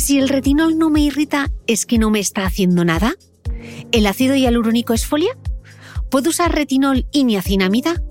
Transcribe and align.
Si 0.00 0.18
el 0.18 0.30
retinol 0.30 0.78
no 0.78 0.88
me 0.88 1.02
irrita, 1.02 1.52
¿es 1.66 1.84
que 1.84 1.98
no 1.98 2.08
me 2.08 2.20
está 2.20 2.46
haciendo 2.46 2.86
nada? 2.86 3.16
¿El 3.92 4.06
ácido 4.06 4.34
hialurónico 4.34 4.94
es 4.94 5.04
folia? 5.04 5.36
¿Puedo 6.10 6.30
usar 6.30 6.54
retinol 6.54 7.06
y 7.12 7.24
niacinamida? 7.24 8.02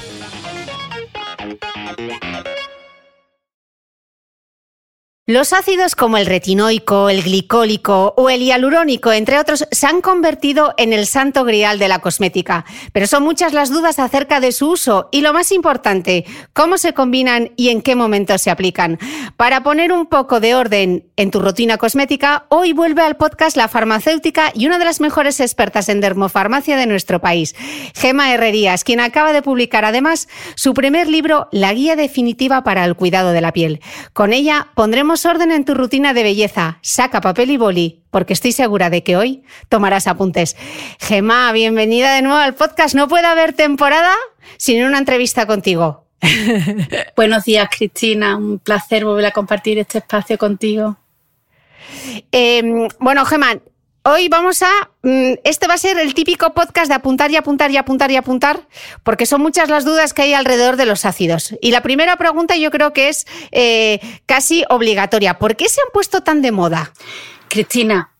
Los 5.31 5.53
ácidos 5.53 5.95
como 5.95 6.17
el 6.17 6.25
retinoico, 6.25 7.07
el 7.07 7.23
glicólico 7.23 8.13
o 8.17 8.29
el 8.29 8.41
hialurónico, 8.41 9.13
entre 9.13 9.39
otros, 9.39 9.65
se 9.71 9.87
han 9.87 10.01
convertido 10.01 10.73
en 10.75 10.91
el 10.91 11.07
santo 11.07 11.45
grial 11.45 11.79
de 11.79 11.87
la 11.87 11.99
cosmética. 11.99 12.65
Pero 12.91 13.07
son 13.07 13.23
muchas 13.23 13.53
las 13.53 13.69
dudas 13.69 13.97
acerca 13.97 14.41
de 14.41 14.51
su 14.51 14.71
uso 14.71 15.07
y 15.09 15.21
lo 15.21 15.31
más 15.31 15.53
importante, 15.53 16.25
cómo 16.51 16.77
se 16.77 16.93
combinan 16.93 17.51
y 17.55 17.69
en 17.69 17.81
qué 17.81 17.95
momento 17.95 18.37
se 18.37 18.51
aplican. 18.51 18.99
Para 19.37 19.63
poner 19.63 19.93
un 19.93 20.07
poco 20.07 20.41
de 20.41 20.53
orden 20.53 21.05
en 21.15 21.31
tu 21.31 21.39
rutina 21.39 21.77
cosmética, 21.77 22.45
hoy 22.49 22.73
vuelve 22.73 23.01
al 23.01 23.15
podcast 23.15 23.55
la 23.55 23.69
farmacéutica 23.69 24.51
y 24.53 24.67
una 24.67 24.79
de 24.79 24.85
las 24.85 24.99
mejores 24.99 25.39
expertas 25.39 25.87
en 25.87 26.01
dermofarmacia 26.01 26.75
de 26.75 26.87
nuestro 26.87 27.21
país, 27.21 27.55
Gema 27.95 28.33
Herrerías, 28.33 28.83
quien 28.83 28.99
acaba 28.99 29.31
de 29.31 29.41
publicar 29.41 29.85
además 29.85 30.27
su 30.55 30.73
primer 30.73 31.07
libro, 31.07 31.47
La 31.53 31.73
Guía 31.73 31.95
Definitiva 31.95 32.65
para 32.65 32.83
el 32.83 32.97
Cuidado 32.97 33.31
de 33.31 33.39
la 33.39 33.53
Piel. 33.53 33.79
Con 34.11 34.33
ella 34.33 34.67
pondremos 34.75 35.20
orden 35.25 35.51
en 35.51 35.65
tu 35.65 35.73
rutina 35.73 36.13
de 36.13 36.23
belleza. 36.23 36.79
Saca 36.81 37.21
papel 37.21 37.51
y 37.51 37.57
boli, 37.57 38.01
porque 38.11 38.33
estoy 38.33 38.51
segura 38.51 38.89
de 38.89 39.03
que 39.03 39.17
hoy 39.17 39.43
tomarás 39.69 40.07
apuntes. 40.07 40.55
Gemma, 40.99 41.51
bienvenida 41.51 42.15
de 42.15 42.21
nuevo 42.21 42.37
al 42.37 42.55
podcast. 42.55 42.95
No 42.95 43.07
puede 43.07 43.27
haber 43.27 43.53
temporada 43.53 44.13
sin 44.57 44.83
una 44.83 44.97
entrevista 44.97 45.45
contigo. 45.45 46.05
Buenos 47.15 47.45
días, 47.45 47.67
Cristina. 47.75 48.37
Un 48.37 48.59
placer 48.59 49.05
volver 49.05 49.25
a 49.25 49.31
compartir 49.31 49.79
este 49.79 49.99
espacio 49.99 50.37
contigo. 50.37 50.97
Em, 52.31 52.87
bueno, 52.99 53.25
Gemma, 53.25 53.59
Hoy 54.03 54.29
vamos 54.29 54.63
a. 54.63 54.89
Mm, 55.03 55.33
este 55.43 55.67
va 55.67 55.75
a 55.75 55.77
ser 55.77 55.99
el 55.99 56.15
típico 56.15 56.55
podcast 56.55 56.87
de 56.87 56.95
apuntar 56.95 57.29
y 57.29 57.35
apuntar 57.35 57.69
y 57.69 57.77
apuntar 57.77 58.09
y 58.09 58.15
apuntar, 58.15 58.67
porque 59.03 59.27
son 59.27 59.41
muchas 59.41 59.69
las 59.69 59.85
dudas 59.85 60.13
que 60.15 60.23
hay 60.23 60.33
alrededor 60.33 60.75
de 60.75 60.87
los 60.87 61.05
ácidos. 61.05 61.53
Y 61.61 61.69
la 61.69 61.83
primera 61.83 62.17
pregunta 62.17 62.57
yo 62.57 62.71
creo 62.71 62.93
que 62.93 63.09
es 63.09 63.27
eh, 63.51 63.99
casi 64.25 64.63
obligatoria. 64.69 65.37
¿Por 65.37 65.55
qué 65.55 65.69
se 65.69 65.81
han 65.81 65.91
puesto 65.93 66.21
tan 66.21 66.41
de 66.41 66.51
moda? 66.51 66.93
Cristina, 67.47 68.11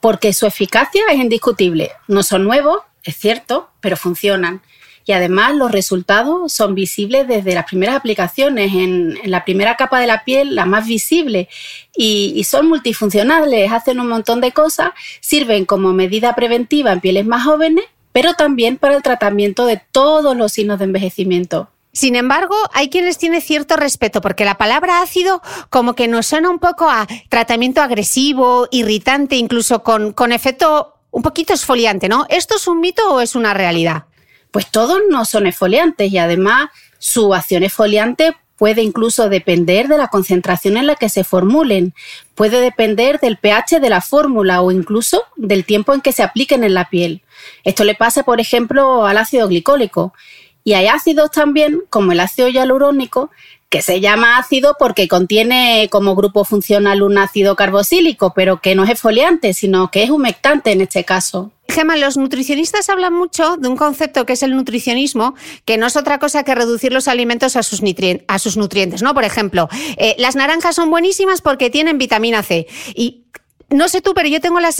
porque 0.00 0.34
su 0.34 0.44
eficacia 0.44 1.02
es 1.10 1.18
indiscutible. 1.18 1.92
No 2.08 2.22
son 2.22 2.44
nuevos, 2.44 2.80
es 3.02 3.16
cierto, 3.16 3.70
pero 3.80 3.96
funcionan 3.96 4.60
y 5.04 5.12
además 5.12 5.54
los 5.54 5.70
resultados 5.70 6.52
son 6.52 6.74
visibles 6.74 7.26
desde 7.28 7.54
las 7.54 7.66
primeras 7.66 7.96
aplicaciones, 7.96 8.72
en, 8.72 9.18
la 9.24 9.44
primera 9.44 9.76
capa 9.76 10.00
de 10.00 10.06
la 10.06 10.24
piel, 10.24 10.54
la 10.54 10.66
más 10.66 10.86
visible, 10.86 11.48
y, 11.96 12.42
son 12.44 12.68
multifuncionales, 12.68 13.70
hacen 13.72 14.00
un 14.00 14.08
montón 14.08 14.40
de 14.40 14.52
cosas, 14.52 14.90
sirven 15.20 15.64
como 15.64 15.92
medida 15.92 16.34
preventiva 16.34 16.92
en 16.92 17.00
pieles 17.00 17.26
más 17.26 17.44
jóvenes 17.44 17.84
pero 18.12 18.34
también 18.34 18.76
para 18.76 18.94
el 18.94 19.02
tratamiento 19.02 19.66
de 19.66 19.80
todos 19.90 20.36
los 20.36 20.52
signos 20.52 20.78
de 20.78 20.84
envejecimiento. 20.84 21.70
Sin 21.94 22.16
embargo, 22.16 22.54
hay 22.72 22.88
quienes 22.88 23.18
tienen 23.18 23.42
cierto 23.42 23.76
respeto 23.76 24.20
porque 24.20 24.46
la 24.46 24.56
palabra 24.56 25.02
ácido 25.02 25.42
como 25.68 25.94
que 25.94 26.08
nos 26.08 26.26
suena 26.26 26.48
un 26.48 26.58
poco 26.58 26.88
a 26.88 27.06
tratamiento 27.28 27.82
agresivo, 27.82 28.66
irritante, 28.70 29.36
incluso 29.36 29.82
con, 29.82 30.12
con 30.12 30.32
efecto 30.32 30.94
un 31.10 31.22
poquito 31.22 31.52
esfoliante, 31.52 32.08
¿no? 32.08 32.24
¿Esto 32.30 32.56
es 32.56 32.66
un 32.66 32.80
mito 32.80 33.02
o 33.12 33.20
es 33.20 33.34
una 33.34 33.52
realidad? 33.52 34.04
Pues 34.52 34.70
todos 34.70 35.00
no 35.10 35.24
son 35.24 35.48
esfoliantes 35.48 36.12
y 36.12 36.18
además 36.18 36.68
su 36.98 37.34
acción 37.34 37.64
esfoliante 37.64 38.36
puede 38.62 38.82
incluso 38.82 39.28
depender 39.28 39.88
de 39.88 39.98
la 39.98 40.06
concentración 40.06 40.76
en 40.76 40.86
la 40.86 40.94
que 40.94 41.08
se 41.08 41.24
formulen, 41.24 41.94
puede 42.36 42.60
depender 42.60 43.18
del 43.18 43.36
pH 43.36 43.80
de 43.80 43.90
la 43.90 44.00
fórmula 44.00 44.62
o 44.62 44.70
incluso 44.70 45.24
del 45.34 45.64
tiempo 45.64 45.94
en 45.94 46.00
que 46.00 46.12
se 46.12 46.22
apliquen 46.22 46.62
en 46.62 46.74
la 46.74 46.88
piel. 46.88 47.22
Esto 47.64 47.82
le 47.82 47.96
pasa, 47.96 48.22
por 48.22 48.38
ejemplo, 48.40 49.04
al 49.04 49.18
ácido 49.18 49.48
glicólico. 49.48 50.14
Y 50.62 50.74
hay 50.74 50.86
ácidos 50.86 51.32
también, 51.32 51.82
como 51.90 52.12
el 52.12 52.20
ácido 52.20 52.48
hialurónico, 52.48 53.32
que 53.72 53.80
se 53.80 54.00
llama 54.00 54.36
ácido 54.36 54.76
porque 54.78 55.08
contiene 55.08 55.88
como 55.90 56.14
grupo 56.14 56.44
funcional 56.44 57.02
un 57.02 57.16
ácido 57.16 57.56
carboxílico, 57.56 58.34
pero 58.34 58.60
que 58.60 58.74
no 58.74 58.84
es 58.84 58.90
exfoliante, 58.90 59.54
sino 59.54 59.90
que 59.90 60.02
es 60.02 60.10
humectante 60.10 60.72
en 60.72 60.82
este 60.82 61.04
caso. 61.04 61.52
Gemma, 61.68 61.96
los 61.96 62.18
nutricionistas 62.18 62.90
hablan 62.90 63.14
mucho 63.14 63.56
de 63.56 63.68
un 63.68 63.76
concepto 63.76 64.26
que 64.26 64.34
es 64.34 64.42
el 64.42 64.54
nutricionismo, 64.54 65.34
que 65.64 65.78
no 65.78 65.86
es 65.86 65.96
otra 65.96 66.18
cosa 66.18 66.44
que 66.44 66.54
reducir 66.54 66.92
los 66.92 67.08
alimentos 67.08 67.56
a 67.56 67.62
sus, 67.62 67.80
nutrientes, 67.80 69.00
¿no? 69.00 69.14
Por 69.14 69.24
ejemplo, 69.24 69.70
eh, 69.96 70.16
las 70.18 70.36
naranjas 70.36 70.76
son 70.76 70.90
buenísimas 70.90 71.40
porque 71.40 71.70
tienen 71.70 71.96
vitamina 71.96 72.42
C. 72.42 72.66
Y 72.94 73.22
no 73.72 73.88
sé 73.88 74.00
tú, 74.00 74.14
pero 74.14 74.28
yo 74.28 74.40
tengo 74.40 74.60
la, 74.60 74.72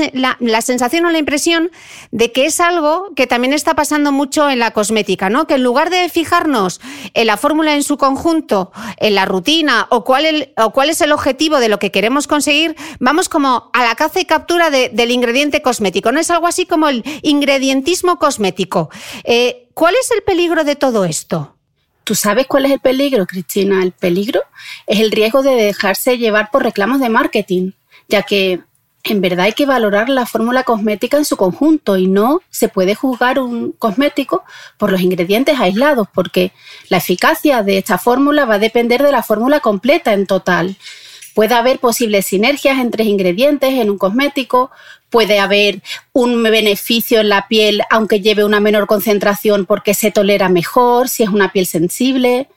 sensación 0.63 1.05
o 1.05 1.11
la 1.11 1.19
impresión 1.19 1.71
de 2.11 2.33
que 2.33 2.47
es 2.47 2.61
algo 2.61 3.13
que 3.15 3.27
también 3.27 3.53
está 3.53 3.75
pasando 3.75 4.13
mucho 4.13 4.51
en 4.51 4.59
la 4.59 4.73
cosmética, 4.73 5.31
¿no? 5.31 5.47
Que 5.47 5.55
en 5.55 5.63
lugar 5.63 5.91
de 5.91 6.09
fijarnos 6.09 6.81
en 7.15 7.27
la 7.27 7.37
fórmula 7.37 7.75
en 7.75 7.83
su 7.83 7.97
conjunto, 7.97 8.73
en 8.99 9.15
la 9.15 9.25
rutina 9.25 9.87
o 9.91 10.05
cuál, 10.05 10.53
o 10.57 10.73
cuál 10.73 10.91
es 10.91 11.01
el 11.01 11.13
objetivo 11.13 11.59
de 11.59 11.69
lo 11.69 11.79
que 11.79 11.91
queremos 11.91 12.27
conseguir, 12.27 12.77
vamos 12.99 13.29
como 13.29 13.71
a 13.73 13.85
la 13.85 13.95
caza 13.95 14.21
y 14.21 14.25
captura 14.25 14.71
del 14.71 15.11
ingrediente 15.11 15.63
cosmético. 15.63 16.13
¿No 16.13 16.21
es 16.21 16.31
algo 16.31 16.47
así 16.47 16.67
como 16.67 16.89
el 16.89 17.05
ingredientismo 17.23 18.19
cosmético? 18.19 18.91
Eh, 19.25 19.69
¿Cuál 19.75 19.95
es 20.01 20.11
el 20.11 20.23
peligro 20.23 20.65
de 20.65 20.77
todo 20.77 21.05
esto? 21.05 21.57
¿Tú 22.05 22.15
sabes 22.15 22.47
cuál 22.47 22.67
es 22.67 22.73
el 22.73 22.81
peligro, 22.81 23.27
Cristina? 23.27 23.83
El 23.83 23.93
peligro 23.93 24.43
es 24.87 25.01
el 25.01 25.11
riesgo 25.11 25.43
de 25.43 25.55
dejarse 25.55 26.19
llevar 26.19 26.51
por 26.51 26.65
reclamos 26.65 27.01
de 27.01 27.09
marketing, 27.09 27.73
ya 28.09 28.23
que 28.23 28.61
en 29.05 29.21
verdad 29.21 29.47
hay 29.47 29.53
que 29.53 29.67
valorar 29.67 30.09
la 30.09 30.27
fórmula 30.27 30.63
cosmética 30.63 31.17
en 31.17 31.25
su 31.25 31.37
conjunto 31.37 31.97
y 31.97 32.07
no 32.07 32.41
se 32.51 32.69
puede 32.69 32.95
juzgar 32.95 33.41
un 33.41 33.73
cosmético 33.73 34.45
por 34.77 34.93
los 34.93 35.01
ingredientes 35.01 35.59
aislados, 35.59 36.07
porque 36.15 36.53
la 36.89 36.99
eficacia 36.99 37.63
de 37.63 37.79
esta 37.79 37.99
fórmula 37.99 38.45
va 38.45 38.55
a 38.55 38.61
depender 38.61 39.03
de 39.03 39.13
la 39.13 39.23
fórmula 39.23 39.61
completa 39.61 40.13
en 40.13 40.27
total. 40.27 40.77
Puede 41.35 41.55
haber 41.55 41.81
posibles 41.81 42.27
sinergias 42.27 42.79
entre 42.79 43.05
ingredientes 43.05 43.71
en 43.73 43.91
un 43.91 43.99
cosmético, 43.99 44.71
puede 45.11 45.41
haber 45.41 45.83
un 46.13 46.43
beneficio 46.43 47.21
en 47.21 47.29
la 47.29 47.49
piel 47.49 47.83
aunque 47.91 48.21
lleve 48.21 48.45
una 48.45 48.61
menor 48.61 48.87
concentración 48.87 49.67
porque 49.67 49.95
se 49.95 50.11
tolera 50.11 50.49
mejor 50.49 51.09
si 51.09 51.23
es 51.23 51.29
una 51.29 51.53
piel 51.53 51.67
sensible. 51.67 52.49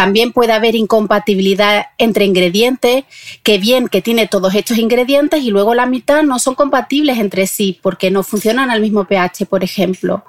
También 0.00 0.32
puede 0.32 0.54
haber 0.54 0.76
incompatibilidad 0.76 1.88
entre 1.98 2.24
ingredientes, 2.24 3.04
que 3.42 3.58
bien 3.58 3.86
que 3.86 4.00
tiene 4.00 4.26
todos 4.26 4.54
estos 4.54 4.78
ingredientes 4.78 5.42
y 5.42 5.50
luego 5.50 5.74
la 5.74 5.84
mitad 5.84 6.22
no 6.22 6.38
son 6.38 6.54
compatibles 6.54 7.18
entre 7.18 7.46
sí 7.46 7.78
porque 7.82 8.10
no 8.10 8.22
funcionan 8.22 8.70
al 8.70 8.80
mismo 8.80 9.04
pH, 9.04 9.44
por 9.44 9.62
ejemplo. 9.62 10.24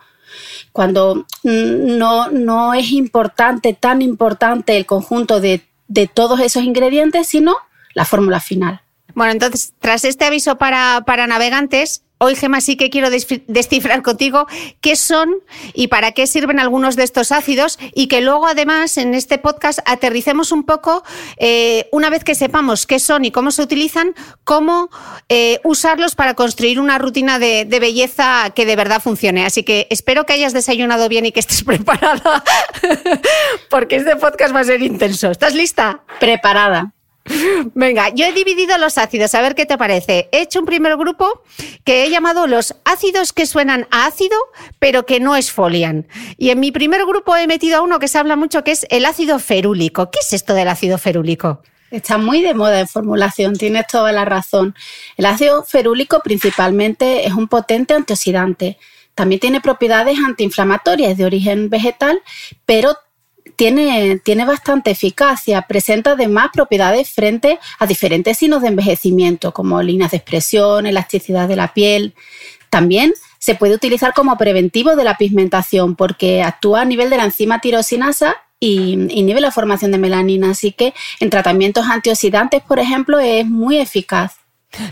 Cuando 0.73 1.25
no, 1.43 2.29
no 2.29 2.73
es 2.73 2.91
importante, 2.91 3.73
tan 3.73 4.01
importante 4.01 4.75
el 4.75 4.85
conjunto 4.85 5.39
de, 5.39 5.61
de 5.87 6.05
todos 6.05 6.41
esos 6.41 6.63
ingredientes, 6.63 7.27
sino 7.27 7.55
la 7.93 8.03
fórmula 8.03 8.41
final. 8.41 8.81
Bueno, 9.15 9.31
entonces, 9.31 9.71
tras 9.79 10.03
este 10.03 10.25
aviso 10.25 10.57
para, 10.57 11.03
para 11.05 11.27
navegantes, 11.27 12.03
Hoy, 12.23 12.35
Gema, 12.35 12.61
sí 12.61 12.75
que 12.77 12.91
quiero 12.91 13.09
descifrar 13.09 14.03
contigo 14.03 14.45
qué 14.79 14.95
son 14.95 15.37
y 15.73 15.87
para 15.87 16.11
qué 16.11 16.27
sirven 16.27 16.59
algunos 16.59 16.95
de 16.95 17.01
estos 17.01 17.31
ácidos 17.31 17.79
y 17.95 18.05
que 18.09 18.21
luego, 18.21 18.45
además, 18.45 18.95
en 18.99 19.15
este 19.15 19.39
podcast 19.39 19.79
aterricemos 19.85 20.51
un 20.51 20.63
poco, 20.63 21.03
eh, 21.37 21.89
una 21.91 22.11
vez 22.11 22.23
que 22.23 22.35
sepamos 22.35 22.85
qué 22.85 22.99
son 22.99 23.25
y 23.25 23.31
cómo 23.31 23.49
se 23.49 23.63
utilizan, 23.63 24.13
cómo 24.43 24.91
eh, 25.29 25.61
usarlos 25.63 26.13
para 26.13 26.35
construir 26.35 26.79
una 26.79 26.99
rutina 26.99 27.39
de, 27.39 27.65
de, 27.65 27.79
belleza 27.79 28.51
que 28.53 28.67
de 28.67 28.75
verdad 28.75 29.01
funcione. 29.01 29.43
Así 29.43 29.63
que 29.63 29.87
espero 29.89 30.27
que 30.27 30.33
hayas 30.33 30.53
desayunado 30.53 31.09
bien 31.09 31.25
y 31.25 31.31
que 31.31 31.39
estés 31.39 31.63
preparada, 31.65 32.43
porque 33.71 33.95
este 33.95 34.15
podcast 34.15 34.55
va 34.55 34.59
a 34.59 34.65
ser 34.65 34.83
intenso. 34.83 35.31
¿Estás 35.31 35.55
lista? 35.55 36.03
Preparada. 36.19 36.93
Venga, 37.75 38.09
yo 38.09 38.25
he 38.25 38.33
dividido 38.33 38.77
los 38.77 38.97
ácidos, 38.97 39.35
a 39.35 39.41
ver 39.41 39.55
qué 39.55 39.65
te 39.65 39.77
parece. 39.77 40.29
He 40.31 40.41
hecho 40.41 40.59
un 40.59 40.65
primer 40.65 40.97
grupo 40.97 41.43
que 41.83 42.03
he 42.03 42.09
llamado 42.09 42.47
los 42.47 42.75
ácidos 42.83 43.33
que 43.33 43.45
suenan 43.45 43.87
a 43.91 44.05
ácido, 44.05 44.37
pero 44.79 45.05
que 45.05 45.19
no 45.19 45.35
esfolian. 45.35 46.07
Y 46.37 46.49
en 46.49 46.59
mi 46.59 46.71
primer 46.71 47.05
grupo 47.05 47.35
he 47.35 47.47
metido 47.47 47.77
a 47.77 47.81
uno 47.81 47.99
que 47.99 48.07
se 48.07 48.17
habla 48.17 48.35
mucho, 48.35 48.63
que 48.63 48.71
es 48.71 48.85
el 48.89 49.05
ácido 49.05 49.39
ferúlico. 49.39 50.09
¿Qué 50.09 50.19
es 50.19 50.33
esto 50.33 50.53
del 50.53 50.67
ácido 50.67 50.97
ferúlico? 50.97 51.61
Está 51.91 52.17
muy 52.17 52.41
de 52.41 52.53
moda 52.53 52.79
en 52.79 52.87
formulación, 52.87 53.55
tienes 53.55 53.85
toda 53.87 54.11
la 54.13 54.23
razón. 54.23 54.73
El 55.17 55.25
ácido 55.25 55.63
ferúlico 55.63 56.21
principalmente 56.23 57.27
es 57.27 57.33
un 57.33 57.47
potente 57.49 57.93
antioxidante. 57.93 58.77
También 59.13 59.41
tiene 59.41 59.59
propiedades 59.59 60.17
antiinflamatorias 60.25 61.17
de 61.17 61.25
origen 61.25 61.69
vegetal, 61.69 62.21
pero 62.65 62.95
tiene, 63.55 64.19
tiene 64.23 64.45
bastante 64.45 64.91
eficacia, 64.91 65.63
presenta 65.63 66.11
además 66.11 66.49
propiedades 66.53 67.11
frente 67.11 67.59
a 67.79 67.85
diferentes 67.85 68.37
signos 68.37 68.61
de 68.61 68.69
envejecimiento, 68.69 69.53
como 69.53 69.81
líneas 69.81 70.11
de 70.11 70.17
expresión, 70.17 70.85
elasticidad 70.85 71.47
de 71.47 71.55
la 71.55 71.73
piel. 71.73 72.13
También 72.69 73.13
se 73.39 73.55
puede 73.55 73.75
utilizar 73.75 74.13
como 74.13 74.37
preventivo 74.37 74.95
de 74.95 75.03
la 75.03 75.17
pigmentación 75.17 75.95
porque 75.95 76.43
actúa 76.43 76.81
a 76.81 76.85
nivel 76.85 77.09
de 77.09 77.17
la 77.17 77.25
enzima 77.25 77.59
tirosinasa 77.59 78.35
y 78.59 78.93
inhibe 78.93 79.41
la 79.41 79.51
formación 79.51 79.91
de 79.91 79.97
melanina. 79.97 80.51
Así 80.51 80.71
que 80.71 80.93
en 81.19 81.29
tratamientos 81.29 81.87
antioxidantes, 81.87 82.61
por 82.61 82.79
ejemplo, 82.79 83.19
es 83.19 83.47
muy 83.47 83.79
eficaz. 83.79 84.40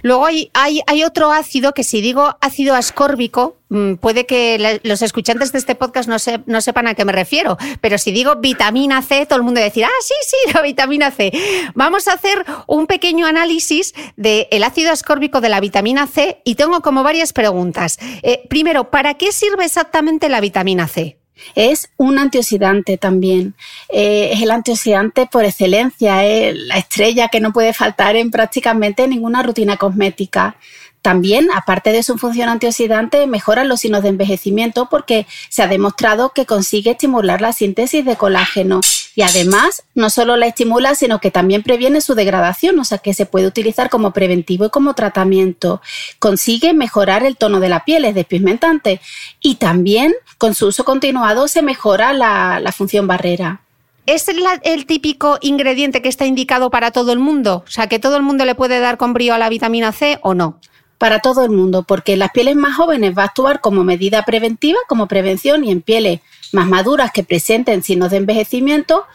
Luego 0.01 0.25
hay, 0.25 0.51
hay, 0.53 1.03
otro 1.03 1.31
ácido 1.31 1.73
que 1.73 1.83
si 1.83 2.01
digo 2.01 2.37
ácido 2.41 2.75
ascórbico, 2.75 3.57
mm, 3.69 3.95
puede 3.95 4.25
que 4.25 4.79
los 4.83 5.01
escuchantes 5.01 5.51
de 5.51 5.59
este 5.59 5.75
podcast 5.75 6.09
no, 6.09 6.17
no, 6.45 6.61
sepan 6.61 6.87
a 6.87 6.95
qué 6.95 7.05
me 7.05 7.11
refiero, 7.11 7.57
pero 7.81 7.97
si 7.97 8.11
digo 8.11 8.35
vitamina 8.35 9.01
C, 9.01 9.25
todo 9.25 9.37
el 9.37 9.43
mundo 9.43 9.59
va 9.59 9.65
a 9.65 9.69
decir, 9.69 9.85
ah, 9.85 10.01
sí, 10.01 10.13
sí, 10.25 10.37
la 10.53 10.61
vitamina 10.61 11.11
C. 11.11 11.31
Vamos 11.75 12.07
a 12.07 12.13
hacer 12.13 12.45
un 12.67 12.87
pequeño 12.87 13.25
análisis 13.25 13.93
del 14.15 14.63
ácido 14.63 14.91
ascórbico 14.91 15.41
de 15.41 15.49
la 15.49 15.59
vitamina 15.59 16.07
C 16.07 16.41
y 16.43 16.55
tengo 16.55 16.81
como 16.81 17.03
varias 17.03 17.33
preguntas. 17.33 17.97
Eh, 18.21 18.43
primero, 18.49 18.91
¿para 18.91 19.13
qué 19.15 19.31
sirve 19.31 19.65
exactamente 19.65 20.29
la 20.29 20.41
vitamina 20.41 20.87
C? 20.87 21.18
Es 21.55 21.89
un 21.97 22.17
antioxidante 22.19 22.97
también. 22.97 23.55
Eh, 23.89 24.31
es 24.33 24.41
el 24.41 24.51
antioxidante 24.51 25.27
por 25.27 25.45
excelencia, 25.45 26.25
es 26.25 26.55
la 26.55 26.77
estrella 26.77 27.29
que 27.29 27.39
no 27.39 27.53
puede 27.53 27.73
faltar 27.73 28.15
en 28.15 28.31
prácticamente 28.31 29.07
ninguna 29.07 29.43
rutina 29.43 29.77
cosmética. 29.77 30.57
También, 31.01 31.47
aparte 31.55 31.91
de 31.91 32.03
su 32.03 32.17
función 32.17 32.49
antioxidante, 32.49 33.25
mejora 33.25 33.63
los 33.63 33.79
signos 33.79 34.03
de 34.03 34.09
envejecimiento 34.09 34.89
porque 34.89 35.27
se 35.47 35.63
ha 35.63 35.67
demostrado 35.67 36.33
que 36.33 36.45
consigue 36.45 36.91
estimular 36.91 37.41
la 37.41 37.53
síntesis 37.53 38.03
de 38.03 38.17
colágeno 38.17 38.81
y 39.19 39.21
además 39.21 39.83
no 39.95 40.09
solo 40.09 40.37
la 40.37 40.47
estimula, 40.47 40.95
sino 40.95 41.19
que 41.19 41.29
también 41.29 41.61
previene 41.61 41.99
su 41.99 42.15
degradación, 42.15 42.79
o 42.79 42.85
sea 42.85 42.99
que 42.99 43.13
se 43.13 43.25
puede 43.25 43.47
utilizar 43.47 43.89
como 43.89 44.13
preventivo 44.13 44.63
y 44.63 44.69
como 44.69 44.93
tratamiento. 44.93 45.81
Consigue 46.19 46.73
mejorar 46.73 47.25
el 47.25 47.35
tono 47.35 47.59
de 47.59 47.67
la 47.67 47.83
piel, 47.83 48.05
es 48.05 48.15
despigmentante 48.15 49.01
y 49.41 49.55
también 49.55 50.13
con 50.37 50.55
su 50.55 50.67
uso 50.67 50.85
continuado 50.85 51.49
se 51.49 51.61
mejora 51.61 52.13
la, 52.13 52.71
función 52.71 53.07
barrera. 53.07 53.59
¿Es 54.05 54.25
el 54.29 54.85
típico 54.85 55.37
ingrediente 55.41 56.01
que 56.01 56.07
está 56.07 56.25
indicado 56.25 56.69
para 56.69 56.91
todo 56.91 57.11
el 57.11 57.19
mundo? 57.19 57.65
O 57.67 57.69
sea, 57.69 57.87
que 57.87 57.99
todo 57.99 58.15
el 58.15 58.23
mundo 58.23 58.45
le 58.45 58.55
puede 58.55 58.79
dar 58.79 58.95
con 58.95 59.11
brío 59.11 59.33
a 59.33 59.37
la 59.37 59.49
vitamina 59.49 59.91
C 59.91 60.17
o 60.21 60.33
no? 60.33 60.61
para 60.97 61.19
todo 61.19 61.45
el 61.45 61.51
mundo, 61.51 61.83
porque 61.83 62.13
en 62.13 62.19
las 62.19 62.31
pieles 62.31 62.57
más 62.57 62.75
jóvenes 62.75 63.17
va 63.17 63.21
a 63.21 63.27
actuar 63.27 63.61
como 63.61 63.85
medida 63.85 64.23
preventiva, 64.23 64.79
como 64.89 65.07
prevención, 65.07 65.63
y 65.63 65.71
en 65.71 65.81
pieles 65.81 66.19
más 66.53 66.67
maduras 66.67 67.11
que 67.11 67.23
presenten 67.23 67.83
signos 67.83 68.11
de 68.11 68.17
envejecimiento, 68.17 69.05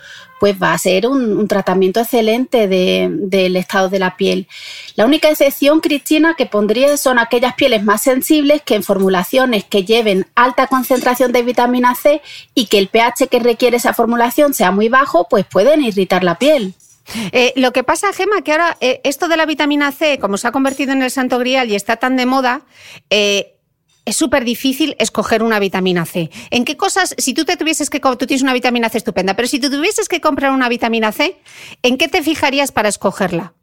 pues 0.41 0.61
va 0.61 0.73
a 0.73 0.79
ser 0.79 1.07
un, 1.07 1.49
tratamiento 1.49 2.00
excelente 2.00 2.69
del 2.69 3.57
estado 3.57 3.88
de 3.88 3.99
la 3.99 4.17
piel. 4.17 4.47
La 4.95 5.07
única 5.07 5.31
excepción, 5.31 5.81
Cristina, 5.81 6.35
que 6.37 6.47
pondría 6.47 6.97
son 6.97 7.19
aquellas 7.19 7.55
pieles 7.55 7.83
más 7.83 8.03
sensibles 8.03 8.61
que 8.62 8.75
en 8.75 8.83
formulaciones 8.83 9.64
que 9.64 9.85
lleven 9.85 10.26
alta 10.35 10.67
concentración 10.67 11.33
de 11.33 11.43
vitamina 11.43 11.95
C 11.95 12.21
y 12.55 12.67
que 12.67 12.79
el 12.79 12.88
pH 12.88 13.29
que 13.29 13.38
requiere 13.38 13.76
esa 13.76 13.95
formulación 13.95 14.55
sea 14.55 14.71
muy 14.71 14.88
bajo, 14.88 15.29
pues 15.29 15.47
pueden 15.47 15.83
irritar 15.83 16.25
la 16.25 16.38
piel. 16.38 16.75
Eh, 17.33 17.53
lo 17.57 17.73
que 17.73 17.85
pasa, 17.85 18.12
Gema, 18.12 18.43
que 18.43 18.53
ahora 18.53 18.76
eh, 18.81 19.00
esto 19.05 19.29
de 19.29 19.37
la 19.37 19.47
vitamina 19.47 19.93
C, 19.93 20.19
como 20.19 20.37
se 20.37 20.49
ha 20.49 20.53
convertido 20.53 20.93
en 20.93 21.03
el 21.03 21.11
santo 21.11 21.38
grial 21.38 21.71
y 21.71 21.75
está 21.75 21.97
tan 21.97 22.17
de 22.17 22.26
moda, 22.26 22.62
eh, 23.11 23.54
es 24.05 24.17
súper 24.17 24.45
difícil 24.45 24.97
escoger 24.99 25.43
una 25.43 25.59
vitamina 25.59 26.05
C. 26.05 26.31
¿En 26.51 26.65
qué 26.65 26.77
cosas, 26.77 27.15
si 27.19 27.35
tú 27.35 27.45
te 27.45 27.57
tuvieses 27.57 27.91
que, 27.91 28.01
tú 28.01 28.27
tienes 28.27 28.43
una 28.43 28.53
vitamina 28.53 28.89
C 28.89 28.99
estupenda, 28.99 29.35
pero 29.35 29.49
si 29.49 29.59
tú 29.59 29.71
tuvieses 29.71 30.09
que 30.09 30.21
comprar 30.21 30.53
una 30.53 30.69
vitamina 30.69 31.13
C, 31.13 31.39
¿en 31.83 31.97
qué 31.97 32.09
te 32.09 32.23
fijarías 32.23 32.73
para 32.73 32.89
escogerla? 32.89 33.55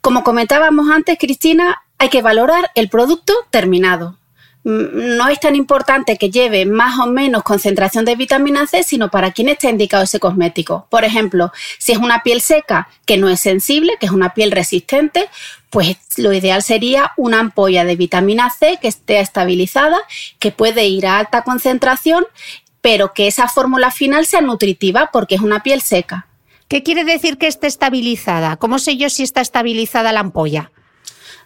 Como 0.00 0.24
comentábamos 0.24 0.90
antes, 0.90 1.18
Cristina, 1.18 1.82
hay 1.98 2.08
que 2.08 2.22
valorar 2.22 2.70
el 2.74 2.88
producto 2.88 3.34
terminado. 3.50 4.18
Mm, 4.64 5.16
no 5.16 5.28
es 5.28 5.40
tan 5.40 5.56
importante 5.56 6.16
que 6.16 6.30
lleve 6.30 6.66
más 6.66 6.98
o 6.98 7.06
menos 7.06 7.42
concentración 7.42 8.04
de 8.04 8.16
vitamina 8.16 8.66
C, 8.66 8.82
sino 8.82 9.10
para 9.10 9.32
quién 9.32 9.48
está 9.48 9.70
indicado 9.70 10.04
ese 10.04 10.20
cosmético. 10.20 10.86
Por 10.90 11.04
ejemplo, 11.04 11.52
si 11.78 11.92
es 11.92 11.98
una 11.98 12.22
piel 12.22 12.40
seca 12.40 12.88
que 13.06 13.16
no 13.16 13.28
es 13.28 13.40
sensible, 13.40 13.96
que 13.98 14.06
es 14.06 14.12
una 14.12 14.34
piel 14.34 14.50
resistente, 14.50 15.28
pues 15.70 15.96
lo 16.16 16.32
ideal 16.32 16.62
sería 16.62 17.12
una 17.16 17.40
ampolla 17.40 17.84
de 17.84 17.96
vitamina 17.96 18.50
C 18.50 18.78
que 18.80 18.88
esté 18.88 19.20
estabilizada, 19.20 19.98
que 20.38 20.50
puede 20.50 20.86
ir 20.86 21.06
a 21.06 21.18
alta 21.18 21.42
concentración, 21.42 22.24
pero 22.80 23.12
que 23.12 23.26
esa 23.26 23.48
fórmula 23.48 23.90
final 23.90 24.26
sea 24.26 24.40
nutritiva 24.40 25.10
porque 25.12 25.34
es 25.34 25.40
una 25.40 25.62
piel 25.62 25.82
seca. 25.82 26.26
¿Qué 26.68 26.82
quiere 26.82 27.04
decir 27.04 27.38
que 27.38 27.46
esté 27.46 27.66
estabilizada? 27.66 28.56
¿Cómo 28.56 28.78
sé 28.78 28.96
yo 28.96 29.08
si 29.10 29.22
está 29.22 29.40
estabilizada 29.40 30.12
la 30.12 30.20
ampolla? 30.20 30.70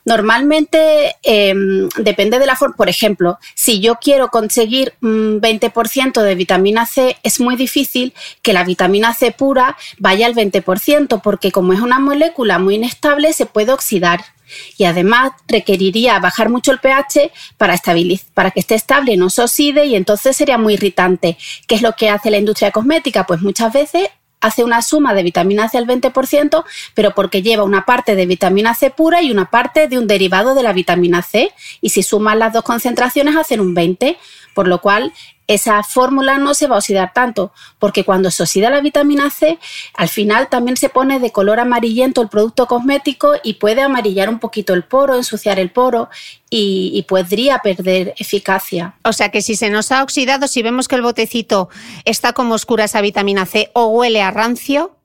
Normalmente 0.04 1.16
em, 1.22 1.88
depende 1.98 2.38
de 2.38 2.46
la 2.46 2.56
forma. 2.56 2.76
Por 2.76 2.88
ejemplo, 2.88 3.38
si 3.54 3.80
yo 3.80 3.96
quiero 4.00 4.28
conseguir 4.28 4.94
un 5.00 5.40
20% 5.40 6.22
de 6.22 6.34
vitamina 6.34 6.86
C, 6.86 7.16
es 7.22 7.40
muy 7.40 7.56
difícil 7.56 8.12
que 8.42 8.52
la 8.52 8.64
vitamina 8.64 9.14
C 9.14 9.30
pura 9.30 9.76
vaya 9.98 10.26
al 10.26 10.34
20%, 10.34 11.20
porque 11.22 11.52
como 11.52 11.72
es 11.72 11.80
una 11.80 12.00
molécula 12.00 12.58
muy 12.58 12.76
inestable, 12.76 13.32
se 13.32 13.46
puede 13.46 13.72
oxidar. 13.72 14.24
Y 14.76 14.84
además 14.84 15.32
requeriría 15.48 16.18
bajar 16.18 16.50
mucho 16.50 16.72
el 16.72 16.78
pH 16.78 17.30
para, 17.56 17.80
para 18.34 18.50
que 18.50 18.60
esté 18.60 18.74
estable 18.74 19.16
no 19.16 19.30
se 19.30 19.42
oxide, 19.42 19.86
y 19.86 19.94
entonces 19.94 20.36
sería 20.36 20.58
muy 20.58 20.74
irritante. 20.74 21.38
¿Qué 21.66 21.76
es 21.76 21.82
lo 21.82 21.92
que 21.92 22.10
hace 22.10 22.30
la 22.30 22.38
industria 22.38 22.70
cosmética? 22.70 23.24
Pues 23.24 23.40
muchas 23.40 23.72
veces 23.72 24.08
hace 24.42 24.64
una 24.64 24.82
suma 24.82 25.14
de 25.14 25.22
vitamina 25.22 25.68
C 25.68 25.78
al 25.78 25.86
20%, 25.86 26.64
pero 26.94 27.14
porque 27.14 27.40
lleva 27.40 27.62
una 27.62 27.86
parte 27.86 28.14
de 28.14 28.26
vitamina 28.26 28.74
C 28.74 28.90
pura 28.90 29.22
y 29.22 29.30
una 29.30 29.50
parte 29.50 29.88
de 29.88 29.98
un 29.98 30.06
derivado 30.06 30.54
de 30.54 30.62
la 30.62 30.72
vitamina 30.72 31.22
C. 31.22 31.52
Y 31.80 31.90
si 31.90 32.02
suman 32.02 32.38
las 32.38 32.52
dos 32.52 32.64
concentraciones 32.64 33.36
hacen 33.36 33.60
un 33.60 33.72
20, 33.72 34.18
por 34.54 34.68
lo 34.68 34.80
cual 34.80 35.12
esa 35.46 35.82
fórmula 35.82 36.38
no 36.38 36.54
se 36.54 36.66
va 36.66 36.76
a 36.76 36.78
oxidar 36.78 37.12
tanto, 37.12 37.52
porque 37.78 38.04
cuando 38.04 38.30
se 38.30 38.42
oxida 38.42 38.70
la 38.70 38.80
vitamina 38.80 39.28
C, 39.30 39.58
al 39.94 40.08
final 40.08 40.48
también 40.48 40.76
se 40.76 40.88
pone 40.88 41.20
de 41.20 41.32
color 41.32 41.60
amarillento 41.60 42.22
el 42.22 42.28
producto 42.28 42.66
cosmético 42.66 43.34
y 43.42 43.54
puede 43.54 43.82
amarillar 43.82 44.28
un 44.28 44.38
poquito 44.38 44.72
el 44.72 44.84
poro, 44.84 45.16
ensuciar 45.16 45.58
el 45.58 45.70
poro 45.70 46.08
y, 46.48 47.04
podría 47.08 47.58
perder 47.58 48.14
eficacia. 48.16 48.94
O 49.04 49.12
sea 49.12 49.30
que 49.30 49.42
si 49.42 49.56
se 49.56 49.68
nos 49.68 49.92
ha 49.92 50.02
oxidado, 50.02 50.46
si 50.46 50.62
vemos 50.62 50.88
que 50.88 50.94
el 50.94 51.02
botecito 51.02 51.68
está 52.04 52.32
como 52.32 52.54
oscura 52.54 52.84
esa 52.84 53.00
vitamina 53.00 53.44
C 53.44 53.70
o 53.74 53.86
huele 53.88 54.22
a 54.22 54.30
rancio, 54.30 54.96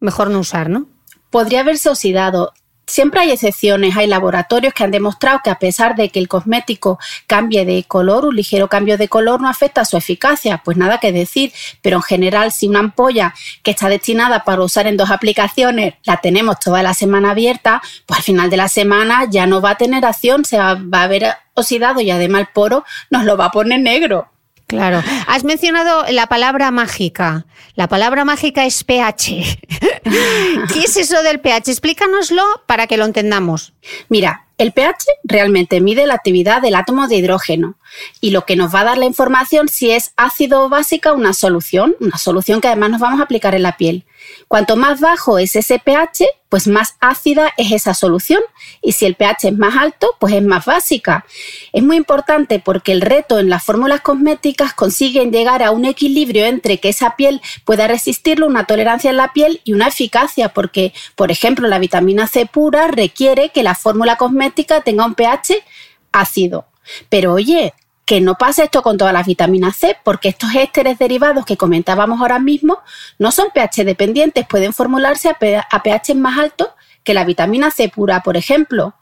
mejor 0.00 0.30
no 0.30 0.38
usar, 0.38 0.70
¿no? 0.70 0.86
Podría 1.30 1.60
haberse 1.60 1.90
oxidado. 1.90 2.52
Siempre 2.86 3.20
hay 3.20 3.30
excepciones, 3.30 3.96
hay 3.96 4.06
laboratorios 4.06 4.74
que 4.74 4.84
han 4.84 4.90
demostrado 4.90 5.40
que 5.42 5.50
a 5.50 5.58
pesar 5.58 5.96
de 5.96 6.10
que 6.10 6.18
el 6.18 6.28
cosmético 6.28 6.98
cambie 7.26 7.64
de 7.64 7.84
color, 7.84 8.26
un 8.26 8.36
ligero 8.36 8.68
cambio 8.68 8.98
de 8.98 9.08
color 9.08 9.40
no 9.40 9.48
afecta 9.48 9.80
a 9.80 9.84
su 9.84 9.96
eficacia, 9.96 10.60
pues 10.64 10.76
nada 10.76 10.98
que 10.98 11.12
decir, 11.12 11.52
pero 11.80 11.96
en 11.96 12.02
general 12.02 12.52
si 12.52 12.68
una 12.68 12.80
ampolla 12.80 13.34
que 13.62 13.70
está 13.70 13.88
destinada 13.88 14.44
para 14.44 14.62
usar 14.62 14.86
en 14.86 14.96
dos 14.96 15.10
aplicaciones 15.10 15.94
la 16.04 16.18
tenemos 16.18 16.58
toda 16.58 16.82
la 16.82 16.94
semana 16.94 17.30
abierta, 17.30 17.80
pues 18.06 18.18
al 18.18 18.24
final 18.24 18.50
de 18.50 18.56
la 18.56 18.68
semana 18.68 19.26
ya 19.30 19.46
no 19.46 19.60
va 19.60 19.70
a 19.70 19.76
tener 19.76 20.04
acción, 20.04 20.44
se 20.44 20.58
va, 20.58 20.74
va 20.74 21.00
a 21.00 21.04
haber 21.04 21.34
oxidado 21.54 22.00
y 22.00 22.10
además 22.10 22.42
el 22.42 22.48
poro 22.48 22.84
nos 23.10 23.24
lo 23.24 23.36
va 23.36 23.46
a 23.46 23.50
poner 23.50 23.80
negro. 23.80 24.33
Claro. 24.66 25.02
Has 25.26 25.44
mencionado 25.44 26.04
la 26.10 26.26
palabra 26.26 26.70
mágica. 26.70 27.46
La 27.74 27.88
palabra 27.88 28.24
mágica 28.24 28.64
es 28.64 28.82
pH. 28.82 29.58
¿Qué 30.72 30.80
es 30.84 30.96
eso 30.96 31.22
del 31.22 31.40
pH? 31.40 31.70
Explícanoslo 31.70 32.42
para 32.66 32.86
que 32.86 32.96
lo 32.96 33.04
entendamos. 33.04 33.74
Mira, 34.08 34.46
el 34.56 34.72
pH 34.72 35.06
realmente 35.24 35.80
mide 35.80 36.06
la 36.06 36.14
actividad 36.14 36.62
del 36.62 36.76
átomo 36.76 37.08
de 37.08 37.16
hidrógeno 37.16 37.76
y 38.20 38.30
lo 38.30 38.46
que 38.46 38.56
nos 38.56 38.74
va 38.74 38.80
a 38.80 38.84
dar 38.84 38.98
la 38.98 39.04
información 39.04 39.68
si 39.68 39.90
es 39.90 40.12
ácido 40.16 40.64
o 40.64 40.68
básica 40.68 41.12
una 41.12 41.34
solución, 41.34 41.96
una 42.00 42.18
solución 42.18 42.60
que 42.60 42.68
además 42.68 42.90
nos 42.90 43.00
vamos 43.00 43.20
a 43.20 43.24
aplicar 43.24 43.54
en 43.54 43.64
la 43.64 43.76
piel. 43.76 44.04
Cuanto 44.48 44.76
más 44.76 45.00
bajo 45.00 45.38
es 45.38 45.56
ese 45.56 45.78
pH, 45.78 46.26
pues 46.48 46.68
más 46.68 46.96
ácida 47.00 47.52
es 47.56 47.72
esa 47.72 47.94
solución 47.94 48.40
y 48.80 48.92
si 48.92 49.06
el 49.06 49.16
pH 49.16 49.48
es 49.48 49.58
más 49.58 49.76
alto, 49.76 50.14
pues 50.20 50.34
es 50.34 50.42
más 50.42 50.64
básica. 50.64 51.24
Es 51.72 51.82
muy 51.82 51.96
importante 51.96 52.60
porque 52.60 52.92
el 52.92 53.00
reto 53.00 53.38
en 53.38 53.48
las 53.48 53.64
fórmulas 53.64 54.02
cosméticas 54.02 54.74
consiguen 54.74 55.32
llegar 55.32 55.62
a 55.62 55.70
un 55.72 55.84
equilibrio 55.84 56.44
entre 56.44 56.78
que 56.78 56.90
esa 56.90 57.16
piel 57.16 57.40
pueda 57.64 57.88
resistirlo, 57.88 58.46
una 58.46 58.64
tolerancia 58.64 59.10
en 59.10 59.16
la 59.16 59.32
piel 59.32 59.60
y 59.64 59.72
una 59.72 59.88
eficacia, 59.88 60.50
porque, 60.50 60.92
por 61.16 61.30
ejemplo, 61.30 61.66
la 61.66 61.78
vitamina 61.78 62.28
C 62.28 62.46
pura 62.46 62.88
requiere 62.88 63.50
que 63.50 63.62
la 63.62 63.74
fórmula 63.74 64.16
cosmética 64.16 64.82
tenga 64.82 65.06
un 65.06 65.14
pH 65.14 65.64
ácido. 66.12 66.66
Pero 67.08 67.32
oye, 67.32 67.74
que 68.04 68.20
no 68.20 68.34
pasa 68.34 68.64
esto 68.64 68.82
con 68.82 68.98
todas 68.98 69.14
las 69.14 69.26
vitaminas 69.26 69.76
C, 69.76 69.96
porque 70.04 70.28
estos 70.28 70.54
ésteres 70.54 70.98
derivados 70.98 71.44
que 71.44 71.56
comentábamos 71.56 72.20
ahora 72.20 72.38
mismo 72.38 72.78
no 73.18 73.32
son 73.32 73.48
pH 73.54 73.84
dependientes, 73.84 74.46
pueden 74.46 74.72
formularse 74.72 75.28
a 75.28 75.82
pH 75.82 76.14
más 76.14 76.38
altos 76.38 76.68
que 77.02 77.14
la 77.14 77.24
vitamina 77.24 77.70
C 77.70 77.88
pura, 77.88 78.22
por 78.22 78.36
ejemplo. 78.36 78.94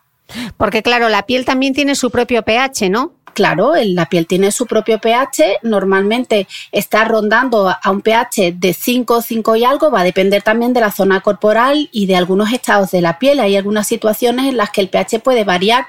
Porque 0.57 0.83
claro, 0.83 1.09
la 1.09 1.27
piel 1.27 1.45
también 1.45 1.75
tiene 1.75 1.95
su 1.95 2.11
propio 2.11 2.43
pH, 2.43 2.91
¿no? 2.91 3.13
Claro, 3.35 3.73
la 3.77 4.07
piel 4.07 4.27
tiene 4.27 4.53
su 4.53 4.67
propio 4.67 4.99
pH, 4.99 5.61
normalmente 5.63 6.47
está 6.71 7.05
rondando 7.05 7.71
a 7.71 7.91
un 7.91 8.03
pH 8.03 8.53
de 8.53 8.75
5, 8.75 9.23
5 9.23 9.57
y 9.57 9.65
algo, 9.65 9.91
va 9.91 10.01
a 10.01 10.05
depender 10.05 10.43
también 10.43 10.75
de 10.75 10.81
la 10.81 10.91
zona 10.91 11.21
corporal 11.23 11.89
y 11.93 12.07
de 12.07 12.17
algunos 12.17 12.53
estados 12.53 12.91
de 12.91 13.01
la 13.01 13.19
piel. 13.19 13.41
Hay 13.41 13.57
algunas 13.57 13.87
situaciones 13.87 14.47
en 14.47 14.59
las 14.59 14.71
que 14.71 14.83
el 14.83 14.91
pH 14.91 15.21
puede 15.21 15.45
variar, 15.45 15.87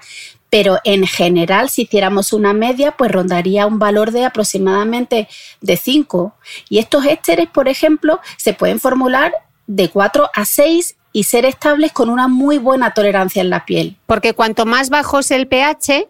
pero 0.53 0.77
en 0.83 1.07
general, 1.07 1.67
si 1.71 1.81
hiciéramos 1.81 2.31
una 2.31 2.53
media, 2.53 2.91
pues 2.91 3.11
rondaría 3.11 3.65
un 3.65 3.79
valor 3.79 4.11
de 4.11 4.23
aproximadamente 4.23 5.27
de 5.61 5.77
5. 5.77 6.35
Y 6.69 6.77
estos 6.77 7.07
ésteres, 7.07 7.49
por 7.49 7.67
ejemplo, 7.67 8.19
se 8.37 8.53
pueden 8.53 8.79
formular 8.79 9.33
de 9.65 9.89
4 9.89 10.29
a 10.31 10.45
6 10.45 10.95
y 11.11 11.23
ser 11.23 11.45
estables 11.45 11.91
con 11.91 12.07
una 12.07 12.27
muy 12.27 12.59
buena 12.59 12.93
tolerancia 12.93 13.41
en 13.41 13.49
la 13.49 13.65
piel. 13.65 13.97
Porque 14.05 14.35
cuanto 14.35 14.67
más 14.67 14.91
bajo 14.91 15.17
es 15.17 15.31
el 15.31 15.47
pH, 15.47 16.07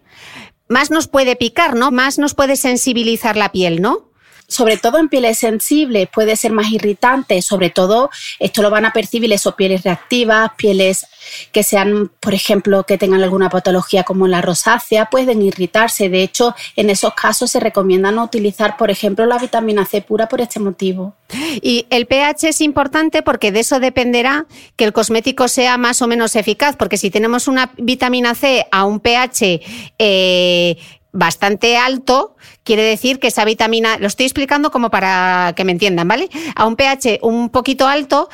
más 0.67 0.91
nos 0.91 1.07
puede 1.07 1.38
picar, 1.38 1.77
¿no? 1.77 1.91
Más 1.91 2.19
nos 2.19 2.33
puede 2.33 2.57
sensibilizar 2.57 3.38
la 3.38 3.53
piel, 3.53 3.81
¿no? 3.81 4.09
Sobre 4.47 4.77
todo 4.77 5.00
en 5.00 5.09
pieles 5.09 5.39
sensibles, 5.39 6.07
puede 6.09 6.35
ser 6.35 6.51
más 6.51 6.71
irritante, 6.71 7.41
sobre 7.41 7.69
todo 7.69 8.09
esto 8.39 8.62
lo 8.62 8.69
van 8.69 8.85
a 8.85 8.93
percibir 8.93 9.31
eso, 9.33 9.55
pieles 9.55 9.83
reactivas, 9.83 10.51
pieles 10.57 11.07
que 11.51 11.63
sean, 11.63 12.12
por 12.19 12.33
ejemplo, 12.33 12.83
que 12.83 12.97
tengan 12.97 13.23
alguna 13.23 13.50
patología 13.50 14.03
como 14.03 14.27
la 14.27 14.41
rosácea, 14.41 15.05
pueden 15.05 15.41
irritarse. 15.41 16.09
De 16.09 16.21
hecho, 16.23 16.55
en 16.75 16.89
esos 16.89 17.13
casos 17.13 17.51
se 17.51 17.59
recomienda 17.59 18.12
no 18.12 18.23
utilizar, 18.23 18.77
por 18.77 18.91
ejemplo, 18.91 19.25
la 19.25 19.38
vitamina 19.38 19.85
C 19.85 20.01
pura 20.01 20.27
por 20.27 20.41
este 20.41 20.59
motivo. 20.59 21.15
Y 21.62 21.88
el 21.89 22.05
pH 22.05 22.50
es 22.50 22.62
importante 22.62 23.21
porque 23.21 23.51
de 23.51 23.62
eso 23.62 23.79
dependerá 23.79 24.45
que 24.75 24.85
el 24.85 24.93
cosmético 24.93 25.47
sea 25.47 25.77
más 25.77 26.01
o 26.01 26.07
menos 26.07 26.35
eficaz, 26.35 26.75
porque 26.75 26.97
si 26.97 27.09
tenemos 27.09 27.47
una 27.47 27.71
vitamina 27.77 28.35
C 28.35 28.65
a 28.71 28.85
un 28.85 29.00
pH 29.00 29.62
eh, 29.97 30.77
bastante 31.13 31.77
alto, 31.77 32.36
quiere 32.63 32.82
decir 32.84 33.20
que 33.20 33.27
esa 33.27 33.46
vitamina, 33.46 33.98
lo 33.98 34.08
estoy 34.08 34.25
explicando 34.25 34.72
como 34.72 34.89
para 34.89 35.53
que 35.55 35.63
me 35.63 35.72
entiendan, 35.72 36.08
¿vale? 36.08 36.29
A 36.55 36.65
un 36.65 36.75
pH 36.75 37.20
un 37.22 37.50
poquito 37.50 37.88
alto 37.88 38.29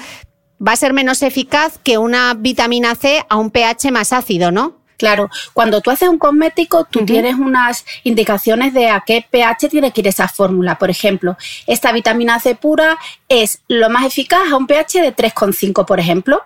va 0.65 0.71
a 0.71 0.77
ser 0.77 0.93
menos 0.93 1.21
eficaz 1.21 1.77
que 1.77 1.97
una 1.97 2.33
vitamina 2.33 2.95
C 2.95 3.23
a 3.29 3.35
un 3.35 3.51
pH 3.51 3.91
más 3.91 4.13
ácido, 4.13 4.51
¿no? 4.51 4.79
Claro, 4.97 5.29
cuando 5.53 5.79
tú 5.79 5.91
haces 5.91 6.09
un 6.09 6.17
cosmético, 6.17 6.83
tú 6.83 7.05
tienes 7.05 7.35
unas 7.35 7.85
indicaciones 8.03 8.73
de 8.73 8.89
a 8.89 9.01
qué 9.05 9.25
pH 9.29 9.69
tiene 9.69 9.91
que 9.91 10.01
ir 10.01 10.07
esa 10.09 10.27
fórmula. 10.27 10.77
Por 10.77 10.89
ejemplo, 10.89 11.37
esta 11.67 11.93
vitamina 11.93 12.37
C 12.41 12.55
pura 12.55 12.97
es 13.29 13.61
lo 13.69 13.89
más 13.89 14.05
eficaz 14.05 14.51
a 14.51 14.57
un 14.57 14.67
pH 14.67 15.01
de 15.01 15.15
3,5, 15.15 15.85
por 15.85 16.01
ejemplo 16.01 16.41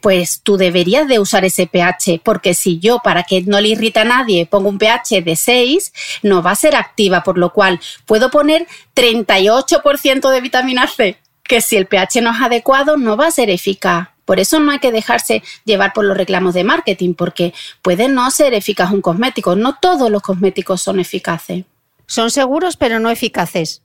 pues 0.00 0.40
tú 0.42 0.56
deberías 0.56 1.08
de 1.08 1.18
usar 1.18 1.44
ese 1.44 1.66
pH, 1.66 2.20
porque 2.22 2.54
si 2.54 2.78
yo, 2.78 3.00
para 3.00 3.22
que 3.22 3.42
no 3.42 3.60
le 3.60 3.68
irrita 3.68 4.02
a 4.02 4.04
nadie, 4.04 4.46
pongo 4.46 4.68
un 4.68 4.78
pH 4.78 5.22
de 5.22 5.36
6, 5.36 5.92
no 6.22 6.42
va 6.42 6.52
a 6.52 6.56
ser 6.56 6.76
activa, 6.76 7.22
por 7.22 7.38
lo 7.38 7.52
cual 7.52 7.80
puedo 8.06 8.30
poner 8.30 8.66
38% 8.94 10.30
de 10.30 10.40
vitamina 10.40 10.86
C, 10.86 11.18
que 11.42 11.60
si 11.60 11.76
el 11.76 11.86
pH 11.86 12.20
no 12.22 12.30
es 12.30 12.40
adecuado, 12.40 12.96
no 12.96 13.16
va 13.16 13.26
a 13.26 13.32
ser 13.32 13.50
eficaz. 13.50 14.08
Por 14.24 14.40
eso 14.40 14.60
no 14.60 14.72
hay 14.72 14.78
que 14.78 14.92
dejarse 14.92 15.42
llevar 15.64 15.94
por 15.94 16.04
los 16.04 16.14
reclamos 16.14 16.52
de 16.52 16.62
marketing, 16.62 17.14
porque 17.14 17.54
puede 17.80 18.08
no 18.08 18.30
ser 18.30 18.52
eficaz 18.52 18.90
un 18.90 19.00
cosmético. 19.00 19.56
No 19.56 19.76
todos 19.80 20.10
los 20.10 20.20
cosméticos 20.20 20.82
son 20.82 21.00
eficaces. 21.00 21.64
Son 22.04 22.30
seguros, 22.30 22.76
pero 22.76 23.00
no 23.00 23.08
eficaces. 23.08 23.80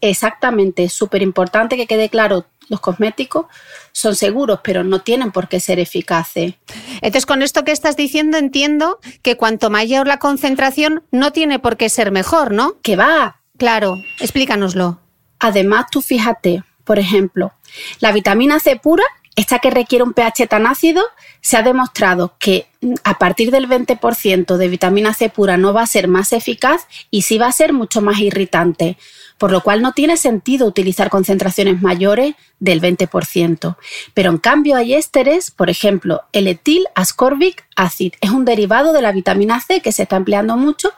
Exactamente, 0.00 0.88
súper 0.88 1.22
importante 1.22 1.76
que 1.76 1.86
quede 1.86 2.08
claro, 2.08 2.46
los 2.68 2.80
cosméticos 2.80 3.46
son 3.92 4.14
seguros, 4.14 4.60
pero 4.62 4.84
no 4.84 5.00
tienen 5.00 5.32
por 5.32 5.48
qué 5.48 5.60
ser 5.60 5.78
eficaces. 5.78 6.54
Entonces, 6.96 7.26
con 7.26 7.42
esto 7.42 7.64
que 7.64 7.72
estás 7.72 7.96
diciendo, 7.96 8.38
entiendo 8.38 8.98
que 9.22 9.36
cuanto 9.36 9.70
mayor 9.70 10.06
la 10.06 10.18
concentración, 10.18 11.02
no 11.10 11.32
tiene 11.32 11.58
por 11.58 11.76
qué 11.76 11.88
ser 11.88 12.10
mejor, 12.10 12.52
¿no? 12.52 12.76
Que 12.82 12.96
va. 12.96 13.40
Claro, 13.58 13.96
explícanoslo. 14.20 15.00
Además, 15.38 15.86
tú 15.90 16.02
fíjate, 16.02 16.64
por 16.84 16.98
ejemplo, 16.98 17.52
la 18.00 18.12
vitamina 18.12 18.60
C 18.60 18.76
pura, 18.76 19.04
esta 19.34 19.60
que 19.60 19.70
requiere 19.70 20.04
un 20.04 20.12
pH 20.12 20.46
tan 20.46 20.66
ácido, 20.66 21.02
se 21.40 21.56
ha 21.56 21.62
demostrado 21.62 22.34
que 22.38 22.66
mm, 22.80 22.94
a 23.04 23.18
partir 23.18 23.50
del 23.50 23.68
20% 23.68 24.56
de 24.56 24.68
vitamina 24.68 25.14
C 25.14 25.30
pura 25.30 25.56
no 25.56 25.72
va 25.72 25.82
a 25.82 25.86
ser 25.86 26.08
más 26.08 26.32
eficaz 26.32 26.86
y 27.10 27.22
sí 27.22 27.38
va 27.38 27.46
a 27.46 27.52
ser 27.52 27.72
mucho 27.72 28.02
más 28.02 28.20
irritante, 28.20 28.98
por 29.38 29.50
lo 29.50 29.62
cual 29.62 29.80
no 29.80 29.92
tiene 29.92 30.16
sentido 30.16 30.66
utilizar 30.66 31.08
concentraciones 31.08 31.80
mayores 31.80 32.34
del 32.60 32.80
20%. 32.82 33.76
Pero 34.12 34.30
en 34.30 34.38
cambio 34.38 34.76
hay 34.76 34.94
ésteres, 34.94 35.50
por 35.50 35.70
ejemplo, 35.70 36.22
el 36.32 36.46
etil 36.46 36.86
ascorbic 36.94 37.64
acid, 37.74 38.12
es 38.20 38.30
un 38.30 38.44
derivado 38.44 38.92
de 38.92 39.02
la 39.02 39.12
vitamina 39.12 39.60
C 39.60 39.80
que 39.80 39.92
se 39.92 40.02
está 40.02 40.16
empleando 40.16 40.56
mucho 40.56 40.92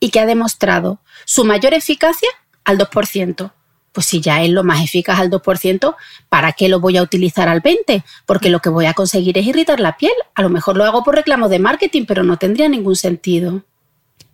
y 0.00 0.10
que 0.10 0.20
ha 0.20 0.26
demostrado 0.26 1.00
su 1.26 1.44
mayor 1.44 1.74
eficacia 1.74 2.28
al 2.64 2.78
2% 2.78 3.52
pues 3.94 4.06
si 4.06 4.20
ya 4.20 4.42
es 4.42 4.50
lo 4.50 4.64
más 4.64 4.82
eficaz 4.82 5.20
al 5.20 5.30
2%, 5.30 5.94
¿para 6.28 6.52
qué 6.52 6.68
lo 6.68 6.80
voy 6.80 6.96
a 6.96 7.02
utilizar 7.02 7.48
al 7.48 7.62
20%? 7.62 8.02
Porque 8.26 8.50
lo 8.50 8.58
que 8.58 8.68
voy 8.68 8.86
a 8.86 8.92
conseguir 8.92 9.38
es 9.38 9.46
irritar 9.46 9.78
la 9.80 9.96
piel. 9.96 10.12
A 10.34 10.42
lo 10.42 10.50
mejor 10.50 10.76
lo 10.76 10.84
hago 10.84 11.04
por 11.04 11.14
reclamo 11.14 11.48
de 11.48 11.60
marketing, 11.60 12.04
pero 12.06 12.24
no 12.24 12.36
tendría 12.36 12.68
ningún 12.68 12.96
sentido. 12.96 13.62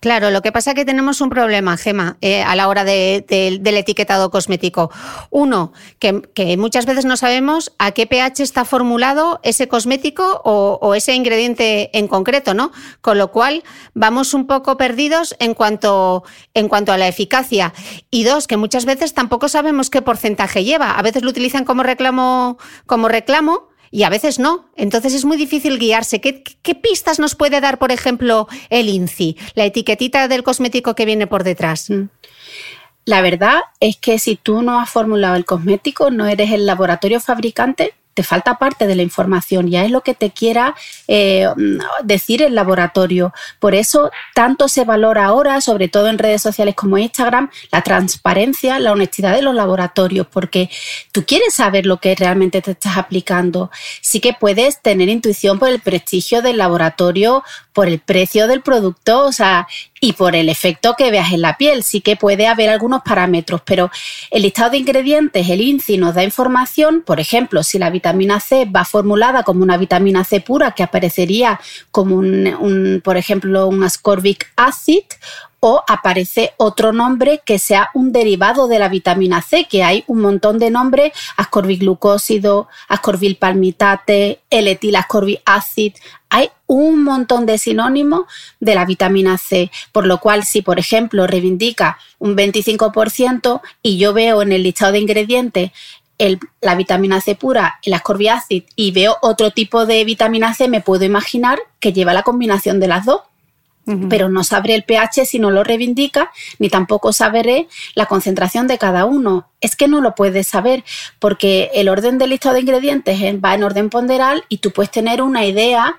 Claro, 0.01 0.31
lo 0.31 0.41
que 0.41 0.51
pasa 0.51 0.71
es 0.71 0.77
que 0.77 0.87
tenemos 0.87 1.21
un 1.21 1.29
problema, 1.29 1.77
Gema, 1.77 2.17
eh, 2.23 2.43
a 2.43 2.57
la 2.57 2.69
hora 2.69 2.85
del 2.85 3.27
etiquetado 3.77 4.31
cosmético. 4.31 4.91
Uno, 5.29 5.75
que, 5.99 6.57
muchas 6.57 6.87
veces 6.87 7.05
no 7.05 7.19
sabemos 7.19 7.73
a 7.79 7.93
qué 7.93 8.07
pH 8.07 8.43
está 8.43 8.65
formulado 8.65 9.41
ese 9.43 9.69
cosmético 9.69 10.41
o, 10.45 10.95
ese 10.95 11.15
ingrediente 11.15 11.91
en 11.99 12.09
concreto, 12.09 12.55
¿no? 12.55 12.73
Con 13.03 13.19
lo 13.19 13.31
cual 13.31 13.63
vamos 13.93 14.33
un 14.33 14.47
poco 14.47 14.79
perdidos 14.79 15.37
en 15.39 15.53
cuanto, 15.53 16.25
en 16.55 16.69
cuanto 16.69 16.93
a 16.93 16.99
la 16.99 17.07
eficacia. 17.07 17.75
Y 18.11 18.25
dos, 18.25 18.47
que 18.47 18.57
muchas 18.57 18.87
veces 18.87 19.13
tampoco 19.13 19.51
sabemos 19.51 19.91
qué 19.91 20.01
porcentaje 20.01 20.65
lleva. 20.65 20.93
A 20.93 21.03
veces 21.03 21.23
lo 21.23 21.29
utilizan 21.29 21.67
como 21.67 21.83
reclamo, 21.83 22.57
como 22.87 23.09
reclamo 23.09 23.70
y 23.91 24.05
a 24.05 24.09
veces 24.09 24.39
no. 24.39 24.67
Entonces 24.77 25.15
es 25.15 25.25
muy 25.25 25.37
difícil 25.37 25.79
guiarse. 25.79 26.21
¿Qué, 26.21 26.75
pistas 26.75 27.19
nos 27.19 27.35
puede 27.35 27.61
dar, 27.61 27.79
por 27.79 27.93
ejemplo, 27.93 28.49
el 28.69 28.89
INCI, 28.89 29.37
la 29.55 29.65
etiquetita 29.65 30.29
del 30.29 30.43
cosmético 30.43 30.95
que 30.95 31.05
viene 31.05 31.27
por 31.27 31.45
detrás? 31.45 31.91
Mm. 31.91 32.09
La 33.05 33.23
verdad 33.23 33.61
es 33.81 33.97
que 33.97 34.19
si 34.19 34.37
tú 34.37 34.63
no 34.63 34.79
has 34.79 34.91
formulado 34.91 35.35
el 35.37 35.45
cosmético, 35.45 36.11
no 36.11 36.27
eres 36.27 36.53
el 36.53 36.67
laboratorio 36.67 37.19
fabricante, 37.19 37.95
falta 38.23 38.59
parte 38.59 38.87
de 38.87 38.95
la 38.95 39.03
información, 39.03 39.69
ya 39.69 39.85
es 39.85 39.91
lo 39.91 40.03
que 40.03 40.15
te 40.15 40.31
quiera 40.31 40.75
eh, 41.09 41.47
decir 42.03 42.43
el 42.43 42.55
laboratorio. 42.55 43.33
Por 43.59 43.75
eso 43.75 44.11
tanto 44.35 44.69
se 44.69 44.85
valora 44.85 45.27
ahora, 45.27 45.61
sobre 45.61 45.89
todo 45.89 46.09
en 46.09 46.19
redes 46.19 46.43
sociales 46.43 46.75
como 46.75 46.99
Instagram, 46.99 47.51
la 47.73 47.83
transparencia, 47.83 48.79
la 48.79 48.93
honestidad 48.93 49.35
de 49.35 49.43
los 49.43 49.55
laboratorios, 49.55 50.27
porque 50.27 50.71
tú 51.13 51.25
quieres 51.25 51.55
saber 51.55 51.87
lo 51.87 51.99
que 51.99 52.15
realmente 52.15 52.63
te 52.63 52.73
estás 52.73 52.97
aplicando. 52.97 53.71
Sí 54.01 54.21
que 54.21 54.33
puedes 54.33 54.81
tener 54.81 55.09
intuición 55.09 55.59
por 55.59 55.69
el 55.69 55.81
prestigio 55.81 56.43
del 56.43 56.59
laboratorio, 56.59 57.45
por 57.73 57.89
el 57.89 58.01
precio 58.01 58.47
del 58.47 58.63
producto, 58.63 59.25
o 59.25 59.33
sea, 59.33 59.67
y 60.01 60.15
por 60.15 60.35
el 60.35 60.49
efecto 60.49 60.95
que 60.97 61.11
veas 61.11 61.33
en 61.33 61.43
la 61.43 61.57
piel. 61.57 61.83
Sí 61.85 62.01
que 62.01 62.17
puede 62.17 62.47
haber 62.47 62.71
algunos 62.71 63.03
parámetros, 63.03 63.61
pero 63.65 63.91
el 64.31 64.43
listado 64.43 64.71
de 64.71 64.79
ingredientes, 64.79 65.49
el 65.49 65.61
INCI, 65.61 65.99
nos 65.99 66.15
da 66.15 66.25
información, 66.25 67.03
por 67.05 67.21
ejemplo, 67.21 67.63
si 67.63 67.79
la 67.79 67.91
vitamina 67.91 68.41
C 68.41 68.65
va 68.65 68.85
formulada 68.85 69.43
como 69.43 69.63
una 69.63 69.77
vitamina 69.77 70.25
C 70.25 70.41
pura, 70.41 70.73
que 70.73 70.83
aparecería 70.83 71.61
como 71.91 72.17
un, 72.17 73.01
por 73.05 73.17
ejemplo, 73.17 73.69
un 73.69 73.85
ascorbic 73.85 74.51
acid, 74.57 75.05
o 75.61 75.85
aparece 75.87 76.55
otro 76.57 76.93
nombre 76.93 77.43
que 77.45 77.59
sea 77.59 77.91
un 77.95 78.13
derivado 78.13 78.67
de 78.67 78.79
la 78.79 78.89
vitamina 78.89 79.43
C, 79.43 79.67
que 79.71 79.85
hay 79.85 80.05
un 80.07 80.21
montón 80.21 80.59
de 80.59 80.71
nombres, 80.71 81.13
ascorbiglucósido, 81.37 82.69
ascorbilpalmitate, 82.89 84.41
ascorbic 84.97 85.43
acid, 85.45 85.93
hay 86.31 86.51
un 86.67 87.03
montón 87.03 87.45
de 87.45 87.59
sinónimos 87.59 88.23
de 88.61 88.75
la 88.75 88.85
vitamina 88.85 89.37
C, 89.37 89.71
por 89.93 90.07
lo 90.07 90.19
cual 90.19 90.45
si 90.45 90.63
por 90.63 90.79
ejemplo 90.79 91.27
reivindica 91.27 91.99
un 92.19 92.37
25% 92.37 93.61
y 93.83 93.99
yo 93.99 94.13
veo 94.13 94.41
en 94.43 94.53
el 94.53 94.63
listado 94.63 94.93
de 94.93 95.01
ingredientes 95.01 95.73
la 96.61 96.75
vitamina 96.75 97.21
C 97.21 97.35
pura, 97.35 97.79
el 97.83 97.95
ascorbic 97.95 98.45
y 98.77 98.91
veo 98.91 99.17
otro 99.23 99.53
tipo 99.53 99.87
de 99.87 100.05
vitamina 100.05 100.55
C, 100.55 100.69
me 100.69 100.83
puedo 100.83 101.05
imaginar 101.05 101.59
que 101.81 101.93
lleva 101.93 102.13
la 102.13 102.23
combinación 102.23 102.79
de 102.79 102.89
las 102.89 103.07
dos. 103.07 103.23
Pero 104.09 104.29
no 104.29 104.45
sabré 104.45 104.75
el 104.75 104.85
pH 104.85 105.25
si 105.25 105.39
no 105.39 105.51
lo 105.51 105.65
reivindica, 105.65 106.31
ni 106.59 106.69
tampoco 106.69 107.13
sabré 107.13 107.69
la 107.95 108.07
concentración 108.07 108.67
de 108.67 108.79
cada 108.79 109.05
uno. 109.05 109.49
Es 109.61 109.77
que 109.77 109.89
no 109.89 110.01
lo 110.01 110.15
puedes 110.15 110.47
saber, 110.47 110.85
porque 111.19 111.71
el 111.75 111.89
orden 111.89 112.19
del 112.19 112.31
listado 112.31 112.55
de 112.55 112.61
ingredientes 112.63 113.19
va 113.43 113.55
en 113.55 113.63
orden 113.63 113.91
ponderal 113.91 114.45
y 114.49 114.59
tú 114.59 114.71
puedes 114.71 114.91
tener 114.91 115.23
una 115.23 115.45
idea 115.45 115.99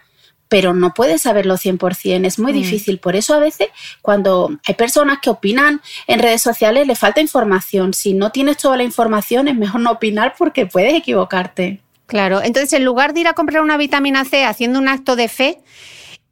pero 0.51 0.73
no 0.73 0.93
puedes 0.93 1.21
saberlo 1.21 1.55
100%, 1.55 2.25
es 2.25 2.37
muy 2.37 2.51
mm. 2.51 2.55
difícil. 2.55 2.99
Por 2.99 3.15
eso 3.15 3.33
a 3.33 3.39
veces 3.39 3.69
cuando 4.01 4.59
hay 4.67 4.73
personas 4.73 5.19
que 5.21 5.29
opinan 5.29 5.79
en 6.07 6.19
redes 6.19 6.41
sociales 6.41 6.85
le 6.85 6.95
falta 6.95 7.21
información. 7.21 7.93
Si 7.93 8.13
no 8.13 8.33
tienes 8.33 8.57
toda 8.57 8.75
la 8.75 8.83
información 8.83 9.47
es 9.47 9.55
mejor 9.55 9.79
no 9.79 9.91
opinar 9.91 10.35
porque 10.37 10.65
puedes 10.65 10.93
equivocarte. 10.93 11.79
Claro, 12.05 12.43
entonces 12.43 12.73
en 12.73 12.83
lugar 12.83 13.13
de 13.13 13.21
ir 13.21 13.27
a 13.29 13.33
comprar 13.33 13.63
una 13.63 13.77
vitamina 13.77 14.25
C 14.25 14.43
haciendo 14.43 14.79
un 14.79 14.89
acto 14.89 15.15
de 15.15 15.29
fe, 15.29 15.59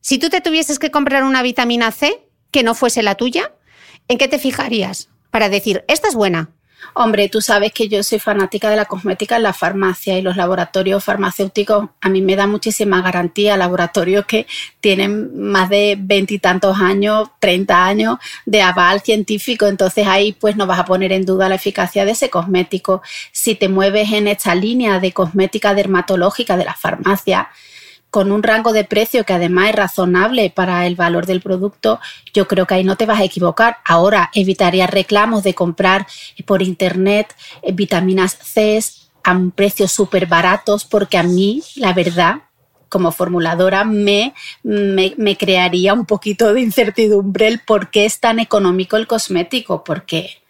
si 0.02 0.18
tú 0.18 0.30
te 0.30 0.42
tuvieses 0.42 0.80
que 0.80 0.92
comprar 0.92 1.24
una 1.24 1.42
vitamina 1.42 1.92
C 1.92 2.28
que 2.52 2.64
no 2.64 2.76
fuese 2.76 3.04
la 3.04 3.16
tuya, 3.16 3.54
¿en 4.08 4.18
qué 4.18 4.28
te 4.28 4.40
fijarías? 4.40 5.10
Para 5.32 5.50
decir, 5.50 5.84
esta 5.88 6.08
es 6.08 6.16
buena, 6.16 6.50
Hombre, 6.94 7.30
tú 7.30 7.42
sabes 7.42 7.72
que 7.74 7.88
yo 7.88 8.04
soy 8.04 8.20
fanática 8.20 8.70
de 8.70 8.76
la 8.76 8.86
cosmética 8.86 9.36
en 9.36 9.44
la 9.44 9.54
farmacia 9.54 10.18
y 10.18 10.22
los 10.22 10.38
laboratorios 10.38 11.04
farmacéuticos 11.04 11.90
a 12.02 12.10
mí 12.10 12.22
me 12.22 12.36
da 12.36 12.48
muchísima 12.48 13.02
garantía, 13.02 13.58
laboratorios 13.58 14.26
que 14.26 14.48
tienen 14.80 15.38
más 15.38 15.70
de 15.70 15.98
veintitantos 16.00 16.80
años, 16.80 17.30
treinta 17.40 17.86
años 17.86 18.18
de 18.46 18.62
aval 18.62 19.02
científico, 19.02 19.68
entonces 19.68 20.08
ahí 20.08 20.34
pues 20.34 20.56
no 20.56 20.68
vas 20.68 20.80
a 20.80 20.86
poner 20.86 21.12
en 21.12 21.26
duda 21.26 21.50
la 21.50 21.56
eficacia 21.56 22.06
de 22.06 22.12
ese 22.12 22.30
cosmético. 22.30 23.02
Si 23.32 23.56
te 23.56 23.70
mueves 23.70 24.12
en 24.12 24.28
esta 24.28 24.56
línea 24.56 25.00
de 25.00 25.12
cosmética 25.12 25.74
dermatológica 25.74 26.58
de 26.58 26.66
la 26.66 26.74
farmacia, 26.74 27.50
con 28.10 28.32
un 28.32 28.44
rango 28.44 28.74
de 28.74 28.84
precio 28.84 29.24
que 29.24 29.34
además 29.34 29.70
es 29.70 29.76
razonable 29.76 30.50
para 30.50 30.86
el 30.88 30.96
valor 30.96 31.26
del 31.26 31.42
producto, 31.42 32.00
yo 32.34 32.48
creo 32.48 32.66
que 32.66 32.76
ahí 32.76 32.84
no 32.84 32.98
te 32.98 33.06
vas 33.06 33.20
a 33.20 33.24
equivocar. 33.24 33.78
Ahora 33.86 34.32
evitaría 34.34 34.88
reclamos 34.88 35.44
de 35.44 35.54
comprar 35.54 36.08
por 36.46 36.62
internet 36.62 37.36
eh, 37.62 37.72
vitaminas 37.72 38.38
C 38.42 38.80
a 39.24 39.34
un 39.34 39.52
precio 39.52 39.88
súper 39.88 40.26
baratos 40.26 40.86
porque 40.86 41.18
a 41.18 41.24
mí, 41.24 41.62
la 41.76 41.94
verdad, 41.94 42.44
como 42.88 43.12
formuladora 43.12 43.84
me, 43.84 44.34
me, 44.64 45.14
me, 45.18 45.38
crearía 45.38 45.94
un 45.94 46.06
poquito 46.06 46.54
de 46.54 46.62
incertidumbre 46.62 47.48
el 47.48 47.60
por 47.60 47.92
qué 47.92 48.06
es 48.06 48.20
tan 48.20 48.40
económico 48.40 48.98
el 48.98 49.08
cosmético, 49.08 49.84
porque 49.84 50.42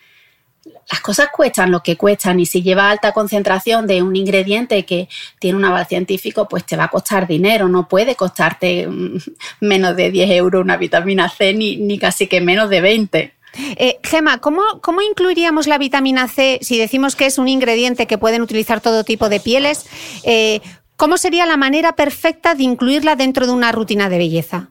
las 0.89 1.01
cosas 1.01 1.29
cuestan 1.31 1.71
lo 1.71 1.83
que 1.83 1.97
cuestan 1.97 2.39
y 2.39 2.45
si 2.45 2.61
lleva 2.61 2.89
alta 2.89 3.11
concentración 3.11 3.85
de 3.87 4.01
un 4.01 4.15
ingrediente 4.15 4.85
que 4.85 5.07
tiene 5.39 5.57
un 5.57 5.65
aval 5.65 5.85
científico, 5.85 6.47
pues 6.47 6.65
te 6.65 6.75
va 6.75 6.85
a 6.85 6.89
costar 6.89 7.27
dinero, 7.27 7.67
no 7.67 7.87
puede 7.87 8.15
costarte 8.15 8.87
mm, 8.87 9.17
menos 9.61 9.95
de 9.95 10.11
10 10.11 10.31
euros 10.31 10.63
una 10.63 10.77
vitamina 10.77 11.29
C 11.29 11.53
ni, 11.53 11.77
ni 11.77 11.99
casi 11.99 12.27
que 12.27 12.41
menos 12.41 12.69
de 12.69 12.81
20. 12.81 13.33
Eh, 13.77 13.99
Gema, 14.03 14.39
¿cómo, 14.39 14.61
¿cómo, 14.81 15.01
incluiríamos 15.01 15.67
la 15.67 15.77
vitamina 15.77 16.27
C 16.27 16.59
si 16.61 16.77
decimos 16.77 17.15
que 17.15 17.25
es 17.25 17.37
un 17.37 17.47
ingrediente 17.47 18.05
que 18.05 18.17
pueden 18.17 18.41
utilizar 18.41 18.81
todo 18.81 19.03
tipo 19.03 19.29
de 19.29 19.39
pieles? 19.39 19.85
Eh, 20.23 20.61
¿Cómo 20.95 21.17
sería 21.17 21.45
la 21.45 21.57
manera 21.57 21.93
perfecta 21.93 22.55
de 22.55 22.63
incluirla 22.63 23.15
dentro 23.15 23.45
de 23.45 23.53
una 23.53 23.71
rutina 23.71 24.09
de 24.09 24.17
belleza? 24.17 24.69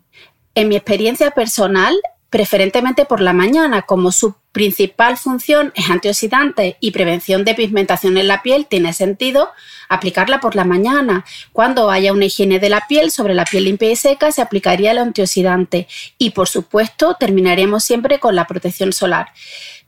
En 0.54 0.68
mi 0.68 0.76
experiencia 0.76 1.30
personal, 1.30 1.96
preferentemente 2.30 3.04
por 3.04 3.20
la 3.20 3.32
mañana, 3.32 3.82
como 3.82 4.12
su 4.12 4.34
principal 4.52 5.16
función 5.16 5.72
es 5.74 5.88
antioxidante 5.88 6.76
y 6.80 6.90
prevención 6.90 7.44
de 7.44 7.54
pigmentación 7.54 8.18
en 8.18 8.28
la 8.28 8.42
piel, 8.42 8.66
tiene 8.66 8.92
sentido 8.92 9.50
aplicarla 9.88 10.40
por 10.40 10.54
la 10.54 10.64
mañana. 10.64 11.24
Cuando 11.52 11.90
haya 11.90 12.12
una 12.12 12.26
higiene 12.26 12.58
de 12.58 12.68
la 12.68 12.86
piel, 12.86 13.10
sobre 13.10 13.34
la 13.34 13.44
piel 13.44 13.64
limpia 13.64 13.90
y 13.90 13.96
seca, 13.96 14.32
se 14.32 14.42
aplicaría 14.42 14.90
el 14.90 14.98
antioxidante 14.98 15.88
y, 16.18 16.30
por 16.30 16.48
supuesto, 16.48 17.16
terminaremos 17.18 17.84
siempre 17.84 18.18
con 18.18 18.34
la 18.34 18.46
protección 18.46 18.92
solar. 18.92 19.28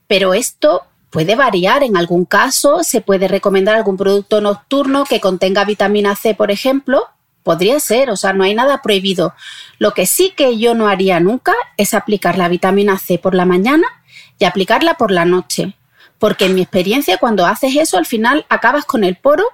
Pero 0.07 0.33
esto 0.33 0.83
puede 1.11 1.35
variar. 1.35 1.83
En 1.83 1.97
algún 1.97 2.25
caso, 2.25 2.83
se 2.83 3.01
puede 3.01 3.29
recomendar 3.29 3.77
algún 3.77 3.97
producto 3.97 4.41
nocturno 4.41 5.05
que 5.05 5.21
contenga 5.21 5.65
vitamina 5.65 6.17
C, 6.17 6.35
por 6.35 6.51
ejemplo, 6.51 7.09
Podría 7.43 7.81
ser, 7.81 8.11
o 8.11 8.17
sea, 8.17 8.33
no 8.33 8.45
hay 8.45 8.55
nada 8.55 8.83
prohibido. 8.83 9.35
Lo 9.79 9.93
que 9.93 10.07
sí 10.07 10.33
que 10.37 10.59
yo 10.59 10.75
no 10.75 10.89
haría 10.89 11.21
nunca 11.21 11.55
es 11.77 11.95
aplicar 11.95 12.37
la 12.37 12.49
vitamina 12.49 12.99
C 12.99 13.19
por 13.19 13.35
la 13.35 13.47
mañana 13.47 13.87
y 14.39 14.45
aplicarla 14.45 14.95
por 14.95 15.11
la 15.11 15.25
noche, 15.25 15.77
porque 16.19 16.47
en 16.47 16.55
mi 16.55 16.63
experiencia 16.63 17.19
cuando 17.19 17.47
haces 17.47 17.77
eso 17.77 17.99
al 17.99 18.07
final 18.07 18.47
acabas 18.49 18.85
con 18.85 19.05
el 19.05 19.17
poro 19.17 19.45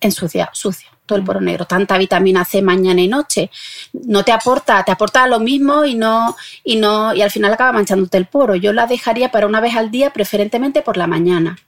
ensuciado, 0.00 0.50
sucio 0.52 0.97
todo 1.08 1.18
el 1.18 1.24
poro 1.24 1.40
negro, 1.40 1.64
tanta 1.64 1.98
vitamina 1.98 2.44
C 2.44 2.62
mañana 2.62 3.00
y 3.00 3.08
noche, 3.08 3.50
no 3.92 4.22
te 4.22 4.30
aporta, 4.30 4.84
te 4.84 4.92
aporta 4.92 5.26
lo 5.26 5.40
mismo 5.40 5.84
y 5.84 5.96
no 5.96 6.36
y 6.62 6.76
no 6.76 7.14
y 7.14 7.22
al 7.22 7.32
final 7.32 7.52
acaba 7.52 7.72
manchándote 7.72 8.18
el 8.18 8.26
poro. 8.26 8.54
Yo 8.54 8.72
la 8.72 8.86
dejaría 8.86 9.32
para 9.32 9.46
una 9.46 9.60
vez 9.60 9.74
al 9.74 9.90
día, 9.90 10.10
preferentemente 10.10 10.82
por 10.82 10.96
la 10.96 11.08
mañana. 11.08 11.58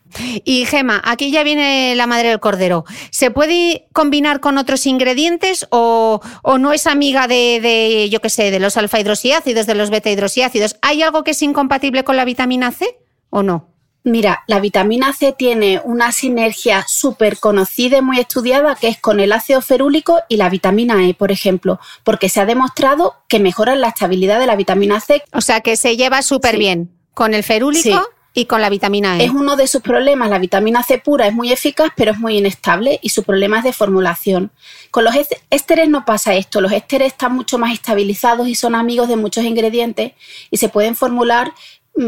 Y 0.45 0.67
Gema, 0.67 1.01
aquí 1.05 1.31
ya 1.31 1.43
viene 1.43 1.95
la 1.97 2.07
madre 2.07 2.29
del 2.29 2.41
cordero. 2.41 2.85
¿Se 3.11 3.31
puede 3.31 3.89
combinar 3.93 4.41
con 4.41 4.59
otros 4.59 4.87
ingredientes 4.87 5.67
o, 5.71 6.21
no 6.59 6.73
es 6.73 6.87
amiga 6.87 7.27
de, 7.27 7.61
de 7.61 8.09
yo 8.11 8.21
qué 8.21 8.29
sé, 8.29 8.51
de 8.51 8.61
los 8.61 8.77
alfa 8.77 9.01
hidroxiácidos, 9.01 9.67
de 9.67 9.75
los 9.75 9.91
beta 9.91 10.11
hidroxiácidos? 10.11 10.77
¿Hay 10.83 11.03
algo 11.03 11.25
que 11.25 11.31
es 11.31 11.43
incompatible 11.43 12.05
con 12.05 12.17
la 12.17 12.25
vitamina 12.25 12.73
C 12.73 12.99
o 13.31 13.43
no? 13.43 13.70
Mira, 14.03 14.45
la 14.47 14.61
vitamina 14.61 15.13
C 15.13 15.35
tiene 15.37 15.81
una 15.85 16.11
sinergia 16.13 16.87
súper 16.89 17.39
conocida 17.39 17.99
y 17.99 18.03
muy 18.03 18.19
estudiada 18.19 18.75
que 18.75 18.89
es 18.89 18.99
con 18.99 19.21
el 19.21 19.31
ácido 19.33 19.61
ferúlico 19.61 20.21
y 20.29 20.37
la 20.37 20.49
vitamina 20.49 21.07
E, 21.07 21.13
por 21.13 21.31
ejemplo, 21.31 21.79
porque 22.03 22.31
se 22.31 22.41
ha 22.41 22.47
demostrado 22.47 23.17
que 23.29 23.41
mejoran 23.41 23.83
la 23.83 23.89
estabilidad 23.89 24.41
de 24.41 24.47
la 24.47 24.57
vitamina 24.57 25.01
C. 25.01 25.23
O 25.35 25.43
sea, 25.43 25.61
que 25.61 25.77
se 25.77 25.99
lleva 25.99 26.23
súper 26.23 26.57
bien 26.57 26.91
con 27.13 27.35
el 27.35 27.43
ferúlico. 27.43 28.03
Y 28.33 28.45
con 28.45 28.61
la 28.61 28.71
vitamina 28.71 29.19
E. 29.19 29.25
Es 29.25 29.33
uno 29.33 29.57
de 29.57 29.67
sus 29.67 29.83
problemas. 29.83 30.31
La 30.31 30.39
vitamina 30.39 30.85
C 30.85 30.99
pura 30.99 31.27
es 31.27 31.35
muy 31.35 31.51
eficaz, 31.51 31.91
pero 31.97 32.13
es 32.13 32.19
muy 32.21 32.39
inestable 32.39 33.01
y 33.03 33.09
su 33.09 33.25
problema 33.25 33.59
es 33.59 33.65
de 33.65 33.73
formulación. 33.73 34.53
Con 34.93 35.03
los 35.03 35.15
ésteres 35.51 35.89
no 35.89 36.05
pasa 36.05 36.35
esto. 36.35 36.61
Los 36.61 36.71
ésteres 36.71 37.09
están 37.09 37.35
mucho 37.35 37.59
más 37.59 37.73
estabilizados 37.73 38.47
y 38.47 38.55
son 38.55 38.77
amigos 38.77 39.09
de 39.09 39.17
muchos 39.17 39.45
ingredientes 39.45 40.13
y 40.49 40.59
se 40.59 40.69
pueden 40.69 40.95
formular 40.95 41.53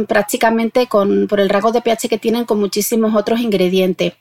prácticamente 0.08 0.86
con, 0.86 1.26
por 1.28 1.40
el 1.40 1.48
rasgo 1.48 1.72
de 1.72 1.82
pH 1.82 2.08
que 2.08 2.18
tienen 2.18 2.44
con 2.44 2.58
muchísimos 2.58 3.14
otros 3.14 3.40
ingredientes. 3.40 4.14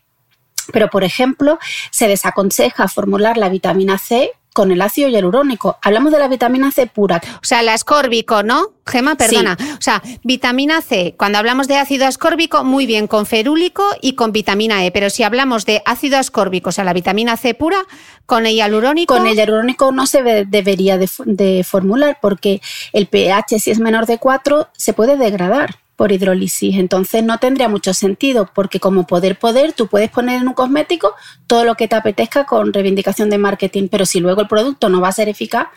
Pero, 0.72 0.90
por 0.90 1.04
ejemplo, 1.04 1.60
se 1.92 2.08
desaconseja 2.08 2.88
formular 2.88 3.38
la 3.38 3.50
vitamina 3.50 3.98
C 3.98 4.32
con 4.54 4.72
el 4.72 4.82
ácido 4.82 5.10
hialurónico. 5.10 5.78
Hablamos 5.82 6.12
de 6.12 6.20
la 6.20 6.28
vitamina 6.28 6.72
C 6.72 6.88
pura. 6.88 7.22
O 7.36 7.46
sea, 7.46 7.62
la 7.64 7.74
ascórbico, 7.74 8.44
¿no? 8.44 8.74
Gema, 8.86 9.16
perdona. 9.16 9.58
O 9.78 9.82
sea, 9.82 10.02
vitamina 10.24 10.82
C, 10.82 11.16
cuando 11.18 11.38
hablamos 11.38 11.68
de 11.68 11.78
ácido 11.78 12.06
ascórbico, 12.06 12.64
muy 12.64 12.86
bien, 12.86 13.08
con 13.08 13.26
ferúlico 13.26 13.84
y 14.02 14.14
con 14.14 14.32
vitamina 14.32 14.86
E. 14.86 14.92
Pero 14.92 15.10
si 15.10 15.24
hablamos 15.24 15.66
de 15.66 15.82
ácido 15.86 16.18
ascórbico, 16.18 16.70
o 16.70 16.72
sea, 16.72 16.84
la 16.84 16.94
vitamina 16.94 17.38
C 17.38 17.54
pura, 17.54 17.82
con 18.26 18.46
el 18.46 18.56
hialurónico. 18.56 19.16
Con 19.16 19.28
el 19.28 19.36
hialurónico 19.36 19.92
no 19.92 20.06
se 20.08 20.24
debería 20.46 20.98
de 20.98 21.66
formular 21.68 22.18
porque 22.22 22.62
el 22.94 23.08
pH, 23.08 23.60
si 23.60 23.72
es 23.72 23.80
menor 23.80 24.06
de 24.06 24.18
4, 24.18 24.70
se 24.74 24.94
puede 24.94 25.18
degradar 25.18 25.81
por 26.02 26.12
hidrólisis. 26.12 26.78
Entonces 26.78 27.24
no 27.24 27.38
tendría 27.38 27.70
mucho 27.70 27.94
sentido 27.94 28.50
porque 28.56 28.80
como 28.80 29.06
poder 29.06 29.38
poder 29.38 29.74
tú 29.74 29.86
puedes 29.86 30.10
poner 30.10 30.42
en 30.42 30.48
un 30.48 30.56
cosmético 30.56 31.14
todo 31.46 31.64
lo 31.64 31.76
que 31.76 31.88
te 31.88 31.96
apetezca 31.96 32.48
con 32.48 32.74
reivindicación 32.74 33.30
de 33.30 33.38
marketing, 33.38 33.88
pero 33.88 34.08
si 34.08 34.20
luego 34.20 34.42
el 34.42 34.48
producto 34.48 34.90
no 34.90 35.00
va 35.00 35.10
a 35.10 35.12
ser 35.12 35.30
eficaz, 35.30 35.68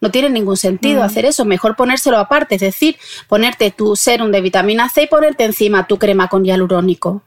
no 0.00 0.10
tiene 0.10 0.30
ningún 0.30 0.56
sentido 0.56 1.02
hacer 1.02 1.26
eso. 1.26 1.44
Mejor 1.44 1.76
ponérselo 1.76 2.16
aparte, 2.16 2.54
es 2.54 2.62
decir, 2.62 2.96
ponerte 3.28 3.72
tu 3.72 3.94
serum 3.94 4.30
de 4.30 4.40
vitamina 4.40 4.88
C 4.88 5.02
y 5.02 5.06
ponerte 5.06 5.44
encima 5.44 5.86
tu 5.86 5.98
crema 5.98 6.28
con 6.28 6.46
hialurónico. 6.46 7.22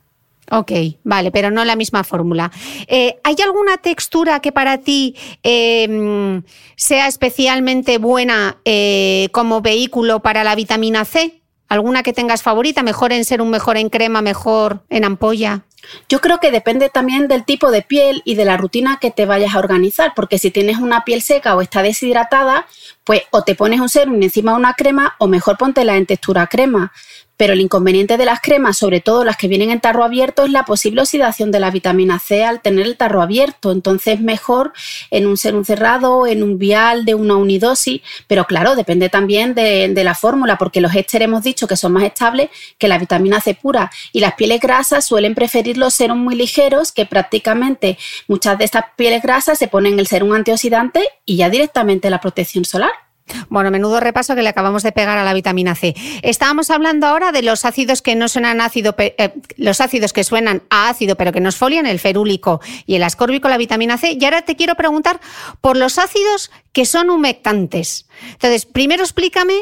Ok, 0.50 0.72
vale, 1.04 1.30
pero 1.30 1.52
no 1.52 1.63
la 1.63 1.76
misma 1.76 2.04
fórmula. 2.04 2.52
Eh, 2.88 3.20
¿Hay 3.24 3.36
alguna 3.43 3.78
textura 3.78 4.39
que 4.39 4.52
para 4.52 4.80
ti 4.80 5.15
em, 5.43 6.41
sea 6.76 7.06
especialmente 7.06 8.00
buena 8.00 8.58
eh, 8.65 9.30
como 9.32 9.62
vehículo 9.62 10.24
para 10.24 10.43
la 10.43 10.56
vitamina 10.56 11.06
C? 11.06 11.43
¿Alguna 11.69 12.03
que 12.03 12.13
tengas 12.13 12.43
favorita? 12.43 12.82
¿Mejor 12.82 13.12
en 13.12 13.25
ser 13.25 13.41
un 13.41 13.49
mejor 13.49 13.77
en 13.77 13.89
crema, 13.89 14.21
mejor 14.21 14.82
en 14.89 15.03
ampolla? 15.03 15.63
Yo 16.10 16.21
creo 16.21 16.39
que 16.39 16.51
depende 16.51 16.89
también 16.89 17.27
del 17.27 17.45
tipo 17.45 17.71
de 17.71 17.82
piel 17.82 18.21
y 18.25 18.36
de 18.36 18.45
la 18.45 18.58
rutina 18.58 18.97
que 18.99 19.12
te 19.12 19.25
vayas 19.25 19.53
a 19.53 19.60
organizar, 19.60 20.13
porque 20.15 20.39
si 20.39 20.51
tienes 20.51 20.77
una 20.77 21.03
piel 21.03 21.21
seca 21.21 21.56
o 21.56 21.62
está 21.62 21.82
deshidratada, 21.82 22.67
pues 23.03 23.23
o 23.32 23.43
te 23.43 23.56
pones 23.56 23.80
un 23.80 23.89
serum 23.89 24.21
encima 24.21 24.51
de 24.51 24.58
una 24.58 24.73
crema 24.73 25.15
o 25.19 25.27
mejor 25.27 25.58
póntela 25.58 25.97
en 25.97 26.06
textura 26.06 26.47
crema. 26.47 26.91
Pero 27.38 27.54
el 27.54 27.62
inconveniente 27.62 28.17
de 28.17 28.26
las 28.26 28.41
cremas, 28.41 28.78
sobre 28.78 29.00
todo 29.00 29.23
las 29.23 29.38
que 29.38 29.47
vienen 29.47 29.69
en 29.69 29.80
tarro 29.80 30.04
abierto, 30.04 30.43
es 30.43 30.52
la 30.52 30.65
posible 30.65 31.02
oxidación 31.02 31.52
de 31.52 31.60
la 31.60 31.71
vitamina 31.71 32.19
C 32.19 32.43
al 32.43 32.62
tener 32.62 32.86
el 32.86 32.97
tarro 32.97 33.21
abierto. 33.21 33.71
Entonces, 33.71 34.19
mejor 34.19 34.73
en 35.12 35.28
un 35.28 35.38
serum 35.38 35.63
cerrado, 35.63 36.28
en 36.28 36.43
un 36.43 36.58
vial 36.58 37.06
de 37.06 37.15
una 37.15 37.36
unidosis, 37.36 38.02
pero 38.28 38.45
claro, 38.45 38.76
depende 38.76 39.10
también 39.10 39.54
de, 39.54 40.04
la 40.04 40.15
fórmula, 40.15 40.58
porque 40.58 40.82
los 40.82 40.95
ésteres 40.95 41.26
hemos 41.26 41.43
dicho 41.43 41.67
que 41.67 41.76
son 41.76 41.91
más 41.93 42.04
estables 42.04 42.50
que 42.78 42.88
la 42.88 42.97
vitamina 42.97 43.41
C 43.41 43.54
pura. 43.54 43.91
Y 44.12 44.19
las 44.19 44.34
pieles 44.36 44.60
grasas 44.60 45.06
suelen 45.06 45.36
preferir 45.36 45.78
los 45.78 45.93
serums 45.93 46.21
muy 46.21 46.36
ligeros, 46.36 46.91
que 46.91 47.06
prácticamente 47.06 47.97
muchas 48.28 48.58
de 48.58 48.65
estas 48.65 48.86
pieles 48.95 49.21
grasas 49.21 49.58
se 49.58 49.67
ponen 49.67 50.00
el 50.00 50.08
serum 50.08 50.34
antioxidante 50.34 51.04
y 51.26 51.38
ya 51.38 51.50
directamente 51.50 52.10
la 52.10 52.21
protección 52.21 52.65
solar. 52.65 53.07
Bueno, 53.50 53.72
menudo 53.72 54.00
repaso 54.00 54.36
que 54.36 54.42
le 54.42 54.50
acabamos 54.50 54.84
de 54.84 54.92
pegar 54.92 55.18
a 55.18 55.24
la 55.24 55.34
vitamina 55.34 55.76
C. 55.76 55.96
Estábamos 56.22 56.70
hablando 56.70 57.08
ahora 57.08 57.32
de 57.32 57.42
los 57.42 57.66
ácidos 57.66 58.02
que 58.02 58.16
no 58.16 58.28
suenan 58.28 58.62
ácido, 58.62 58.96
eh, 58.98 59.34
los 59.58 59.82
ácidos 59.82 60.13
que 60.13 60.24
suenan 60.24 60.63
a 60.70 60.90
ácido, 60.90 61.16
pero 61.16 61.32
que 61.32 61.40
nos 61.40 61.56
folian, 61.56 61.86
el 61.86 62.00
ferúlico 62.00 62.62
y 62.86 62.96
el 62.96 63.04
ascórbico, 63.04 63.50
la 63.50 63.58
vitamina 63.58 63.98
C. 63.98 64.18
Y 64.20 64.26
ahora 64.26 64.44
te 64.44 64.56
quiero 64.56 64.76
preguntar 64.76 65.20
por 65.62 65.78
los 65.78 65.98
ácidos 65.98 66.52
que 66.72 66.86
son 66.86 67.10
humectantes. 67.10 68.08
Entonces, 68.32 68.66
primero 68.66 69.04
explícame 69.04 69.56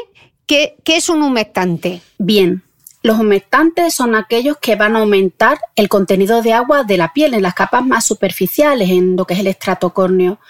qué, 0.46 0.76
qué 0.84 0.96
es 0.96 1.08
un 1.08 1.22
humectante. 1.22 2.02
Bien, 2.18 2.62
los 3.02 3.20
humectantes 3.20 3.94
son 3.94 4.16
aquellos 4.16 4.56
que 4.58 4.74
van 4.74 4.96
a 4.96 4.98
aumentar 4.98 5.60
el 5.76 5.88
contenido 5.88 6.42
de 6.42 6.52
agua 6.52 6.82
de 6.82 6.96
la 6.96 7.12
piel 7.12 7.34
en 7.34 7.42
las 7.42 7.54
capas 7.54 7.86
más 7.86 8.04
superficiales, 8.04 8.90
en 8.90 9.14
lo 9.16 9.24
que 9.26 9.34
es 9.34 9.40
el 9.40 9.46
estrato 9.46 9.94
córneo 9.94 10.40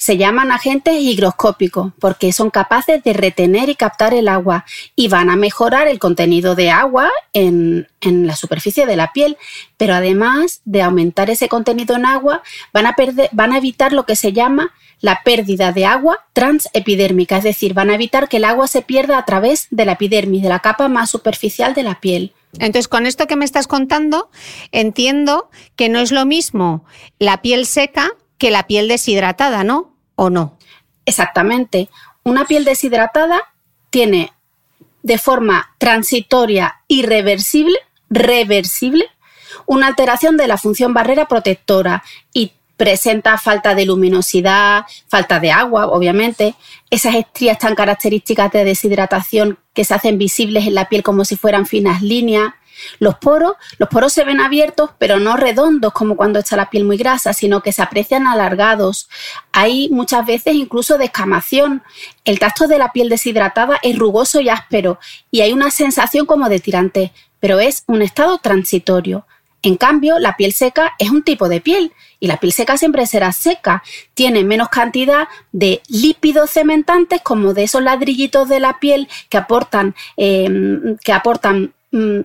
se 0.00 0.16
llaman 0.16 0.50
agentes 0.50 0.94
higroscópicos 0.98 1.92
porque 2.00 2.32
son 2.32 2.48
capaces 2.48 3.04
de 3.04 3.12
retener 3.12 3.68
y 3.68 3.74
captar 3.74 4.14
el 4.14 4.28
agua 4.28 4.64
y 4.96 5.08
van 5.08 5.28
a 5.28 5.36
mejorar 5.36 5.88
el 5.88 5.98
contenido 5.98 6.54
de 6.54 6.70
agua 6.70 7.10
en, 7.34 7.86
la 8.00 8.34
superficie 8.34 8.86
de 8.86 8.96
la 8.96 9.12
piel, 9.12 9.36
pero 9.76 9.92
además 9.92 10.62
de 10.64 10.80
aumentar 10.80 11.28
ese 11.28 11.50
contenido 11.50 11.96
en 11.96 12.06
agua, 12.06 12.42
van 12.72 12.86
a, 12.86 12.94
perder, 12.94 13.28
van 13.32 13.52
a 13.52 13.58
evitar 13.58 13.92
lo 13.92 14.06
que 14.06 14.16
se 14.16 14.32
llama 14.32 14.72
la 15.02 15.22
pérdida 15.22 15.70
de 15.70 15.84
agua 15.84 16.24
transepidérmica, 16.32 17.36
es 17.36 17.44
decir, 17.44 17.74
van 17.74 17.90
a 17.90 17.94
evitar 17.94 18.30
que 18.30 18.38
el 18.38 18.46
agua 18.46 18.68
se 18.68 18.80
pierda 18.80 19.18
a 19.18 19.26
través 19.26 19.66
de 19.70 19.84
la 19.84 19.92
epidermis, 19.92 20.42
de 20.42 20.48
la 20.48 20.60
capa 20.60 20.88
más 20.88 21.10
superficial 21.10 21.74
de 21.74 21.82
la 21.82 22.00
piel. 22.00 22.32
Entonces, 22.54 22.88
con 22.88 23.04
esto 23.04 23.26
que 23.26 23.36
me 23.36 23.44
estás 23.44 23.66
contando, 23.66 24.30
entiendo 24.72 25.50
que 25.76 25.90
no 25.90 25.98
es 25.98 26.10
lo 26.10 26.24
mismo 26.24 26.86
la 27.18 27.42
piel 27.42 27.66
seca 27.66 28.12
que 28.38 28.50
la 28.50 28.66
piel 28.66 28.88
deshidratada, 28.88 29.62
¿no? 29.62 29.89
¿O 30.22 30.28
no? 30.28 30.58
Exactamente. 31.06 31.88
Una 32.24 32.44
piel 32.44 32.66
deshidratada 32.66 33.40
tiene 33.88 34.34
de 35.02 35.16
forma 35.16 35.74
transitoria 35.78 36.82
y 36.86 37.00
reversible, 37.04 37.78
reversible, 38.10 39.06
una 39.64 39.86
alteración 39.86 40.36
de 40.36 40.46
la 40.46 40.58
función 40.58 40.92
barrera 40.92 41.24
protectora 41.24 42.02
y 42.34 42.52
presenta 42.76 43.38
falta 43.38 43.74
de 43.74 43.86
luminosidad, 43.86 44.84
falta 45.08 45.40
de 45.40 45.52
agua, 45.52 45.86
obviamente, 45.86 46.54
esas 46.90 47.14
estrías 47.14 47.58
tan 47.58 47.74
características 47.74 48.52
de 48.52 48.64
deshidratación 48.66 49.58
que 49.72 49.86
se 49.86 49.94
hacen 49.94 50.18
visibles 50.18 50.66
en 50.66 50.74
la 50.74 50.90
piel 50.90 51.02
como 51.02 51.24
si 51.24 51.36
fueran 51.36 51.64
finas 51.64 52.02
líneas, 52.02 52.52
los 52.98 53.16
poros, 53.16 53.52
los 53.78 53.88
poros 53.88 54.12
se 54.12 54.24
ven 54.24 54.40
abiertos, 54.40 54.90
pero 54.98 55.18
no 55.18 55.36
redondos 55.36 55.92
como 55.92 56.16
cuando 56.16 56.38
está 56.38 56.56
la 56.56 56.70
piel 56.70 56.84
muy 56.84 56.96
grasa, 56.96 57.32
sino 57.32 57.62
que 57.62 57.72
se 57.72 57.82
aprecian 57.82 58.26
alargados. 58.26 59.08
Hay 59.52 59.88
muchas 59.90 60.26
veces 60.26 60.54
incluso 60.54 60.98
descamación. 60.98 61.82
El 62.24 62.38
tacto 62.38 62.68
de 62.68 62.78
la 62.78 62.92
piel 62.92 63.08
deshidratada 63.08 63.78
es 63.82 63.98
rugoso 63.98 64.40
y 64.40 64.48
áspero 64.48 64.98
y 65.30 65.40
hay 65.40 65.52
una 65.52 65.70
sensación 65.70 66.26
como 66.26 66.48
de 66.48 66.60
tirante, 66.60 67.12
pero 67.40 67.60
es 67.60 67.84
un 67.86 68.02
estado 68.02 68.38
transitorio. 68.38 69.26
En 69.62 69.76
cambio, 69.76 70.18
la 70.18 70.36
piel 70.36 70.52
seca 70.52 70.94
es 70.98 71.10
un 71.10 71.22
tipo 71.22 71.48
de 71.48 71.60
piel 71.60 71.92
y 72.18 72.28
la 72.28 72.38
piel 72.38 72.52
seca 72.52 72.78
siempre 72.78 73.06
será 73.06 73.32
seca. 73.32 73.82
Tiene 74.14 74.42
menos 74.42 74.70
cantidad 74.70 75.28
de 75.52 75.82
lípidos 75.88 76.50
cementantes 76.50 77.20
como 77.20 77.52
de 77.52 77.64
esos 77.64 77.82
ladrillitos 77.82 78.48
de 78.48 78.60
la 78.60 78.78
piel 78.80 79.08
que 79.28 79.36
aportan, 79.36 79.94
eh, 80.16 80.96
que 81.04 81.12
aportan 81.12 81.74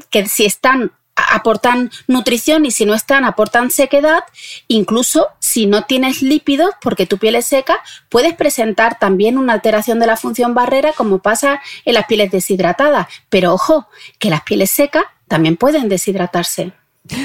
que 0.09 0.27
si 0.27 0.45
están 0.45 0.91
aportan 1.15 1.91
nutrición 2.07 2.65
y 2.65 2.71
si 2.71 2.85
no 2.85 2.93
están 2.93 3.23
aportan 3.23 3.71
sequedad, 3.71 4.23
incluso 4.67 5.27
si 5.39 5.65
no 5.65 5.83
tienes 5.83 6.21
lípidos 6.21 6.71
porque 6.81 7.05
tu 7.05 7.17
piel 7.17 7.35
es 7.35 7.45
seca, 7.45 7.79
puedes 8.09 8.33
presentar 8.33 8.99
también 8.99 9.37
una 9.37 9.53
alteración 9.53 9.99
de 9.99 10.07
la 10.07 10.17
función 10.17 10.53
barrera 10.53 10.93
como 10.93 11.19
pasa 11.19 11.61
en 11.85 11.93
las 11.93 12.05
pieles 12.05 12.31
deshidratadas. 12.31 13.07
Pero 13.29 13.53
ojo, 13.53 13.87
que 14.19 14.29
las 14.29 14.43
pieles 14.43 14.71
secas 14.71 15.05
también 15.27 15.57
pueden 15.57 15.89
deshidratarse. 15.89 16.73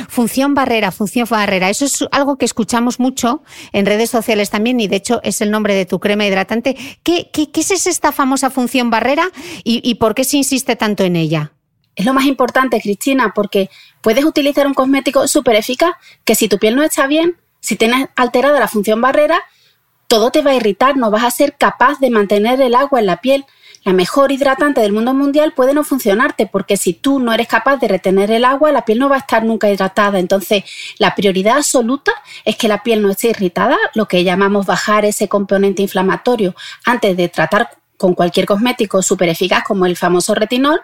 Función 0.08 0.54
barrera, 0.54 0.92
función 0.92 1.26
barrera. 1.28 1.70
Eso 1.70 1.86
es 1.86 2.04
algo 2.12 2.36
que 2.36 2.44
escuchamos 2.44 3.00
mucho 3.00 3.42
en 3.72 3.86
redes 3.86 4.10
sociales 4.10 4.50
también 4.50 4.78
y 4.78 4.88
de 4.88 4.96
hecho 4.96 5.20
es 5.24 5.40
el 5.40 5.50
nombre 5.50 5.74
de 5.74 5.86
tu 5.86 5.98
crema 6.00 6.26
hidratante. 6.26 6.76
¿Qué, 7.02 7.30
qué, 7.32 7.48
es 7.54 7.86
esta 7.86 8.12
famosa 8.12 8.50
función 8.50 8.90
barrera 8.90 9.30
y 9.64 9.94
por 9.94 10.14
qué 10.14 10.24
se 10.24 10.36
insiste 10.36 10.76
tanto 10.76 11.02
en 11.02 11.16
ella? 11.16 11.52
Es 11.96 12.06
lo 12.06 12.14
más 12.14 12.24
importante, 12.24 12.80
Cristina, 12.80 13.32
porque 13.34 13.70
puedes 14.00 14.24
utilizar 14.24 14.66
un 14.66 14.74
cosmético 14.74 15.26
súper 15.28 15.56
eficaz 15.56 15.94
que 16.24 16.34
si 16.34 16.48
tu 16.48 16.58
piel 16.58 16.76
no 16.76 16.82
está 16.82 17.06
bien, 17.06 17.36
si 17.60 17.76
tienes 17.76 18.08
alterada 18.16 18.58
la 18.58 18.68
función 18.68 19.00
barrera, 19.00 19.42
todo 20.06 20.30
te 20.30 20.42
va 20.42 20.50
a 20.50 20.54
irritar, 20.54 20.96
no 20.96 21.10
vas 21.10 21.24
a 21.24 21.30
ser 21.30 21.56
capaz 21.56 22.00
de 22.00 22.10
mantener 22.10 22.60
el 22.60 22.74
agua 22.74 22.98
en 22.98 23.06
la 23.06 23.20
piel. 23.20 23.44
La 23.84 23.92
mejor 23.92 24.32
hidratante 24.32 24.80
del 24.80 24.92
mundo 24.92 25.14
mundial 25.14 25.52
puede 25.54 25.72
no 25.72 25.84
funcionarte 25.84 26.46
porque 26.46 26.76
si 26.76 26.92
tú 26.92 27.18
no 27.20 27.32
eres 27.32 27.46
capaz 27.46 27.76
de 27.76 27.88
retener 27.88 28.30
el 28.30 28.44
agua, 28.44 28.72
la 28.72 28.84
piel 28.84 28.98
no 28.98 29.08
va 29.08 29.16
a 29.16 29.20
estar 29.20 29.44
nunca 29.44 29.70
hidratada. 29.70 30.18
Entonces, 30.18 30.64
la 30.98 31.14
prioridad 31.14 31.58
absoluta 31.58 32.12
es 32.44 32.56
que 32.56 32.68
la 32.68 32.82
piel 32.82 33.02
no 33.02 33.10
esté 33.10 33.28
irritada, 33.28 33.76
lo 33.94 34.06
que 34.06 34.24
llamamos 34.24 34.66
bajar 34.66 35.04
ese 35.04 35.28
componente 35.28 35.82
inflamatorio 35.82 36.54
antes 36.84 37.16
de 37.16 37.28
tratar 37.28 37.70
con 37.96 38.14
cualquier 38.14 38.46
cosmético 38.46 39.02
súper 39.02 39.28
eficaz 39.28 39.62
como 39.62 39.86
el 39.86 39.96
famoso 39.96 40.34
retinol 40.34 40.80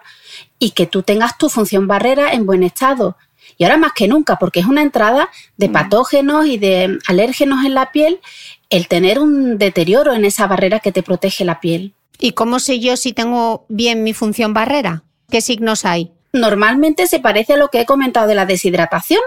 y 0.59 0.71
que 0.71 0.87
tú 0.87 1.03
tengas 1.03 1.39
tu 1.39 1.49
función 1.49 1.87
barrera 1.87 2.33
en 2.33 2.47
buen 2.47 2.63
estado. 2.63 3.17
Y 3.59 3.65
ahora 3.65 3.77
más 3.77 3.93
que 3.93 4.09
nunca, 4.09 4.37
porque 4.37 4.61
es 4.61 4.67
una 4.67 4.83
entrada 4.83 5.29
de 5.57 5.69
mm. 5.69 5.73
patógenos 5.73 6.47
y 6.47 6.59
de 6.59 6.99
alérgenos 7.07 7.65
en 7.65 7.75
la 7.75 7.93
piel 7.93 8.21
el 8.71 8.89
tener 8.89 9.19
un 9.19 9.59
deterioro 9.59 10.13
en 10.13 10.25
esa 10.25 10.47
barrera 10.47 10.81
que 10.81 10.93
te 10.93 11.03
protege 11.03 11.45
la 11.45 11.61
piel. 11.61 11.95
¿Y 12.19 12.33
cómo 12.33 12.59
sé 12.59 12.81
yo 12.81 12.97
si 12.97 13.13
tengo 13.13 13.65
bien 13.69 14.03
mi 14.03 14.15
función 14.15 14.55
barrera? 14.55 15.05
¿Qué 15.31 15.41
signos 15.41 15.85
hay? 15.85 16.13
Normalmente 16.33 17.07
se 17.07 17.21
parece 17.21 17.55
a 17.55 17.57
lo 17.57 17.69
que 17.69 17.81
he 17.81 17.87
comentado 17.87 18.27
de 18.27 18.35
la 18.35 18.47
deshidratación. 18.47 19.21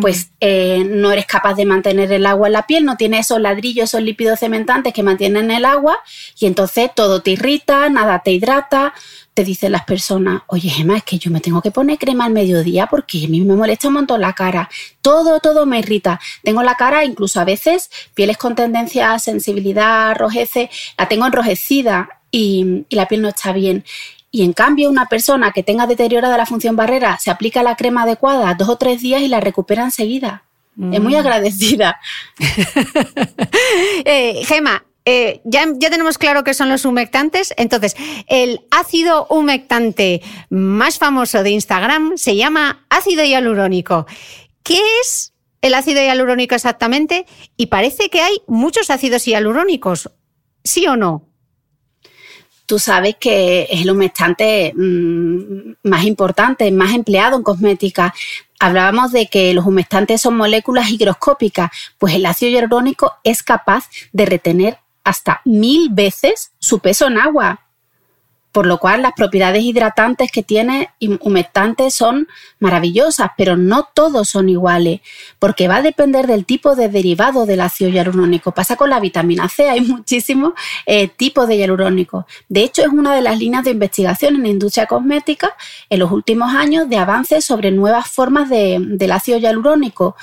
Pues 0.00 0.30
eh, 0.38 0.84
no 0.88 1.10
eres 1.10 1.26
capaz 1.26 1.54
de 1.54 1.64
mantener 1.64 2.12
el 2.12 2.24
agua 2.24 2.46
en 2.46 2.52
la 2.52 2.64
piel, 2.68 2.84
no 2.84 2.96
tienes 2.96 3.26
esos 3.26 3.40
ladrillos, 3.40 3.86
esos 3.86 4.00
lípidos 4.00 4.38
cementantes 4.38 4.92
que 4.92 5.02
mantienen 5.02 5.50
el 5.50 5.64
agua 5.64 5.98
y 6.38 6.46
entonces 6.46 6.92
todo 6.94 7.22
te 7.22 7.32
irrita, 7.32 7.88
nada 7.88 8.20
te 8.20 8.30
hidrata, 8.30 8.94
te 9.40 9.44
dicen 9.44 9.72
las 9.72 9.84
personas, 9.86 10.42
oye 10.48 10.68
Gemma, 10.68 10.98
es 10.98 11.02
que 11.02 11.18
yo 11.18 11.30
me 11.30 11.40
tengo 11.40 11.62
que 11.62 11.70
poner 11.70 11.96
crema 11.96 12.26
al 12.26 12.32
mediodía 12.32 12.88
porque 12.88 13.24
a 13.24 13.28
mí 13.28 13.40
me 13.40 13.54
molesta 13.54 13.88
un 13.88 13.94
montón 13.94 14.20
la 14.20 14.34
cara. 14.34 14.68
Todo, 15.00 15.40
todo 15.40 15.64
me 15.64 15.78
irrita. 15.78 16.20
Tengo 16.44 16.62
la 16.62 16.74
cara, 16.74 17.06
incluso 17.06 17.40
a 17.40 17.46
veces, 17.46 17.90
pieles 18.12 18.36
con 18.36 18.54
tendencia 18.54 19.14
a 19.14 19.18
sensibilidad, 19.18 20.14
rojece, 20.14 20.68
la 20.98 21.08
tengo 21.08 21.24
enrojecida 21.24 22.20
y, 22.30 22.84
la 22.90 23.08
piel 23.08 23.22
no 23.22 23.28
está 23.28 23.54
bien. 23.54 23.82
Y 24.30 24.44
en 24.44 24.52
cambio, 24.52 24.90
una 24.90 25.06
persona 25.06 25.52
que 25.52 25.62
tenga 25.62 25.86
deteriorada 25.86 26.36
la 26.36 26.44
función 26.44 26.76
barrera 26.76 27.18
se 27.18 27.30
aplica 27.30 27.62
la 27.62 27.76
crema 27.76 28.02
adecuada 28.02 28.52
dos 28.52 28.68
o 28.68 28.76
tres 28.76 29.00
días 29.00 29.22
y 29.22 29.28
la 29.28 29.40
recupera 29.40 29.84
enseguida. 29.84 30.42
Es 30.92 31.00
muy 31.00 31.14
mm. 31.14 31.18
agradecida. 31.18 31.98
eh, 34.04 34.42
Gema, 34.44 34.84
eh, 35.12 35.40
ya, 35.42 35.66
tenemos 35.90 36.18
claro 36.18 36.44
que 36.44 36.54
son 36.54 36.68
los 36.68 36.84
humectantes. 36.84 37.52
Entonces, 37.56 37.96
el 38.28 38.60
ácido 38.70 39.26
humectante 39.28 40.22
más 40.50 40.98
famoso 40.98 41.42
de 41.42 41.50
Instagram 41.50 42.12
se 42.16 42.36
llama 42.36 42.86
ácido 42.90 43.24
hialurónico. 43.24 44.06
¿Qué 44.62 44.80
es 45.02 45.32
el 45.62 45.74
ácido 45.74 46.00
hialurónico 46.00 46.54
exactamente? 46.54 47.26
Y 47.56 47.66
parece 47.66 48.08
que 48.08 48.20
hay 48.20 48.40
muchos 48.46 48.88
ácidos 48.88 49.24
hialurónicos, 49.24 50.10
¿sí 50.62 50.86
o 50.86 50.96
no? 50.96 51.26
Tú 52.66 52.78
sabes 52.78 53.16
que 53.18 53.66
es 53.68 53.80
el 53.80 53.90
humectante 53.90 54.72
mm, 54.76 55.88
más 55.88 56.04
importante, 56.04 56.70
más 56.70 56.94
empleado 56.94 57.36
en 57.36 57.42
cosmética. 57.42 58.14
Hablábamos 58.60 59.10
de 59.10 59.26
que 59.26 59.52
los 59.54 59.66
humectantes 59.66 60.20
son 60.20 60.36
moléculas 60.36 60.88
higroscópicas, 60.88 61.72
pues 61.98 62.14
el 62.14 62.26
ácido 62.26 62.52
hialurónico 62.52 63.14
es 63.24 63.42
capaz 63.42 63.88
de 64.12 64.26
retener 64.26 64.78
hasta 65.04 65.40
mil 65.44 65.88
veces 65.90 66.52
su 66.58 66.80
peso 66.80 67.06
en 67.06 67.18
agua. 67.18 67.66
Por 68.52 68.66
lo 68.66 68.78
cual 68.78 69.02
las 69.02 69.12
propiedades 69.12 69.62
hidratantes 69.62 70.32
que 70.32 70.42
tiene 70.42 70.90
humectantes 71.20 71.94
son 71.94 72.26
maravillosas, 72.58 73.30
pero 73.36 73.56
no 73.56 73.88
todos 73.94 74.28
son 74.28 74.48
iguales, 74.48 75.02
porque 75.38 75.68
va 75.68 75.76
a 75.76 75.82
depender 75.82 76.26
del 76.26 76.44
tipo 76.44 76.74
de 76.74 76.88
derivado 76.88 77.46
del 77.46 77.60
ácido 77.60 77.90
hialurónico. 77.90 78.50
Pasa 78.50 78.74
con 78.74 78.90
la 78.90 78.98
vitamina 78.98 79.48
C, 79.48 79.70
hay 79.70 79.82
muchísimos 79.82 80.54
eh, 80.84 81.06
tipos 81.06 81.46
de 81.46 81.58
hialurónico. 81.58 82.26
De 82.48 82.64
hecho, 82.64 82.82
es 82.82 82.88
una 82.88 83.14
de 83.14 83.22
las 83.22 83.38
líneas 83.38 83.62
de 83.62 83.70
investigación 83.70 84.34
en 84.34 84.42
la 84.42 84.48
industria 84.48 84.86
cosmética 84.86 85.54
en 85.88 86.00
los 86.00 86.10
últimos 86.10 86.52
años 86.52 86.88
de 86.88 86.96
avances 86.96 87.44
sobre 87.44 87.70
nuevas 87.70 88.08
formas 88.08 88.50
del 88.50 89.12
ácido 89.12 89.38
hialurónico. 89.38 90.16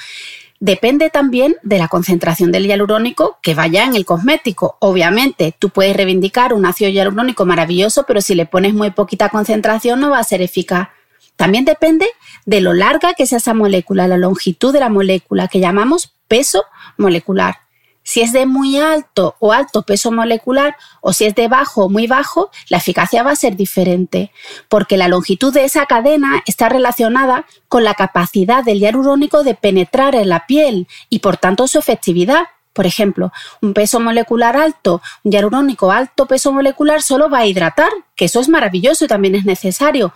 Depende 0.59 1.11
también 1.11 1.55
de 1.61 1.77
la 1.77 1.87
concentración 1.87 2.51
del 2.51 2.65
hialurónico 2.65 3.37
que 3.43 3.53
vaya 3.53 3.83
en 3.83 3.95
el 3.95 4.05
cosmético. 4.05 4.77
Obviamente, 4.79 5.55
tú 5.57 5.69
puedes 5.69 5.95
reivindicar 5.95 6.53
un 6.53 6.65
ácido 6.65 6.89
hialurónico 6.89 7.45
maravilloso, 7.45 8.05
pero 8.07 8.21
si 8.21 8.33
le 8.33 8.47
pones 8.47 8.73
muy 8.73 8.89
poquita 8.91 9.29
concentración 9.29 9.99
no 9.99 10.09
va 10.09 10.19
a 10.19 10.23
ser 10.23 10.41
eficaz. 10.41 10.89
También 11.35 11.65
depende 11.65 12.07
de 12.45 12.61
lo 12.61 12.73
larga 12.73 13.13
que 13.13 13.27
sea 13.27 13.37
esa 13.37 13.53
molécula, 13.53 14.07
la 14.07 14.17
longitud 14.17 14.73
de 14.73 14.79
la 14.79 14.89
molécula, 14.89 15.47
que 15.47 15.59
llamamos 15.59 16.11
peso 16.27 16.65
molecular. 16.97 17.66
Si 18.07 18.21
es 18.21 18.31
de 18.31 18.45
muy 18.45 18.77
alto 18.77 19.35
o 19.39 19.51
alto 19.51 19.81
peso 19.81 20.13
molecular 20.13 20.77
o 21.01 21.11
si 21.11 21.25
es 21.25 21.35
de 21.35 21.49
bajo 21.49 21.83
o 21.83 21.89
muy 21.89 22.07
bajo, 22.07 22.49
la 22.69 22.77
eficacia 22.77 23.21
va 23.21 23.31
a 23.31 23.35
ser 23.35 23.57
diferente, 23.57 24.31
porque 24.69 24.95
la 24.95 25.09
longitud 25.09 25.53
de 25.53 25.65
esa 25.65 25.85
cadena 25.87 26.41
está 26.45 26.69
relacionada 26.69 27.45
con 27.67 27.83
la 27.83 27.95
capacidad 27.95 28.63
del 28.63 28.79
hialurónico 28.79 29.43
de 29.43 29.55
penetrar 29.55 30.15
en 30.15 30.29
la 30.29 30.47
piel 30.47 30.87
y 31.09 31.19
por 31.19 31.35
tanto 31.35 31.67
su 31.67 31.79
efectividad. 31.79 32.45
Por 32.71 32.85
ejemplo, 32.85 33.33
un 33.61 33.73
peso 33.73 33.99
molecular 33.99 34.55
alto, 34.55 35.01
un 35.25 35.33
hialurónico 35.33 35.91
alto 35.91 36.27
peso 36.27 36.53
molecular 36.53 37.01
solo 37.01 37.29
va 37.29 37.39
a 37.39 37.45
hidratar, 37.45 37.89
que 38.15 38.25
eso 38.25 38.39
es 38.39 38.47
maravilloso 38.47 39.03
y 39.03 39.09
también 39.09 39.35
es 39.35 39.43
necesario, 39.43 40.13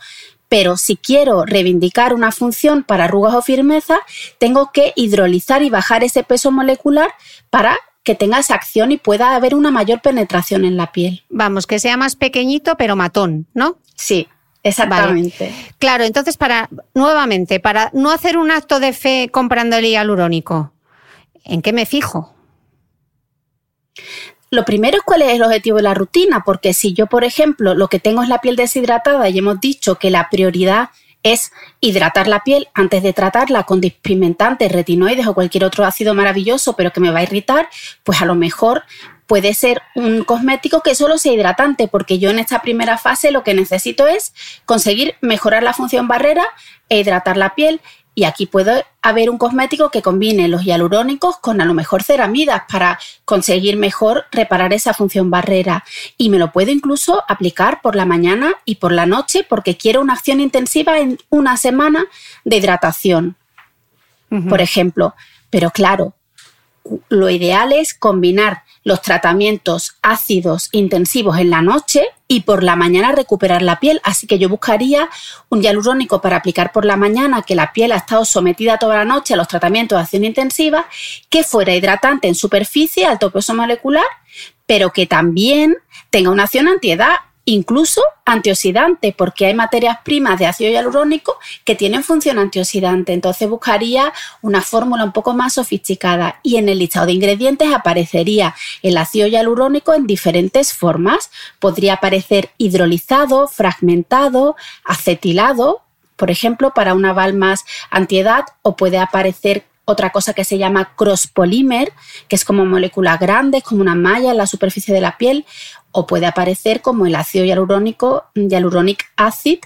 pero 0.51 0.75
si 0.75 0.97
quiero 0.97 1.45
reivindicar 1.45 2.13
una 2.13 2.33
función 2.33 2.83
para 2.83 3.05
arrugas 3.05 3.35
o 3.35 3.41
firmeza, 3.41 3.99
tengo 4.37 4.73
que 4.73 4.91
hidrolizar 4.97 5.63
y 5.63 5.69
bajar 5.69 6.03
ese 6.03 6.23
peso 6.23 6.51
molecular 6.51 7.13
para 7.49 7.77
que 8.03 8.15
tenga 8.15 8.39
esa 8.39 8.55
acción 8.55 8.91
y 8.91 8.97
pueda 8.97 9.33
haber 9.33 9.55
una 9.55 9.71
mayor 9.71 10.01
penetración 10.01 10.65
en 10.65 10.75
la 10.75 10.91
piel. 10.91 11.23
Vamos, 11.29 11.67
que 11.67 11.79
sea 11.79 11.95
más 11.95 12.17
pequeñito 12.17 12.75
pero 12.75 12.97
matón, 12.97 13.47
¿no? 13.53 13.77
Sí, 13.95 14.27
Exactamente. 14.61 15.53
Claro, 15.79 16.03
entonces 16.03 16.35
para 16.35 16.67
nuevamente, 16.93 17.61
para 17.61 17.89
no 17.93 18.11
hacer 18.11 18.37
un 18.37 18.51
acto 18.51 18.81
de 18.81 18.91
fe 18.91 19.29
comprando 19.31 19.77
el 19.77 19.85
hialurónico, 19.85 20.73
¿en 21.45 21.61
qué 21.61 21.71
me 21.71 21.85
fijo? 21.85 22.35
Lo 24.53 24.65
primero 24.65 24.97
es 24.97 25.03
cuál 25.03 25.21
es 25.21 25.29
el 25.29 25.43
objetivo 25.43 25.77
de 25.77 25.83
la 25.83 25.93
rutina, 25.93 26.43
porque 26.45 26.73
si 26.73 26.93
yo, 26.93 27.07
por 27.07 27.23
ejemplo, 27.23 27.73
lo 27.73 27.87
que 27.87 27.99
tengo 27.99 28.21
es 28.21 28.27
la 28.27 28.41
piel 28.41 28.57
deshidratada 28.57 29.29
y 29.29 29.37
hemos 29.37 29.61
dicho 29.61 29.95
que 29.95 30.09
la 30.09 30.29
prioridad 30.29 30.89
es 31.23 31.53
hidratar 31.79 32.27
la 32.27 32.43
piel 32.43 32.67
antes 32.73 33.01
de 33.01 33.13
tratarla 33.13 33.63
con 33.63 33.79
despigmentantes, 33.79 34.69
retinoides 34.69 35.25
o 35.27 35.33
cualquier 35.33 35.63
otro 35.63 35.85
ácido 35.85 36.13
maravilloso, 36.13 36.75
pero 36.75 36.91
que 36.91 36.99
me 36.99 37.11
va 37.11 37.19
a 37.19 37.23
irritar, 37.23 37.69
pues 38.03 38.21
a 38.21 38.25
lo 38.25 38.35
mejor 38.35 38.83
puede 39.25 39.53
ser 39.53 39.81
un 39.95 40.25
cosmético 40.25 40.81
que 40.81 40.95
solo 40.95 41.17
sea 41.17 41.31
hidratante, 41.31 41.87
porque 41.87 42.19
yo 42.19 42.29
en 42.29 42.39
esta 42.39 42.61
primera 42.61 42.97
fase 42.97 43.31
lo 43.31 43.43
que 43.43 43.53
necesito 43.53 44.05
es 44.05 44.33
conseguir 44.65 45.15
mejorar 45.21 45.63
la 45.63 45.73
función 45.73 46.09
barrera 46.09 46.43
e 46.89 46.99
hidratar 46.99 47.37
la 47.37 47.55
piel 47.55 47.79
y 48.13 48.25
aquí 48.25 48.45
puede 48.45 48.85
haber 49.01 49.29
un 49.29 49.37
cosmético 49.37 49.89
que 49.89 50.01
combine 50.01 50.49
los 50.49 50.63
hialurónicos 50.63 51.37
con 51.37 51.61
a 51.61 51.65
lo 51.65 51.73
mejor 51.73 52.03
ceramidas 52.03 52.63
para 52.69 52.99
conseguir 53.23 53.77
mejor 53.77 54.25
reparar 54.31 54.73
esa 54.73 54.93
función 54.93 55.31
barrera. 55.31 55.85
Y 56.17 56.29
me 56.29 56.37
lo 56.37 56.51
puedo 56.51 56.71
incluso 56.71 57.23
aplicar 57.27 57.81
por 57.81 57.95
la 57.95 58.05
mañana 58.05 58.55
y 58.65 58.75
por 58.75 58.91
la 58.91 59.05
noche 59.05 59.45
porque 59.47 59.77
quiero 59.77 60.01
una 60.01 60.13
acción 60.13 60.41
intensiva 60.41 60.99
en 60.99 61.19
una 61.29 61.55
semana 61.55 62.05
de 62.43 62.57
hidratación, 62.57 63.37
por 64.49 64.61
ejemplo. 64.61 65.15
Pero 65.49 65.71
claro, 65.71 66.13
lo 67.07 67.29
ideal 67.29 67.71
es 67.71 67.93
combinar 67.93 68.63
los 68.83 69.01
tratamientos 69.01 69.95
ácidos 70.01 70.69
intensivos 70.71 71.37
en 71.37 71.49
la 71.49 71.61
noche 71.61 72.03
y 72.27 72.41
por 72.41 72.63
la 72.63 72.75
mañana 72.75 73.11
recuperar 73.11 73.61
la 73.61 73.79
piel. 73.79 74.01
Así 74.03 74.25
que 74.27 74.39
yo 74.39 74.49
buscaría 74.49 75.09
un 75.49 75.61
hialurónico 75.61 76.21
para 76.21 76.37
aplicar 76.37 76.71
por 76.71 76.85
la 76.85 76.97
mañana, 76.97 77.41
que 77.41 77.55
la 77.55 77.73
piel 77.73 77.91
ha 77.91 77.97
estado 77.97 78.25
sometida 78.25 78.77
toda 78.77 78.97
la 78.97 79.05
noche 79.05 79.33
a 79.33 79.37
los 79.37 79.47
tratamientos 79.47 79.97
de 79.97 80.03
acción 80.03 80.23
intensiva, 80.23 80.87
que 81.29 81.43
fuera 81.43 81.75
hidratante 81.75 82.27
en 82.27 82.35
superficie, 82.35 83.05
alto 83.05 83.31
peso 83.31 83.53
molecular, 83.53 84.05
pero 84.65 84.91
que 84.91 85.05
también 85.05 85.77
tenga 86.09 86.31
una 86.31 86.43
acción 86.43 86.67
antiedad 86.67 87.15
incluso 87.45 88.01
antioxidante, 88.25 89.13
porque 89.17 89.47
hay 89.47 89.53
materias 89.53 89.97
primas 90.03 90.39
de 90.39 90.45
ácido 90.45 90.71
hialurónico 90.71 91.37
que 91.65 91.75
tienen 91.75 92.03
función 92.03 92.39
antioxidante. 92.39 93.13
Entonces 93.13 93.49
buscaría 93.49 94.13
una 94.41 94.61
fórmula 94.61 95.03
un 95.03 95.11
poco 95.11 95.33
más 95.33 95.53
sofisticada 95.53 96.39
y 96.43 96.57
en 96.57 96.69
el 96.69 96.79
listado 96.79 97.07
de 97.07 97.13
ingredientes 97.13 97.73
aparecería 97.73 98.55
el 98.83 98.97
ácido 98.97 99.27
hialurónico 99.27 99.93
en 99.93 100.07
diferentes 100.07 100.73
formas. 100.73 101.31
Podría 101.59 101.93
aparecer 101.93 102.51
hidrolizado, 102.57 103.47
fragmentado, 103.47 104.55
acetilado, 104.85 105.81
por 106.15 106.29
ejemplo, 106.29 106.71
para 106.75 106.93
una 106.93 107.13
val 107.13 107.33
más 107.33 107.65
antiedad, 107.89 108.45
o 108.61 108.75
puede 108.75 108.99
aparecer 108.99 109.65
otra 109.85 110.11
cosa 110.11 110.33
que 110.33 110.43
se 110.43 110.57
llama 110.57 110.95
cross 110.95 111.27
polymer, 111.27 111.91
que 112.27 112.35
es 112.35 112.45
como 112.45 112.65
moléculas 112.65 113.19
grandes, 113.19 113.63
como 113.63 113.81
una 113.81 113.95
malla 113.95 114.31
en 114.31 114.37
la 114.37 114.47
superficie 114.47 114.93
de 114.93 115.01
la 115.01 115.17
piel, 115.17 115.45
o 115.91 116.07
puede 116.07 116.25
aparecer 116.25 116.81
como 116.81 117.05
el 117.05 117.15
ácido 117.15 117.45
hialurónico, 117.45 118.25
hyaluronic 118.35 119.05
acid, 119.17 119.59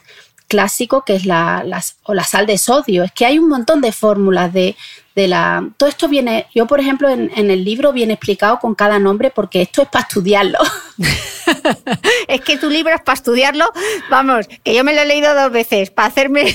clásico 0.47 1.03
que 1.03 1.15
es 1.15 1.25
la, 1.25 1.65
o 2.03 2.13
la 2.13 2.23
sal 2.23 2.45
de 2.45 2.57
sodio. 2.57 3.03
Es 3.03 3.11
que 3.11 3.25
hay 3.25 3.39
un 3.39 3.49
montón 3.49 3.81
de 3.81 3.91
fórmulas 3.91 4.53
de, 4.53 4.75
de 5.15 5.27
la... 5.27 5.69
Todo 5.77 5.89
esto 5.89 6.07
viene, 6.07 6.47
yo 6.53 6.67
por 6.67 6.79
ejemplo 6.79 7.09
en, 7.09 7.31
en, 7.35 7.49
el 7.49 7.63
libro 7.63 7.93
viene 7.93 8.13
explicado 8.13 8.59
con 8.59 8.75
cada 8.75 8.99
nombre 8.99 9.31
porque 9.31 9.61
esto 9.61 9.81
es 9.81 9.87
para 9.87 10.03
estudiarlo. 10.03 10.59
es 12.27 12.41
que 12.41 12.57
tu 12.57 12.69
libro 12.69 12.93
es 12.93 13.01
para 13.01 13.15
estudiarlo, 13.15 13.65
vamos, 14.09 14.47
que 14.63 14.73
yo 14.73 14.83
me 14.83 14.93
lo 14.93 15.01
he 15.01 15.05
leído 15.05 15.33
dos 15.33 15.51
veces 15.51 15.89
para 15.91 16.07
hacerme, 16.07 16.53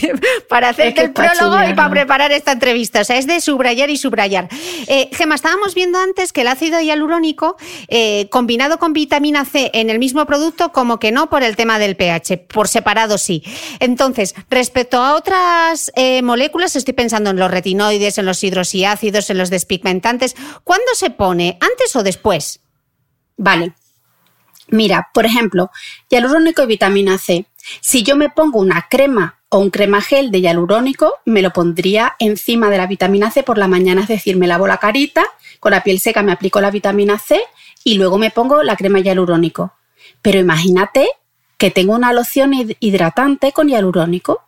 para 0.49 0.71
hacerte 0.71 1.03
el 1.03 1.13
prólogo 1.13 1.57
y 1.69 1.75
para 1.75 1.91
preparar 1.91 2.33
esta 2.33 2.53
entrevista. 2.53 3.01
O 3.01 3.05
sea, 3.05 3.17
es 3.17 3.27
de 3.27 3.41
subrayar 3.41 3.91
y 3.91 3.97
subrayar. 3.97 4.49
Eh, 4.87 5.11
Gema, 5.13 5.35
estábamos 5.35 5.75
viendo 5.75 5.99
antes 5.99 6.33
que 6.33 6.43
el 6.43 6.49
ácido 6.49 6.81
hialurónico 6.81 7.57
eh, 7.89 8.29
combinado 8.31 8.79
con 8.79 8.93
vitamina 8.93 9.45
C 9.45 9.71
en 9.75 9.91
el 9.91 9.99
mismo 9.99 10.27
producto, 10.27 10.73
como 10.73 10.99
que 10.99 11.13
no 11.13 11.31
por 11.31 11.43
el 11.43 11.57
tema 11.57 11.79
del 11.79 11.97
pH, 11.97 12.39
por 12.39 12.69
separado 12.69 13.19
sí. 13.19 13.43
Entonces, 13.79 14.35
respecto 14.49 14.99
a 14.99 15.15
otras 15.15 15.93
eh, 15.97 16.23
moléculas, 16.23 16.77
estoy 16.77 16.95
pensando 16.95 17.31
en 17.31 17.37
los 17.37 17.51
retinoides, 17.51 18.19
en 18.19 18.27
los 18.27 18.39
hidroxiácidos, 18.51 19.31
en 19.31 19.39
los 19.39 19.51
despigmentantes. 19.51 20.37
¿Cuándo 20.65 20.95
se 20.95 21.11
pone? 21.11 21.59
¿Antes 21.61 21.95
o 21.97 22.03
después? 22.03 22.61
Vale. 23.37 23.75
Mira, 24.69 25.09
por 25.13 25.27
ejemplo, 25.27 25.71
hialurónico 26.09 26.63
y 26.63 26.67
vitamina 26.67 27.19
C. 27.19 27.47
Si 27.81 28.03
yo 28.03 28.17
me 28.17 28.31
pongo 28.31 28.61
una 28.61 28.87
crema 28.89 29.41
o 29.49 29.59
un 29.59 29.71
crema 29.71 30.01
gel 30.01 30.31
de 30.31 30.41
hialurónico, 30.41 31.15
me 31.25 31.43
lo 31.43 31.51
pondría 31.53 32.15
encima 32.19 32.71
de 32.71 32.79
la 32.79 32.87
vitamina 32.87 33.31
C 33.31 33.43
por 33.43 33.59
la 33.59 33.67
mañana, 33.67 34.03
es 34.03 34.09
decir, 34.09 34.37
me 34.37 34.47
lavo 34.47 34.67
la 34.67 34.79
carita, 34.79 35.25
con 35.59 35.73
la 35.73 35.83
piel 35.83 36.01
seca 36.01 36.23
me 36.23 36.33
aplico 36.33 36.61
la 36.61 36.71
vitamina 36.71 37.19
C 37.19 37.41
y 37.83 37.97
luego 37.97 38.19
me 38.19 38.31
pongo 38.31 38.63
la 38.63 38.77
crema 38.77 39.01
hialurónico. 39.01 39.75
Pero 40.23 40.39
imagínate 40.39 41.09
que 41.59 41.71
tengo 41.71 41.95
una 41.95 42.13
loción 42.13 42.53
hidratante 42.79 43.53
con 43.53 43.69
hialurónico 43.69 44.43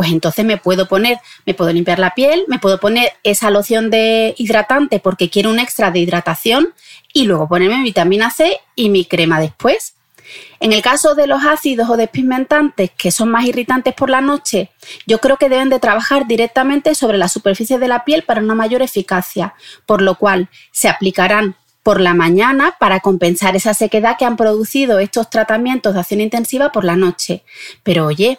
pues 0.00 0.12
entonces 0.12 0.46
me 0.46 0.56
puedo 0.56 0.88
poner, 0.88 1.18
me 1.44 1.52
puedo 1.52 1.70
limpiar 1.74 1.98
la 1.98 2.14
piel, 2.14 2.46
me 2.48 2.58
puedo 2.58 2.80
poner 2.80 3.12
esa 3.22 3.50
loción 3.50 3.90
de 3.90 4.34
hidratante 4.38 4.98
porque 4.98 5.28
quiero 5.28 5.50
un 5.50 5.58
extra 5.58 5.90
de 5.90 5.98
hidratación 5.98 6.72
y 7.12 7.24
luego 7.24 7.48
ponerme 7.48 7.82
vitamina 7.82 8.30
C 8.30 8.58
y 8.74 8.88
mi 8.88 9.04
crema 9.04 9.38
después. 9.40 9.96
En 10.58 10.72
el 10.72 10.80
caso 10.80 11.14
de 11.14 11.26
los 11.26 11.44
ácidos 11.44 11.90
o 11.90 11.98
despigmentantes 11.98 12.92
que 12.96 13.12
son 13.12 13.28
más 13.28 13.44
irritantes 13.44 13.92
por 13.92 14.08
la 14.08 14.22
noche, 14.22 14.70
yo 15.06 15.18
creo 15.20 15.36
que 15.36 15.50
deben 15.50 15.68
de 15.68 15.80
trabajar 15.80 16.26
directamente 16.26 16.94
sobre 16.94 17.18
la 17.18 17.28
superficie 17.28 17.78
de 17.78 17.88
la 17.88 18.06
piel 18.06 18.22
para 18.22 18.40
una 18.40 18.54
mayor 18.54 18.80
eficacia, 18.80 19.52
por 19.84 20.00
lo 20.00 20.14
cual 20.14 20.48
se 20.72 20.88
aplicarán 20.88 21.56
por 21.82 22.00
la 22.00 22.14
mañana 22.14 22.76
para 22.80 23.00
compensar 23.00 23.54
esa 23.54 23.74
sequedad 23.74 24.16
que 24.18 24.24
han 24.24 24.38
producido 24.38 24.98
estos 24.98 25.28
tratamientos 25.28 25.92
de 25.92 26.00
acción 26.00 26.22
intensiva 26.22 26.72
por 26.72 26.84
la 26.84 26.96
noche. 26.96 27.44
Pero 27.82 28.06
oye, 28.06 28.38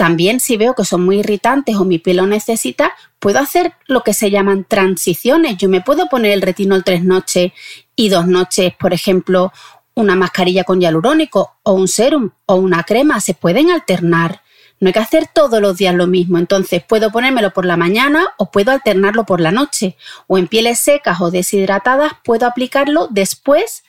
también 0.00 0.40
si 0.40 0.56
veo 0.56 0.74
que 0.74 0.86
son 0.86 1.04
muy 1.04 1.18
irritantes 1.18 1.76
o 1.76 1.84
mi 1.84 1.98
piel 1.98 2.16
lo 2.16 2.26
necesita, 2.26 2.96
puedo 3.18 3.38
hacer 3.38 3.74
lo 3.86 4.02
que 4.02 4.14
se 4.14 4.30
llaman 4.30 4.64
transiciones. 4.64 5.58
Yo 5.58 5.68
me 5.68 5.82
puedo 5.82 6.08
poner 6.08 6.32
el 6.32 6.40
retinol 6.40 6.84
tres 6.84 7.04
noches 7.04 7.52
y 7.96 8.08
dos 8.08 8.26
noches, 8.26 8.72
por 8.80 8.94
ejemplo, 8.94 9.52
una 9.92 10.16
mascarilla 10.16 10.64
con 10.64 10.80
hialurónico 10.80 11.58
o 11.64 11.74
un 11.74 11.86
serum 11.86 12.30
o 12.46 12.54
una 12.54 12.84
crema. 12.84 13.20
Se 13.20 13.34
pueden 13.34 13.70
alternar. 13.70 14.40
No 14.80 14.86
hay 14.86 14.94
que 14.94 15.00
hacer 15.00 15.28
todos 15.34 15.60
los 15.60 15.76
días 15.76 15.94
lo 15.94 16.06
mismo. 16.06 16.38
Entonces 16.38 16.82
puedo 16.82 17.10
ponérmelo 17.10 17.50
por 17.52 17.66
la 17.66 17.76
mañana 17.76 18.28
o 18.38 18.50
puedo 18.50 18.72
alternarlo 18.72 19.26
por 19.26 19.42
la 19.42 19.50
noche. 19.50 19.98
O 20.28 20.38
en 20.38 20.48
pieles 20.48 20.78
secas 20.78 21.20
o 21.20 21.30
deshidratadas 21.30 22.12
puedo 22.24 22.46
aplicarlo 22.46 23.08
después 23.10 23.84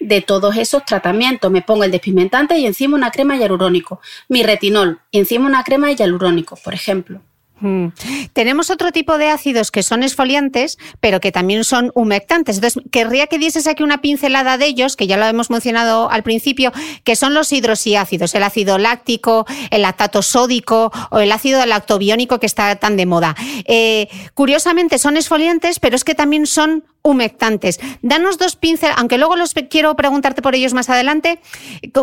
de 0.00 0.22
todos 0.22 0.56
esos 0.56 0.84
tratamientos. 0.84 1.50
Me 1.50 1.62
pongo 1.62 1.84
el 1.84 1.90
despigmentante 1.90 2.58
y 2.58 2.66
encima 2.66 2.96
una 2.96 3.10
crema 3.10 3.36
hialurónico, 3.36 4.00
mi 4.28 4.42
retinol 4.42 5.00
y 5.10 5.18
encima 5.18 5.46
una 5.46 5.62
crema 5.62 5.92
hialurónico, 5.92 6.56
por 6.56 6.74
ejemplo. 6.74 7.20
Mm. 7.60 7.88
Tenemos 8.32 8.70
otro 8.70 8.90
tipo 8.90 9.18
de 9.18 9.28
ácidos 9.28 9.70
que 9.70 9.82
son 9.82 10.02
esfoliantes, 10.02 10.78
pero 11.00 11.20
que 11.20 11.30
también 11.30 11.64
son 11.64 11.92
humectantes. 11.94 12.56
Entonces, 12.56 12.82
querría 12.90 13.26
que 13.26 13.38
dieses 13.38 13.66
aquí 13.66 13.82
una 13.82 14.00
pincelada 14.00 14.58
de 14.58 14.66
ellos, 14.66 14.96
que 14.96 15.06
ya 15.06 15.16
lo 15.16 15.26
hemos 15.26 15.50
mencionado 15.50 16.10
al 16.10 16.22
principio, 16.22 16.72
que 17.04 17.16
son 17.16 17.34
los 17.34 17.52
hidroxiácidos, 17.52 18.34
el 18.34 18.42
ácido 18.42 18.78
láctico, 18.78 19.46
el 19.70 19.82
lactato 19.82 20.22
sódico 20.22 20.90
o 21.10 21.18
el 21.18 21.30
ácido 21.32 21.64
lactobiónico 21.66 22.40
que 22.40 22.46
está 22.46 22.74
tan 22.76 22.96
de 22.96 23.06
moda. 23.06 23.36
Eh, 23.66 24.08
curiosamente 24.34 24.98
son 24.98 25.16
esfoliantes, 25.16 25.80
pero 25.80 25.96
es 25.96 26.04
que 26.04 26.14
también 26.14 26.46
son 26.46 26.84
humectantes. 27.02 27.80
Danos 28.02 28.38
dos 28.38 28.56
pincel, 28.56 28.92
aunque 28.96 29.18
luego 29.18 29.36
los 29.36 29.54
quiero 29.70 29.94
preguntarte 29.96 30.42
por 30.42 30.54
ellos 30.54 30.74
más 30.74 30.90
adelante. 30.90 31.40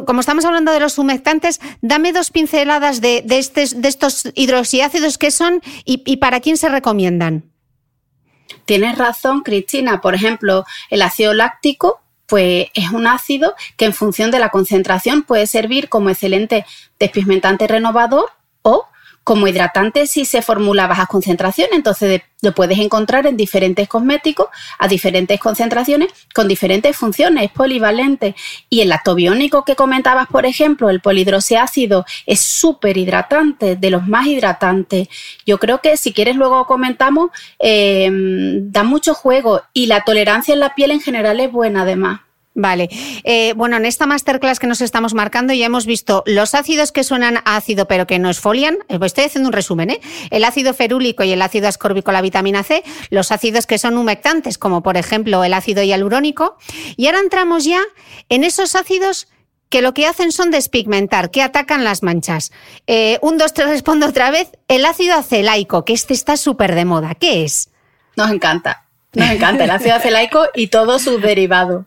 Como 0.05 0.19
estamos 0.19 0.45
hablando 0.45 0.71
de 0.71 0.79
los 0.79 0.97
humectantes, 0.97 1.59
dame 1.81 2.13
dos 2.13 2.31
pinceladas 2.31 3.01
de, 3.01 3.21
de, 3.25 3.37
estos 3.37 4.31
hidroxiácidos 4.35 5.17
que 5.17 5.31
son 5.31 5.61
y 5.85 6.17
para 6.17 6.39
quién 6.39 6.57
se 6.57 6.69
recomiendan. 6.69 7.43
Tienes 8.65 8.97
razón, 8.97 9.41
Cristina. 9.41 10.01
Por 10.01 10.13
ejemplo, 10.13 10.65
el 10.89 11.01
ácido 11.01 11.33
láctico 11.33 12.01
pues 12.27 12.67
es 12.73 12.91
un 12.91 13.07
ácido 13.07 13.55
que 13.77 13.85
en 13.85 13.93
función 13.93 14.31
de 14.31 14.39
la 14.39 14.49
concentración 14.49 15.23
puede 15.23 15.47
servir 15.47 15.87
como 15.87 16.09
excelente 16.09 16.65
despigmentante 16.99 17.67
renovador 17.67 18.29
o 18.61 18.85
como 19.27 19.45
hidratante 19.45 20.07
si 20.07 20.23
se 20.23 20.41
formula 20.41 20.85
a 20.85 20.87
bajas 20.87 21.09
concentraciones, 21.09 21.73
entonces 21.75 22.21
lo 22.41 22.53
puedes 22.53 22.79
encontrar 22.79 23.27
en 23.27 23.35
diferentes 23.35 23.89
cosméticos 23.89 24.47
a 24.79 24.87
diferentes 24.87 25.37
concentraciones 25.37 26.13
con 26.33 26.47
diferentes 26.47 26.95
funciones, 26.95 27.43
es 27.43 27.51
polivalente. 27.51 28.35
Y 28.69 28.79
el 28.79 28.87
lactobiónico 28.87 29.65
que 29.65 29.75
comentabas, 29.75 30.27
por 30.27 30.45
ejemplo, 30.45 30.89
el 30.89 31.01
polidroxiácido, 31.01 32.05
es 32.25 32.39
súper 32.39 32.95
hidratante, 32.95 33.75
de 33.75 33.89
los 33.89 34.07
más 34.07 34.27
hidratantes. 34.27 35.09
Yo 35.45 35.59
creo 35.59 35.81
que 35.81 35.97
si 35.97 36.13
quieres 36.13 36.37
luego 36.37 36.65
comentamos, 36.65 37.31
eh, 37.59 38.09
da 38.09 38.83
mucho 38.83 39.13
juego 39.13 39.61
y 39.73 39.87
la 39.87 40.05
tolerancia 40.05 40.53
en 40.53 40.61
la 40.61 40.73
piel 40.73 40.91
en 40.91 41.01
general 41.01 41.41
es 41.41 41.51
buena 41.51 41.81
además. 41.81 42.21
Vale. 42.59 42.89
Eh, 43.23 43.53
bueno, 43.55 43.77
en 43.77 43.85
esta 43.85 44.07
masterclass 44.07 44.59
que 44.59 44.65
nos 44.65 44.81
estamos 44.81 45.13
marcando 45.13 45.53
ya 45.53 45.67
hemos 45.67 45.85
visto 45.85 46.23
los 46.25 46.55
ácidos 46.55 46.91
que 46.91 47.03
suenan 47.03 47.37
a 47.37 47.55
ácido 47.55 47.87
pero 47.87 48.07
que 48.07 48.17
no 48.17 48.31
esfolian. 48.31 48.79
Eh, 48.89 48.97
pues 48.97 49.11
estoy 49.11 49.25
haciendo 49.25 49.49
un 49.49 49.53
resumen, 49.53 49.91
¿eh? 49.91 50.01
El 50.31 50.43
ácido 50.43 50.73
ferúlico 50.73 51.23
y 51.23 51.31
el 51.31 51.43
ácido 51.43 51.67
ascórbico, 51.67 52.11
la 52.11 52.21
vitamina 52.21 52.63
C. 52.63 52.83
Los 53.11 53.31
ácidos 53.31 53.67
que 53.67 53.77
son 53.77 53.95
humectantes, 53.95 54.57
como 54.57 54.81
por 54.81 54.97
ejemplo 54.97 55.43
el 55.43 55.53
ácido 55.53 55.83
hialurónico. 55.83 56.57
Y 56.95 57.05
ahora 57.05 57.19
entramos 57.19 57.63
ya 57.63 57.81
en 58.27 58.43
esos 58.43 58.73
ácidos 58.73 59.27
que 59.69 59.83
lo 59.83 59.93
que 59.93 60.07
hacen 60.07 60.31
son 60.31 60.49
despigmentar, 60.49 61.29
que 61.29 61.43
atacan 61.43 61.83
las 61.83 62.01
manchas. 62.01 62.51
Eh, 62.87 63.19
un, 63.21 63.37
dos, 63.37 63.53
tres, 63.53 63.69
respondo 63.69 64.07
otra 64.07 64.31
vez. 64.31 64.49
El 64.67 64.83
ácido 64.83 65.13
acelaico, 65.13 65.85
que 65.85 65.93
este 65.93 66.15
está 66.15 66.37
súper 66.37 66.73
de 66.73 66.85
moda. 66.85 67.13
¿Qué 67.13 67.43
es? 67.43 67.69
Nos 68.15 68.31
encanta. 68.31 68.86
Nos 69.13 69.29
encanta 69.31 69.63
el 69.63 69.71
ácido 69.71 69.95
acelaico 69.95 70.45
y 70.53 70.67
todos 70.67 71.01
sus 71.01 71.21
derivados. 71.21 71.85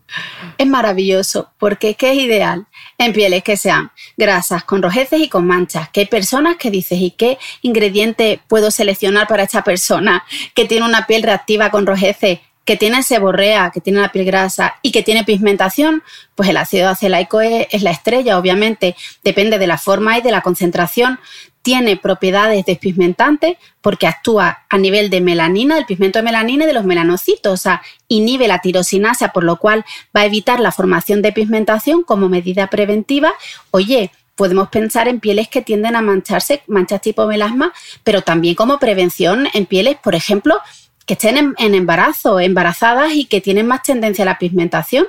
Es 0.59 0.67
maravilloso 0.67 1.51
porque 1.59 1.91
es 1.91 1.97
que 1.97 2.13
es 2.13 2.19
ideal 2.19 2.67
en 2.99 3.13
pieles 3.13 3.43
que 3.43 3.57
sean 3.57 3.93
grasas, 4.17 4.65
con 4.65 4.83
rojeces 4.83 5.21
y 5.21 5.29
con 5.29 5.47
manchas. 5.47 5.91
Que 5.91 6.01
hay 6.01 6.07
personas 6.07 6.57
que 6.57 6.71
dices, 6.71 6.99
¿y 6.99 7.13
qué 7.13 7.39
ingrediente 7.63 8.41
puedo 8.49 8.71
seleccionar 8.71 9.29
para 9.29 9.43
esta 9.43 9.63
persona 9.63 10.25
que 10.55 10.65
tiene 10.65 10.87
una 10.87 11.07
piel 11.07 11.23
reactiva 11.23 11.71
con 11.71 11.87
rojeces? 11.87 12.41
que 12.63 12.77
tiene 12.77 13.03
seborrea, 13.03 13.73
que 13.73 13.81
tiene 13.81 14.01
la 14.01 14.13
piel 14.13 14.25
grasa 14.25 14.77
y 14.81 14.93
que 14.93 15.03
tiene 15.03 15.25
pigmentación, 15.25 16.05
pues 16.37 16.49
el 16.49 16.57
ácido 16.57 16.89
acelaico 16.89 17.41
es, 17.41 17.67
es, 17.73 17.83
la 17.83 17.91
estrella, 17.91 18.39
obviamente. 18.39 18.95
Depende 19.25 19.59
de 19.59 19.67
la 19.67 19.77
forma 19.77 20.19
y 20.19 20.21
de 20.21 20.31
la 20.31 20.43
concentración 20.43 21.19
tiene 21.63 21.97
propiedades 21.97 22.65
despigmentantes 22.65 23.57
porque 23.81 24.07
actúa 24.07 24.65
a 24.69 24.79
nivel 24.79 25.11
de 25.11 25.21
melanina, 25.21 25.75
del 25.75 25.87
pigmento 25.87 26.19
de 26.19 26.25
melanina 26.25 26.65
y 26.65 26.67
de 26.67 26.73
los 26.73 26.85
melanocitos, 26.85 27.53
o 27.53 27.57
sea, 27.57 27.83
inhibe 28.09 28.49
la 28.49 28.61
tirosinasa, 28.61 29.33
por 29.33 29.45
lo 29.45 29.57
cual 29.57 29.85
va 30.17 30.23
a 30.23 30.27
evitar 30.27 30.61
la 30.61 30.73
formación 30.73 31.23
de 31.23 31.33
pigmentación 31.33 32.03
como 32.03 32.29
medida 32.29 32.69
preventiva. 32.69 33.33
Oye, 33.71 34.11
podemos 34.37 34.69
pensar 34.71 35.07
en 35.07 35.21
pieles 35.21 35.49
que 35.49 35.61
tienden 35.61 35.97
a 35.97 36.03
mancharse, 36.03 36.63
manchas 36.67 37.03
tipo 37.03 37.27
melasma, 37.27 37.73
pero 38.05 38.23
también 38.23 38.55
como 38.55 38.79
prevención 38.79 39.49
en 39.53 39.67
pieles, 39.67 39.97
por 40.03 40.15
ejemplo, 40.15 40.59
que 41.05 41.15
estén 41.15 41.37
en, 41.37 41.55
en 41.59 41.75
embarazo, 41.75 42.41
embarazadas 42.41 43.13
y 43.13 43.27
que 43.27 43.41
tienen 43.41 43.67
más 43.67 43.83
tendencia 43.83 44.23
a 44.23 44.27
la 44.27 44.39
pigmentación. 44.39 45.07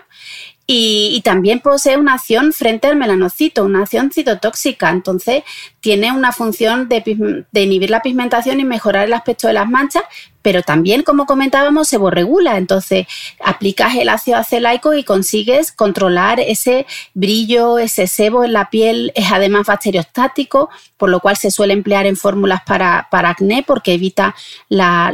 Y, 0.74 1.22
también 1.26 1.60
posee 1.60 1.98
una 1.98 2.14
acción 2.14 2.54
frente 2.54 2.88
al 2.88 2.96
melanocito, 2.96 3.66
una 3.66 3.82
acción 3.82 4.10
citotóxica. 4.10 4.90
Entonces, 4.90 5.44
tiene 5.82 6.14
una 6.14 6.32
función 6.32 6.88
de, 6.88 7.04
inhibir 7.52 7.90
la 7.90 8.02
pigmentación 8.02 8.62
y 8.62 8.64
mejorar 8.64 9.06
el 9.06 9.14
aspecto 9.14 9.48
de 9.48 9.54
las 9.54 9.70
manchas, 9.70 10.04
pero 10.42 10.62
también, 10.62 11.04
como 11.04 11.26
comentábamos, 11.26 11.90
se 11.90 11.98
borregula. 11.98 12.58
Entonces, 12.58 13.06
aplicas 13.44 13.96
el 13.96 14.08
ácido 14.08 14.38
acelaico 14.38 14.94
y 14.94 15.04
consigues 15.04 15.74
controlar 15.74 16.40
ese 16.40 16.86
brillo, 17.14 17.78
ese 17.78 18.08
sebo 18.08 18.46
en 18.46 18.54
la 18.54 18.70
piel. 18.70 19.12
Es 19.14 19.30
además 19.30 19.68
bacteriostático, 19.68 20.70
por 20.96 21.10
lo 21.10 21.20
cual 21.20 21.36
se 21.36 21.52
suele 21.52 21.74
emplear 21.74 22.06
en 22.06 22.16
fórmulas 22.16 22.62
para, 22.66 23.10
acné 23.12 23.66
porque 23.68 23.96
evita 23.96 24.36
la 24.70 25.12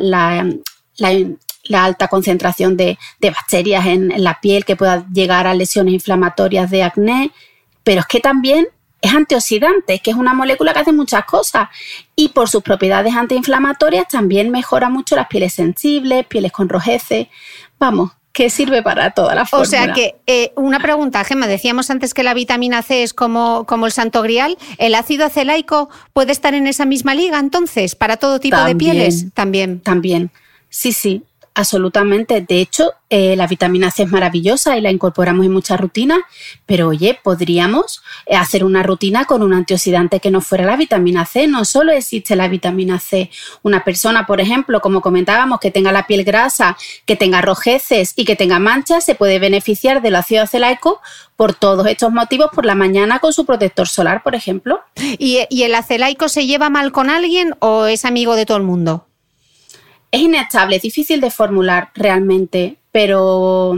la 0.97 1.25
alta 1.75 2.07
concentración 2.07 2.77
de, 2.77 2.97
bacterias 3.21 3.85
en, 3.85 4.11
la 4.23 4.39
piel 4.39 4.65
que 4.65 4.75
pueda 4.75 5.05
llegar 5.11 5.47
a 5.47 5.53
lesiones 5.53 5.93
inflamatorias 5.93 6.69
de 6.69 6.83
acné, 6.83 7.31
pero 7.83 8.01
es 8.01 8.07
que 8.07 8.19
también 8.19 8.67
es 9.01 9.13
antioxidante, 9.13 9.99
que 9.99 10.11
es 10.11 10.17
una 10.17 10.33
molécula 10.33 10.73
que 10.73 10.79
hace 10.79 10.91
muchas 10.91 11.25
cosas 11.25 11.69
y 12.15 12.29
por 12.29 12.49
sus 12.49 12.63
propiedades 12.63 13.15
antiinflamatorias 13.15 14.07
también 14.07 14.49
mejora 14.49 14.89
mucho 14.89 15.15
las 15.15 15.27
pieles 15.27 15.53
sensibles, 15.53 16.25
pieles 16.25 16.51
con 16.51 16.67
rojeces. 16.67 17.27
Vamos, 17.79 18.11
que 18.37 18.51
sirve 18.51 18.83
para 18.83 19.11
toda 19.11 19.33
la 19.33 19.47
fórmula. 19.47 19.67
O 19.67 19.69
sea 19.69 19.93
que, 19.93 20.15
eh, 20.27 20.51
una 20.55 20.79
pregunta, 20.79 21.23
Gemma, 21.23 21.47
decíamos 21.47 21.89
antes 21.89 22.13
que 22.13 22.21
la 22.21 22.35
vitamina 22.35 22.83
C 22.83 23.01
es 23.01 23.15
como, 23.15 23.65
como 23.65 23.87
el 23.87 23.91
santo 23.91 24.21
grial. 24.21 24.59
¿El 24.77 24.93
ácido 24.93 25.25
acelaico 25.25 25.89
puede 26.13 26.33
estar 26.33 26.53
en 26.53 26.67
esa 26.67 26.85
misma 26.85 27.15
liga 27.15 27.39
entonces 27.39 27.95
para 27.95 28.17
todo 28.17 28.39
tipo 28.39 28.57
de 28.63 28.75
pieles? 28.75 29.33
También. 29.33 29.79
También. 29.79 30.29
Sí, 30.69 30.91
sí. 30.91 31.23
Absolutamente. 31.57 32.41
De 32.41 32.61
hecho, 32.61 32.93
eh, 33.09 33.35
la 33.35 33.47
vitamina 33.47 33.89
C 33.89 34.03
es 34.03 34.11
maravillosa 34.11 34.77
y 34.77 34.81
la 34.81 34.91
incorporamos 34.91 35.43
en 35.43 35.51
muchas 35.51 35.79
rutinas, 35.79 36.19
pero 36.67 36.89
oye, 36.89 37.19
podríamos 37.23 38.03
eh, 38.27 38.35
hacer 38.35 38.63
una 38.63 38.83
rutina 38.83 39.25
con 39.25 39.41
un 39.41 39.55
antioxidante 39.55 40.19
que 40.19 40.29
no 40.29 40.41
fuera 40.41 40.65
la 40.65 40.75
vitamina 40.75 41.25
C. 41.25 41.47
No 41.47 41.65
solo 41.65 41.93
existe 41.93 42.35
la 42.35 42.47
vitamina 42.47 42.99
C. 42.99 43.31
Una 43.63 43.83
persona, 43.83 44.27
por 44.27 44.39
ejemplo, 44.39 44.81
como 44.81 45.01
comentábamos, 45.01 45.59
que 45.59 45.71
tenga 45.71 45.91
la 45.91 46.05
piel 46.05 46.23
grasa, 46.23 46.77
que 47.07 47.15
tenga 47.15 47.41
rojeces 47.41 48.13
y 48.15 48.25
que 48.25 48.35
tenga 48.35 48.59
manchas, 48.59 49.03
se 49.03 49.15
puede 49.15 49.39
beneficiar 49.39 50.03
del 50.03 50.15
ácido 50.15 50.43
acelaico 50.43 51.01
por 51.35 51.55
todos 51.55 51.87
estos 51.87 52.11
motivos 52.11 52.51
por 52.53 52.67
la 52.67 52.75
mañana 52.75 53.17
con 53.17 53.33
su 53.33 53.47
protector 53.47 53.87
solar, 53.87 54.21
por 54.21 54.35
ejemplo. 54.35 54.81
¿Y, 55.17 55.39
y 55.49 55.63
el 55.63 55.73
acelaico 55.73 56.29
se 56.29 56.45
lleva 56.45 56.69
mal 56.69 56.91
con 56.91 57.09
alguien 57.09 57.55
o 57.57 57.87
es 57.87 58.05
amigo 58.05 58.35
de 58.35 58.45
todo 58.45 58.57
el 58.57 58.63
mundo? 58.63 59.06
Es 60.11 60.21
inestable, 60.21 60.77
es 60.77 60.81
difícil 60.81 61.21
de 61.21 61.31
formular 61.31 61.91
realmente 61.95 62.77
pero, 62.97 63.75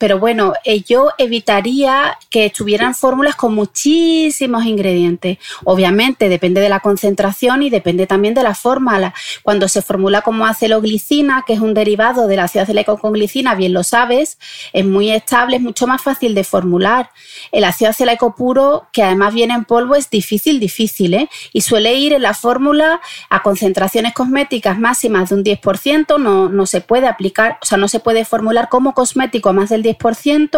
pero 0.00 0.18
bueno, 0.18 0.54
eh, 0.64 0.82
yo 0.82 1.10
evitaría 1.18 2.16
que 2.30 2.46
estuvieran 2.46 2.94
fórmulas 2.94 3.36
con 3.36 3.54
muchísimos 3.54 4.64
ingredientes. 4.64 5.36
Obviamente 5.62 6.30
depende 6.30 6.62
de 6.62 6.70
la 6.70 6.80
concentración 6.80 7.62
y 7.62 7.68
depende 7.68 8.06
también 8.06 8.32
de 8.32 8.42
la 8.42 8.54
forma. 8.54 9.12
Cuando 9.42 9.68
se 9.68 9.82
formula 9.82 10.22
como 10.22 10.46
aceloglicina, 10.46 11.44
que 11.46 11.52
es 11.52 11.60
un 11.60 11.74
derivado 11.74 12.28
del 12.28 12.38
ácido 12.38 12.62
acelaico 12.62 12.96
con 12.96 13.12
glicina, 13.12 13.54
bien 13.54 13.74
lo 13.74 13.84
sabes, 13.84 14.38
es 14.72 14.86
muy 14.86 15.10
estable, 15.10 15.56
es 15.56 15.62
mucho 15.62 15.86
más 15.86 16.00
fácil 16.00 16.34
de 16.34 16.44
formular. 16.44 17.10
El 17.52 17.64
ácido 17.64 17.90
acelaico 17.90 18.34
puro, 18.34 18.86
que 18.94 19.02
además 19.02 19.34
viene 19.34 19.52
en 19.52 19.66
polvo, 19.66 19.96
es 19.96 20.08
difícil, 20.08 20.60
difícil, 20.60 21.12
¿eh? 21.12 21.28
Y 21.52 21.60
suele 21.60 21.92
ir 21.92 22.14
en 22.14 22.22
la 22.22 22.32
fórmula 22.32 23.02
a 23.28 23.42
concentraciones 23.42 24.14
cosméticas 24.14 24.78
máximas 24.78 25.28
de 25.28 25.34
un 25.34 25.44
10%, 25.44 26.18
no, 26.18 26.48
no 26.48 26.64
se 26.64 26.80
puede 26.80 27.06
aplicar, 27.06 27.58
o 27.60 27.66
sea, 27.66 27.76
no 27.76 27.86
se 27.86 28.00
puede 28.00 28.24
formular 28.24 28.70
como 28.70 28.94
cosmético 28.94 29.52
más 29.52 29.68
del 29.68 29.82
10% 29.82 29.89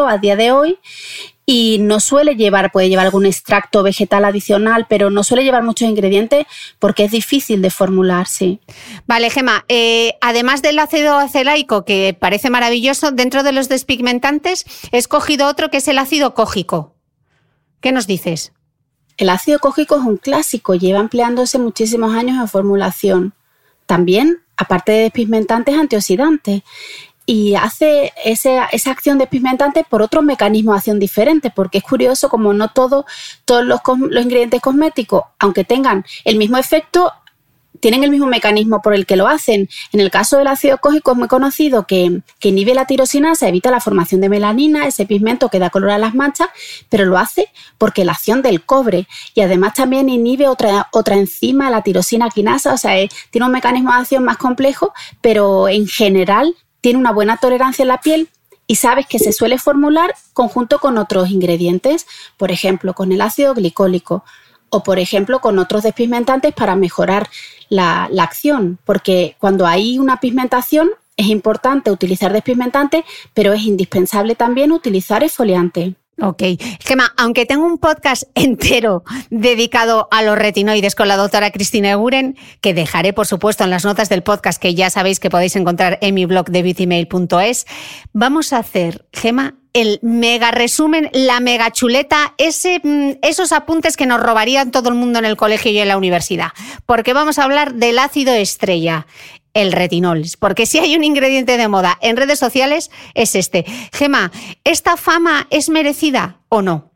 a 0.06 0.18
día 0.18 0.36
de 0.36 0.52
hoy 0.52 0.78
y 1.44 1.78
no 1.80 1.98
suele 2.00 2.36
llevar, 2.36 2.70
puede 2.70 2.88
llevar 2.88 3.06
algún 3.06 3.26
extracto 3.26 3.82
vegetal 3.82 4.24
adicional, 4.24 4.86
pero 4.88 5.10
no 5.10 5.24
suele 5.24 5.44
llevar 5.44 5.62
muchos 5.62 5.88
ingredientes 5.88 6.46
porque 6.78 7.04
es 7.04 7.10
difícil 7.10 7.62
de 7.62 7.70
formular, 7.70 8.28
sí. 8.28 8.60
Vale, 9.06 9.28
Gema, 9.30 9.64
eh, 9.68 10.14
además 10.20 10.62
del 10.62 10.78
ácido 10.78 11.18
acelaico, 11.18 11.84
que 11.84 12.16
parece 12.18 12.48
maravilloso, 12.48 13.10
dentro 13.10 13.42
de 13.42 13.52
los 13.52 13.68
despigmentantes 13.68 14.64
he 14.92 14.98
escogido 14.98 15.48
otro 15.48 15.70
que 15.70 15.78
es 15.78 15.88
el 15.88 15.98
ácido 15.98 16.34
cógico. 16.34 16.94
¿Qué 17.80 17.90
nos 17.90 18.06
dices? 18.06 18.52
El 19.16 19.28
ácido 19.28 19.58
cógico 19.58 19.96
es 19.96 20.02
un 20.02 20.16
clásico, 20.16 20.74
lleva 20.74 21.00
empleándose 21.00 21.58
muchísimos 21.58 22.14
años 22.14 22.40
en 22.40 22.48
formulación. 22.48 23.34
También, 23.86 24.38
aparte 24.56 24.92
de 24.92 25.00
despigmentantes, 25.02 25.76
antioxidantes 25.76 26.62
y 27.26 27.54
hace 27.54 28.12
esa, 28.24 28.66
esa 28.66 28.90
acción 28.90 29.18
despigmentante 29.18 29.84
por 29.88 30.02
otro 30.02 30.22
mecanismo 30.22 30.72
de 30.72 30.78
acción 30.78 30.98
diferente, 30.98 31.52
porque 31.54 31.78
es 31.78 31.84
curioso 31.84 32.28
como 32.28 32.52
no 32.52 32.68
todo, 32.68 33.06
todos 33.44 33.64
los, 33.64 33.80
los 34.10 34.24
ingredientes 34.24 34.60
cosméticos, 34.60 35.24
aunque 35.38 35.64
tengan 35.64 36.04
el 36.24 36.36
mismo 36.36 36.58
efecto, 36.58 37.12
tienen 37.82 38.04
el 38.04 38.10
mismo 38.10 38.28
mecanismo 38.28 38.80
por 38.80 38.94
el 38.94 39.06
que 39.06 39.16
lo 39.16 39.26
hacen. 39.26 39.68
En 39.92 40.00
el 40.00 40.10
caso 40.10 40.38
del 40.38 40.46
ácido 40.46 40.78
cógico 40.78 41.12
es 41.12 41.18
muy 41.18 41.26
conocido 41.26 41.84
que, 41.84 42.22
que, 42.38 42.50
inhibe 42.50 42.74
la 42.74 42.86
tirosinasa, 42.86 43.48
evita 43.48 43.72
la 43.72 43.80
formación 43.80 44.20
de 44.20 44.28
melanina, 44.28 44.86
ese 44.86 45.04
pigmento 45.04 45.48
que 45.48 45.58
da 45.58 45.68
color 45.68 45.90
a 45.90 45.98
las 45.98 46.14
manchas, 46.14 46.48
pero 46.88 47.04
lo 47.06 47.18
hace 47.18 47.48
porque 47.78 48.04
la 48.04 48.12
acción 48.12 48.40
del 48.40 48.64
cobre 48.64 49.08
y 49.34 49.40
además 49.40 49.74
también 49.74 50.08
inhibe 50.08 50.46
otra, 50.46 50.88
otra 50.92 51.16
enzima, 51.16 51.70
la 51.70 51.82
tirosina 51.82 52.30
quinasa, 52.30 52.72
o 52.72 52.78
sea, 52.78 52.94
tiene 53.30 53.46
un 53.46 53.52
mecanismo 53.52 53.90
de 53.92 53.98
acción 53.98 54.22
más 54.22 54.36
complejo, 54.36 54.92
pero 55.20 55.68
en 55.68 55.88
general 55.88 56.54
tiene 56.82 56.98
una 56.98 57.12
buena 57.12 57.38
tolerancia 57.38 57.84
en 57.84 57.88
la 57.88 58.00
piel 58.02 58.28
y 58.66 58.76
sabes 58.76 59.06
que 59.06 59.18
se 59.18 59.32
suele 59.32 59.58
formular 59.58 60.14
conjunto 60.34 60.78
con 60.78 60.98
otros 60.98 61.30
ingredientes, 61.30 62.06
por 62.36 62.50
ejemplo, 62.50 62.92
con 62.92 63.12
el 63.12 63.22
ácido 63.22 63.54
glicólico 63.54 64.24
o, 64.68 64.82
por 64.82 64.98
ejemplo, 64.98 65.40
con 65.40 65.58
otros 65.58 65.82
despigmentantes 65.82 66.52
para 66.54 66.76
mejorar 66.76 67.28
la, 67.68 68.08
acción, 68.18 68.78
porque 68.84 69.36
cuando 69.38 69.66
hay 69.66 69.98
una 69.98 70.20
pigmentación 70.20 70.90
es 71.16 71.26
importante 71.26 71.90
utilizar 71.90 72.32
despigmentantes, 72.32 73.04
pero 73.34 73.52
es 73.52 73.62
indispensable 73.62 74.34
también 74.34 74.72
utilizar 74.72 75.22
esfoliante. 75.22 75.94
Ok. 76.20 76.42
Gemma, 76.80 77.12
aunque 77.16 77.46
tengo 77.46 77.64
un 77.64 77.78
podcast 77.78 78.24
entero 78.34 79.02
dedicado 79.30 80.08
a 80.10 80.22
los 80.22 80.36
retinoides 80.36 80.94
con 80.94 81.08
la 81.08 81.16
doctora 81.16 81.50
Cristina 81.50 81.90
Eguren, 81.90 82.36
que 82.60 82.74
dejaré, 82.74 83.12
por 83.12 83.26
supuesto, 83.26 83.64
en 83.64 83.70
las 83.70 83.84
notas 83.84 84.08
del 84.08 84.22
podcast, 84.22 84.60
que 84.60 84.74
ya 84.74 84.90
sabéis 84.90 85.20
que 85.20 85.30
podéis 85.30 85.56
encontrar 85.56 85.98
en 86.02 86.14
mi 86.14 86.26
blog 86.26 86.50
de 86.50 86.62
beautymail.es, 86.62 87.66
vamos 88.12 88.52
a 88.52 88.58
hacer, 88.58 89.06
Gema, 89.12 89.54
el 89.72 90.00
mega 90.02 90.50
resumen, 90.50 91.08
la 91.12 91.40
mega 91.40 91.70
chuleta, 91.70 92.34
mm, 92.38 93.10
esos 93.22 93.52
apuntes 93.52 93.96
que 93.96 94.06
nos 94.06 94.20
robarían 94.20 94.70
todo 94.70 94.90
el 94.90 94.94
mundo 94.94 95.18
en 95.18 95.24
el 95.24 95.36
colegio 95.36 95.70
y 95.70 95.78
en 95.78 95.88
la 95.88 95.96
universidad. 95.96 96.48
Porque 96.84 97.14
vamos 97.14 97.38
a 97.38 97.44
hablar 97.44 97.74
del 97.74 97.98
ácido 97.98 98.34
estrella 98.34 99.06
el 99.54 99.72
retinol. 99.72 100.24
Porque 100.38 100.66
si 100.66 100.78
hay 100.78 100.96
un 100.96 101.04
ingrediente 101.04 101.56
de 101.56 101.68
moda 101.68 101.98
en 102.00 102.16
redes 102.16 102.38
sociales 102.38 102.90
es 103.14 103.34
este. 103.34 103.64
Gema, 103.92 104.32
¿esta 104.64 104.96
fama 104.96 105.46
es 105.50 105.68
merecida 105.68 106.38
o 106.48 106.62
no? 106.62 106.90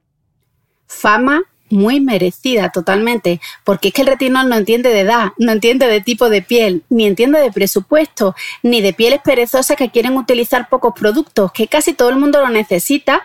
Fama 0.86 1.42
muy 1.70 2.00
merecida 2.00 2.70
totalmente, 2.70 3.40
porque 3.64 3.88
es 3.88 3.94
que 3.94 4.02
el 4.02 4.08
retinol 4.08 4.48
no 4.48 4.56
entiende 4.56 4.90
de 4.90 5.00
edad, 5.00 5.32
no 5.38 5.52
entiende 5.52 5.86
de 5.86 6.00
tipo 6.00 6.28
de 6.28 6.42
piel, 6.42 6.84
ni 6.88 7.06
entiende 7.06 7.40
de 7.40 7.50
presupuesto, 7.50 8.34
ni 8.62 8.80
de 8.80 8.92
pieles 8.92 9.20
perezosas 9.24 9.76
que 9.76 9.90
quieren 9.90 10.16
utilizar 10.16 10.68
pocos 10.68 10.94
productos, 10.94 11.52
que 11.52 11.66
casi 11.66 11.92
todo 11.92 12.10
el 12.10 12.16
mundo 12.16 12.40
lo 12.40 12.50
necesita 12.50 13.22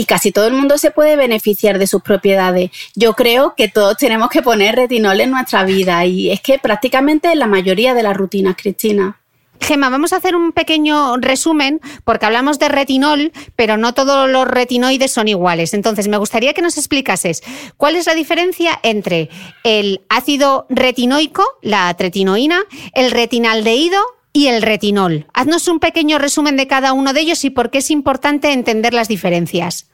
y 0.00 0.06
casi 0.06 0.32
todo 0.32 0.46
el 0.46 0.54
mundo 0.54 0.78
se 0.78 0.90
puede 0.90 1.14
beneficiar 1.14 1.78
de 1.78 1.86
sus 1.86 2.00
propiedades. 2.00 2.70
Yo 2.94 3.12
creo 3.12 3.54
que 3.54 3.68
todos 3.68 3.98
tenemos 3.98 4.30
que 4.30 4.40
poner 4.40 4.74
retinol 4.74 5.20
en 5.20 5.30
nuestra 5.30 5.62
vida 5.64 6.06
y 6.06 6.30
es 6.30 6.40
que 6.40 6.58
prácticamente 6.58 7.34
la 7.34 7.46
mayoría 7.46 7.92
de 7.92 8.02
las 8.02 8.16
rutinas, 8.16 8.56
Cristina. 8.56 9.18
Gema, 9.60 9.90
vamos 9.90 10.14
a 10.14 10.16
hacer 10.16 10.34
un 10.34 10.52
pequeño 10.52 11.18
resumen 11.18 11.82
porque 12.04 12.24
hablamos 12.24 12.58
de 12.58 12.70
retinol, 12.70 13.30
pero 13.56 13.76
no 13.76 13.92
todos 13.92 14.26
los 14.30 14.48
retinoides 14.48 15.12
son 15.12 15.28
iguales. 15.28 15.74
Entonces, 15.74 16.08
me 16.08 16.16
gustaría 16.16 16.54
que 16.54 16.62
nos 16.62 16.78
explicases 16.78 17.42
cuál 17.76 17.96
es 17.96 18.06
la 18.06 18.14
diferencia 18.14 18.80
entre 18.82 19.28
el 19.64 20.00
ácido 20.08 20.64
retinoico, 20.70 21.44
la 21.60 21.92
tretinoína, 21.92 22.62
el 22.94 23.10
retinaldehído 23.10 24.00
y 24.32 24.46
el 24.46 24.62
retinol. 24.62 25.26
Haznos 25.34 25.68
un 25.68 25.78
pequeño 25.78 26.18
resumen 26.18 26.56
de 26.56 26.66
cada 26.66 26.94
uno 26.94 27.12
de 27.12 27.20
ellos 27.20 27.44
y 27.44 27.50
por 27.50 27.70
qué 27.70 27.78
es 27.78 27.90
importante 27.90 28.52
entender 28.52 28.94
las 28.94 29.08
diferencias. 29.08 29.89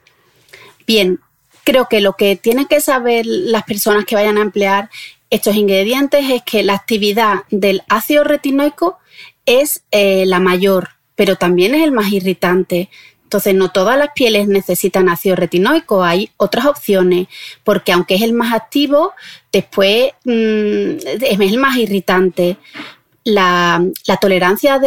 Bien, 0.87 1.19
creo 1.63 1.87
que 1.89 2.01
lo 2.01 2.13
que 2.13 2.37
tienen 2.37 2.65
que 2.65 2.81
saber 2.81 3.25
las 3.25 3.63
personas 3.63 4.05
que 4.05 4.15
vayan 4.15 4.37
a 4.37 4.41
emplear 4.41 4.89
estos 5.29 5.55
ingredientes 5.55 6.29
es 6.29 6.41
que 6.43 6.63
la 6.63 6.73
actividad 6.73 7.43
del 7.51 7.83
ácido 7.89 8.23
retinoico 8.23 8.97
es 9.45 9.83
eh, 9.91 10.25
la 10.25 10.39
mayor, 10.39 10.91
pero 11.15 11.35
también 11.35 11.75
es 11.75 11.83
el 11.83 11.91
más 11.91 12.11
irritante. 12.11 12.89
Entonces, 13.23 13.53
no 13.53 13.71
todas 13.71 13.97
las 13.97 14.11
pieles 14.15 14.47
necesitan 14.47 15.09
ácido 15.09 15.35
retinoico, 15.35 16.01
hay 16.01 16.31
otras 16.37 16.65
opciones, 16.65 17.27
porque 17.65 17.91
aunque 17.91 18.15
es 18.15 18.21
el 18.21 18.31
más 18.31 18.53
activo, 18.53 19.11
después 19.51 20.13
mm, 20.23 20.97
es 21.03 21.39
el 21.39 21.57
más 21.57 21.75
irritante 21.75 22.57
la, 23.27 23.83
tolerancia 24.21 24.79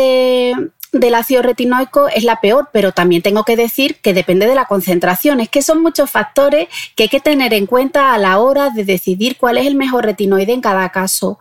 del 0.92 1.14
ácido 1.14 1.42
retinoico 1.42 2.08
es 2.08 2.24
la 2.24 2.40
peor, 2.40 2.70
pero 2.72 2.92
también 2.92 3.22
tengo 3.22 3.44
que 3.44 3.56
decir 3.56 3.96
que 3.96 4.14
depende 4.14 4.46
de 4.46 4.54
la 4.54 4.64
concentración. 4.64 5.40
Es 5.40 5.48
que 5.48 5.62
son 5.62 5.82
muchos 5.82 6.10
factores 6.10 6.68
que 6.96 7.04
hay 7.04 7.08
que 7.08 7.20
tener 7.20 7.54
en 7.54 7.66
cuenta 7.66 8.12
a 8.12 8.18
la 8.18 8.38
hora 8.38 8.70
de 8.70 8.84
decidir 8.84 9.36
cuál 9.36 9.58
es 9.58 9.66
el 9.66 9.74
mejor 9.74 10.04
retinoide 10.04 10.52
en 10.52 10.60
cada 10.60 10.88
caso. 10.90 11.38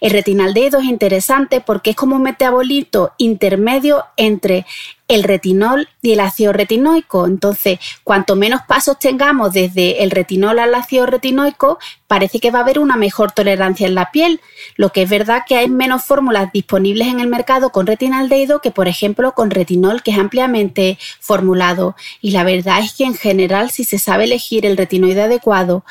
El 0.00 0.10
retinaldehído 0.10 0.80
es 0.80 0.86
interesante 0.86 1.60
porque 1.60 1.90
es 1.90 1.96
como 1.96 2.16
un 2.16 2.22
metabolito 2.22 3.12
intermedio 3.18 4.04
entre 4.16 4.66
el 5.10 5.24
retinol 5.24 5.88
y 6.02 6.12
el 6.12 6.20
ácido 6.20 6.52
retinoico. 6.52 7.26
Entonces, 7.26 7.80
cuanto 8.04 8.36
menos 8.36 8.62
pasos 8.62 8.98
tengamos 8.98 9.52
desde 9.52 10.04
el 10.04 10.10
retinol 10.10 10.60
al 10.60 10.74
ácido 10.74 11.06
retinoico, 11.06 11.78
parece 12.06 12.38
que 12.38 12.52
va 12.52 12.60
a 12.60 12.62
haber 12.62 12.78
una 12.78 12.96
mejor 12.96 13.32
tolerancia 13.32 13.88
en 13.88 13.96
la 13.96 14.12
piel. 14.12 14.40
Lo 14.76 14.90
que 14.90 15.02
es 15.02 15.10
verdad 15.10 15.42
que 15.46 15.56
hay 15.56 15.68
menos 15.68 16.04
fórmulas 16.04 16.52
disponibles 16.52 17.08
en 17.08 17.18
el 17.18 17.26
mercado 17.26 17.70
con 17.70 17.86
retinaldehído 17.86 18.60
que, 18.60 18.70
por 18.70 18.86
ejemplo, 18.86 19.32
con 19.32 19.50
retinol, 19.50 20.02
que 20.02 20.12
es 20.12 20.18
ampliamente 20.18 20.96
formulado. 21.18 21.96
Y 22.20 22.30
la 22.30 22.44
verdad 22.44 22.78
es 22.78 22.94
que 22.94 23.04
en 23.04 23.14
general, 23.14 23.70
si 23.70 23.82
se 23.82 23.98
sabe 23.98 24.24
elegir 24.24 24.64
el 24.64 24.76
retinoide 24.76 25.22
adecuado, 25.22 25.84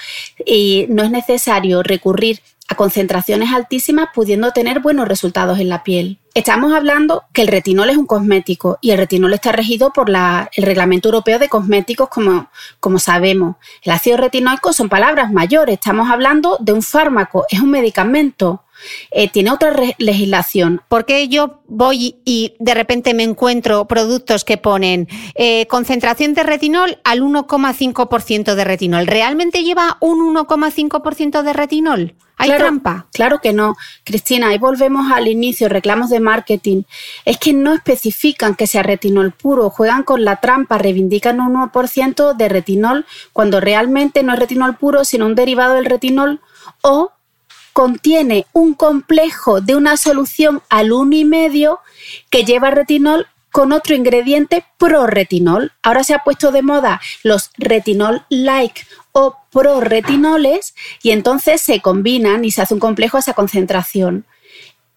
y 0.45 0.86
no 0.89 1.03
es 1.03 1.11
necesario 1.11 1.84
recurrir 1.84 2.39
a 2.70 2.76
concentraciones 2.76 3.51
altísimas 3.51 4.09
pudiendo 4.13 4.51
tener 4.51 4.80
buenos 4.80 5.07
resultados 5.07 5.59
en 5.59 5.70
la 5.70 5.84
piel. 5.84 6.20
Estamos 6.36 6.72
hablando 6.72 7.24
que 7.34 7.41
el 7.41 7.47
retinol 7.47 7.89
es 7.89 7.97
un 7.97 8.05
cosmético 8.05 8.78
y 8.80 8.91
el 8.91 8.99
retinol 8.99 9.34
está 9.34 9.51
regido 9.51 9.91
por 9.91 10.09
el 10.09 10.63
Reglamento 10.63 11.09
Europeo 11.09 11.39
de 11.39 11.49
Cosméticos, 11.49 12.09
como, 12.09 12.49
como 12.80 12.99
sabemos. 12.99 13.55
El 13.82 13.91
ácido 13.91 14.17
retinoico 14.17 14.72
son 14.72 14.88
palabras 14.88 15.32
mayores, 15.32 15.74
estamos 15.74 16.09
hablando 16.09 16.57
de 16.59 16.72
un 16.72 16.84
fármaco, 16.84 17.45
es 17.49 17.59
un 17.59 17.72
medicamento. 17.72 18.63
Eh, 19.11 19.30
tiene 19.30 19.51
otra 19.51 19.73
legislación. 19.97 20.82
Porque 20.88 21.27
yo 21.27 21.61
voy 21.67 22.17
y 22.25 22.55
de 22.59 22.73
repente 22.73 23.13
me 23.13 23.23
encuentro 23.23 23.86
productos 23.86 24.43
que 24.43 24.57
ponen 24.57 25.07
eh, 25.36 25.67
concentración 25.67 26.34
de 26.34 26.43
retinol 26.43 26.99
al 27.03 27.21
1,5% 27.21 28.55
de 28.55 28.63
retinol? 28.63 29.07
¿Realmente 29.07 29.63
lleva 29.63 29.97
un 29.99 30.36
1,5% 30.36 31.43
de 31.43 31.53
retinol? 31.53 32.15
¿Hay 32.39 32.55
trampa? 32.55 33.07
Claro 33.11 33.39
que 33.39 33.51
no. 33.51 33.75
Cristina, 34.05 34.47
ahí 34.47 34.57
volvemos 34.57 35.11
al 35.11 35.27
inicio, 35.27 35.67
reclamos 35.67 36.09
de 36.09 36.21
marketing. 36.21 36.84
Es 37.25 37.38
que 37.38 37.51
no 37.51 37.73
especifican 37.73 38.55
que 38.55 38.65
sea 38.65 38.82
retinol 38.82 39.34
puro, 39.34 39.69
juegan 39.69 40.03
con 40.03 40.23
la 40.23 40.38
trampa, 40.38 40.77
reivindican 40.77 41.41
un 41.41 41.55
1% 41.55 42.38
de 42.38 42.49
retinol 42.49 43.05
cuando 43.34 43.59
realmente 43.59 44.23
no 44.23 44.34
es 44.34 44.39
retinol 44.39 44.77
puro, 44.77 45.03
sino 45.03 45.25
un 45.25 45.36
derivado 45.36 45.73
del 45.73 45.86
retinol 45.86 46.39
o 46.82 47.11
contiene 47.80 48.45
un 48.51 48.73
complejo 48.73 49.61
de 49.61 49.73
una 49.73 49.95
solución 49.95 50.61
al 50.67 50.89
1,5 50.89 51.80
que 52.30 52.43
lleva 52.43 52.71
retinol 52.71 53.27
con 53.53 53.71
otro 53.71 53.95
ingrediente 53.95 54.65
pro-retinol. 54.77 55.71
Ahora 55.82 56.03
se 56.03 56.13
ha 56.13 56.25
puesto 56.25 56.51
de 56.51 56.61
moda 56.61 56.99
los 57.23 57.51
retinol-like 57.57 58.86
o 59.13 59.38
pro-retinoles 59.49 60.75
y 61.01 61.11
entonces 61.11 61.61
se 61.61 61.80
combinan 61.80 62.43
y 62.43 62.51
se 62.51 62.61
hace 62.63 62.73
un 62.73 62.82
complejo 62.82 63.15
a 63.15 63.21
esa 63.21 63.34
concentración. 63.34 64.25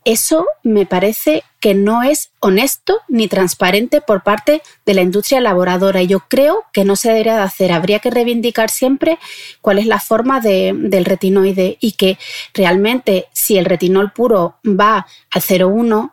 Eso 0.04 0.46
me 0.64 0.84
parece 0.84 1.44
que 1.60 1.74
no 1.74 2.02
es 2.02 2.30
honesto 2.40 2.98
ni 3.08 3.28
transparente 3.28 4.00
por 4.00 4.24
parte 4.24 4.62
de 4.84 4.94
la 4.94 5.02
industria 5.02 5.38
elaboradora 5.38 6.02
y 6.02 6.08
yo 6.08 6.20
creo 6.28 6.64
que 6.72 6.84
no 6.84 6.96
se 6.96 7.10
debería 7.10 7.36
de 7.36 7.42
hacer. 7.42 7.70
Habría 7.70 8.00
que 8.00 8.10
reivindicar 8.10 8.70
siempre 8.70 9.18
cuál 9.60 9.78
es 9.78 9.86
la 9.86 10.00
forma 10.00 10.40
del 10.40 11.04
retinoide 11.04 11.78
y 11.80 11.92
que 11.92 12.18
realmente 12.52 13.26
si 13.32 13.58
el 13.58 13.64
retinol 13.64 14.12
puro 14.12 14.56
va 14.66 15.06
al 15.30 15.42
0,1 15.42 16.10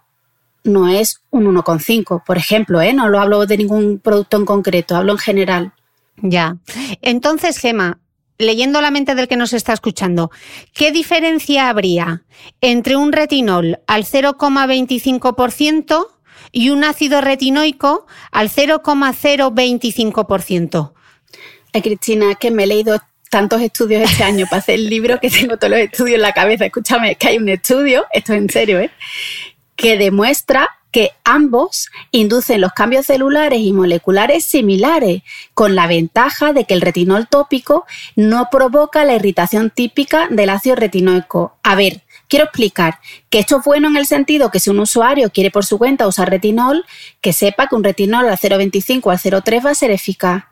no 0.64 0.88
es 0.88 1.22
un 1.32 1.46
1,5, 1.46 2.24
por 2.24 2.38
ejemplo, 2.38 2.82
¿eh? 2.82 2.94
no 2.94 3.10
lo 3.10 3.20
hablo 3.20 3.46
de 3.46 3.58
ningún 3.58 4.00
producto 4.00 4.38
en 4.38 4.46
concreto, 4.46 4.96
hablo 4.96 5.14
en 5.14 5.18
general. 5.18 5.74
Ya. 6.18 6.58
Entonces, 7.02 7.58
Gema, 7.58 7.98
leyendo 8.40 8.82
la 8.82 8.90
mente 8.90 9.14
del 9.14 9.28
que 9.28 9.38
nos 9.38 9.54
está 9.54 9.74
escuchando, 9.74 10.32
¿qué 10.74 10.92
diferencia 10.92 11.70
habría 11.70 12.24
entre 12.62 12.96
un 12.96 13.12
retinol 13.12 13.78
al 13.86 14.06
0,25% 14.06 16.08
y 16.52 16.72
un 16.72 16.84
ácido 16.84 17.22
retinoico 17.22 18.08
al 18.32 18.50
0,025%? 18.50 20.94
Ay, 21.72 21.84
Cristina, 21.84 22.34
que 22.34 22.50
me 22.50 22.64
he 22.64 22.68
leído 22.68 23.00
tantos 23.30 23.62
estudios 23.62 24.10
este 24.10 24.24
año 24.24 24.48
para 24.50 24.62
hacer 24.62 24.74
el 24.76 24.90
libro 24.90 25.20
que 25.20 25.30
tengo 25.30 25.58
todos 25.58 25.72
los 25.72 25.82
estudios 25.82 26.16
en 26.16 26.24
la 26.24 26.32
cabeza. 26.32 26.66
Escúchame, 26.66 27.16
que 27.16 27.28
hay 27.28 27.38
un 27.38 27.50
estudio, 27.50 28.06
esto 28.12 28.34
es 28.34 28.40
en 28.40 28.50
serio, 28.50 28.80
¿eh? 28.80 28.90
que 29.76 29.98
demuestra 29.98 30.68
que 30.92 31.12
ambos 31.24 31.90
inducen 32.12 32.62
los 32.62 32.74
cambios 32.74 33.06
celulares 33.06 33.60
y 33.60 33.74
moleculares 33.74 34.46
similares, 34.46 35.22
con 35.54 35.76
la 35.76 35.88
ventaja 35.88 36.54
de 36.54 36.66
que 36.66 36.74
el 36.74 36.82
retinol 36.82 37.28
tópico 37.28 37.86
no 38.16 38.50
provoca 38.52 39.06
la 39.06 39.16
irritación 39.16 39.70
típica 39.70 40.28
del 40.30 40.50
ácido 40.50 40.76
retinoico. 40.76 41.58
A 41.64 41.76
ver, 41.76 42.04
quiero 42.28 42.46
explicar 42.46 43.00
que 43.30 43.40
esto 43.40 43.58
es 43.58 43.64
bueno 43.64 43.88
en 43.88 43.98
el 43.98 44.06
sentido 44.06 44.52
que 44.52 44.60
si 44.60 44.70
un 44.70 44.80
usuario 44.80 45.30
quiere 45.30 45.52
por 45.52 45.66
su 45.66 45.78
cuenta 45.78 46.08
usar 46.08 46.30
retinol, 46.30 46.86
que 47.22 47.34
sepa 47.34 47.68
que 47.68 47.76
un 47.76 47.84
retinol 47.84 48.28
al 48.28 48.38
0,25 48.38 49.02
o 49.06 49.12
al 49.12 49.20
0,3 49.20 49.66
va 49.66 49.72
a 49.72 49.76
ser 49.76 49.92
eficaz 49.92 50.44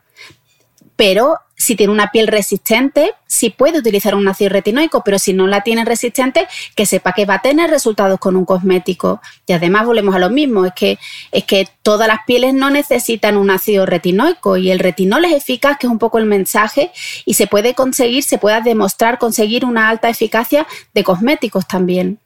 pero 0.98 1.38
si 1.58 1.74
tiene 1.74 1.92
una 1.92 2.12
piel 2.12 2.28
resistente, 2.28 3.14
sí 3.26 3.50
puede 3.50 3.80
utilizar 3.80 4.14
un 4.14 4.28
ácido 4.28 4.50
retinoico, 4.50 5.02
pero 5.02 5.18
si 5.18 5.32
no 5.32 5.48
la 5.48 5.62
tiene 5.62 5.84
resistente, 5.84 6.46
que 6.76 6.86
sepa 6.86 7.12
que 7.12 7.26
va 7.26 7.34
a 7.34 7.42
tener 7.42 7.68
resultados 7.68 8.20
con 8.20 8.36
un 8.36 8.44
cosmético. 8.44 9.20
Y 9.44 9.52
además 9.52 9.84
volvemos 9.84 10.14
a 10.14 10.20
lo 10.20 10.30
mismo, 10.30 10.64
es 10.64 10.72
que, 10.74 10.98
es 11.32 11.44
que 11.44 11.68
todas 11.82 12.06
las 12.06 12.20
pieles 12.26 12.54
no 12.54 12.70
necesitan 12.70 13.36
un 13.36 13.50
ácido 13.50 13.86
retinoico 13.86 14.56
y 14.56 14.70
el 14.70 14.78
retinol 14.78 15.24
es 15.24 15.32
eficaz, 15.32 15.78
que 15.78 15.88
es 15.88 15.90
un 15.90 15.98
poco 15.98 16.18
el 16.18 16.26
mensaje, 16.26 16.92
y 17.24 17.34
se 17.34 17.48
puede 17.48 17.74
conseguir, 17.74 18.22
se 18.22 18.38
puede 18.38 18.62
demostrar 18.62 19.18
conseguir 19.18 19.64
una 19.64 19.88
alta 19.88 20.08
eficacia 20.08 20.66
de 20.94 21.02
cosméticos 21.02 21.66
también. 21.66 22.20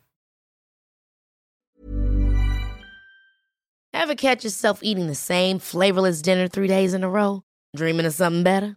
catch 4.19 4.45
yourself 4.45 4.81
eating 4.83 5.07
the 5.07 5.15
same 5.15 5.59
flavorless 5.59 6.21
dinner 6.21 6.49
three 6.49 6.69
days 6.69 6.93
in 6.93 7.03
a 7.03 7.09
row? 7.09 7.43
Dreaming 7.75 8.05
of 8.05 8.13
something 8.13 8.43
better? 8.43 8.77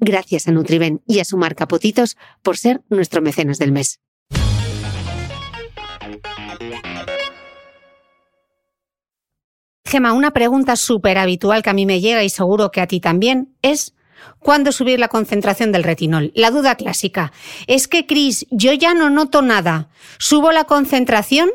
Gracias 0.00 0.48
a 0.48 0.52
Nutriben 0.52 1.02
y 1.06 1.20
a 1.20 1.24
su 1.24 1.36
marca 1.36 1.68
Potitos 1.68 2.16
por 2.42 2.56
ser 2.56 2.82
nuestro 2.88 3.22
mecenas 3.22 3.58
del 3.58 3.72
mes. 3.72 4.00
Gema, 9.86 10.12
una 10.12 10.32
pregunta 10.32 10.76
súper 10.76 11.18
habitual 11.18 11.62
que 11.62 11.70
a 11.70 11.74
mí 11.74 11.86
me 11.86 12.00
llega 12.00 12.24
y 12.24 12.28
seguro 12.28 12.70
que 12.72 12.80
a 12.80 12.88
ti 12.88 12.98
también 12.98 13.54
es 13.62 13.94
¿cuándo 14.40 14.72
subir 14.72 14.98
la 14.98 15.08
concentración 15.08 15.70
del 15.70 15.84
retinol? 15.84 16.32
La 16.34 16.50
duda 16.50 16.74
clásica. 16.74 17.32
Es 17.66 17.86
que, 17.86 18.06
Cris, 18.06 18.46
yo 18.50 18.72
ya 18.72 18.94
no 18.94 19.10
noto 19.10 19.42
nada. 19.42 19.90
¿Subo 20.18 20.50
la 20.50 20.64
concentración? 20.64 21.50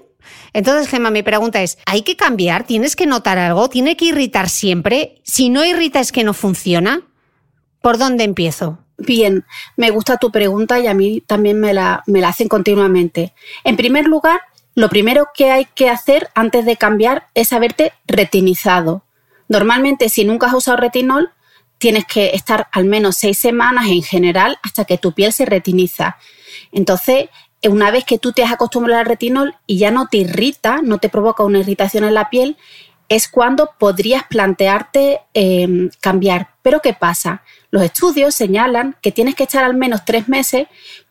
Entonces, 0.54 0.88
Gema, 0.88 1.12
mi 1.12 1.24
pregunta 1.24 1.62
es, 1.62 1.78
¿hay 1.86 2.04
que 2.04 2.16
cambiar? 2.16 2.66
¿Tienes 2.66 2.96
que 2.96 3.06
notar 3.06 3.38
algo? 3.38 3.70
¿Tiene 3.70 3.98
que 3.98 4.06
irritar 4.06 4.50
siempre? 4.50 5.22
Si 5.24 5.50
no 5.50 5.66
irrita 5.66 6.00
es 6.00 6.12
que 6.12 6.24
no 6.24 6.34
funciona. 6.34 7.09
¿Por 7.82 7.98
dónde 7.98 8.24
empiezo? 8.24 8.80
Bien, 8.98 9.46
me 9.78 9.92
gusta 9.92 10.18
tu 10.18 10.32
pregunta 10.32 10.80
y 10.80 10.88
a 10.88 10.94
mí 10.94 11.22
también 11.26 11.60
me 11.60 11.74
la, 11.74 12.04
me 12.06 12.20
la 12.22 12.30
hacen 12.30 12.50
continuamente. 12.50 13.34
En 13.64 13.78
primer 13.78 14.06
lugar, 14.06 14.42
lo 14.76 14.90
primero 14.90 15.28
que 15.34 15.52
hay 15.52 15.66
que 15.74 15.90
hacer 15.90 16.30
antes 16.36 16.66
de 16.66 16.78
cambiar 16.78 17.28
es 17.34 17.54
haberte 17.54 17.94
retinizado. 18.08 19.04
Normalmente, 19.48 20.10
si 20.10 20.26
nunca 20.26 20.48
has 20.48 20.54
usado 20.54 20.78
retinol, 20.78 21.32
tienes 21.78 22.06
que 22.06 22.32
estar 22.34 22.68
al 22.72 22.86
menos 22.86 23.18
seis 23.18 23.38
semanas 23.38 23.88
en 23.88 24.04
general 24.04 24.60
hasta 24.64 24.86
que 24.86 24.98
tu 24.98 25.14
piel 25.14 25.34
se 25.34 25.46
retiniza. 25.46 26.18
Entonces, 26.72 27.30
una 27.68 27.90
vez 27.90 28.06
que 28.06 28.20
tú 28.20 28.32
te 28.32 28.44
has 28.44 28.52
acostumbrado 28.52 29.00
al 29.00 29.06
retinol 29.06 29.56
y 29.66 29.80
ya 29.80 29.92
no 29.92 30.08
te 30.08 30.18
irrita, 30.18 30.82
no 30.84 31.00
te 31.00 31.10
provoca 31.10 31.44
una 31.44 31.60
irritación 31.60 32.04
en 32.04 32.14
la 32.14 32.30
piel, 32.30 32.58
es 33.10 33.28
cuando 33.28 33.72
podrías 33.80 34.24
plantearte 34.30 35.22
em, 35.34 35.90
cambiar. 36.00 36.52
Pero 36.62 36.80
¿qué 36.80 36.94
pasa? 36.94 37.44
Los 37.72 37.84
estudios 37.84 38.36
señalan 38.36 38.96
que 39.02 39.12
tienes 39.12 39.36
que 39.36 39.44
estar 39.44 39.64
al 39.64 39.76
menos 39.76 40.06
tres 40.06 40.28
meses 40.28 40.68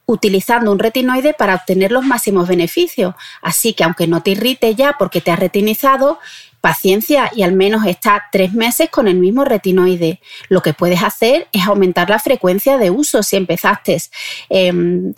utilizando 0.06 0.72
un 0.72 0.78
retinoide 0.78 1.34
para 1.34 1.54
obtener 1.54 1.92
los 1.92 2.04
máximos 2.04 2.48
beneficios. 2.48 3.14
Así 3.42 3.74
que 3.74 3.84
aunque 3.84 4.06
no 4.06 4.22
te 4.22 4.30
irrite 4.30 4.74
ya 4.74 4.96
porque 4.98 5.20
te 5.20 5.30
has 5.30 5.38
retinizado, 5.38 6.18
paciencia 6.60 7.30
y 7.34 7.42
al 7.42 7.52
menos 7.52 7.86
está 7.86 8.24
tres 8.32 8.54
meses 8.54 8.88
con 8.90 9.06
el 9.06 9.16
mismo 9.16 9.44
retinoide. 9.44 10.20
Lo 10.48 10.62
que 10.62 10.72
puedes 10.72 11.02
hacer 11.02 11.48
es 11.52 11.66
aumentar 11.66 12.10
la 12.10 12.18
frecuencia 12.18 12.78
de 12.78 12.90
uso. 12.90 13.22
Si 13.22 13.36
empezaste 13.36 13.98
em, 14.48 15.14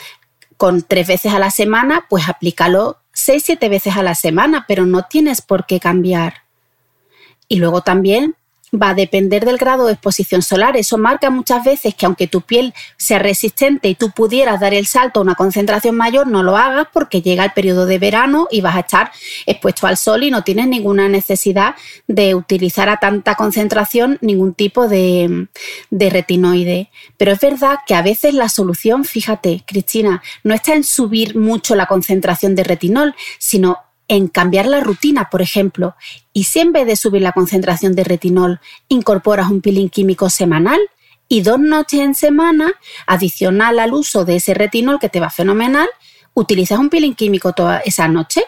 con 0.56 0.82
tres 0.82 1.06
veces 1.06 1.32
a 1.32 1.38
la 1.38 1.50
semana, 1.50 2.06
pues 2.08 2.28
aplícalo 2.28 2.98
seis, 3.12 3.44
siete 3.44 3.68
veces 3.68 3.96
a 3.96 4.02
la 4.02 4.14
semana, 4.14 4.64
pero 4.66 4.86
no 4.86 5.04
tienes 5.04 5.40
por 5.40 5.66
qué 5.66 5.80
cambiar. 5.80 6.42
Y 7.48 7.56
luego 7.56 7.82
también 7.82 8.36
va 8.74 8.90
a 8.90 8.94
depender 8.94 9.44
del 9.44 9.58
grado 9.58 9.86
de 9.86 9.92
exposición 9.92 10.42
solar. 10.42 10.76
Eso 10.76 10.98
marca 10.98 11.30
muchas 11.30 11.64
veces 11.64 11.94
que 11.94 12.06
aunque 12.06 12.26
tu 12.26 12.40
piel 12.40 12.74
sea 12.96 13.18
resistente 13.18 13.88
y 13.88 13.94
tú 13.94 14.10
pudieras 14.10 14.60
dar 14.60 14.74
el 14.74 14.86
salto 14.86 15.20
a 15.20 15.22
una 15.22 15.34
concentración 15.34 15.96
mayor, 15.96 16.26
no 16.26 16.42
lo 16.42 16.56
hagas 16.56 16.88
porque 16.92 17.22
llega 17.22 17.44
el 17.44 17.52
periodo 17.52 17.86
de 17.86 17.98
verano 17.98 18.48
y 18.50 18.60
vas 18.60 18.76
a 18.76 18.80
estar 18.80 19.12
expuesto 19.46 19.86
al 19.86 19.96
sol 19.96 20.22
y 20.22 20.30
no 20.30 20.44
tienes 20.44 20.68
ninguna 20.68 21.08
necesidad 21.08 21.74
de 22.06 22.34
utilizar 22.34 22.88
a 22.88 22.98
tanta 22.98 23.34
concentración 23.34 24.18
ningún 24.20 24.54
tipo 24.54 24.88
de, 24.88 25.48
de 25.90 26.10
retinoide. 26.10 26.90
Pero 27.16 27.32
es 27.32 27.40
verdad 27.40 27.78
que 27.86 27.94
a 27.94 28.02
veces 28.02 28.34
la 28.34 28.48
solución, 28.48 29.04
fíjate, 29.04 29.64
Cristina, 29.66 30.22
no 30.44 30.54
está 30.54 30.74
en 30.74 30.84
subir 30.84 31.36
mucho 31.36 31.74
la 31.74 31.86
concentración 31.86 32.54
de 32.54 32.64
retinol, 32.64 33.14
sino 33.38 33.78
en 34.10 34.26
cambiar 34.26 34.66
la 34.66 34.80
rutina, 34.80 35.30
por 35.30 35.40
ejemplo, 35.40 35.94
y 36.32 36.42
si 36.44 36.58
en 36.58 36.72
vez 36.72 36.84
de 36.84 36.96
subir 36.96 37.22
la 37.22 37.30
concentración 37.30 37.94
de 37.94 38.02
retinol 38.02 38.60
incorporas 38.88 39.48
un 39.48 39.60
peeling 39.60 39.88
químico 39.88 40.28
semanal 40.28 40.80
y 41.28 41.42
dos 41.42 41.60
noches 41.60 42.00
en 42.00 42.16
semana, 42.16 42.72
adicional 43.06 43.78
al 43.78 43.94
uso 43.94 44.24
de 44.24 44.34
ese 44.34 44.52
retinol 44.52 44.98
que 44.98 45.08
te 45.08 45.20
va 45.20 45.30
fenomenal, 45.30 45.88
utilizas 46.34 46.80
un 46.80 46.90
peeling 46.90 47.14
químico 47.14 47.52
toda 47.52 47.78
esa 47.78 48.08
noche, 48.08 48.42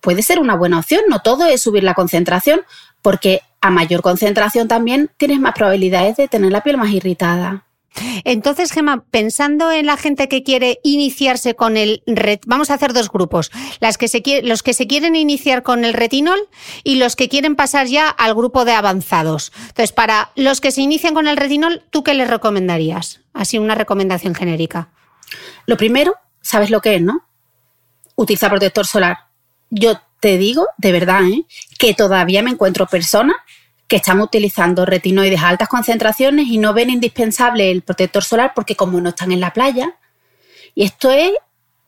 puede 0.00 0.22
ser 0.22 0.38
una 0.38 0.56
buena 0.56 0.78
opción. 0.78 1.02
No 1.10 1.20
todo 1.20 1.44
es 1.44 1.60
subir 1.60 1.84
la 1.84 1.92
concentración, 1.92 2.62
porque 3.02 3.42
a 3.60 3.68
mayor 3.68 4.00
concentración 4.00 4.66
también 4.66 5.10
tienes 5.18 5.40
más 5.40 5.52
probabilidades 5.52 6.16
de 6.16 6.26
tener 6.26 6.52
la 6.52 6.62
piel 6.62 6.78
más 6.78 6.90
irritada. 6.90 7.65
Entonces, 8.24 8.72
Gemma, 8.72 9.04
pensando 9.10 9.70
en 9.70 9.86
la 9.86 9.96
gente 9.96 10.28
que 10.28 10.42
quiere 10.42 10.80
iniciarse 10.82 11.54
con 11.54 11.76
el 11.76 12.02
ret 12.06 12.42
vamos 12.46 12.70
a 12.70 12.74
hacer 12.74 12.92
dos 12.92 13.10
grupos, 13.10 13.50
las 13.80 13.98
que 13.98 14.08
se 14.08 14.22
los 14.42 14.62
que 14.62 14.74
se 14.74 14.86
quieren 14.86 15.16
iniciar 15.16 15.62
con 15.62 15.84
el 15.84 15.94
retinol 15.94 16.38
y 16.84 16.96
los 16.96 17.16
que 17.16 17.28
quieren 17.28 17.56
pasar 17.56 17.86
ya 17.86 18.08
al 18.08 18.34
grupo 18.34 18.64
de 18.64 18.72
avanzados. 18.72 19.52
Entonces, 19.68 19.92
para 19.92 20.30
los 20.36 20.60
que 20.60 20.70
se 20.70 20.82
inician 20.82 21.14
con 21.14 21.28
el 21.28 21.36
retinol, 21.36 21.82
¿tú 21.90 22.02
qué 22.02 22.14
les 22.14 22.28
recomendarías? 22.28 23.20
Así 23.32 23.58
una 23.58 23.74
recomendación 23.74 24.34
genérica. 24.34 24.90
Lo 25.66 25.76
primero, 25.76 26.14
sabes 26.40 26.70
lo 26.70 26.80
que 26.80 26.96
es, 26.96 27.02
¿no? 27.02 27.26
Utilizar 28.14 28.50
protector 28.50 28.86
solar. 28.86 29.18
Yo 29.70 30.00
te 30.20 30.38
digo, 30.38 30.66
de 30.78 30.92
verdad, 30.92 31.24
¿eh? 31.24 31.44
que 31.78 31.94
todavía 31.94 32.42
me 32.42 32.50
encuentro 32.50 32.86
personas 32.86 33.36
que 33.88 33.96
estamos 33.96 34.26
utilizando 34.26 34.84
retinoides 34.84 35.40
a 35.40 35.48
altas 35.48 35.68
concentraciones 35.68 36.48
y 36.48 36.58
no 36.58 36.74
ven 36.74 36.90
indispensable 36.90 37.70
el 37.70 37.82
protector 37.82 38.24
solar 38.24 38.52
porque 38.54 38.76
como 38.76 39.00
no 39.00 39.10
están 39.10 39.32
en 39.32 39.40
la 39.40 39.52
playa, 39.52 39.96
y 40.74 40.84
esto 40.84 41.10
es, 41.10 41.32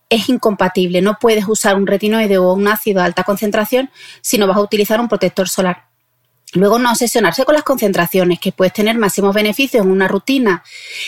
es 0.09 0.29
incompatible, 0.29 1.03
no 1.03 1.19
puedes 1.21 1.47
usar 1.49 1.77
un 1.77 1.87
retinoide 1.87 2.39
o 2.39 2.53
un 2.53 2.69
ácido 2.69 3.01
a 3.01 3.05
alta 3.05 3.25
concentración 3.25 3.91
si 4.21 4.39
no 4.39 4.47
vas 4.47 4.57
a 4.57 4.63
utilizar 4.63 5.01
un 5.01 5.09
protector 5.09 5.49
solar. 5.49 5.89
Luego 6.55 6.79
no 6.79 6.91
obsesionarse 6.91 7.45
con 7.45 7.55
las 7.55 7.63
concentraciones, 7.63 8.41
que 8.41 8.53
puedes 8.53 8.73
tener 8.73 8.97
máximos 8.97 9.35
beneficios 9.35 9.85
en 9.85 9.91
una 9.91 10.09
rutina. 10.09 10.63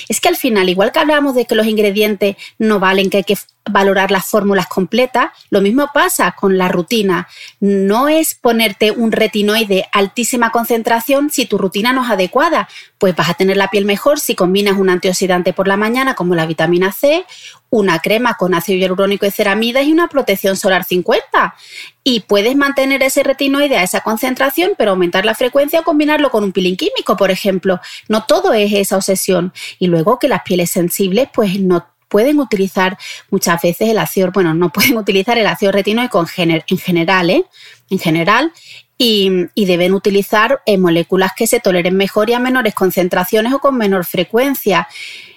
Es 0.08 0.20
que 0.20 0.28
al 0.28 0.36
final, 0.36 0.68
igual 0.68 0.92
que 0.92 0.98
hablamos 0.98 1.34
de 1.34 1.46
que 1.46 1.54
los 1.54 1.66
ingredientes 1.66 2.36
no 2.58 2.78
valen, 2.78 3.08
que 3.08 3.18
hay 3.18 3.24
que 3.24 3.38
valorar 3.68 4.10
las 4.10 4.26
fórmulas 4.26 4.66
completas, 4.66 5.30
lo 5.50 5.60
mismo 5.60 5.88
pasa 5.92 6.32
con 6.32 6.58
la 6.58 6.68
rutina. 6.68 7.28
No 7.60 8.08
es 8.08 8.34
ponerte 8.34 8.90
un 8.90 9.12
retinoide 9.12 9.88
altísima 9.92 10.50
concentración 10.50 11.30
si 11.30 11.46
tu 11.46 11.58
rutina 11.58 11.92
no 11.92 12.04
es 12.04 12.10
adecuada, 12.10 12.68
pues 12.98 13.14
vas 13.14 13.30
a 13.30 13.34
tener 13.34 13.56
la 13.56 13.68
piel 13.68 13.84
mejor 13.84 14.20
si 14.20 14.34
combinas 14.34 14.78
un 14.78 14.90
antioxidante 14.90 15.52
por 15.52 15.68
la 15.68 15.76
mañana 15.76 16.14
como 16.14 16.34
la 16.34 16.46
vitamina 16.46 16.92
C, 16.92 17.24
una 17.70 18.00
crema 18.00 18.34
con 18.34 18.52
ácido 18.52 18.78
hialurónico 18.78 19.26
y 19.26 19.30
ceramidas 19.30 19.84
y 19.84 19.92
una 19.92 20.08
protección 20.08 20.56
solar 20.56 20.84
50. 20.84 21.54
Y 22.02 22.20
puedes 22.20 22.56
mantener 22.56 23.02
ese 23.02 23.22
retinoide 23.22 23.76
a 23.76 23.82
esa 23.82 24.00
concentración, 24.00 24.72
pero 24.76 24.90
aumentar 24.92 25.24
la 25.24 25.34
frecuencia 25.34 25.80
o 25.80 25.84
combinarlo 25.84 26.30
con 26.30 26.44
un 26.44 26.52
peeling 26.52 26.76
químico, 26.76 27.16
por 27.16 27.30
ejemplo. 27.30 27.80
No 28.08 28.24
todo 28.24 28.52
es 28.52 28.72
esa 28.72 28.96
obsesión. 28.96 29.52
Y 29.78 29.86
luego 29.86 30.18
que 30.18 30.28
las 30.28 30.42
pieles 30.42 30.70
sensibles, 30.70 31.28
pues 31.32 31.60
no 31.60 31.86
pueden 32.10 32.40
utilizar 32.40 32.98
muchas 33.30 33.62
veces 33.62 33.88
el 33.88 33.98
ácido, 33.98 34.30
bueno, 34.32 34.52
no 34.52 34.70
pueden 34.70 34.96
utilizar 34.98 35.38
el 35.38 35.46
ácido 35.46 35.72
retinoico 35.72 36.26
en, 36.36 36.78
general, 36.78 37.30
¿eh? 37.30 37.44
En 37.88 37.98
general. 37.98 38.52
Y, 38.98 39.48
deben 39.54 39.94
utilizar 39.94 40.60
eh, 40.66 40.76
moléculas 40.76 41.32
que 41.34 41.46
se 41.46 41.60
toleren 41.60 41.96
mejor 41.96 42.28
y 42.28 42.34
a 42.34 42.38
menores 42.38 42.74
concentraciones 42.74 43.54
o 43.54 43.60
con 43.60 43.78
menor 43.78 44.04
frecuencia. 44.04 44.88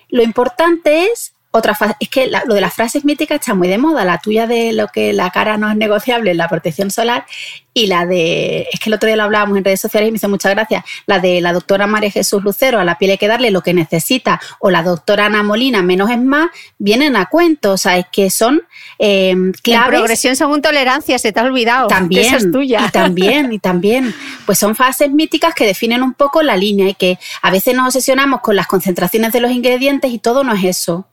Lo 0.09 0.21
importante 0.21 1.05
es 1.05 1.33
otra 1.56 1.78
es 1.99 2.10
que 2.10 2.32
lo 2.47 2.56
de 2.56 2.62
las 2.62 2.74
frases 2.74 3.06
míticas 3.06 3.39
está 3.39 3.54
muy 3.54 3.68
de 3.68 3.78
moda, 3.78 4.04
la 4.06 4.18
tuya 4.18 4.47
de 4.47 4.74
lo 4.74 4.88
que 4.88 5.14
la 5.14 5.30
cara 5.30 5.56
no 5.56 5.70
es 5.70 5.78
negociable, 5.78 6.34
la 6.34 6.49
protección 6.49 6.89
solar, 6.89 7.28
y 7.76 7.86
la 7.86 8.08
de, 8.08 8.68
es 8.72 8.80
que 8.80 8.89
el 8.89 8.95
otro 8.95 9.06
día 9.06 9.16
lo 9.16 9.24
hablábamos 9.24 9.56
en 9.60 9.64
redes 9.64 9.80
sociales 9.80 10.10
y 10.10 10.12
me 10.12 10.16
hizo 10.18 10.30
muchas 10.30 10.51
gracias, 10.51 10.84
la 11.06 11.20
de 11.20 11.41
la 11.41 11.54
doctora 11.54 11.86
María 11.86 12.10
Jesús 12.10 12.43
Lucero, 12.43 12.80
a 12.80 12.84
la 12.84 12.97
piel 12.97 13.12
hay 13.12 13.18
que 13.20 13.28
darle 13.28 13.51
lo 13.51 13.62
que 13.62 13.76
necesita, 13.76 14.41
o 14.60 14.72
la 14.72 14.82
doctora 14.82 15.28
Ana 15.28 15.43
Molina, 15.43 15.84
menos 15.84 16.10
es 16.10 16.20
más, 16.20 16.49
vienen 16.80 17.16
a 17.16 17.28
cuento, 17.28 17.74
o 17.74 17.78
sea, 17.78 17.99
es 17.99 18.08
que 18.12 18.32
son 18.32 18.64
eh, 18.97 19.36
claves. 19.62 19.91
La 19.91 19.97
progresión 19.97 20.36
según 20.36 20.60
tolerancia, 20.64 21.20
se 21.20 21.32
te 21.32 21.39
ha 21.39 21.43
olvidado. 21.43 21.88
También, 21.88 22.34
es 22.34 22.51
tuya. 22.51 22.84
Y 22.88 22.91
también, 22.91 23.54
y 23.54 23.60
también, 23.60 24.16
pues 24.47 24.58
son 24.58 24.76
frases 24.76 25.12
míticas 25.12 25.54
que 25.54 25.68
definen 25.68 26.01
un 26.01 26.16
poco 26.16 26.41
la 26.41 26.58
línea 26.58 26.89
y 26.89 26.95
que 26.95 27.20
a 27.43 27.51
veces 27.51 27.76
nos 27.76 27.88
obsesionamos 27.88 28.41
con 28.41 28.56
las 28.56 28.66
concentraciones 28.66 29.34
de 29.34 29.39
los 29.39 29.51
ingredientes 29.51 30.12
y 30.12 30.18
todo 30.18 30.43
no 30.43 30.54
es 30.54 30.64
eso. 30.64 31.08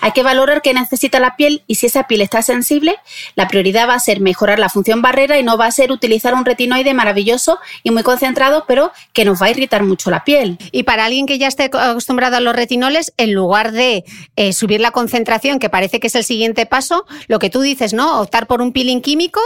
Hay 0.00 0.12
que 0.12 0.22
valorar 0.22 0.62
qué 0.62 0.72
necesita 0.74 1.20
la 1.20 1.36
piel 1.36 1.62
y 1.66 1.76
si 1.76 1.86
esa 1.86 2.04
piel 2.04 2.20
está 2.20 2.42
sensible, 2.42 2.96
la 3.34 3.48
prioridad 3.48 3.88
va 3.88 3.94
a 3.94 4.00
ser 4.00 4.20
mejorar 4.20 4.58
la 4.58 4.68
función 4.68 5.02
barrera 5.02 5.38
y 5.38 5.42
no 5.42 5.56
va 5.56 5.66
a 5.66 5.72
ser 5.72 5.92
utilizar 5.92 6.34
un 6.34 6.44
retinoide 6.44 6.94
maravilloso 6.94 7.58
y 7.82 7.90
muy 7.90 8.02
concentrado, 8.02 8.64
pero 8.66 8.92
que 9.12 9.24
nos 9.24 9.40
va 9.40 9.46
a 9.46 9.50
irritar 9.50 9.82
mucho 9.82 10.10
la 10.10 10.24
piel. 10.24 10.58
Y 10.72 10.84
para 10.84 11.04
alguien 11.04 11.26
que 11.26 11.38
ya 11.38 11.48
esté 11.48 11.64
acostumbrado 11.64 12.36
a 12.36 12.40
los 12.40 12.54
retinoles, 12.54 13.12
en 13.16 13.34
lugar 13.34 13.72
de 13.72 14.04
eh, 14.36 14.52
subir 14.52 14.80
la 14.80 14.90
concentración, 14.90 15.58
que 15.58 15.68
parece 15.68 16.00
que 16.00 16.06
es 16.06 16.14
el 16.14 16.24
siguiente 16.24 16.66
paso, 16.66 17.06
lo 17.28 17.38
que 17.38 17.50
tú 17.50 17.60
dices, 17.60 17.92
¿no? 17.92 18.20
Optar 18.20 18.46
por 18.46 18.62
un 18.62 18.72
peeling 18.72 19.00
químico 19.00 19.40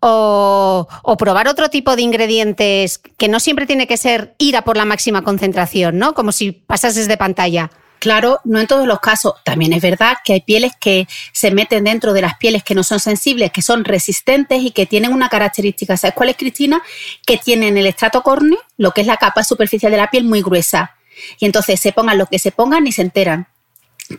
o, 0.00 0.88
o 1.02 1.16
probar 1.16 1.48
otro 1.48 1.70
tipo 1.70 1.96
de 1.96 2.02
ingredientes 2.02 3.00
que 3.16 3.28
no 3.28 3.40
siempre 3.40 3.66
tiene 3.66 3.86
que 3.86 3.96
ser 3.96 4.34
ir 4.38 4.56
a 4.56 4.62
por 4.62 4.76
la 4.76 4.84
máxima 4.84 5.22
concentración, 5.22 5.98
¿no? 5.98 6.14
Como 6.14 6.32
si 6.32 6.52
pasases 6.52 7.08
de 7.08 7.16
pantalla. 7.16 7.70
Claro, 8.04 8.42
no 8.44 8.60
en 8.60 8.66
todos 8.66 8.86
los 8.86 9.00
casos. 9.00 9.32
También 9.44 9.72
es 9.72 9.80
verdad 9.80 10.18
que 10.22 10.34
hay 10.34 10.42
pieles 10.42 10.72
que 10.78 11.08
se 11.32 11.50
meten 11.50 11.84
dentro 11.84 12.12
de 12.12 12.20
las 12.20 12.36
pieles 12.36 12.62
que 12.62 12.74
no 12.74 12.82
son 12.82 13.00
sensibles, 13.00 13.50
que 13.50 13.62
son 13.62 13.82
resistentes 13.82 14.62
y 14.62 14.72
que 14.72 14.84
tienen 14.84 15.14
una 15.14 15.30
característica. 15.30 15.96
¿Sabes 15.96 16.14
cuál 16.14 16.28
es, 16.28 16.36
Cristina? 16.36 16.82
Que 17.26 17.38
tienen 17.38 17.78
el 17.78 17.86
estrato 17.86 18.22
córneo, 18.22 18.58
lo 18.76 18.90
que 18.90 19.00
es 19.00 19.06
la 19.06 19.16
capa 19.16 19.42
superficial 19.42 19.90
de 19.90 19.96
la 19.96 20.10
piel, 20.10 20.24
muy 20.24 20.42
gruesa. 20.42 20.96
Y 21.38 21.46
entonces 21.46 21.80
se 21.80 21.92
pongan 21.92 22.18
lo 22.18 22.26
que 22.26 22.38
se 22.38 22.52
pongan 22.52 22.86
y 22.86 22.92
se 22.92 23.00
enteran. 23.00 23.48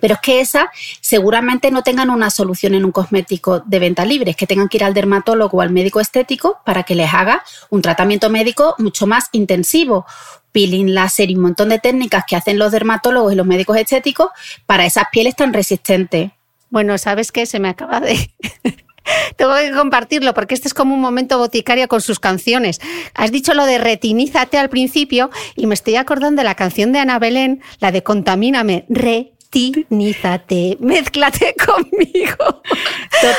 Pero 0.01 0.15
es 0.15 0.19
que 0.19 0.41
esas 0.41 0.65
seguramente 0.99 1.69
no 1.69 1.83
tengan 1.83 2.09
una 2.09 2.31
solución 2.31 2.73
en 2.73 2.86
un 2.86 2.91
cosmético 2.91 3.59
de 3.59 3.77
venta 3.77 4.03
libre, 4.03 4.31
es 4.31 4.36
que 4.36 4.47
tengan 4.47 4.67
que 4.67 4.77
ir 4.77 4.83
al 4.83 4.95
dermatólogo 4.95 5.59
o 5.59 5.61
al 5.61 5.69
médico 5.69 5.99
estético 5.99 6.59
para 6.65 6.81
que 6.81 6.95
les 6.95 7.13
haga 7.13 7.43
un 7.69 7.83
tratamiento 7.83 8.31
médico 8.31 8.73
mucho 8.79 9.05
más 9.05 9.29
intensivo. 9.31 10.07
Peeling 10.56 10.93
láser 10.93 11.30
y 11.30 11.36
un 11.36 11.41
montón 11.41 11.68
de 11.68 11.80
técnicas 11.80 12.24
que 12.26 12.38
hacen 12.38 12.58
los 12.58 12.72
dermatólogos 12.72 13.34
y 13.34 13.36
los 13.36 13.45
médicos 13.45 13.76
estéticos 13.76 14.30
para 14.66 14.86
esas 14.86 15.03
pieles 15.12 15.36
tan 15.36 15.51
resistentes. 15.51 16.32
Bueno, 16.70 16.97
¿sabes 16.97 17.34
qué? 17.34 17.45
Se 17.45 17.60
me 17.60 17.68
acaba 17.68 17.99
de... 17.99 18.32
Tengo 19.36 19.53
que 19.53 19.72
compartirlo 19.72 20.34
porque 20.34 20.56
este 20.56 20.70
es 20.70 20.74
como 20.74 20.95
un 20.95 21.01
momento 21.01 21.38
boticario 21.38 21.89
con 21.89 21.99
sus 21.99 22.22
canciones. 22.22 22.80
Has 23.14 23.34
dicho 23.34 23.53
lo 23.53 23.66
de 23.66 23.80
retinízate 23.80 24.58
al 24.58 24.70
principio 24.70 25.30
y 25.58 25.68
me 25.68 25.74
estoy 25.74 25.97
acordando 25.97 26.39
de 26.39 26.45
la 26.45 26.56
canción 26.56 26.93
de 26.93 26.99
Ana 26.99 27.20
Belén, 27.20 27.62
la 27.80 27.91
de 27.91 28.01
Contamíname. 28.01 28.86
Re 28.88 29.34
retinízate, 29.56 30.78
mézclate 30.80 31.56
conmigo. 31.66 32.62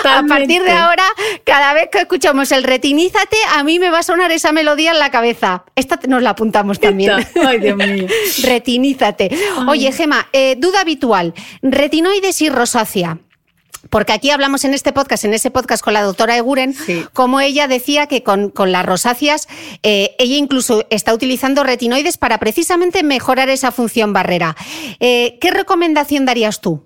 A 0.05 0.23
partir 0.27 0.63
de 0.63 0.71
ahora, 0.73 1.05
cada 1.45 1.75
vez 1.75 1.89
que 1.93 1.99
escuchamos 1.99 2.51
el 2.53 2.65
retinízate, 2.65 3.37
a 3.55 3.63
mí 3.63 3.79
me 3.79 3.91
va 3.91 3.99
a 3.99 4.03
sonar 4.03 4.33
esa 4.33 4.53
melodía 4.53 4.93
en 4.93 4.99
la 4.99 5.11
cabeza. 5.11 5.65
Esta 5.75 5.99
nos 6.09 6.23
la 6.23 6.31
apuntamos 6.31 6.81
también. 6.81 7.13
Ay, 7.47 7.61
Dios 7.61 7.77
mío. 7.77 8.07
retinízate. 8.43 9.31
Oye, 9.69 9.93
Gema, 9.93 10.29
eh, 10.33 10.57
duda 10.59 10.81
habitual. 10.81 11.35
Retinoides 11.63 12.41
y 12.43 12.49
rosácea. 12.49 13.19
Porque 13.91 14.13
aquí 14.13 14.31
hablamos 14.31 14.65
en 14.65 14.75
este 14.75 14.93
podcast, 14.93 15.25
en 15.25 15.35
ese 15.35 15.51
podcast 15.51 15.83
con 15.83 15.95
la 15.95 16.03
doctora 16.03 16.37
Eguren, 16.37 16.75
como 17.13 17.41
ella 17.41 17.69
decía 17.69 18.07
que 18.07 18.23
con, 18.23 18.53
las 18.67 18.87
rosáceas, 18.87 19.49
eh, 19.83 20.15
ella 20.19 20.37
incluso 20.37 20.85
está 20.91 21.15
utilizando 21.15 21.63
retinoides 21.63 22.19
para 22.19 22.39
precisamente 22.39 23.03
mejorar 23.03 23.49
esa 23.49 23.73
función 23.73 24.13
barrera. 24.13 24.57
Eh, 25.01 25.39
¿Qué 25.41 25.51
recomendación 25.51 26.25
darías 26.25 26.61
tú? 26.61 26.85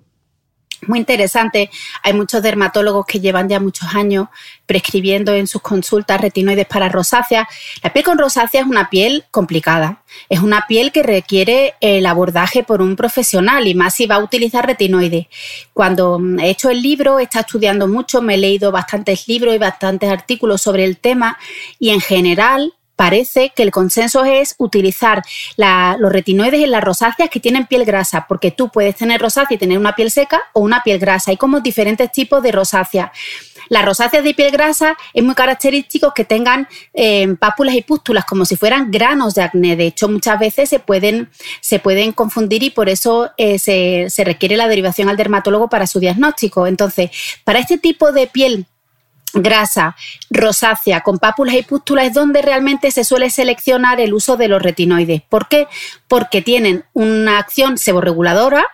Muy 0.87 0.99
interesante. 0.99 1.69
Hay 2.03 2.13
muchos 2.13 2.41
dermatólogos 2.41 3.05
que 3.05 3.19
llevan 3.19 3.49
ya 3.49 3.59
muchos 3.59 3.93
años 3.93 4.27
prescribiendo 4.65 5.33
en 5.33 5.47
sus 5.47 5.61
consultas 5.61 6.21
retinoides 6.21 6.65
para 6.65 6.89
rosácea. 6.89 7.47
La 7.83 7.93
piel 7.93 8.05
con 8.05 8.17
rosácea 8.17 8.61
es 8.61 8.67
una 8.67 8.89
piel 8.89 9.25
complicada. 9.31 10.03
Es 10.29 10.39
una 10.39 10.65
piel 10.67 10.91
que 10.91 11.03
requiere 11.03 11.75
el 11.81 12.05
abordaje 12.05 12.63
por 12.63 12.81
un 12.81 12.95
profesional 12.95 13.67
y 13.67 13.75
más 13.75 13.95
si 13.95 14.07
va 14.07 14.15
a 14.15 14.23
utilizar 14.23 14.65
retinoides. 14.65 15.27
Cuando 15.73 16.19
he 16.39 16.49
hecho 16.49 16.69
el 16.69 16.81
libro, 16.81 17.19
he 17.19 17.23
estado 17.23 17.45
estudiando 17.45 17.87
mucho, 17.87 18.21
me 18.21 18.35
he 18.35 18.37
leído 18.37 18.71
bastantes 18.71 19.27
libros 19.27 19.55
y 19.55 19.57
bastantes 19.57 20.09
artículos 20.09 20.61
sobre 20.61 20.85
el 20.85 20.97
tema 20.97 21.37
y 21.79 21.89
en 21.89 22.01
general 22.01 22.73
parece 23.01 23.51
que 23.55 23.63
el 23.63 23.71
consenso 23.71 24.25
es 24.25 24.53
utilizar 24.59 25.23
los 25.57 26.11
retinoides 26.11 26.63
en 26.63 26.69
las 26.69 26.83
rosáceas 26.83 27.31
que 27.31 27.39
tienen 27.39 27.65
piel 27.65 27.83
grasa, 27.83 28.27
porque 28.29 28.51
tú 28.51 28.69
puedes 28.69 28.95
tener 28.95 29.19
rosácea 29.19 29.55
y 29.55 29.57
tener 29.57 29.79
una 29.79 29.95
piel 29.95 30.11
seca 30.11 30.43
o 30.53 30.59
una 30.59 30.83
piel 30.83 30.99
grasa. 30.99 31.31
Hay 31.31 31.37
como 31.37 31.61
diferentes 31.61 32.11
tipos 32.11 32.43
de 32.43 32.51
rosácea. 32.51 33.11
Las 33.69 33.85
rosáceas 33.85 34.23
de 34.23 34.35
piel 34.35 34.51
grasa 34.51 34.95
es 35.15 35.23
muy 35.23 35.33
característico 35.33 36.13
que 36.13 36.25
tengan 36.25 36.67
eh, 36.93 37.27
pápulas 37.39 37.73
y 37.73 37.81
pústulas 37.81 38.23
como 38.25 38.45
si 38.45 38.55
fueran 38.55 38.91
granos 38.91 39.33
de 39.33 39.41
acné. 39.41 39.75
De 39.75 39.87
hecho, 39.87 40.07
muchas 40.07 40.37
veces 40.37 40.69
se 40.69 40.77
pueden, 40.77 41.31
se 41.59 41.79
pueden 41.79 42.11
confundir 42.11 42.61
y 42.61 42.69
por 42.69 42.87
eso 42.87 43.31
eh, 43.37 43.57
se, 43.57 44.11
se 44.11 44.23
requiere 44.23 44.57
la 44.57 44.67
derivación 44.67 45.09
al 45.09 45.17
dermatólogo 45.17 45.69
para 45.69 45.87
su 45.87 45.99
diagnóstico. 45.99 46.67
Entonces, 46.67 47.09
para 47.45 47.57
este 47.57 47.79
tipo 47.79 48.11
de 48.11 48.27
piel 48.27 48.67
grasa 49.33 49.95
rosácea 50.29 51.01
con 51.01 51.19
pápulas 51.19 51.55
y 51.55 51.63
pústulas 51.63 52.07
es 52.07 52.13
donde 52.13 52.41
realmente 52.41 52.91
se 52.91 53.03
suele 53.03 53.29
seleccionar 53.29 53.99
el 53.99 54.13
uso 54.13 54.37
de 54.37 54.47
los 54.47 54.61
retinoides. 54.61 55.21
¿Por 55.21 55.47
qué? 55.47 55.67
Porque 56.07 56.41
tienen 56.41 56.85
una 56.93 57.39
acción 57.39 57.77
seborreguladora, 57.77 58.65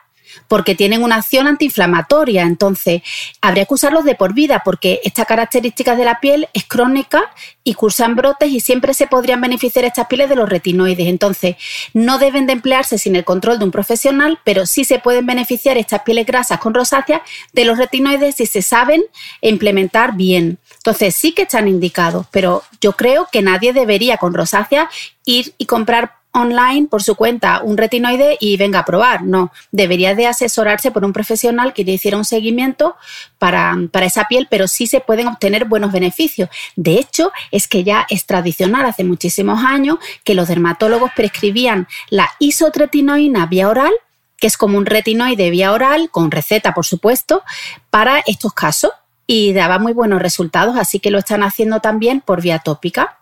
porque 0.47 0.75
tienen 0.75 1.03
una 1.03 1.15
acción 1.15 1.47
antiinflamatoria. 1.47 2.43
Entonces, 2.43 3.01
habría 3.41 3.65
que 3.65 3.73
usarlos 3.73 4.05
de 4.05 4.15
por 4.15 4.33
vida 4.33 4.61
porque 4.63 5.01
esta 5.03 5.25
característica 5.25 5.95
de 5.95 6.05
la 6.05 6.19
piel 6.19 6.47
es 6.53 6.65
crónica 6.65 7.31
y 7.63 7.73
cursan 7.73 8.15
brotes 8.15 8.49
y 8.49 8.59
siempre 8.59 8.93
se 8.93 9.07
podrían 9.07 9.41
beneficiar 9.41 9.85
estas 9.85 10.07
pieles 10.07 10.29
de 10.29 10.35
los 10.35 10.49
retinoides. 10.49 11.07
Entonces, 11.07 11.55
no 11.93 12.17
deben 12.17 12.45
de 12.45 12.53
emplearse 12.53 12.97
sin 12.97 13.15
el 13.15 13.25
control 13.25 13.59
de 13.59 13.65
un 13.65 13.71
profesional, 13.71 14.39
pero 14.43 14.65
sí 14.65 14.85
se 14.85 14.99
pueden 14.99 15.25
beneficiar 15.25 15.77
estas 15.77 16.01
pieles 16.03 16.25
grasas 16.25 16.59
con 16.59 16.73
rosácea 16.73 17.21
de 17.53 17.65
los 17.65 17.77
retinoides 17.77 18.35
si 18.35 18.45
se 18.45 18.61
saben 18.61 19.03
implementar 19.41 20.15
bien. 20.15 20.59
Entonces, 20.77 21.15
sí 21.15 21.33
que 21.33 21.43
están 21.43 21.67
indicados, 21.67 22.27
pero 22.31 22.63
yo 22.79 22.93
creo 22.93 23.27
que 23.31 23.41
nadie 23.41 23.73
debería 23.73 24.17
con 24.17 24.33
rosácea 24.33 24.89
ir 25.25 25.53
y 25.57 25.65
comprar 25.65 26.16
online 26.37 26.87
por 26.87 27.03
su 27.03 27.15
cuenta 27.15 27.61
un 27.63 27.77
retinoide 27.77 28.37
y 28.39 28.57
venga 28.57 28.79
a 28.79 28.85
probar. 28.85 29.23
No, 29.23 29.51
debería 29.71 30.15
de 30.15 30.27
asesorarse 30.27 30.91
por 30.91 31.03
un 31.03 31.13
profesional 31.13 31.73
que 31.73 31.83
le 31.83 31.93
hiciera 31.93 32.17
un 32.17 32.25
seguimiento 32.25 32.95
para, 33.37 33.75
para, 33.91 34.05
esa 34.05 34.25
piel, 34.25 34.47
pero 34.49 34.67
sí 34.67 34.87
se 34.87 34.99
pueden 34.99 35.27
obtener 35.27 35.65
buenos 35.65 35.91
beneficios. 35.91 36.49
De 36.75 36.95
hecho, 36.95 37.31
es 37.51 37.67
que 37.67 37.83
ya 37.83 38.05
es 38.09 38.25
tradicional 38.25 38.85
hace 38.85 39.03
muchísimos 39.03 39.63
años 39.63 39.97
que 40.23 40.35
los 40.35 40.47
dermatólogos 40.47 41.11
prescribían 41.15 41.87
la 42.09 42.29
isotretinoína 42.39 43.45
vía 43.45 43.69
oral 43.69 43.93
que 44.39 44.45
es 44.45 44.55
como 44.55 44.77
un 44.77 44.85
retinoide 44.85 45.49
vía 45.49 45.73
oral, 45.73 46.09
con 46.11 46.29
receta 46.29 46.75
por 46.75 46.85
supuesto, 46.85 47.43
para 47.89 48.19
estos 48.27 48.53
casos 48.53 48.91
y 49.25 49.53
daba 49.53 49.77
muy 49.77 49.93
buenos 49.93 50.21
resultados, 50.21 50.77
así 50.77 50.99
que 50.99 51.11
lo 51.11 51.19
están 51.19 51.43
haciendo 51.43 51.81
también 51.81 52.21
por 52.21 52.41
vía 52.41 52.59
tópica. 52.59 53.17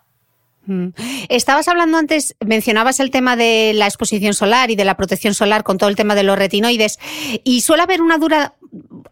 Mm. 0.66 0.88
Estabas 1.28 1.68
hablando 1.68 1.96
antes, 1.98 2.34
mencionabas 2.44 3.00
el 3.00 3.10
tema 3.10 3.36
de 3.36 3.72
la 3.74 3.86
exposición 3.86 4.34
solar 4.34 4.70
y 4.70 4.76
de 4.76 4.84
la 4.84 4.96
protección 4.96 5.34
solar 5.34 5.62
con 5.62 5.78
todo 5.78 5.88
el 5.88 5.96
tema 5.96 6.14
de 6.14 6.24
los 6.24 6.38
retinoides 6.38 6.98
y 7.44 7.60
suele 7.60 7.84
haber 7.84 8.02
una 8.02 8.18
dura 8.18 8.54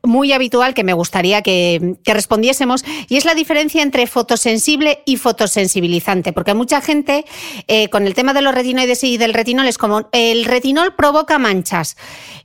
muy 0.02 0.32
habitual 0.32 0.74
que 0.74 0.84
me 0.84 0.92
gustaría 0.92 1.42
que, 1.42 1.96
respondiésemos 2.04 2.84
y 3.08 3.16
es 3.16 3.24
la 3.24 3.34
diferencia 3.34 3.82
entre 3.82 4.06
fotosensible 4.06 5.02
y 5.06 5.16
fotosensibilizante, 5.16 6.32
porque 6.32 6.54
mucha 6.54 6.80
gente 6.80 7.24
eh, 7.68 7.88
con 7.88 8.06
el 8.06 8.14
tema 8.14 8.34
de 8.34 8.42
los 8.42 8.54
retinoides 8.54 9.04
y 9.04 9.16
del 9.16 9.32
retinol 9.32 9.66
es 9.66 9.78
como 9.78 10.08
el 10.12 10.44
retinol 10.44 10.94
provoca 10.94 11.38
manchas. 11.38 11.96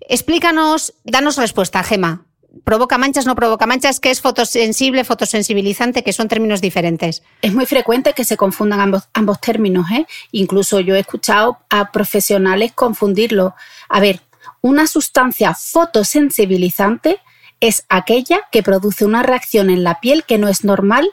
Explícanos, 0.07 0.93
danos 1.03 1.37
respuesta, 1.37 1.83
Gema 1.83 2.28
provoca 2.63 2.97
manchas, 2.97 3.25
no 3.25 3.35
provoca 3.35 3.65
manchas, 3.65 3.99
que 3.99 4.11
es 4.11 4.21
fotosensible, 4.21 5.03
fotosensibilizante, 5.03 6.03
que 6.03 6.13
son 6.13 6.27
términos 6.27 6.61
diferentes. 6.61 7.23
Es 7.41 7.53
muy 7.53 7.65
frecuente 7.65 8.13
que 8.13 8.25
se 8.25 8.37
confundan 8.37 8.79
ambos, 8.79 9.09
ambos 9.13 9.39
términos, 9.39 9.85
¿eh? 9.91 10.07
Incluso 10.31 10.79
yo 10.79 10.95
he 10.95 10.99
escuchado 10.99 11.59
a 11.69 11.91
profesionales 11.91 12.71
confundirlo. 12.73 13.55
A 13.87 13.99
ver, 13.99 14.21
una 14.61 14.87
sustancia 14.87 15.53
fotosensibilizante 15.53 17.19
es 17.59 17.85
aquella 17.89 18.41
que 18.51 18.63
produce 18.63 19.05
una 19.05 19.23
reacción 19.23 19.69
en 19.69 19.83
la 19.83 19.99
piel 19.99 20.23
que 20.23 20.37
no 20.37 20.47
es 20.47 20.63
normal 20.63 21.09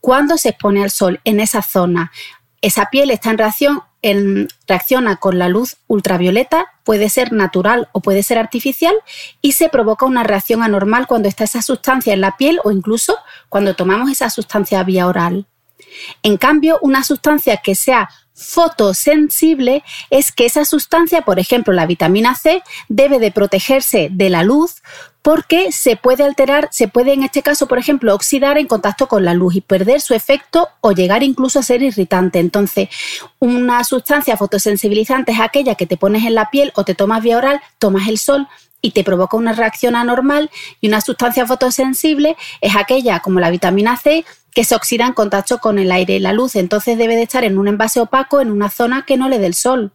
cuando 0.00 0.38
se 0.38 0.50
expone 0.50 0.82
al 0.82 0.90
sol 0.90 1.20
en 1.24 1.40
esa 1.40 1.62
zona. 1.62 2.10
Esa 2.62 2.86
piel 2.90 3.10
está 3.10 3.30
en 3.30 3.38
reacción 3.38 3.82
reacciona 4.66 5.16
con 5.16 5.38
la 5.38 5.48
luz 5.48 5.76
ultravioleta, 5.86 6.66
puede 6.84 7.10
ser 7.10 7.32
natural 7.32 7.88
o 7.92 8.00
puede 8.00 8.22
ser 8.22 8.38
artificial, 8.38 8.94
y 9.42 9.52
se 9.52 9.68
provoca 9.68 10.06
una 10.06 10.22
reacción 10.22 10.62
anormal 10.62 11.06
cuando 11.06 11.28
está 11.28 11.44
esa 11.44 11.62
sustancia 11.62 12.12
en 12.12 12.20
la 12.20 12.36
piel 12.36 12.60
o 12.64 12.70
incluso 12.70 13.16
cuando 13.48 13.74
tomamos 13.74 14.10
esa 14.10 14.30
sustancia 14.30 14.82
vía 14.82 15.06
oral. 15.06 15.46
En 16.22 16.36
cambio, 16.36 16.78
una 16.82 17.04
sustancia 17.04 17.58
que 17.58 17.74
sea 17.74 18.08
fotosensible 18.40 19.84
es 20.08 20.32
que 20.32 20.46
esa 20.46 20.64
sustancia, 20.64 21.22
por 21.22 21.38
ejemplo 21.38 21.74
la 21.74 21.86
vitamina 21.86 22.34
C, 22.34 22.62
debe 22.88 23.18
de 23.18 23.32
protegerse 23.32 24.08
de 24.10 24.30
la 24.30 24.42
luz 24.42 24.82
porque 25.22 25.70
se 25.72 25.96
puede 25.96 26.24
alterar, 26.24 26.68
se 26.70 26.88
puede 26.88 27.12
en 27.12 27.22
este 27.22 27.42
caso, 27.42 27.66
por 27.66 27.78
ejemplo, 27.78 28.14
oxidar 28.14 28.58
en 28.58 28.66
contacto 28.66 29.06
con 29.06 29.24
la 29.24 29.34
luz 29.34 29.56
y 29.56 29.60
perder 29.60 30.00
su 30.00 30.14
efecto 30.14 30.68
o 30.80 30.92
llegar 30.92 31.22
incluso 31.22 31.58
a 31.58 31.62
ser 31.62 31.82
irritante. 31.82 32.38
Entonces, 32.38 32.88
una 33.38 33.84
sustancia 33.84 34.36
fotosensibilizante 34.36 35.32
es 35.32 35.40
aquella 35.40 35.74
que 35.74 35.86
te 35.86 35.96
pones 35.96 36.24
en 36.24 36.34
la 36.34 36.50
piel 36.50 36.72
o 36.74 36.84
te 36.84 36.94
tomas 36.94 37.22
vía 37.22 37.36
oral, 37.36 37.60
tomas 37.78 38.08
el 38.08 38.18
sol 38.18 38.48
y 38.82 38.92
te 38.92 39.04
provoca 39.04 39.36
una 39.36 39.52
reacción 39.52 39.94
anormal 39.94 40.50
y 40.80 40.88
una 40.88 41.02
sustancia 41.02 41.46
fotosensible 41.46 42.36
es 42.62 42.76
aquella 42.76 43.20
como 43.20 43.40
la 43.40 43.50
vitamina 43.50 43.96
C 43.98 44.24
que 44.54 44.64
se 44.64 44.74
oxida 44.74 45.06
en 45.06 45.12
contacto 45.12 45.58
con 45.58 45.78
el 45.78 45.92
aire 45.92 46.16
y 46.16 46.18
la 46.18 46.32
luz, 46.32 46.56
entonces 46.56 46.98
debe 46.98 47.14
de 47.14 47.22
estar 47.22 47.44
en 47.44 47.58
un 47.58 47.68
envase 47.68 48.00
opaco 48.00 48.40
en 48.40 48.50
una 48.50 48.70
zona 48.70 49.04
que 49.06 49.16
no 49.16 49.28
le 49.28 49.38
dé 49.38 49.46
el 49.46 49.54
sol. 49.54 49.92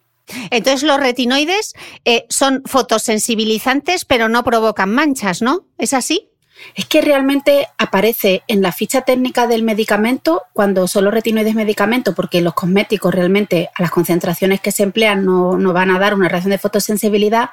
Entonces 0.49 0.83
los 0.83 0.99
retinoides 0.99 1.73
eh, 2.03 2.25
son 2.29 2.63
fotosensibilizantes 2.65 4.05
pero 4.05 4.29
no 4.29 4.43
provocan 4.43 4.93
manchas, 4.93 5.41
¿no? 5.41 5.65
¿Es 5.77 5.93
así? 5.93 6.29
Es 6.73 6.85
que 6.85 7.01
realmente 7.01 7.67
aparece 7.77 8.43
en 8.47 8.61
la 8.61 8.71
ficha 8.71 9.01
técnica 9.01 9.45
del 9.45 9.63
medicamento 9.63 10.43
cuando 10.53 10.87
son 10.87 11.03
los 11.03 11.13
retinoides 11.13 11.53
medicamento, 11.53 12.15
porque 12.15 12.41
los 12.41 12.53
cosméticos 12.53 13.13
realmente 13.13 13.69
a 13.75 13.81
las 13.81 13.91
concentraciones 13.91 14.61
que 14.61 14.71
se 14.71 14.83
emplean 14.83 15.25
no, 15.25 15.57
van 15.73 15.91
a 15.91 15.99
dar 15.99 16.13
una 16.13 16.29
reacción 16.29 16.51
de 16.51 16.57
fotosensibilidad. 16.57 17.49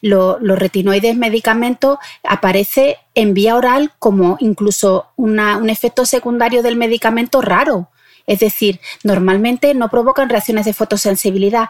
los 0.00 0.58
retinoides 0.58 1.16
medicamento 1.16 1.98
aparece 2.22 2.98
en 3.14 3.34
vía 3.34 3.56
oral 3.56 3.92
como 3.98 4.36
incluso 4.40 5.08
un 5.16 5.70
efecto 5.70 6.06
secundario 6.06 6.62
del 6.62 6.76
medicamento 6.76 7.42
raro. 7.42 7.90
Es 8.26 8.40
decir, 8.40 8.80
normalmente 9.04 9.72
no 9.74 9.88
provocan 9.88 10.28
reacciones 10.28 10.64
de 10.64 10.72
fotosensibilidad 10.72 11.68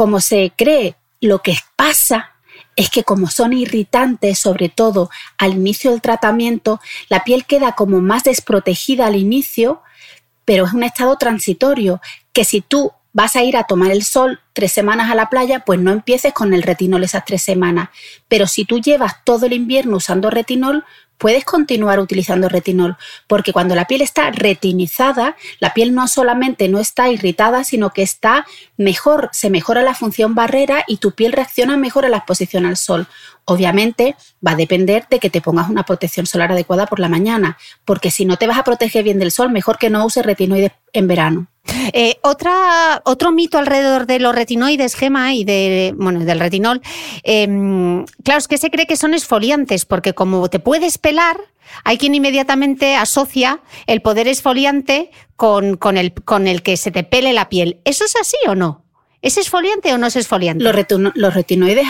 como 0.00 0.22
se 0.22 0.50
cree, 0.56 0.94
lo 1.20 1.42
que 1.42 1.58
pasa 1.76 2.30
es 2.74 2.88
que 2.88 3.04
como 3.04 3.28
son 3.28 3.52
irritantes, 3.52 4.38
sobre 4.38 4.70
todo 4.70 5.10
al 5.36 5.52
inicio 5.52 5.90
del 5.90 6.00
tratamiento, 6.00 6.80
la 7.10 7.22
piel 7.22 7.44
queda 7.44 7.72
como 7.72 8.00
más 8.00 8.24
desprotegida 8.24 9.08
al 9.08 9.14
inicio, 9.14 9.82
pero 10.46 10.64
es 10.64 10.72
un 10.72 10.84
estado 10.84 11.16
transitorio, 11.16 12.00
que 12.32 12.44
si 12.44 12.62
tú 12.62 12.92
vas 13.12 13.36
a 13.36 13.42
ir 13.42 13.58
a 13.58 13.64
tomar 13.64 13.90
el 13.90 14.02
sol 14.02 14.40
tres 14.54 14.72
semanas 14.72 15.10
a 15.10 15.14
la 15.14 15.28
playa, 15.28 15.66
pues 15.66 15.78
no 15.78 15.90
empieces 15.92 16.32
con 16.32 16.54
el 16.54 16.62
retinol 16.62 17.04
esas 17.04 17.26
tres 17.26 17.42
semanas. 17.42 17.90
Pero 18.26 18.46
si 18.46 18.64
tú 18.64 18.78
llevas 18.80 19.22
todo 19.22 19.44
el 19.44 19.52
invierno 19.52 19.98
usando 19.98 20.30
retinol, 20.30 20.86
puedes 21.20 21.44
continuar 21.44 22.00
utilizando 22.00 22.48
retinol, 22.48 22.96
porque 23.28 23.52
cuando 23.52 23.74
la 23.74 23.84
piel 23.84 24.00
está 24.00 24.30
retinizada, 24.30 25.36
la 25.60 25.74
piel 25.74 25.94
no 25.94 26.08
solamente 26.08 26.68
no 26.68 26.80
está 26.80 27.10
irritada, 27.10 27.62
sino 27.62 27.90
que 27.90 28.02
está 28.02 28.46
mejor, 28.78 29.28
se 29.32 29.50
mejora 29.50 29.82
la 29.82 29.94
función 29.94 30.34
barrera 30.34 30.82
y 30.88 30.96
tu 30.96 31.12
piel 31.12 31.32
reacciona 31.32 31.76
mejor 31.76 32.06
a 32.06 32.08
la 32.08 32.16
exposición 32.16 32.64
al 32.64 32.78
sol. 32.78 33.06
Obviamente 33.44 34.16
va 34.44 34.52
a 34.52 34.56
depender 34.56 35.06
de 35.10 35.18
que 35.18 35.28
te 35.28 35.42
pongas 35.42 35.68
una 35.68 35.84
protección 35.84 36.24
solar 36.24 36.52
adecuada 36.52 36.86
por 36.86 37.00
la 37.00 37.10
mañana, 37.10 37.58
porque 37.84 38.10
si 38.10 38.24
no 38.24 38.38
te 38.38 38.46
vas 38.46 38.58
a 38.58 38.64
proteger 38.64 39.04
bien 39.04 39.18
del 39.18 39.30
sol, 39.30 39.50
mejor 39.50 39.76
que 39.76 39.90
no 39.90 40.04
uses 40.06 40.24
retinoides 40.24 40.72
en 40.94 41.06
verano. 41.06 41.48
Eh, 41.92 42.16
otra, 42.22 43.02
otro 43.04 43.32
mito 43.32 43.58
alrededor 43.58 44.06
de 44.06 44.20
los 44.20 44.34
retinoides, 44.34 44.94
Gema, 44.94 45.34
y 45.34 45.44
de, 45.44 45.94
bueno, 45.96 46.20
del 46.20 46.40
retinol, 46.40 46.80
em, 47.22 48.04
claro, 48.24 48.38
es 48.38 48.48
que 48.48 48.58
se 48.58 48.70
cree 48.70 48.86
que 48.86 48.96
son 48.96 49.14
esfoliantes, 49.14 49.84
porque 49.84 50.14
como 50.14 50.48
te 50.48 50.58
puedes 50.58 50.98
pelar, 50.98 51.36
hay 51.84 51.98
quien 51.98 52.14
inmediatamente 52.14 52.96
asocia 52.96 53.60
el 53.86 54.02
poder 54.02 54.28
esfoliante 54.28 55.10
con, 55.36 55.76
con, 55.76 55.96
el, 55.96 56.12
con 56.12 56.46
el 56.46 56.62
que 56.62 56.76
se 56.76 56.90
te 56.90 57.04
pele 57.04 57.32
la 57.32 57.48
piel. 57.48 57.80
¿Eso 57.84 58.04
es 58.04 58.16
así 58.16 58.36
o 58.48 58.54
no? 58.54 58.84
¿Es 59.22 59.36
esfoliante 59.36 59.92
o 59.92 59.98
no 59.98 60.06
es 60.06 60.16
esfoliante? 60.16 60.64
Los, 60.64 60.74
los 61.14 61.34
retinoides 61.34 61.86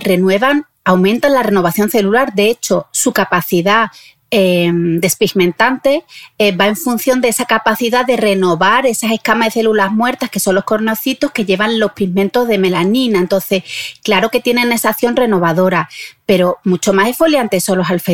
renuevan, 0.00 0.66
aumentan 0.84 1.34
la 1.34 1.42
renovación 1.42 1.90
celular. 1.90 2.34
De 2.34 2.48
hecho, 2.48 2.86
su 2.92 3.12
capacidad 3.12 3.88
Em, 4.28 4.98
despigmentante 4.98 6.04
eh, 6.36 6.50
va 6.50 6.66
en 6.66 6.74
función 6.74 7.20
de 7.20 7.28
esa 7.28 7.44
capacidad 7.44 8.04
de 8.04 8.16
renovar 8.16 8.84
esas 8.84 9.12
escamas 9.12 9.46
de 9.46 9.60
células 9.60 9.92
muertas 9.92 10.30
que 10.30 10.40
son 10.40 10.56
los 10.56 10.64
cornocitos 10.64 11.30
que 11.30 11.44
llevan 11.44 11.78
los 11.78 11.92
pigmentos 11.92 12.48
de 12.48 12.58
melanina. 12.58 13.20
Entonces, 13.20 13.62
claro 14.02 14.30
que 14.30 14.40
tienen 14.40 14.72
esa 14.72 14.88
acción 14.88 15.14
renovadora, 15.14 15.88
pero 16.26 16.58
mucho 16.64 16.92
más 16.92 17.08
esfoliantes 17.08 17.62
son 17.62 17.78
los 17.78 17.88
alfa 17.88 18.12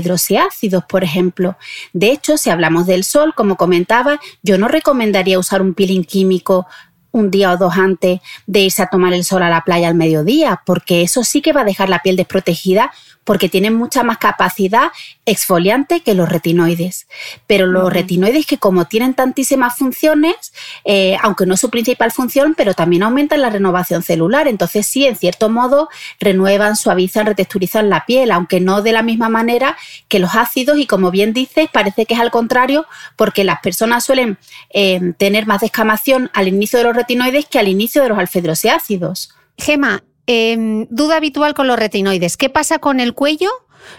por 0.86 1.02
ejemplo. 1.02 1.56
De 1.94 2.10
hecho, 2.10 2.36
si 2.36 2.50
hablamos 2.50 2.86
del 2.86 3.04
sol, 3.04 3.32
como 3.34 3.56
comentaba, 3.56 4.20
yo 4.42 4.58
no 4.58 4.68
recomendaría 4.68 5.38
usar 5.38 5.62
un 5.62 5.72
peeling 5.72 6.04
químico 6.04 6.66
un 7.10 7.30
día 7.30 7.52
o 7.52 7.56
dos 7.56 7.76
antes 7.76 8.20
de 8.46 8.60
irse 8.60 8.82
a 8.82 8.88
tomar 8.88 9.14
el 9.14 9.24
sol 9.24 9.42
a 9.42 9.50
la 9.50 9.64
playa 9.64 9.88
al 9.88 9.94
mediodía, 9.94 10.62
porque 10.66 11.02
eso 11.02 11.24
sí 11.24 11.40
que 11.40 11.52
va 11.52 11.62
a 11.62 11.64
dejar 11.64 11.88
la 11.88 12.00
piel 12.00 12.16
desprotegida 12.16 12.90
porque 13.24 13.48
tienen 13.48 13.74
mucha 13.74 14.02
más 14.02 14.18
capacidad 14.18 14.90
exfoliante 15.26 16.00
que 16.00 16.14
los 16.14 16.28
retinoides. 16.28 17.06
Pero 17.46 17.66
los 17.66 17.92
retinoides 17.92 18.46
que 18.46 18.58
como 18.58 18.86
tienen 18.86 19.14
tantísimas 19.14 19.76
funciones, 19.76 20.52
eh, 20.84 21.16
aunque 21.22 21.46
no 21.46 21.54
es 21.54 21.60
su 21.60 21.70
principal 21.70 22.12
función, 22.12 22.54
pero 22.56 22.74
también 22.74 23.02
aumentan 23.02 23.42
la 23.42 23.50
renovación 23.50 24.02
celular. 24.02 24.48
Entonces 24.48 24.86
sí, 24.86 25.06
en 25.06 25.16
cierto 25.16 25.48
modo, 25.48 25.88
renuevan, 26.20 26.76
suavizan, 26.76 27.26
retexturizan 27.26 27.88
la 27.88 28.04
piel, 28.06 28.30
aunque 28.30 28.60
no 28.60 28.82
de 28.82 28.92
la 28.92 29.02
misma 29.02 29.28
manera 29.28 29.76
que 30.08 30.18
los 30.18 30.34
ácidos 30.34 30.78
y 30.78 30.86
como 30.86 31.10
bien 31.10 31.32
dices, 31.32 31.68
parece 31.72 32.06
que 32.06 32.14
es 32.14 32.20
al 32.20 32.30
contrario, 32.30 32.86
porque 33.16 33.44
las 33.44 33.60
personas 33.60 34.04
suelen 34.04 34.38
eh, 34.70 35.12
tener 35.18 35.46
más 35.46 35.60
descamación 35.60 36.30
al 36.34 36.48
inicio 36.48 36.78
de 36.78 36.84
los 36.86 36.96
retinoides 36.96 37.46
que 37.46 37.58
al 37.58 37.68
inicio 37.68 38.02
de 38.02 38.08
los 38.08 38.18
alfedroseácidos. 38.18 39.34
Gema, 39.58 40.02
Em, 40.26 40.86
duda 40.90 41.16
habitual 41.16 41.54
con 41.54 41.66
los 41.66 41.78
retinoides. 41.78 42.36
¿Qué 42.36 42.48
pasa 42.48 42.78
con 42.78 43.00
el 43.00 43.14
cuello? 43.14 43.50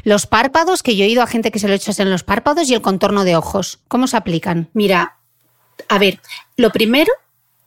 Los 0.03 0.25
párpados, 0.25 0.81
que 0.81 0.95
yo 0.95 1.03
he 1.03 1.07
oído 1.07 1.21
a 1.21 1.27
gente 1.27 1.51
que 1.51 1.59
se 1.59 1.67
lo 1.67 1.73
echas 1.73 1.99
en 1.99 2.09
los 2.09 2.23
párpados 2.23 2.69
y 2.69 2.73
el 2.73 2.81
contorno 2.81 3.25
de 3.25 3.35
ojos. 3.35 3.79
¿Cómo 3.87 4.07
se 4.07 4.17
aplican? 4.17 4.69
Mira, 4.73 5.17
a 5.89 5.99
ver, 5.99 6.21
lo 6.55 6.71
primero 6.71 7.11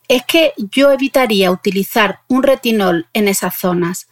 es 0.09 0.25
que 0.25 0.53
yo 0.57 0.91
evitaría 0.91 1.51
utilizar 1.51 2.21
un 2.29 2.43
retinol 2.43 3.09
en 3.13 3.29
esas 3.29 3.55
zonas 3.57 4.09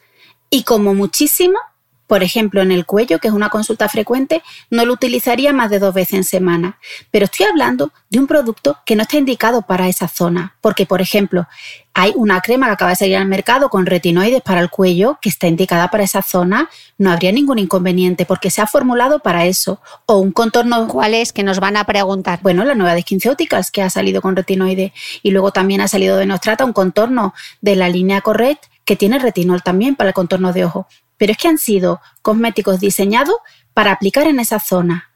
y 0.51 0.65
como 0.65 0.95
muchísimo 0.95 1.59
por 2.07 2.23
ejemplo, 2.23 2.61
en 2.61 2.71
el 2.71 2.85
cuello, 2.85 3.19
que 3.19 3.29
es 3.29 3.35
una 3.35 3.49
consulta 3.49 3.89
frecuente, 3.89 4.43
no 4.71 4.85
lo 4.85 4.93
utilizaría 4.93 5.53
más 5.53 5.71
de 5.71 5.79
dos 5.79 5.95
veces 5.95 6.15
en 6.15 6.25
semana. 6.25 6.79
Pero 7.11 7.25
estoy 7.25 7.47
hablando 7.47 7.93
de 8.11 8.19
un 8.19 8.27
producto 8.27 8.79
que 8.85 8.95
no 8.95 9.03
está 9.03 9.17
indicado 9.17 9.63
para 9.63 9.89
esa 9.89 10.07
zona. 10.09 10.55
Porque, 10.61 10.85
por 10.85 11.01
ejemplo, 11.01 11.49
hay 11.95 12.13
una 12.15 12.41
crema 12.41 12.67
que 12.67 12.73
acaba 12.73 12.91
de 12.91 12.97
salir 12.97 13.17
al 13.17 13.27
mercado 13.27 13.71
con 13.71 13.87
retinoides 13.87 14.43
para 14.43 14.61
el 14.61 14.69
cuello 14.69 15.19
que 15.23 15.31
está 15.31 15.47
indicada 15.47 15.89
para 15.89 16.05
esa 16.05 16.21
zona. 16.21 16.69
No 16.99 17.11
habría 17.11 17.33
ningún 17.33 17.59
inconveniente 17.59 18.27
porque 18.27 18.51
se 18.51 18.61
ha 18.61 18.67
formulado 18.67 19.21
para 19.21 19.47
eso. 19.47 19.81
O 20.05 20.19
un 20.19 20.33
contorno. 20.33 20.87
¿Cuál 20.89 21.15
es? 21.15 21.33
Que 21.33 21.43
nos 21.43 21.59
van 21.59 21.79
a 21.79 21.85
preguntar. 21.85 22.41
Bueno, 22.43 22.65
la 22.65 22.75
nueva 22.75 22.95
de 22.95 23.01
SkinCeuticals 23.01 23.71
que 23.71 23.83
ha 23.83 23.89
salido 23.89 24.21
con 24.21 24.37
retinoides. 24.37 24.93
Y 25.23 25.31
luego 25.31 25.53
también 25.53 25.81
ha 25.81 25.89
salido 25.89 26.19
de 26.19 26.27
Nostrata 26.27 26.67
un 26.67 26.75
contorno 26.75 27.33
de 27.63 27.77
la 27.77 27.89
línea 27.89 28.21
Correct 28.21 28.65
que 28.85 28.97
tiene 28.97 29.19
retinol 29.19 29.63
también 29.63 29.97
para 29.97 30.11
el 30.11 30.15
contorno 30.15 30.53
de 30.53 30.67
ojo 30.67 30.87
pero 31.17 31.33
es 31.33 31.39
que 31.39 31.49
han 31.49 31.59
sido 31.59 32.01
cosméticos 32.23 32.81
diseñados 32.81 33.37
para 33.73 33.93
aplicar 33.93 34.27
en 34.27 34.41
esa 34.41 34.61
zona 34.61 35.11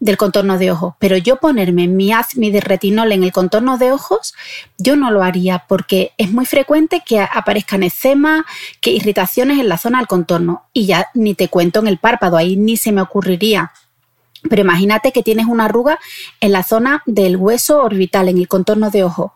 del 0.00 0.16
contorno 0.16 0.58
de 0.58 0.70
ojos. 0.70 0.94
Pero 0.98 1.16
yo 1.16 1.36
ponerme 1.36 1.88
mi 1.88 2.12
azmi 2.12 2.50
de 2.50 2.60
retinol 2.60 3.12
en 3.12 3.24
el 3.24 3.32
contorno 3.32 3.78
de 3.78 3.92
ojos, 3.92 4.34
yo 4.76 4.96
no 4.96 5.10
lo 5.10 5.22
haría 5.22 5.64
porque 5.66 6.12
es 6.18 6.30
muy 6.30 6.46
frecuente 6.46 7.02
que 7.04 7.20
aparezcan 7.20 7.82
eczema, 7.82 8.44
que 8.80 8.90
irritaciones 8.90 9.58
en 9.58 9.68
la 9.68 9.78
zona 9.78 9.98
del 9.98 10.06
contorno. 10.06 10.64
Y 10.72 10.86
ya 10.86 11.08
ni 11.14 11.34
te 11.34 11.48
cuento 11.48 11.80
en 11.80 11.86
el 11.86 11.98
párpado, 11.98 12.36
ahí 12.36 12.56
ni 12.56 12.76
se 12.76 12.92
me 12.92 13.00
ocurriría. 13.00 13.72
Pero 14.48 14.60
imagínate 14.60 15.10
que 15.10 15.22
tienes 15.22 15.46
una 15.46 15.64
arruga 15.64 15.98
en 16.40 16.52
la 16.52 16.62
zona 16.62 17.02
del 17.06 17.36
hueso 17.36 17.82
orbital, 17.82 18.28
en 18.28 18.36
el 18.36 18.46
contorno 18.46 18.90
de 18.90 19.04
ojo. 19.04 19.32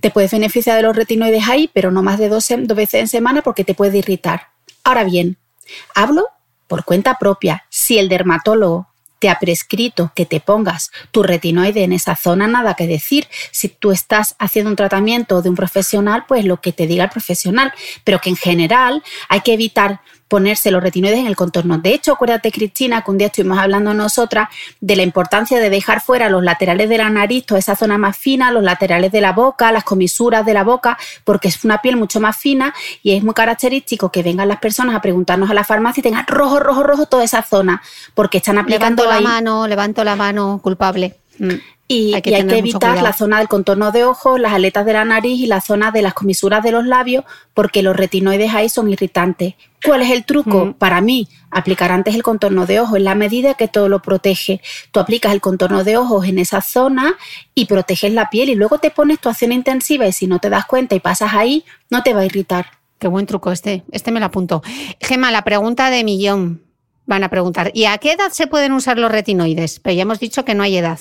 Te 0.00 0.10
puedes 0.10 0.30
beneficiar 0.30 0.76
de 0.76 0.82
los 0.82 0.94
retinoides 0.94 1.48
ahí, 1.48 1.68
pero 1.72 1.90
no 1.90 2.02
más 2.02 2.20
de 2.20 2.28
dos 2.28 2.48
veces 2.48 2.94
en 2.94 3.08
semana 3.08 3.42
porque 3.42 3.64
te 3.64 3.74
puede 3.74 3.98
irritar. 3.98 4.48
Ahora 4.84 5.02
bien, 5.02 5.36
Hablo 5.94 6.28
por 6.66 6.84
cuenta 6.84 7.18
propia. 7.18 7.64
Si 7.68 7.98
el 7.98 8.08
dermatólogo 8.08 8.92
te 9.22 9.28
ha 9.28 9.38
prescrito 9.38 10.10
que 10.16 10.26
te 10.26 10.40
pongas 10.40 10.90
tu 11.12 11.22
retinoide 11.22 11.84
en 11.84 11.92
esa 11.92 12.16
zona, 12.16 12.48
nada 12.48 12.74
que 12.74 12.88
decir. 12.88 13.28
Si 13.52 13.68
tú 13.68 13.92
estás 13.92 14.34
haciendo 14.40 14.68
un 14.68 14.74
tratamiento 14.74 15.42
de 15.42 15.48
un 15.48 15.54
profesional, 15.54 16.24
pues 16.26 16.44
lo 16.44 16.60
que 16.60 16.72
te 16.72 16.88
diga 16.88 17.04
el 17.04 17.10
profesional, 17.10 17.72
pero 18.02 18.20
que 18.20 18.30
en 18.30 18.36
general 18.36 19.00
hay 19.28 19.42
que 19.42 19.52
evitar 19.52 20.00
ponerse 20.32 20.70
los 20.70 20.82
retinoides 20.82 21.18
en 21.18 21.26
el 21.26 21.36
contorno. 21.36 21.76
De 21.76 21.92
hecho, 21.92 22.14
acuérdate, 22.14 22.50
Cristina, 22.50 23.02
que 23.02 23.10
un 23.10 23.18
día 23.18 23.26
estuvimos 23.26 23.58
hablando 23.58 23.92
nosotras 23.92 24.48
de 24.80 24.96
la 24.96 25.02
importancia 25.02 25.60
de 25.60 25.68
dejar 25.68 26.00
fuera 26.00 26.30
los 26.30 26.42
laterales 26.42 26.88
de 26.88 26.96
la 26.96 27.10
nariz, 27.10 27.44
toda 27.44 27.58
esa 27.58 27.76
zona 27.76 27.98
más 27.98 28.16
fina, 28.16 28.50
los 28.50 28.62
laterales 28.62 29.12
de 29.12 29.20
la 29.20 29.32
boca, 29.32 29.70
las 29.72 29.84
comisuras 29.84 30.46
de 30.46 30.54
la 30.54 30.64
boca, 30.64 30.96
porque 31.24 31.48
es 31.48 31.62
una 31.66 31.82
piel 31.82 31.98
mucho 31.98 32.18
más 32.18 32.34
fina 32.38 32.72
y 33.02 33.14
es 33.14 33.22
muy 33.22 33.34
característico 33.34 34.10
que 34.10 34.22
vengan 34.22 34.48
las 34.48 34.58
personas 34.58 34.96
a 34.96 35.02
preguntarnos 35.02 35.50
a 35.50 35.54
la 35.54 35.64
farmacia 35.64 36.00
y 36.00 36.02
tengan 36.02 36.26
rojo, 36.26 36.58
rojo, 36.60 36.82
rojo 36.82 37.04
toda 37.04 37.24
esa 37.24 37.42
zona, 37.42 37.82
porque 38.14 38.38
están 38.38 38.56
aplicando 38.56 39.02
levanto 39.02 39.22
la 39.22 39.28
mano, 39.28 39.68
levanto 39.68 40.02
la 40.02 40.16
mano 40.16 40.60
culpable. 40.62 41.21
Mm. 41.38 41.54
Y 41.88 42.14
hay 42.14 42.22
que, 42.22 42.38
evitar 42.38 43.02
la 43.02 43.12
zona 43.12 43.38
del 43.38 43.48
contorno 43.48 43.92
de 43.92 44.04
ojos, 44.04 44.40
las 44.40 44.54
aletas 44.54 44.86
de 44.86 44.94
la 44.94 45.04
nariz 45.04 45.38
y 45.38 45.46
la 45.46 45.60
zona 45.60 45.90
de 45.90 46.00
las 46.00 46.14
comisuras 46.14 46.62
de 46.62 46.72
los 46.72 46.86
labios, 46.86 47.24
porque 47.52 47.82
los 47.82 47.94
retinoides 47.94 48.54
ahí 48.54 48.70
son 48.70 48.88
irritantes. 48.88 49.54
¿Cuál 49.84 50.00
es 50.00 50.10
el 50.10 50.24
truco? 50.24 50.66
Mm. 50.66 50.74
Para 50.74 51.02
mí, 51.02 51.28
aplicar 51.50 51.92
antes 51.92 52.14
el 52.14 52.22
contorno 52.22 52.64
de 52.64 52.80
ojos, 52.80 52.96
en 52.96 53.04
la 53.04 53.14
medida 53.14 53.54
que 53.54 53.68
todo 53.68 53.88
lo 53.90 54.00
protege. 54.00 54.62
Tú 54.90 55.00
aplicas 55.00 55.32
el 55.32 55.42
contorno 55.42 55.84
de 55.84 55.98
ojos 55.98 56.26
en 56.26 56.38
esa 56.38 56.62
zona 56.62 57.14
y 57.54 57.66
proteges 57.66 58.12
la 58.12 58.30
piel 58.30 58.48
y 58.48 58.54
luego 58.54 58.78
te 58.78 58.90
pones 58.90 59.18
tu 59.18 59.28
acción 59.28 59.52
intensiva 59.52 60.06
y 60.06 60.12
si 60.12 60.26
no 60.26 60.38
te 60.38 60.48
das 60.48 60.64
cuenta 60.64 60.94
y 60.94 61.00
pasas 61.00 61.34
ahí, 61.34 61.64
no 61.90 62.02
te 62.02 62.14
va 62.14 62.20
a 62.20 62.24
irritar. 62.24 62.66
Qué 62.98 63.08
buen 63.08 63.26
truco 63.26 63.52
este, 63.52 63.82
este 63.90 64.12
me 64.12 64.20
lo 64.20 64.26
apunto. 64.26 64.62
Gema, 65.00 65.30
la 65.30 65.42
pregunta 65.42 65.90
de 65.90 66.04
millón. 66.04 66.62
Van 67.04 67.24
a 67.24 67.28
preguntar, 67.28 67.72
¿y 67.74 67.86
a 67.86 67.98
qué 67.98 68.12
edad 68.12 68.30
se 68.30 68.46
pueden 68.46 68.72
usar 68.72 68.96
los 68.96 69.10
retinoides? 69.10 69.80
Pero 69.80 69.96
ya 69.96 70.02
hemos 70.02 70.20
dicho 70.20 70.44
que 70.44 70.54
no 70.54 70.62
hay 70.62 70.76
edad. 70.76 71.00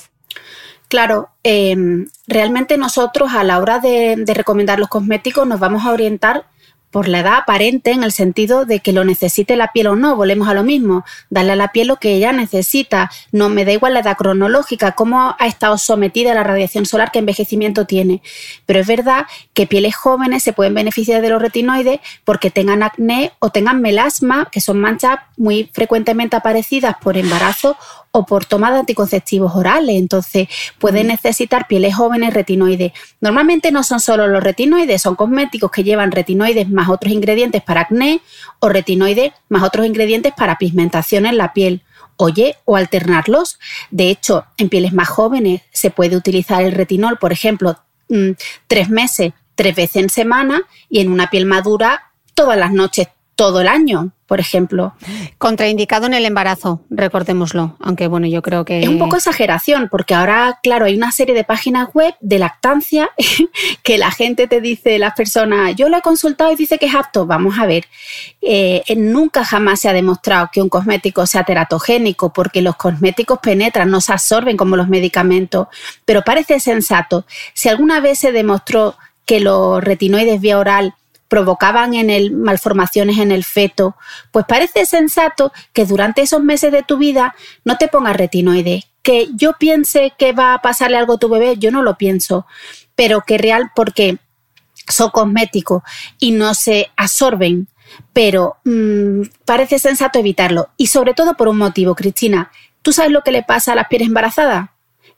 Claro, 0.92 1.30
em, 1.44 2.10
realmente 2.28 2.78
nosotros 2.78 3.32
a 3.32 3.46
la 3.46 3.60
hora 3.60 3.80
de, 3.80 4.26
recomendar 4.28 4.78
los 4.78 4.90
cosméticos 4.90 5.48
nos 5.48 5.58
vamos 5.58 5.86
a 5.86 5.92
orientar 5.94 6.44
por 6.90 7.08
la 7.08 7.22
edad 7.22 7.36
aparente 7.38 7.92
en 7.92 8.04
el 8.04 8.12
sentido 8.12 8.66
de 8.66 8.82
que 8.82 8.92
lo 8.92 9.06
necesite 9.06 9.56
la 9.56 9.72
piel 9.72 9.88
o 9.88 9.96
no, 9.96 10.18
volvemos 10.18 10.50
a 10.50 10.54
lo 10.54 10.66
mismo, 10.66 11.06
darle 11.30 11.54
a 11.54 11.56
la 11.56 11.70
piel 11.72 11.88
lo 11.88 11.96
que 11.96 12.16
ella 12.16 12.34
necesita, 12.34 13.10
no 13.32 13.48
me 13.48 13.64
da 13.64 13.72
igual 13.72 13.94
la 13.94 14.02
edad 14.02 14.18
cronológica, 14.18 14.92
cómo 14.92 15.34
ha 15.40 15.48
estado 15.48 15.78
sometida 15.78 16.34
a 16.34 16.36
la 16.36 16.44
radiación 16.44 16.86
solar, 16.86 17.10
qué 17.14 17.20
envejecimiento 17.20 17.86
tiene, 17.86 18.22
pero 18.66 18.82
es 18.82 18.88
verdad 18.88 19.28
que 19.54 19.68
pieles 19.68 19.96
jóvenes 19.96 20.44
se 20.44 20.52
pueden 20.52 20.74
beneficiar 20.74 21.22
de 21.22 21.30
los 21.30 21.42
retinoides 21.42 22.02
porque 22.26 22.52
tengan 22.52 22.84
acné 22.84 23.32
o 23.40 23.50
tengan 23.50 23.80
melasma, 23.80 24.50
que 24.52 24.60
son 24.60 24.82
manchas 24.82 25.20
muy 25.38 25.70
frecuentemente 25.72 26.36
aparecidas 26.36 26.98
por 27.02 27.16
embarazo 27.16 27.78
o 28.12 28.26
por 28.26 28.46
toma 28.46 28.72
de 28.72 28.80
anticonceptivos 28.80 29.56
orales. 29.56 29.96
Entonces, 29.96 30.48
puede 30.80 31.04
necesitar 31.04 31.68
pieles 31.68 31.96
jóvenes 31.96 32.34
retinoides. 32.34 32.92
Normalmente 33.20 33.72
no 33.72 33.84
son 33.84 34.00
solo 34.00 34.28
los 34.28 34.44
retinoides, 34.44 35.02
son 35.02 35.16
cosméticos 35.16 35.72
que 35.72 35.84
llevan 35.84 36.12
retinoides 36.12 36.70
más 36.70 36.90
otros 36.90 37.14
ingredientes 37.14 37.62
para 37.62 37.82
acné 37.82 38.22
o 38.60 38.70
retinoides 38.70 39.32
más 39.50 39.64
otros 39.64 39.86
ingredientes 39.86 40.34
para 40.36 40.58
pigmentación 40.58 41.26
en 41.26 41.38
la 41.38 41.54
piel. 41.54 41.82
Oye, 42.18 42.58
o 42.66 42.76
alternarlos. 42.76 43.58
De 43.90 44.10
hecho, 44.10 44.46
en 44.58 44.70
pieles 44.70 44.94
más 44.94 45.10
jóvenes 45.10 45.62
se 45.72 45.90
puede 45.90 46.16
utilizar 46.16 46.62
el 46.62 46.74
retinol, 46.74 47.18
por 47.18 47.32
ejemplo, 47.32 47.80
mm, 48.10 48.32
tres 48.68 48.90
meses, 48.90 49.34
tres 49.56 49.76
veces 49.76 50.04
en 50.04 50.10
semana, 50.10 50.62
y 50.90 51.00
en 51.00 51.12
una 51.12 51.30
piel 51.30 51.46
madura 51.46 52.12
todas 52.36 52.58
las 52.58 52.72
noches, 52.72 53.08
todo 53.36 53.62
el 53.62 53.68
año 53.68 54.12
por 54.32 54.40
ejemplo. 54.40 54.94
Contraindicado 55.38 56.06
en 56.06 56.14
el 56.14 56.26
embarazo, 56.26 56.86
recordémoslo, 56.90 57.76
aunque 57.82 58.08
bueno, 58.08 58.28
yo 58.28 58.42
creo 58.42 58.64
que... 58.64 58.80
Es 58.80 58.88
un 58.88 58.98
poco 58.98 59.18
exageración, 59.18 59.90
porque 59.92 60.14
ahora, 60.14 60.58
claro, 60.64 60.86
hay 60.86 60.96
una 60.96 61.12
serie 61.12 61.36
de 61.36 61.44
páginas 61.44 61.90
web 61.94 62.16
de 62.22 62.40
lactancia 62.40 63.10
que 63.84 63.98
la 63.98 64.10
gente 64.10 64.48
te 64.48 64.62
dice, 64.62 65.00
las 65.00 65.16
personas, 65.16 65.76
yo 65.76 65.90
lo 65.90 65.98
he 65.98 66.02
consultado 66.02 66.50
y 66.54 66.56
dice 66.56 66.78
que 66.78 66.86
es 66.86 66.96
apto. 66.96 67.26
Vamos 67.26 67.60
a 67.60 67.66
ver, 67.66 67.88
eh, 68.42 68.84
nunca 68.96 69.44
jamás 69.44 69.82
se 69.82 69.90
ha 69.90 69.94
demostrado 69.94 70.50
que 70.50 70.62
un 70.62 70.70
cosmético 70.70 71.28
sea 71.28 71.44
teratogénico, 71.44 72.32
porque 72.32 72.62
los 72.62 72.78
cosméticos 72.78 73.40
penetran, 73.40 73.92
no 73.92 74.00
se 74.00 74.14
absorben 74.14 74.56
como 74.56 74.78
los 74.78 74.88
medicamentos, 74.88 75.68
pero 76.06 76.22
parece 76.22 76.62
sensato. 76.62 77.26
Si 77.54 77.68
alguna 77.68 78.00
vez 78.00 78.20
se 78.20 78.32
demostró 78.32 78.96
que 79.26 79.42
los 79.42 79.84
retinoides 79.84 80.40
vía 80.40 80.58
oral 80.58 80.96
provocaban 81.32 81.94
en 81.94 82.10
el 82.10 82.34
malformaciones 82.34 83.18
en 83.18 83.32
el 83.32 83.46
feto, 83.46 83.96
pues 84.32 84.46
parece 84.46 84.86
sensato 84.86 85.54
que 85.72 85.86
durante 85.86 86.22
esos 86.22 86.44
meses 86.44 86.74
de 86.74 86.84
tu 86.84 86.98
vida 86.98 87.36
no 87.64 87.78
te 87.78 87.88
pongas 87.88 88.18
retinoides. 88.18 88.84
Que 89.02 89.30
yo 89.34 89.54
piense 89.58 90.12
que 90.20 90.34
va 90.34 90.54
a 90.54 90.62
pasarle 90.62 90.98
algo 90.98 91.14
a 91.14 91.20
tu 91.20 91.30
bebé, 91.30 91.56
yo 91.58 91.72
no 91.72 91.84
lo 91.84 91.98
pienso, 91.98 92.46
pero 92.96 93.22
que 93.22 93.38
real 93.38 93.72
porque 93.74 94.18
son 94.90 95.10
cosméticos 95.12 95.84
y 96.20 96.32
no 96.32 96.54
se 96.54 96.92
absorben, 96.98 97.70
pero 98.12 98.58
mm, 98.66 99.22
parece 99.46 99.80
sensato 99.80 100.20
evitarlo. 100.20 100.68
Y 100.76 100.88
sobre 100.88 101.14
todo 101.14 101.36
por 101.38 101.48
un 101.48 101.58
motivo, 101.58 101.96
Cristina. 101.96 102.52
¿Tú 102.82 102.92
sabes 102.92 103.14
lo 103.14 103.22
que 103.22 103.32
le 103.32 103.44
pasa 103.44 103.72
a 103.72 103.76
las 103.76 103.88
pieles 103.88 104.10
embarazadas? 104.10 104.72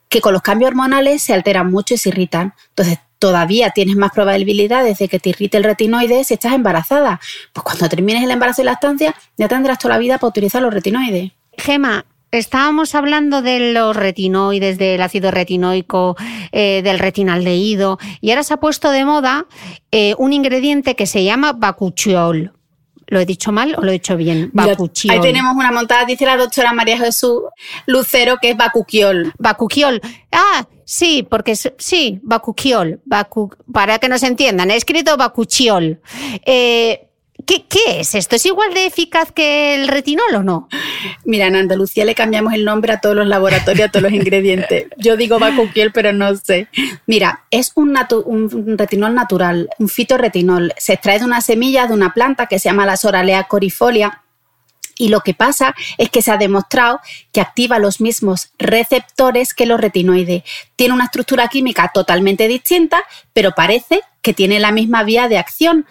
Que 0.10 0.22
con 0.22 0.34
los 0.34 0.44
cambios 0.44 0.70
hormonales 0.70 1.24
se 1.24 1.34
alteran 1.34 1.72
mucho 1.72 1.96
y 1.96 1.98
se 1.98 2.10
irritan. 2.10 2.54
Entonces, 2.70 3.00
todavía 3.24 3.70
tienes 3.70 3.96
más 3.96 4.12
probabilidades 4.12 4.98
de 4.98 5.08
que 5.08 5.18
te 5.18 5.30
irrite 5.30 5.56
el 5.56 5.64
retinoide 5.64 6.26
si 6.26 6.34
estás 6.34 6.52
embarazada. 6.52 7.22
Pues 7.54 7.64
cuando 7.64 7.88
termines 7.88 8.22
el 8.22 8.32
embarazo 8.32 8.64
y 8.64 8.66
la 8.66 8.74
estancia, 8.74 9.16
ya 9.38 9.48
tendrás 9.48 9.80
toda 9.80 9.94
la 9.94 9.98
vida 9.98 10.18
para 10.18 10.28
utilizar 10.28 10.62
los 10.62 10.74
retinoides. 10.74 11.32
Gema, 11.58 12.06
estábamos 12.32 12.96
hablando 12.96 13.42
de 13.42 13.72
los 13.72 13.96
retinoides, 13.96 14.78
del 14.78 15.02
ácido 15.02 15.32
retinoico, 15.32 16.18
eh, 16.52 16.82
del 16.84 17.00
retinaldehído, 17.00 17.98
y 18.20 18.32
ahora 18.32 18.44
se 18.44 18.56
ha 18.56 18.58
puesto 18.58 18.92
de 18.92 19.06
moda 19.06 19.46
eh, 19.94 20.16
un 20.18 20.34
ingrediente 20.34 20.98
que 20.98 21.08
se 21.08 21.24
llama 21.24 21.54
bacuchiol. 21.54 22.52
¿Lo 23.14 23.20
he 23.20 23.28
dicho 23.28 23.52
mal 23.52 23.76
o 23.78 23.82
lo 23.82 23.90
he 23.90 23.94
dicho 23.94 24.18
bien? 24.18 24.50
Bacuchiol. 24.54 25.14
Ahí 25.14 25.22
tenemos 25.22 25.56
una 25.56 25.72
montada, 25.72 26.04
dice 26.04 26.26
la 26.26 26.36
doctora 26.36 26.74
María 26.74 26.98
Jesús 26.98 27.44
Lucero, 27.86 28.38
que 28.42 28.50
es 28.50 28.58
bacuquiol. 28.58 29.32
Bacuquiol. 29.38 30.02
Ah, 30.32 30.66
sí, 30.84 31.22
porque 31.30 31.56
sí, 31.56 32.20
bacuquiol. 32.24 33.02
para 33.72 34.00
que 34.00 34.10
nos 34.10 34.24
entiendan, 34.24 34.72
he 34.72 34.76
escrito 34.76 35.16
bacuchiol. 35.16 36.02
Eh, 36.44 37.08
¿Qué, 37.62 38.00
es 38.00 38.16
esto? 38.16 38.36
¿Es 38.36 38.46
igual 38.46 38.74
de 38.74 38.86
eficaz 38.86 39.32
que 39.32 39.76
el 39.76 39.88
retinol 39.88 40.36
o 40.36 40.44
no? 40.44 40.70
Mira, 41.26 41.48
en 41.48 41.56
Andalucía 41.56 42.06
le 42.06 42.16
cambiamos 42.16 42.54
el 42.54 42.66
nombre 42.66 42.94
a 42.94 43.02
todos 43.02 43.16
los 43.16 43.28
laboratorios, 43.28 43.88
a 43.88 43.92
todos 43.92 44.04
los 44.04 44.14
ingredientes. 44.14 44.88
Yo 44.98 45.18
digo 45.18 45.40
bacuquiel, 45.40 45.92
pero 45.92 46.14
no 46.14 46.36
sé. 46.36 46.68
Mira, 47.06 47.44
es 47.52 47.72
un, 47.76 47.98
un, 48.26 48.78
retinol 48.78 49.14
natural, 49.14 49.70
un 49.80 49.90
fitorretinol. 49.90 50.74
Se 50.78 50.94
extrae 50.94 51.20
de 51.20 51.26
una 51.26 51.42
semilla 51.42 51.88
de 51.88 51.94
una 51.94 52.14
planta 52.14 52.48
que 52.48 52.60
se 52.60 52.70
llama 52.70 52.86
la 52.86 52.98
Soralea 52.98 53.44
corifolia. 53.46 54.22
Y 54.96 55.10
lo 55.10 55.22
que 55.22 55.34
pasa 55.34 55.76
es 55.98 56.10
que 56.10 56.22
se 56.22 56.32
ha 56.32 56.38
demostrado 56.38 57.00
que 57.32 57.42
activa 57.42 57.80
los 57.80 58.00
mismos 58.00 58.52
receptores 58.60 59.54
que 59.54 59.66
los 59.66 59.80
retinoides. 59.80 60.44
Tiene 60.76 60.94
una 60.94 61.06
estructura 61.06 61.48
química 61.48 61.92
totalmente 61.94 62.48
distinta, 62.48 63.04
pero 63.34 63.54
parece 63.54 64.02
que 64.22 64.34
tiene 64.34 64.60
la 64.60 64.72
misma 64.72 65.04
vía 65.04 65.28
de 65.28 65.40
acción 65.40 65.88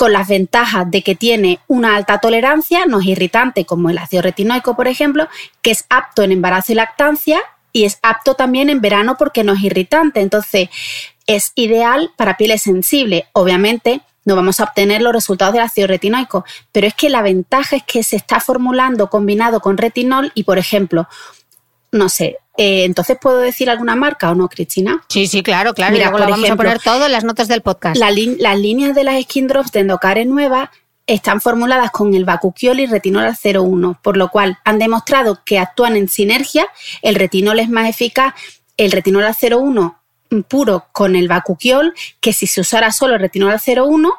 con 0.00 0.14
las 0.14 0.28
ventajas 0.28 0.90
de 0.90 1.02
que 1.02 1.14
tiene 1.14 1.58
una 1.68 1.94
alta 1.94 2.20
tolerancia, 2.20 2.86
no 2.86 3.00
es 3.00 3.06
irritante 3.06 3.66
como 3.66 3.90
el 3.90 3.98
ácido 3.98 4.22
retinoico, 4.22 4.74
por 4.74 4.88
ejemplo, 4.88 5.28
que 5.60 5.72
es 5.72 5.84
apto 5.90 6.22
en 6.22 6.32
embarazo 6.32 6.72
y 6.72 6.76
lactancia 6.76 7.42
y 7.70 7.84
es 7.84 7.98
apto 8.02 8.32
también 8.32 8.70
en 8.70 8.80
verano 8.80 9.18
porque 9.18 9.44
no 9.44 9.52
es 9.52 9.62
irritante. 9.62 10.22
Entonces, 10.22 10.70
es 11.26 11.52
ideal 11.54 12.12
para 12.16 12.38
pieles 12.38 12.62
sensibles. 12.62 13.24
Obviamente, 13.34 14.00
no 14.24 14.36
vamos 14.36 14.58
a 14.60 14.64
obtener 14.64 15.02
los 15.02 15.12
resultados 15.12 15.52
del 15.52 15.64
ácido 15.64 15.86
retinoico, 15.86 16.46
pero 16.72 16.86
es 16.86 16.94
que 16.94 17.10
la 17.10 17.20
ventaja 17.20 17.76
es 17.76 17.82
que 17.82 18.02
se 18.02 18.16
está 18.16 18.40
formulando 18.40 19.10
combinado 19.10 19.60
con 19.60 19.76
retinol 19.76 20.32
y, 20.34 20.44
por 20.44 20.56
ejemplo, 20.56 21.08
no 21.92 22.08
sé, 22.08 22.38
eh, 22.62 22.84
entonces, 22.84 23.16
¿puedo 23.18 23.38
decir 23.38 23.70
alguna 23.70 23.96
marca 23.96 24.30
o 24.30 24.34
no, 24.34 24.46
Cristina? 24.46 25.02
Sí, 25.08 25.26
sí, 25.26 25.42
claro, 25.42 25.72
claro. 25.72 25.94
Mira, 25.94 26.10
lo 26.10 26.18
vamos 26.18 26.50
a 26.50 26.56
poner 26.56 26.78
todo 26.78 27.06
en 27.06 27.12
las 27.12 27.24
notas 27.24 27.48
del 27.48 27.62
podcast. 27.62 27.96
las 27.96 28.58
líneas 28.58 28.94
de 28.94 29.02
las 29.02 29.22
skin 29.22 29.46
drops 29.46 29.72
de 29.72 29.80
Endocare 29.80 30.26
nuevas 30.26 30.68
están 31.06 31.40
formuladas 31.40 31.90
con 31.90 32.12
el 32.12 32.26
Bacuquiol 32.26 32.80
y 32.80 32.84
retinol 32.84 33.24
al 33.24 33.38
01, 33.42 34.00
por 34.02 34.18
lo 34.18 34.28
cual 34.28 34.58
han 34.66 34.78
demostrado 34.78 35.40
que 35.42 35.58
actúan 35.58 35.96
en 35.96 36.08
sinergia. 36.08 36.68
El 37.00 37.14
retinol 37.14 37.60
es 37.60 37.70
más 37.70 37.88
eficaz, 37.88 38.34
el 38.76 38.92
retinol 38.92 39.24
al 39.24 39.34
01 39.40 39.98
puro 40.46 40.84
con 40.92 41.16
el 41.16 41.28
Bacuquiol, 41.28 41.94
que 42.20 42.34
si 42.34 42.46
se 42.46 42.60
usara 42.60 42.92
solo 42.92 43.14
el 43.14 43.20
retinol 43.20 43.52
al 43.52 43.60
01 43.64 44.12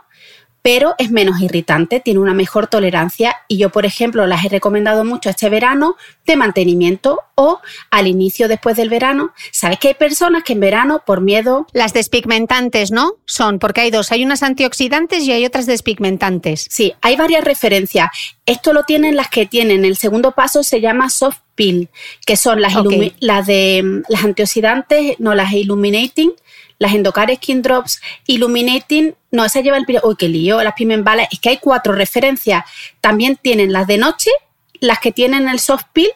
pero 0.61 0.95
es 0.97 1.11
menos 1.11 1.41
irritante, 1.41 1.99
tiene 1.99 2.19
una 2.19 2.33
mejor 2.33 2.67
tolerancia 2.67 3.35
y 3.47 3.57
yo, 3.57 3.69
por 3.69 3.85
ejemplo, 3.85 4.27
las 4.27 4.45
he 4.45 4.49
recomendado 4.49 5.03
mucho 5.03 5.29
este 5.29 5.49
verano 5.49 5.95
de 6.25 6.35
mantenimiento 6.35 7.19
o 7.35 7.59
al 7.89 8.07
inicio 8.07 8.47
después 8.47 8.77
del 8.77 8.89
verano. 8.89 9.33
Sabes 9.51 9.79
que 9.79 9.89
hay 9.89 9.93
personas 9.95 10.43
que 10.43 10.53
en 10.53 10.59
verano 10.59 11.03
por 11.05 11.21
miedo... 11.21 11.65
Las 11.73 11.93
despigmentantes, 11.93 12.91
¿no? 12.91 13.13
Son, 13.25 13.57
porque 13.57 13.81
hay 13.81 13.91
dos, 13.91 14.11
hay 14.11 14.23
unas 14.23 14.43
antioxidantes 14.43 15.23
y 15.23 15.31
hay 15.31 15.45
otras 15.45 15.65
despigmentantes. 15.65 16.67
Sí, 16.69 16.93
hay 17.01 17.15
varias 17.15 17.43
referencias. 17.43 18.09
Esto 18.45 18.73
lo 18.73 18.83
tienen 18.83 19.15
las 19.15 19.29
que 19.29 19.45
tienen. 19.45 19.83
El 19.85 19.97
segundo 19.97 20.33
paso 20.33 20.63
se 20.63 20.81
llama 20.81 21.09
soft 21.09 21.39
pill, 21.55 21.89
que 22.25 22.37
son 22.37 22.61
las, 22.61 22.73
las 23.19 23.47
de 23.47 24.03
las 24.07 24.23
antioxidantes, 24.23 25.15
no 25.19 25.33
las 25.33 25.53
illuminating, 25.53 26.33
las 26.81 26.95
Endocare 26.95 27.35
Skin 27.35 27.61
Drops 27.61 28.01
Illuminating, 28.25 29.13
no, 29.29 29.45
esa 29.45 29.61
lleva 29.61 29.77
el... 29.77 29.85
Uy, 30.03 30.15
qué 30.17 30.27
lío, 30.27 30.63
las 30.63 30.73
Pigment 30.73 31.03
Balance. 31.03 31.29
Es 31.31 31.39
que 31.39 31.49
hay 31.49 31.57
cuatro 31.57 31.93
referencias. 31.93 32.65
También 33.01 33.37
tienen 33.39 33.71
las 33.71 33.85
de 33.85 33.99
noche, 33.99 34.31
las 34.79 34.97
que 34.97 35.11
tienen 35.11 35.47
el 35.47 35.59
Soft 35.59 35.83
Peel 35.93 36.09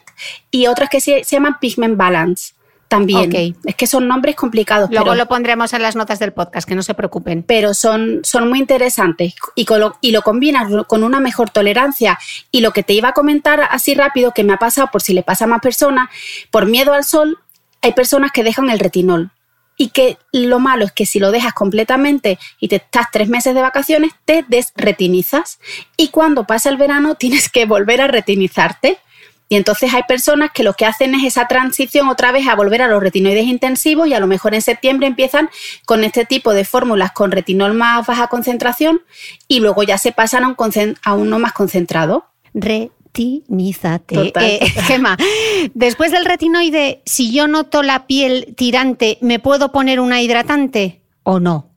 y 0.50 0.66
otras 0.66 0.90
que 0.90 1.00
se, 1.00 1.22
llaman 1.22 1.58
Pigment 1.60 1.96
Balance 1.96 2.54
también. 2.88 3.54
Es 3.64 3.76
que 3.76 3.86
son 3.86 4.08
nombres 4.08 4.34
complicados. 4.34 4.90
Luego 4.90 5.14
lo 5.14 5.26
pondremos 5.26 5.72
en 5.72 5.82
las 5.82 5.94
notas 5.94 6.18
del 6.18 6.32
podcast, 6.32 6.68
que 6.68 6.74
no 6.74 6.82
se 6.82 6.94
preocupen. 6.94 7.44
Pero 7.44 7.72
son, 7.72 8.22
son 8.24 8.48
muy 8.48 8.58
interesantes 8.58 9.34
y, 9.54 9.66
lo, 9.72 9.96
y 10.00 10.10
lo 10.10 10.22
combinas 10.22 10.68
con 10.88 11.04
una 11.04 11.20
mejor 11.20 11.48
tolerancia. 11.48 12.18
Y 12.50 12.60
lo 12.60 12.72
que 12.72 12.82
te 12.82 12.92
iba 12.92 13.10
a 13.10 13.12
comentar 13.12 13.68
así 13.70 13.94
rápido, 13.94 14.32
que 14.32 14.42
me 14.42 14.54
ha 14.54 14.58
pasado 14.58 14.88
por 14.90 15.00
si 15.00 15.14
le 15.14 15.22
pasa 15.22 15.44
a 15.44 15.48
más 15.48 15.60
personas, 15.60 16.08
por 16.50 16.66
miedo 16.66 16.92
al 16.92 17.04
sol, 17.04 17.38
hay 17.82 17.92
personas 17.92 18.32
que 18.32 18.42
dejan 18.42 18.68
el 18.68 18.80
retinol 18.80 19.30
y 19.76 19.88
que 19.88 20.18
lo 20.32 20.58
malo 20.58 20.84
es 20.84 20.92
que 20.92 21.06
si 21.06 21.18
lo 21.18 21.30
dejas 21.30 21.52
completamente 21.52 22.38
y 22.60 22.68
te 22.68 22.76
estás 22.76 23.06
tres 23.12 23.28
meses 23.28 23.54
de 23.54 23.62
vacaciones, 23.62 24.12
te 24.24 24.44
desretinizas 24.48 25.58
y 25.96 26.08
cuando 26.08 26.46
pasa 26.46 26.70
el 26.70 26.76
verano 26.76 27.14
tienes 27.18 27.48
que 27.48 27.66
volver 27.66 28.00
a 28.00 28.08
retinizarte. 28.08 28.98
Y 29.48 29.54
entonces 29.54 29.94
hay 29.94 30.02
personas 30.08 30.50
que 30.52 30.64
lo 30.64 30.74
que 30.74 30.86
hacen 30.86 31.14
es 31.14 31.22
esa 31.22 31.46
transición 31.46 32.08
otra 32.08 32.32
vez 32.32 32.48
a 32.48 32.56
volver 32.56 32.82
a 32.82 32.88
los 32.88 33.00
retinoides 33.00 33.46
intensivos 33.46 34.08
y 34.08 34.14
a 34.14 34.18
lo 34.18 34.26
mejor 34.26 34.54
en 34.54 34.62
septiembre 34.62 35.06
empiezan 35.06 35.50
con 35.84 36.02
este 36.02 36.24
tipo 36.24 36.52
de 36.52 36.64
fórmulas 36.64 37.12
con 37.12 37.30
retinol 37.30 37.72
más 37.72 38.04
baja 38.04 38.26
concentración 38.26 39.02
y 39.46 39.60
luego 39.60 39.84
ya 39.84 39.98
se 39.98 40.10
pasan 40.10 40.42
a, 40.42 40.48
un 40.48 40.56
a 41.04 41.14
uno 41.14 41.38
más 41.38 41.52
concentrado. 41.52 42.26
Retinízate. 43.16 44.32
Eh, 44.40 44.70
Gema, 44.86 45.16
después 45.74 46.12
del 46.12 46.24
retinoide, 46.24 47.02
si 47.06 47.32
yo 47.32 47.48
noto 47.48 47.82
la 47.82 48.06
piel 48.06 48.54
tirante, 48.56 49.18
¿me 49.22 49.38
puedo 49.38 49.72
poner 49.72 50.00
una 50.00 50.20
hidratante 50.20 51.00
o 51.22 51.40
no? 51.40 51.70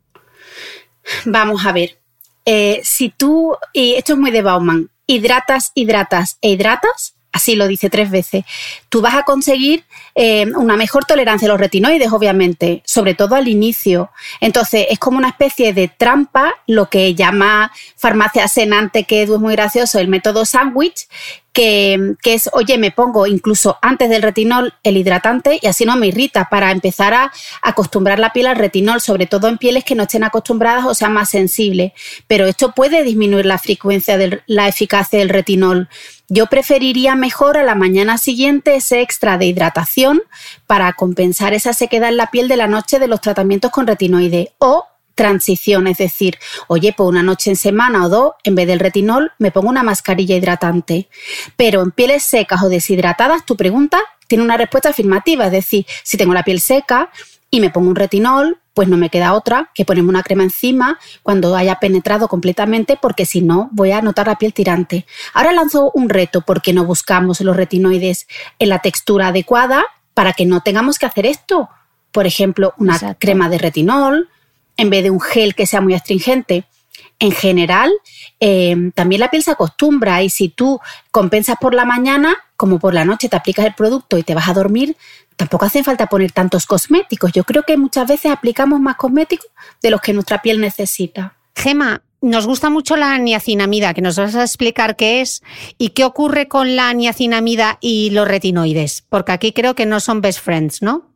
Vamos 1.25 1.65
a 1.65 1.71
ver. 1.71 1.99
Eh, 2.45 2.81
si 2.83 3.09
tú, 3.09 3.55
y 3.73 3.93
esto 3.93 4.13
es 4.13 4.19
muy 4.19 4.31
de 4.31 4.41
Bauman, 4.41 4.89
hidratas, 5.07 5.71
hidratas 5.75 6.37
e 6.41 6.51
hidratas, 6.51 7.15
así 7.31 7.55
lo 7.55 7.67
dice 7.67 7.89
tres 7.89 8.09
veces, 8.09 8.43
tú 8.89 9.01
vas 9.01 9.15
a 9.15 9.23
conseguir 9.23 9.83
eh, 10.15 10.45
una 10.55 10.75
mejor 10.75 11.05
tolerancia 11.05 11.47
a 11.47 11.49
los 11.51 11.59
retinoides, 11.59 12.11
obviamente, 12.11 12.81
sobre 12.85 13.13
todo 13.13 13.35
al 13.35 13.47
inicio. 13.47 14.09
Entonces, 14.41 14.87
es 14.89 14.99
como 14.99 15.17
una 15.17 15.29
especie 15.29 15.73
de 15.73 15.87
trampa, 15.87 16.53
lo 16.67 16.89
que 16.89 17.15
llama 17.15 17.71
farmacia 17.95 18.47
senante, 18.47 19.03
que 19.03 19.23
es 19.23 19.29
muy 19.29 19.53
gracioso, 19.53 19.99
el 19.99 20.07
método 20.07 20.45
sándwich, 20.45 21.07
que, 21.53 22.15
es, 22.23 22.49
oye, 22.53 22.77
me 22.77 22.91
pongo 22.91 23.27
incluso 23.27 23.77
antes 23.81 24.09
del 24.09 24.21
retinol 24.21 24.73
el 24.83 24.97
hidratante 24.97 25.59
y 25.61 25.67
así 25.67 25.83
no 25.83 25.97
me 25.97 26.07
irrita 26.07 26.47
para 26.49 26.71
empezar 26.71 27.13
a 27.13 27.31
acostumbrar 27.61 28.19
la 28.19 28.31
piel 28.31 28.47
al 28.47 28.55
retinol, 28.55 29.01
sobre 29.01 29.25
todo 29.25 29.47
en 29.47 29.57
pieles 29.57 29.83
que 29.83 29.95
no 29.95 30.03
estén 30.03 30.23
acostumbradas 30.23 30.85
o 30.85 30.93
sean 30.93 31.13
más 31.13 31.29
sensibles. 31.29 31.91
Pero 32.27 32.45
esto 32.45 32.71
puede 32.71 33.03
disminuir 33.03 33.45
la 33.45 33.57
frecuencia 33.57 34.17
de 34.17 34.41
la 34.45 34.67
eficacia 34.67 35.19
del 35.19 35.29
retinol. 35.29 35.89
Yo 36.29 36.45
preferiría 36.45 37.15
mejor 37.15 37.57
a 37.57 37.63
la 37.63 37.73
mañana 37.73 38.19
siguiente 38.19 38.75
ese 38.75 39.01
extra 39.01 39.39
de 39.39 39.47
hidratación 39.47 40.21
para 40.67 40.93
compensar 40.93 41.53
esa 41.53 41.73
sequedad 41.73 42.09
en 42.09 42.17
la 42.17 42.29
piel 42.29 42.47
de 42.47 42.55
la 42.55 42.67
noche 42.67 42.99
de 42.99 43.07
los 43.07 43.19
tratamientos 43.19 43.71
con 43.71 43.87
retinoide 43.87 44.53
o 44.59 44.85
transición, 45.15 45.87
es 45.87 45.97
decir, 45.97 46.37
oye, 46.67 46.93
por 46.93 47.07
una 47.07 47.23
noche 47.23 47.49
en 47.49 47.57
semana 47.57 48.05
o 48.05 48.09
dos, 48.09 48.31
en 48.43 48.55
vez 48.55 48.67
del 48.67 48.79
retinol, 48.79 49.33
me 49.37 49.51
pongo 49.51 49.67
una 49.67 49.83
mascarilla 49.83 50.37
hidratante. 50.37 51.09
Pero 51.57 51.81
en 51.81 51.91
pieles 51.91 52.23
secas 52.23 52.63
o 52.63 52.69
deshidratadas, 52.69 53.45
tu 53.45 53.57
pregunta 53.57 53.99
tiene 54.27 54.45
una 54.45 54.55
respuesta 54.55 54.89
afirmativa, 54.89 55.47
es 55.47 55.51
decir, 55.51 55.85
si 56.03 56.15
tengo 56.15 56.33
la 56.33 56.43
piel 56.43 56.61
seca 56.61 57.09
y 57.51 57.59
me 57.59 57.71
pongo 57.71 57.89
un 57.89 57.95
retinol, 57.95 58.58
pues 58.73 58.87
no 58.87 58.97
me 58.97 59.09
queda 59.09 59.33
otra 59.33 59.71
que 59.73 59.85
ponerme 59.85 60.09
una 60.09 60.23
crema 60.23 60.43
encima 60.43 60.99
cuando 61.23 61.55
haya 61.55 61.79
penetrado 61.79 62.27
completamente, 62.27 62.97
porque 63.01 63.25
si 63.25 63.41
no, 63.41 63.69
voy 63.71 63.91
a 63.91 64.01
notar 64.01 64.27
la 64.27 64.37
piel 64.37 64.53
tirante. 64.53 65.05
Ahora 65.33 65.51
lanzo 65.51 65.91
un 65.93 66.09
reto 66.09 66.41
porque 66.41 66.73
no 66.73 66.85
buscamos 66.85 67.41
los 67.41 67.55
retinoides 67.55 68.27
en 68.57 68.69
la 68.69 68.79
textura 68.79 69.27
adecuada 69.27 69.85
para 70.13 70.33
que 70.33 70.45
no 70.45 70.61
tengamos 70.61 70.99
que 70.99 71.05
hacer 71.05 71.25
esto. 71.25 71.69
Por 72.11 72.25
ejemplo, 72.25 72.73
una 72.77 73.15
crema 73.15 73.49
de 73.49 73.57
retinol, 73.57 74.29
en 74.77 74.89
vez 74.89 75.03
de 75.03 75.11
un 75.11 75.19
gel 75.19 75.55
que 75.55 75.65
sea 75.65 75.81
muy 75.81 75.93
astringente. 75.93 76.63
En 77.19 77.31
general, 77.31 77.91
eh, 78.39 78.91
también 78.95 79.19
la 79.19 79.29
piel 79.29 79.43
se 79.43 79.51
acostumbra 79.51 80.23
y 80.23 80.29
si 80.29 80.47
tú 80.47 80.79
compensas 81.11 81.57
por 81.59 81.73
la 81.73 81.83
mañana, 81.83 82.37
como 82.55 82.79
por 82.79 82.93
la 82.93 83.03
noche 83.03 83.27
te 83.27 83.35
aplicas 83.35 83.65
el 83.65 83.73
producto 83.73 84.17
y 84.17 84.23
te 84.23 84.33
vas 84.33 84.47
a 84.47 84.53
dormir, 84.53 84.95
tampoco 85.35 85.65
hace 85.65 85.83
falta 85.83 86.07
poner 86.07 86.31
tantos 86.31 86.65
cosméticos. 86.65 87.33
Yo 87.33 87.43
creo 87.43 87.63
que 87.63 87.77
muchas 87.77 88.07
veces 88.07 88.31
aplicamos 88.31 88.79
más 88.79 88.95
cosméticos 88.95 89.49
de 89.81 89.89
los 89.89 89.99
que 90.01 90.13
nuestra 90.13 90.41
piel 90.41 90.61
necesita. 90.61 91.35
Gema, 91.55 92.01
nos 92.21 92.47
gusta 92.47 92.69
mucho 92.69 92.95
la 92.95 93.17
niacinamida, 93.17 93.93
que 93.93 94.01
nos 94.01 94.17
vas 94.17 94.35
a 94.35 94.43
explicar 94.43 94.95
qué 94.95 95.21
es 95.21 95.41
y 95.77 95.89
qué 95.89 96.03
ocurre 96.03 96.47
con 96.47 96.75
la 96.75 96.93
niacinamida 96.93 97.77
y 97.81 98.09
los 98.11 98.27
retinoides, 98.27 99.05
porque 99.09 99.31
aquí 99.31 99.51
creo 99.53 99.75
que 99.75 99.85
no 99.85 99.99
son 99.99 100.21
best 100.21 100.39
friends, 100.39 100.81
¿no? 100.81 101.08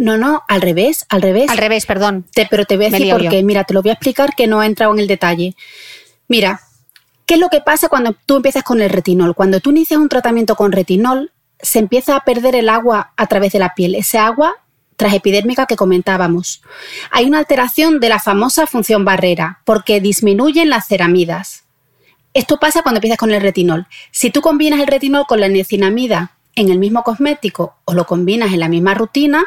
No, 0.00 0.16
no, 0.16 0.44
al 0.48 0.62
revés, 0.62 1.04
al 1.10 1.20
revés. 1.20 1.50
Al 1.50 1.58
revés, 1.58 1.84
perdón. 1.84 2.24
pero 2.48 2.64
te 2.64 2.76
voy 2.78 2.86
a 2.86 2.90
decir 2.90 3.10
por 3.12 3.28
qué. 3.28 3.42
Mira, 3.42 3.64
te 3.64 3.74
lo 3.74 3.82
voy 3.82 3.90
a 3.90 3.92
explicar 3.92 4.34
que 4.34 4.46
no 4.46 4.62
he 4.62 4.66
entrado 4.66 4.94
en 4.94 4.98
el 4.98 5.06
detalle. 5.06 5.54
Mira, 6.26 6.62
¿qué 7.26 7.34
es 7.34 7.40
lo 7.40 7.50
que 7.50 7.60
pasa 7.60 7.90
cuando 7.90 8.16
tú 8.24 8.36
empiezas 8.36 8.62
con 8.62 8.80
el 8.80 8.88
retinol? 8.88 9.34
Cuando 9.34 9.60
tú 9.60 9.68
inicias 9.68 10.00
un 10.00 10.08
tratamiento 10.08 10.56
con 10.56 10.72
retinol, 10.72 11.32
se 11.60 11.80
empieza 11.80 12.16
a 12.16 12.24
perder 12.24 12.56
el 12.56 12.70
agua 12.70 13.12
a 13.14 13.26
través 13.26 13.52
de 13.52 13.58
la 13.58 13.74
piel. 13.74 13.94
Ese 13.94 14.16
agua 14.16 14.54
transepidérmica 14.96 15.66
que 15.66 15.76
comentábamos. 15.76 16.62
Hay 17.10 17.26
una 17.26 17.38
alteración 17.38 18.00
de 18.00 18.08
la 18.08 18.20
famosa 18.20 18.66
función 18.66 19.04
barrera, 19.04 19.60
porque 19.66 20.00
disminuyen 20.00 20.70
las 20.70 20.88
ceramidas. 20.88 21.64
Esto 22.32 22.58
pasa 22.58 22.80
cuando 22.80 23.00
empiezas 23.00 23.18
con 23.18 23.32
el 23.32 23.42
retinol. 23.42 23.86
Si 24.12 24.30
tú 24.30 24.40
combinas 24.40 24.80
el 24.80 24.86
retinol 24.86 25.26
con 25.26 25.40
la 25.40 25.48
niacinamida 25.48 26.38
en 26.54 26.70
el 26.70 26.78
mismo 26.78 27.02
cosmético 27.02 27.76
o 27.84 27.92
lo 27.92 28.06
combinas 28.06 28.54
en 28.54 28.60
la 28.60 28.68
misma 28.68 28.94
rutina, 28.94 29.46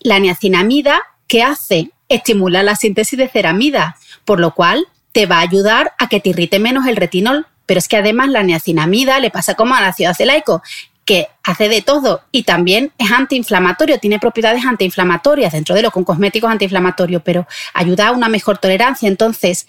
la 0.00 0.18
niacinamida, 0.18 1.00
¿qué 1.26 1.42
hace? 1.42 1.90
Estimular 2.08 2.64
la 2.64 2.76
síntesis 2.76 3.18
de 3.18 3.28
ceramida, 3.28 3.96
por 4.24 4.40
lo 4.40 4.54
cual 4.54 4.86
te 5.12 5.26
va 5.26 5.38
a 5.38 5.42
ayudar 5.42 5.92
a 5.98 6.08
que 6.08 6.20
te 6.20 6.30
irrite 6.30 6.58
menos 6.58 6.86
el 6.86 6.96
retinol. 6.96 7.46
Pero 7.66 7.78
es 7.78 7.88
que 7.88 7.98
además 7.98 8.28
la 8.28 8.42
niacinamida 8.42 9.20
le 9.20 9.30
pasa 9.30 9.54
como 9.54 9.74
al 9.74 9.84
ácido 9.84 10.10
acelaico, 10.10 10.62
que 11.04 11.28
hace 11.42 11.70
de 11.70 11.80
todo 11.80 12.20
y 12.32 12.42
también 12.42 12.92
es 12.98 13.10
antiinflamatorio, 13.10 13.98
tiene 13.98 14.18
propiedades 14.18 14.66
antiinflamatorias 14.66 15.52
dentro 15.52 15.74
de 15.74 15.80
lo 15.80 15.90
con 15.90 16.04
cosméticos 16.04 16.50
antiinflamatorios, 16.50 17.22
pero 17.24 17.46
ayuda 17.72 18.08
a 18.08 18.12
una 18.12 18.28
mejor 18.28 18.58
tolerancia. 18.58 19.08
Entonces, 19.08 19.66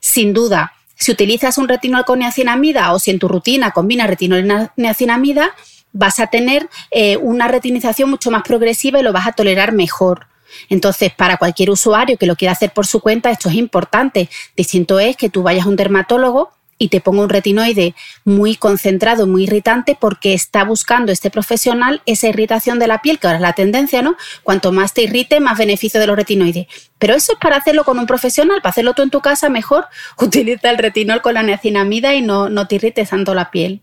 sin 0.00 0.32
duda, 0.32 0.72
si 0.96 1.12
utilizas 1.12 1.58
un 1.58 1.68
retinol 1.68 2.04
con 2.04 2.18
niacinamida 2.18 2.92
o 2.92 2.98
si 2.98 3.12
en 3.12 3.20
tu 3.20 3.28
rutina 3.28 3.70
combinas 3.70 4.08
retinol 4.08 4.44
y 4.44 4.80
niacinamida, 4.80 5.54
vas 5.92 6.20
a 6.20 6.28
tener 6.28 6.68
eh, 6.90 7.16
una 7.16 7.48
retinización 7.48 8.10
mucho 8.10 8.30
más 8.30 8.42
progresiva 8.42 9.00
y 9.00 9.02
lo 9.02 9.12
vas 9.12 9.26
a 9.26 9.32
tolerar 9.32 9.72
mejor. 9.72 10.26
Entonces, 10.68 11.12
para 11.12 11.36
cualquier 11.36 11.70
usuario 11.70 12.16
que 12.16 12.26
lo 12.26 12.36
quiera 12.36 12.52
hacer 12.52 12.72
por 12.72 12.86
su 12.86 13.00
cuenta, 13.00 13.30
esto 13.30 13.48
es 13.48 13.54
importante. 13.54 14.28
Distinto 14.56 14.98
es 14.98 15.16
que 15.16 15.30
tú 15.30 15.42
vayas 15.42 15.66
a 15.66 15.68
un 15.68 15.76
dermatólogo 15.76 16.50
y 16.82 16.88
te 16.88 17.02
ponga 17.02 17.22
un 17.22 17.28
retinoide 17.28 17.94
muy 18.24 18.56
concentrado, 18.56 19.26
muy 19.26 19.42
irritante, 19.44 19.96
porque 20.00 20.32
está 20.32 20.64
buscando 20.64 21.12
este 21.12 21.30
profesional 21.30 22.00
esa 22.06 22.28
irritación 22.28 22.78
de 22.78 22.86
la 22.86 23.02
piel, 23.02 23.18
que 23.18 23.26
ahora 23.26 23.36
es 23.36 23.42
la 23.42 23.52
tendencia, 23.52 24.00
¿no? 24.00 24.16
Cuanto 24.42 24.72
más 24.72 24.94
te 24.94 25.02
irrite, 25.02 25.40
más 25.40 25.58
beneficio 25.58 26.00
de 26.00 26.06
los 26.06 26.16
retinoides. 26.16 26.66
Pero 26.98 27.14
eso 27.14 27.32
es 27.32 27.38
para 27.38 27.56
hacerlo 27.56 27.84
con 27.84 27.98
un 27.98 28.06
profesional, 28.06 28.62
para 28.62 28.70
hacerlo 28.70 28.94
tú 28.94 29.02
en 29.02 29.10
tu 29.10 29.20
casa, 29.20 29.50
mejor 29.50 29.88
utiliza 30.18 30.70
el 30.70 30.78
retinol 30.78 31.20
con 31.20 31.34
la 31.34 31.42
niacinamida 31.42 32.14
y 32.14 32.22
no, 32.22 32.48
no 32.48 32.66
te 32.66 32.76
irrites 32.76 33.10
tanto 33.10 33.34
la 33.34 33.50
piel. 33.50 33.82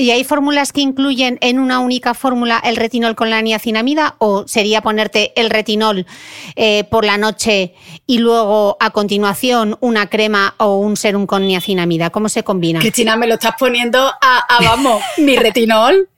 ¿Y 0.00 0.12
hay 0.12 0.22
fórmulas 0.22 0.72
que 0.72 0.80
incluyen 0.80 1.38
en 1.40 1.58
una 1.58 1.80
única 1.80 2.14
fórmula 2.14 2.62
el 2.64 2.76
retinol 2.76 3.16
con 3.16 3.30
la 3.30 3.42
niacinamida 3.42 4.14
o 4.18 4.46
sería 4.46 4.80
ponerte 4.80 5.32
el 5.34 5.50
retinol 5.50 6.06
eh, 6.54 6.84
por 6.84 7.04
la 7.04 7.18
noche 7.18 7.74
y 8.06 8.18
luego 8.18 8.76
a 8.78 8.90
continuación 8.90 9.76
una 9.80 10.08
crema 10.08 10.54
o 10.58 10.76
un 10.76 10.96
serum 10.96 11.26
con 11.26 11.48
niacinamida? 11.48 12.10
¿Cómo 12.10 12.28
se 12.28 12.44
combina? 12.44 12.78
Cristina, 12.78 13.16
me 13.16 13.26
lo 13.26 13.34
estás 13.34 13.56
poniendo 13.58 13.98
a, 13.98 14.46
vamos, 14.62 15.02
mi 15.18 15.34
retinol. 15.34 16.08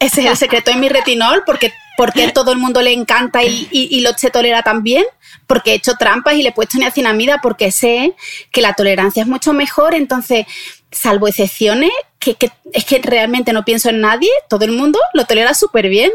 Ese 0.00 0.22
es 0.22 0.26
el 0.26 0.36
secreto 0.36 0.72
de 0.72 0.78
mi 0.78 0.88
retinol 0.88 1.44
porque, 1.46 1.72
porque 1.96 2.32
todo 2.32 2.50
el 2.50 2.58
mundo 2.58 2.82
le 2.82 2.92
encanta 2.92 3.44
y, 3.44 3.68
y, 3.70 4.00
lo 4.00 4.14
se 4.14 4.30
tolera 4.30 4.62
también 4.62 5.04
porque 5.46 5.72
he 5.72 5.74
hecho 5.74 5.94
trampas 5.94 6.34
y 6.34 6.42
le 6.42 6.48
he 6.48 6.52
puesto 6.52 6.76
niacinamida 6.76 7.38
porque 7.40 7.70
sé 7.70 8.16
que 8.50 8.62
la 8.62 8.74
tolerancia 8.74 9.22
es 9.22 9.28
mucho 9.28 9.52
mejor. 9.52 9.94
Entonces, 9.94 10.46
salvo 10.90 11.28
excepciones, 11.28 11.90
que, 12.18 12.36
es 12.72 12.84
que 12.84 13.00
realmente 13.02 13.52
no 13.52 13.64
pienso 13.64 13.90
en 13.90 14.00
nadie, 14.00 14.30
todo 14.48 14.64
el 14.64 14.72
mundo 14.72 14.98
lo 15.14 15.24
tolera 15.24 15.54
súper 15.54 15.88
bien. 15.88 16.10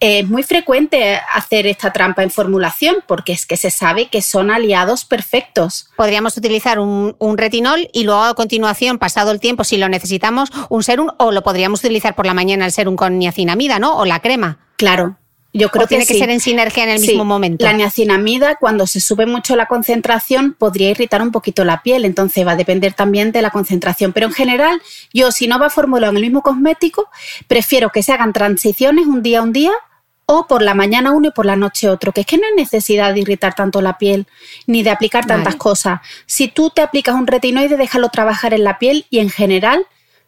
Es 0.00 0.26
muy 0.28 0.42
frecuente 0.42 1.20
hacer 1.32 1.66
esta 1.66 1.92
trampa 1.92 2.22
en 2.22 2.30
formulación 2.30 2.96
porque 3.06 3.32
es 3.32 3.46
que 3.46 3.56
se 3.56 3.70
sabe 3.70 4.08
que 4.08 4.22
son 4.22 4.50
aliados 4.50 5.04
perfectos. 5.04 5.90
Podríamos 5.96 6.36
utilizar 6.36 6.78
un, 6.78 7.14
un 7.18 7.38
retinol 7.38 7.88
y 7.92 8.04
luego 8.04 8.22
a 8.22 8.34
continuación, 8.34 8.98
pasado 8.98 9.30
el 9.30 9.40
tiempo, 9.40 9.64
si 9.64 9.76
lo 9.76 9.88
necesitamos, 9.88 10.50
un 10.68 10.82
serum 10.82 11.08
o 11.18 11.30
lo 11.30 11.42
podríamos 11.42 11.80
utilizar 11.80 12.14
por 12.14 12.26
la 12.26 12.34
mañana 12.34 12.64
el 12.64 12.72
serum 12.72 12.96
con 12.96 13.18
niacinamida, 13.18 13.78
¿no? 13.78 13.96
O 13.96 14.04
la 14.04 14.20
crema. 14.20 14.58
Claro, 14.76 15.16
yo 15.56 15.70
creo 15.70 15.82
que 15.82 15.90
tiene 15.90 16.06
que 16.06 16.18
ser 16.18 16.30
en 16.30 16.40
sinergia 16.40 16.82
en 16.82 16.90
el 16.90 17.00
mismo 17.00 17.24
momento. 17.24 17.64
La 17.64 17.72
niacinamida, 17.72 18.56
cuando 18.56 18.88
se 18.88 19.00
sube 19.00 19.24
mucho 19.24 19.54
la 19.54 19.66
concentración, 19.66 20.52
podría 20.52 20.90
irritar 20.90 21.22
un 21.22 21.30
poquito 21.30 21.64
la 21.64 21.80
piel, 21.82 22.04
entonces 22.04 22.44
va 22.44 22.52
a 22.52 22.56
depender 22.56 22.92
también 22.92 23.30
de 23.30 23.40
la 23.40 23.50
concentración. 23.50 24.12
Pero 24.12 24.26
en 24.26 24.32
general, 24.32 24.82
yo 25.12 25.30
si 25.30 25.46
no 25.46 25.60
va 25.60 25.70
formulado 25.70 26.10
en 26.10 26.16
el 26.16 26.22
mismo 26.24 26.42
cosmético, 26.42 27.08
prefiero 27.46 27.90
que 27.90 28.02
se 28.02 28.12
hagan 28.12 28.32
transiciones 28.32 29.06
un 29.06 29.22
día 29.22 29.38
a 29.38 29.42
un 29.42 29.52
día 29.52 29.70
o 30.26 30.48
por 30.48 30.60
la 30.60 30.74
mañana 30.74 31.12
uno 31.12 31.28
y 31.28 31.30
por 31.30 31.46
la 31.46 31.54
noche 31.54 31.88
otro, 31.88 32.10
que 32.10 32.22
es 32.22 32.26
que 32.26 32.36
no 32.36 32.44
hay 32.46 32.54
necesidad 32.56 33.14
de 33.14 33.20
irritar 33.20 33.54
tanto 33.54 33.80
la 33.80 33.96
piel 33.96 34.26
ni 34.66 34.82
de 34.82 34.90
aplicar 34.90 35.24
tantas 35.24 35.54
cosas. 35.54 36.00
Si 36.26 36.48
tú 36.48 36.70
te 36.70 36.82
aplicas 36.82 37.14
un 37.14 37.28
retinoide, 37.28 37.76
déjalo 37.76 38.08
trabajar 38.08 38.54
en 38.54 38.64
la 38.64 38.78
piel 38.80 39.06
y 39.08 39.20
en 39.20 39.30
general 39.30 39.86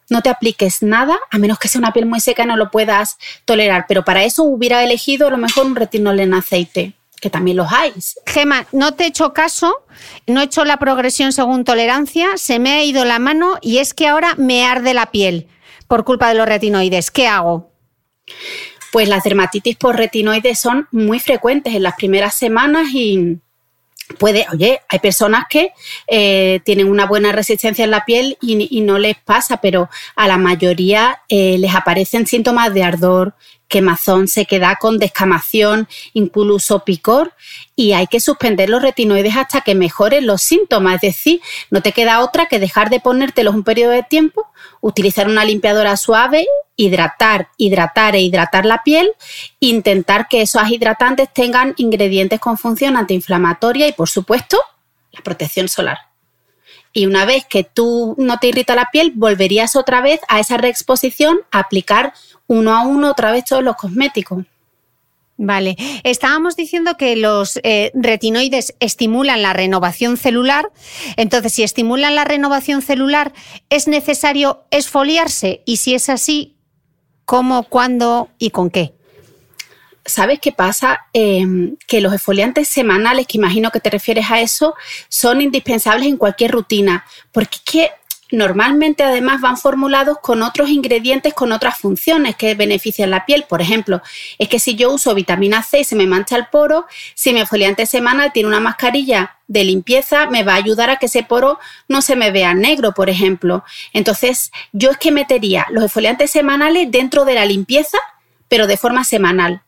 no 0.09 0.21
te 0.21 0.29
apliques 0.29 0.81
nada, 0.81 1.17
a 1.31 1.37
menos 1.37 1.59
que 1.59 1.67
sea 1.67 1.79
una 1.79 1.93
piel 1.93 2.05
muy 2.05 2.19
seca 2.19 2.43
y 2.43 2.47
no 2.47 2.57
lo 2.57 2.71
puedas 2.71 3.17
tolerar. 3.45 3.85
Pero 3.87 4.05
para 4.05 4.23
eso 4.23 4.43
hubiera 4.43 4.83
elegido 4.83 5.27
a 5.27 5.31
lo 5.31 5.37
mejor 5.37 5.65
un 5.65 5.75
retinol 5.75 6.19
en 6.19 6.33
aceite 6.33 6.93
que 7.19 7.29
también 7.29 7.57
los 7.57 7.71
hay. 7.71 7.93
Gema, 8.25 8.67
no 8.71 8.93
te 8.93 9.05
he 9.05 9.07
hecho 9.07 9.33
caso, 9.33 9.83
no 10.27 10.41
he 10.41 10.45
hecho 10.45 10.65
la 10.65 10.77
progresión 10.77 11.31
según 11.31 11.63
tolerancia, 11.63 12.37
se 12.37 12.59
me 12.59 12.73
ha 12.73 12.83
ido 12.83 13.05
la 13.05 13.19
mano 13.19 13.57
y 13.61 13.79
es 13.79 13.93
que 13.93 14.07
ahora 14.07 14.35
me 14.35 14.65
arde 14.65 14.93
la 14.93 15.07
piel 15.07 15.47
por 15.87 16.03
culpa 16.03 16.29
de 16.29 16.35
los 16.35 16.47
retinoides. 16.47 17.11
¿Qué 17.11 17.27
hago? 17.27 17.71
Pues 18.91 19.09
las 19.09 19.23
dermatitis 19.23 19.75
por 19.77 19.95
retinoides 19.95 20.59
son 20.59 20.87
muy 20.91 21.19
frecuentes 21.19 21.73
en 21.73 21.83
las 21.83 21.95
primeras 21.95 22.35
semanas 22.35 22.87
y, 22.93 23.39
puede, 24.17 24.45
oye, 24.51 24.81
hay 24.89 24.99
personas 24.99 25.45
que 25.49 25.71
eh, 26.07 26.61
tienen 26.63 26.89
una 26.89 27.05
buena 27.05 27.31
resistencia 27.31 27.83
en 27.83 27.91
la 27.91 28.05
piel 28.05 28.37
y, 28.41 28.81
no 28.81 28.97
les 28.97 29.17
pasa, 29.17 29.57
pero 29.57 29.89
a 30.15 30.27
la 30.27 30.37
mayoría 30.37 31.21
eh, 31.29 31.57
les 31.57 31.75
aparecen 31.75 32.25
síntomas 32.27 32.73
de 32.73 32.83
ardor, 32.83 33.33
quemazón, 33.67 34.27
se 34.27 34.45
queda 34.45 34.77
con 34.79 34.97
descamación, 34.97 35.87
incluso 36.13 36.83
picor, 36.83 37.33
y 37.75 37.93
hay 37.93 38.07
que 38.07 38.19
suspender 38.19 38.69
los 38.69 38.81
retinoides 38.81 39.35
hasta 39.35 39.61
que 39.61 39.75
mejoren 39.75 40.25
los 40.25 40.41
síntomas. 40.41 40.95
Es 40.95 41.01
decir, 41.01 41.41
no 41.69 41.81
te 41.81 41.91
queda 41.91 42.21
otra 42.21 42.47
que 42.47 42.59
dejar 42.59 42.89
de 42.89 42.99
ponértelos 42.99 43.55
un 43.55 43.63
periodo 43.63 43.91
de 43.91 44.03
tiempo, 44.03 44.47
utilizar 44.81 45.27
una 45.27 45.45
limpiadora 45.45 45.97
suave 45.97 46.45
hidratar, 46.77 47.49
hidratar 47.57 48.15
e 48.15 48.21
hidratar 48.21 48.65
la 48.65 48.83
piel, 48.83 49.11
intentar 49.59 50.29
que 50.29 50.43
esos 50.43 50.69
hidratantes 50.69 51.33
tengan 51.33 51.73
ingredientes 51.75 52.39
con 52.39 52.57
función 52.57 52.95
antiinflamatoria 52.95 53.87
y, 53.87 53.91
por 53.91 54.07
supuesto, 54.07 54.57
la 55.11 55.21
protección 55.21 55.67
solar. 55.67 55.97
Y 56.93 57.05
una 57.05 57.25
vez 57.25 57.45
que 57.45 57.63
tú 57.63 58.15
no 58.17 58.37
te 58.37 58.47
irrita 58.47 58.75
la 58.75 58.89
piel, 58.91 59.11
volverías 59.15 59.75
otra 59.75 60.01
vez 60.01 60.21
a 60.29 60.39
esa 60.39 60.57
reexposición 60.57 61.39
a 61.51 61.59
aplicar 61.59 62.13
uno 62.47 62.75
a 62.75 62.81
uno 62.85 63.11
otra 63.11 63.31
vez 63.31 63.45
todos 63.45 63.63
los 63.63 63.75
cosméticos. 63.75 64.45
Vale, 65.39 65.77
estábamos 66.03 66.55
diciendo 66.55 66.97
que 66.97 67.15
los 67.15 67.59
eh, 67.61 67.91
retinoides 67.93 68.73
estimulan 68.79 69.43
la 69.43 69.53
renovación 69.53 70.17
celular. 70.17 70.71
Entonces, 71.15 71.53
si 71.53 71.61
estimulan 71.61 72.15
la 72.15 72.25
renovación 72.25 72.81
celular, 72.81 73.33
¿es 73.69 73.87
necesario 73.87 74.63
esfoliarse? 74.71 75.61
Y 75.65 75.77
si 75.77 75.93
es 75.93 76.09
así, 76.09 76.55
¿cómo, 77.25 77.63
cuándo 77.63 78.29
y 78.39 78.49
con 78.49 78.71
qué? 78.71 78.93
¿Sabes 80.05 80.39
qué 80.39 80.51
pasa? 80.51 81.01
Em, 81.13 81.75
que 81.85 82.01
los 82.01 82.13
esfoliantes 82.13 82.67
semanales, 82.67 83.27
que 83.27 83.37
imagino 83.37 83.69
que 83.69 83.79
te 83.79 83.91
refieres 83.91 84.31
a 84.31 84.41
eso, 84.41 84.73
son 85.07 85.41
indispensables 85.41 86.07
en 86.07 86.17
cualquier 86.17 86.49
rutina, 86.51 87.05
porque 87.31 87.57
es 87.57 87.71
que 87.71 87.91
Normalmente 88.31 89.03
además 89.03 89.39
van 89.39 89.57
formulados 89.57 90.17
con 90.19 90.43
otros 90.43 90.69
ingredientes, 90.69 91.33
con 91.33 91.53
otras 91.53 91.77
funciones 91.77 92.35
que 92.35 92.55
benefician 92.55 93.09
la 93.09 93.25
piel. 93.25 93.45
Por 93.47 93.61
ejemplo, 93.61 94.01
es 94.37 94.49
que 94.49 94.59
si 94.59 94.75
yo 94.75 94.91
uso 94.91 95.15
vitamina 95.15 95.63
C 95.63 95.79
y 95.79 95.83
se 95.85 95.95
me 95.95 96.07
mancha 96.07 96.35
el 96.35 96.47
poro, 96.47 96.87
si 97.15 97.31
mi 97.31 97.39
exfoliante 97.39 97.85
semanal 97.85 98.33
tiene 98.33 98.49
una 98.49 98.59
mascarilla 98.59 99.37
de 99.47 99.63
limpieza, 99.63 100.25
me 100.27 100.43
va 100.43 100.53
a 100.53 100.57
ayudar 100.57 100.89
a 100.89 100.97
que 100.97 101.05
ese 101.05 101.23
poro 101.23 101.57
no 101.87 102.01
se 102.01 102.17
me 102.17 102.31
vea 102.31 102.53
negro, 102.53 102.93
por 102.93 103.09
ejemplo. 103.09 103.63
Entonces, 103.93 104.51
yo 104.73 104.91
es 104.91 104.97
que 104.97 105.11
metería 105.11 105.65
los 105.69 105.85
exfoliantes 105.85 106.31
semanales 106.31 106.91
dentro 106.91 107.23
de 107.23 107.35
la 107.35 107.45
limpieza, 107.45 107.97
pero 108.49 108.67
de 108.67 108.75
forma 108.75 109.05
semanal. 109.05 109.61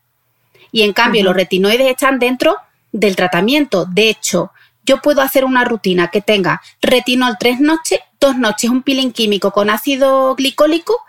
Y 0.71 0.81
en 0.83 0.91
cambio, 0.91 1.23
los 1.23 1.33
retinoides 1.33 1.89
están 1.89 2.19
dentro 2.19 2.57
del 2.91 3.15
tratamiento. 3.15 3.85
De 3.85 4.09
hecho, 4.09 4.51
yo 4.83 5.01
puedo 5.01 5.21
hacer 5.21 5.45
una 5.45 5.63
rutina 5.63 6.09
que 6.09 6.21
tenga 6.21 6.61
retinol 6.81 7.37
tres 7.39 7.59
noches, 7.59 7.99
dos 8.19 8.37
noches 8.37 8.69
un 8.69 8.83
peeling 8.83 9.11
químico 9.11 9.51
con 9.51 9.69
ácido 9.69 10.35
glicólico 10.35 10.99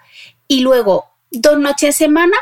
y 0.49 0.61
luego 0.61 1.07
dos 1.31 1.59
noches 1.59 2.01
en 2.01 2.07
semana 2.09 2.37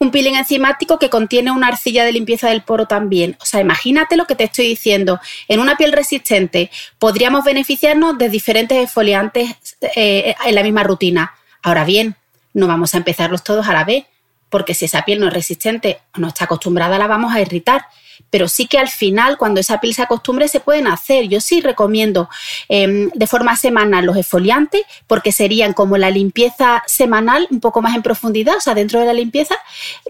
un 0.00 0.10
peeling 0.10 0.34
enzimático 0.34 0.98
que 0.98 1.10
contiene 1.10 1.50
una 1.50 1.68
arcilla 1.68 2.06
de 2.06 2.12
limpieza 2.12 2.48
del 2.48 2.62
poro 2.62 2.86
también. 2.86 3.36
O 3.42 3.44
sea, 3.44 3.60
imagínate 3.60 4.16
lo 4.16 4.26
que 4.26 4.34
te 4.34 4.44
estoy 4.44 4.66
diciendo. 4.66 5.20
En 5.46 5.60
una 5.60 5.76
piel 5.76 5.92
resistente 5.92 6.70
podríamos 6.98 7.44
beneficiarnos 7.44 8.16
de 8.16 8.30
diferentes 8.30 8.82
exfoliantes 8.82 9.56
eh, 9.94 10.34
en 10.46 10.54
la 10.54 10.62
misma 10.62 10.84
rutina. 10.84 11.34
Ahora 11.62 11.84
bien, 11.84 12.16
no 12.54 12.66
vamos 12.66 12.94
a 12.94 12.96
empezarlos 12.96 13.44
todos 13.44 13.68
a 13.68 13.74
la 13.74 13.84
vez, 13.84 14.06
porque 14.50 14.74
si 14.74 14.84
esa 14.84 15.02
piel 15.02 15.20
no 15.20 15.28
es 15.28 15.32
resistente 15.32 16.00
o 16.14 16.20
no 16.20 16.28
está 16.28 16.44
acostumbrada, 16.44 16.98
la 16.98 17.06
vamos 17.06 17.32
a 17.32 17.40
irritar 17.40 17.86
pero 18.28 18.48
sí 18.48 18.66
que 18.66 18.78
al 18.78 18.88
final, 18.88 19.38
cuando 19.38 19.60
esa 19.60 19.80
piel 19.80 19.94
se 19.94 20.02
acostumbre, 20.02 20.48
se 20.48 20.60
pueden 20.60 20.86
hacer. 20.86 21.28
Yo 21.28 21.40
sí 21.40 21.60
recomiendo 21.60 22.28
em, 22.68 23.10
de 23.14 23.26
forma 23.26 23.56
semanal 23.56 24.04
los 24.04 24.16
exfoliantes, 24.16 24.82
porque 25.06 25.32
serían 25.32 25.72
como 25.72 25.96
la 25.96 26.10
limpieza 26.10 26.82
semanal, 26.86 27.46
un 27.50 27.60
poco 27.60 27.80
más 27.80 27.94
en 27.94 28.02
profundidad, 28.02 28.56
o 28.56 28.60
sea, 28.60 28.74
dentro 28.74 29.00
de 29.00 29.06
la 29.06 29.14
limpieza. 29.14 29.56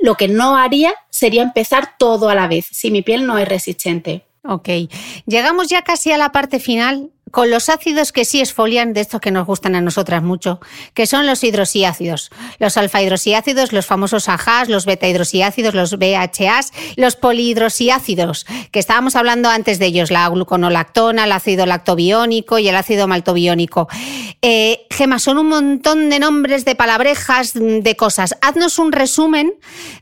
Lo 0.00 0.16
que 0.16 0.28
no 0.28 0.56
haría 0.56 0.94
sería 1.10 1.42
empezar 1.42 1.94
todo 1.98 2.28
a 2.28 2.34
la 2.34 2.48
vez, 2.48 2.66
si 2.70 2.90
mi 2.90 3.02
piel 3.02 3.26
no 3.26 3.38
es 3.38 3.48
resistente. 3.48 4.24
Ok, 4.42 4.68
llegamos 5.26 5.68
ya 5.68 5.82
casi 5.82 6.12
a 6.12 6.18
la 6.18 6.32
parte 6.32 6.60
final 6.60 7.10
con 7.30 7.50
los 7.50 7.68
ácidos 7.68 8.12
que 8.12 8.24
sí 8.24 8.40
esfolian, 8.40 8.92
de 8.92 9.02
estos 9.02 9.20
que 9.20 9.30
nos 9.30 9.46
gustan 9.46 9.74
a 9.74 9.80
nosotras 9.80 10.22
mucho, 10.22 10.60
que 10.94 11.06
son 11.06 11.26
los 11.26 11.44
hidrosíácidos, 11.44 12.30
los 12.58 12.76
alfa-hidrosíácidos, 12.76 13.72
los 13.72 13.86
famosos 13.86 14.28
AHAs, 14.28 14.68
los 14.68 14.86
beta-hidrosíácidos, 14.86 15.74
los 15.74 15.98
BHAs, 15.98 16.72
los 16.96 17.16
polihidrosíácidos, 17.16 18.46
que 18.72 18.80
estábamos 18.80 19.14
hablando 19.14 19.48
antes 19.48 19.78
de 19.78 19.86
ellos, 19.86 20.10
la 20.10 20.28
gluconolactona, 20.28 21.24
el 21.24 21.32
ácido 21.32 21.66
lactobiónico 21.66 22.58
y 22.58 22.68
el 22.68 22.76
ácido 22.76 23.06
maltobiónico. 23.06 23.88
Eh, 24.42 24.86
Gema, 24.90 25.18
son 25.18 25.38
un 25.38 25.48
montón 25.48 26.10
de 26.10 26.18
nombres, 26.18 26.64
de 26.64 26.74
palabrejas, 26.74 27.52
de 27.54 27.96
cosas. 27.96 28.36
Haznos 28.40 28.78
un 28.78 28.90
resumen 28.90 29.52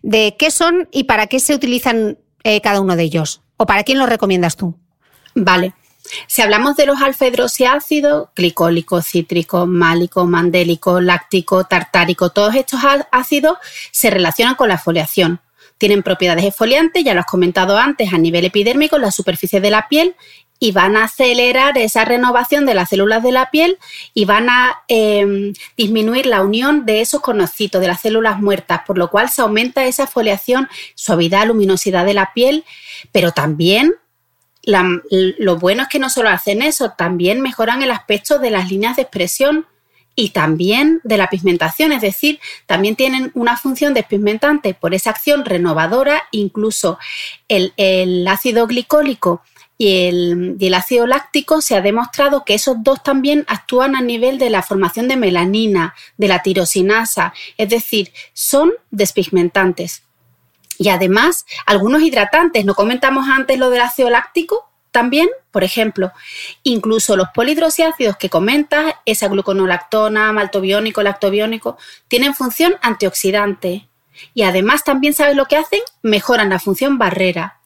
de 0.02 0.36
qué 0.39 0.51
son 0.51 0.89
y 0.93 1.05
para 1.05 1.27
qué 1.27 1.40
se 1.40 1.55
utilizan 1.55 2.19
eh, 2.44 2.60
cada 2.60 2.81
uno 2.81 2.97
de 2.97 3.02
ellos. 3.02 3.43
¿O 3.59 3.67
para 3.67 3.83
quién 3.83 3.99
los 3.99 4.09
recomiendas 4.09 4.57
tú? 4.57 4.75
Vale. 5.35 5.75
Si 6.27 6.41
hablamos 6.41 6.77
de 6.77 6.87
los 6.87 7.03
alfa-hidroxiácidos, 7.03 8.29
glicólico, 8.35 9.03
cítrico, 9.03 9.67
málico, 9.67 10.25
mandélico, 10.25 11.01
láctico, 11.03 11.65
tartárico, 11.65 12.31
todos 12.31 12.55
estos 12.55 12.81
ácidos 13.13 13.59
se 13.91 14.09
relacionan 14.09 14.55
con 14.55 14.69
la 14.69 14.79
foliación. 14.79 15.41
Tienen 15.77 16.03
propiedades 16.03 16.45
exfoliantes, 16.45 17.05
ya 17.05 17.15
lo 17.15 17.21
has 17.21 17.27
comentado 17.27 17.77
antes, 17.77 18.13
a 18.13 18.19
nivel 18.19 18.47
epidérmico 18.47 18.97
en 18.97 19.03
la 19.03 19.11
superficie 19.11 19.61
de 19.61 19.71
la 19.71 19.87
piel 19.89 20.17
y 20.61 20.73
van 20.73 20.97
a 20.97 21.05
acelerar 21.05 21.79
esa 21.79 22.05
renovación 22.05 22.67
de 22.67 22.75
las 22.75 22.89
células 22.89 23.23
de 23.23 23.33
la 23.33 23.51
piel 23.51 23.79
y 24.15 24.25
van 24.25 24.49
a 24.51 24.83
em, 24.89 25.53
disminuir 25.77 26.27
la 26.27 26.43
unión 26.43 26.85
de 26.85 27.01
esos 27.01 27.21
conocitos, 27.21 27.81
de 27.81 27.87
las 27.87 28.01
células 28.01 28.41
muertas, 28.41 28.83
por 28.87 28.99
lo 28.99 29.11
cual 29.11 29.31
se 29.31 29.43
aumenta 29.43 29.85
esa 29.87 30.07
foliación, 30.07 30.69
suavidad, 30.95 31.47
luminosidad 31.47 32.05
de 32.05 32.15
la 32.15 32.33
piel, 32.33 32.65
pero 33.13 33.33
también 33.33 33.95
lo 34.65 35.57
bueno 35.57 35.83
es 35.83 35.89
que 35.89 35.99
no 35.99 36.11
solo 36.11 36.29
hacen 36.29 36.61
eso, 36.61 36.91
también 36.91 37.41
mejoran 37.41 37.83
el 37.83 37.91
aspecto 37.91 38.39
de 38.39 38.51
las 38.51 38.71
líneas 38.71 38.97
de 38.97 39.03
expresión 39.03 39.67
y 40.15 40.31
también 40.31 41.01
de 41.05 41.17
la 41.17 41.31
pigmentación, 41.31 41.93
es 41.93 42.03
decir, 42.03 42.41
también 42.67 42.97
tienen 42.97 43.31
una 43.35 43.57
función 43.57 43.95
despigmentante 43.95 44.75
por 44.75 44.93
esa 44.93 45.11
acción 45.11 45.45
renovadora, 45.45 46.25
incluso 46.33 46.99
el, 47.47 47.73
ácido 48.27 48.67
glicólico 48.67 49.43
y 49.81 50.09
el, 50.09 50.75
ácido 50.75 51.07
láctico 51.07 51.63
se 51.63 51.77
ha 51.77 51.81
demostrado 51.81 52.45
que 52.45 52.55
esos 52.55 52.83
dos 52.83 53.01
también 53.05 53.45
actúan 53.47 53.95
a 53.95 54.01
nivel 54.01 54.37
de 54.39 54.51
la 54.51 54.63
formación 54.63 55.07
de 55.07 55.17
melanina, 55.17 55.95
de 56.17 56.27
la 56.27 56.43
tirosinasa, 56.43 57.33
es 57.57 57.69
decir, 57.69 58.13
son 58.33 58.73
despigmentantes. 58.91 60.03
Y 60.79 60.89
además, 60.89 61.47
algunos 61.65 62.03
hidratantes, 62.03 62.65
no 62.65 62.75
comentamos 62.75 63.29
antes 63.29 63.57
lo 63.57 63.71
del 63.71 63.83
ácido 63.83 64.11
láctico, 64.11 64.69
también, 64.91 65.29
por 65.53 65.63
ejemplo, 65.63 66.13
incluso 66.65 67.17
los 67.17 67.29
polihidroxiácidos 67.33 68.17
que 68.17 68.31
comentas, 68.31 68.95
esa 69.05 69.29
gluconolactona, 69.29 70.33
maltobiónico, 70.33 71.03
lactobiónico, 71.03 71.79
tienen 72.09 72.35
función 72.35 72.75
antioxidante. 72.83 73.89
Y 74.35 74.43
además 74.43 74.83
también 74.83 75.15
sabes 75.15 75.37
lo 75.37 75.47
que 75.47 75.57
hacen, 75.57 75.81
mejoran 76.03 76.49
la 76.49 76.59
función 76.59 76.99
barrera. 76.99 77.58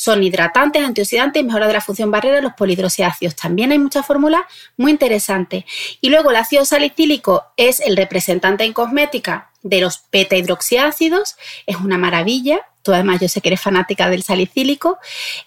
Son 0.00 0.22
hidratantes, 0.22 0.84
antioxidantes 0.84 1.42
y 1.42 1.44
mejora 1.44 1.66
de 1.66 1.72
la 1.72 1.80
función 1.80 2.12
barrera 2.12 2.40
los 2.40 2.52
polihidroxiácidos. 2.52 3.34
También 3.34 3.72
hay 3.72 3.80
muchas 3.80 4.06
fórmulas 4.06 4.42
muy 4.76 4.92
interesantes. 4.92 5.64
Y 6.00 6.08
luego 6.08 6.30
el 6.30 6.36
ácido 6.36 6.64
salicílico 6.64 7.46
es 7.56 7.80
el 7.80 7.96
representante 7.96 8.62
en 8.62 8.72
cosmética 8.72 9.50
de 9.62 9.80
los 9.80 10.04
beta 10.12 10.36
hidroxiácidos, 10.36 11.34
es 11.66 11.76
una 11.78 11.98
maravilla. 11.98 12.60
Tú 12.82 12.94
además 12.94 13.20
yo 13.20 13.28
sé 13.28 13.40
que 13.40 13.48
eres 13.48 13.60
fanática 13.60 14.08
del 14.08 14.22
salicílico. 14.22 14.98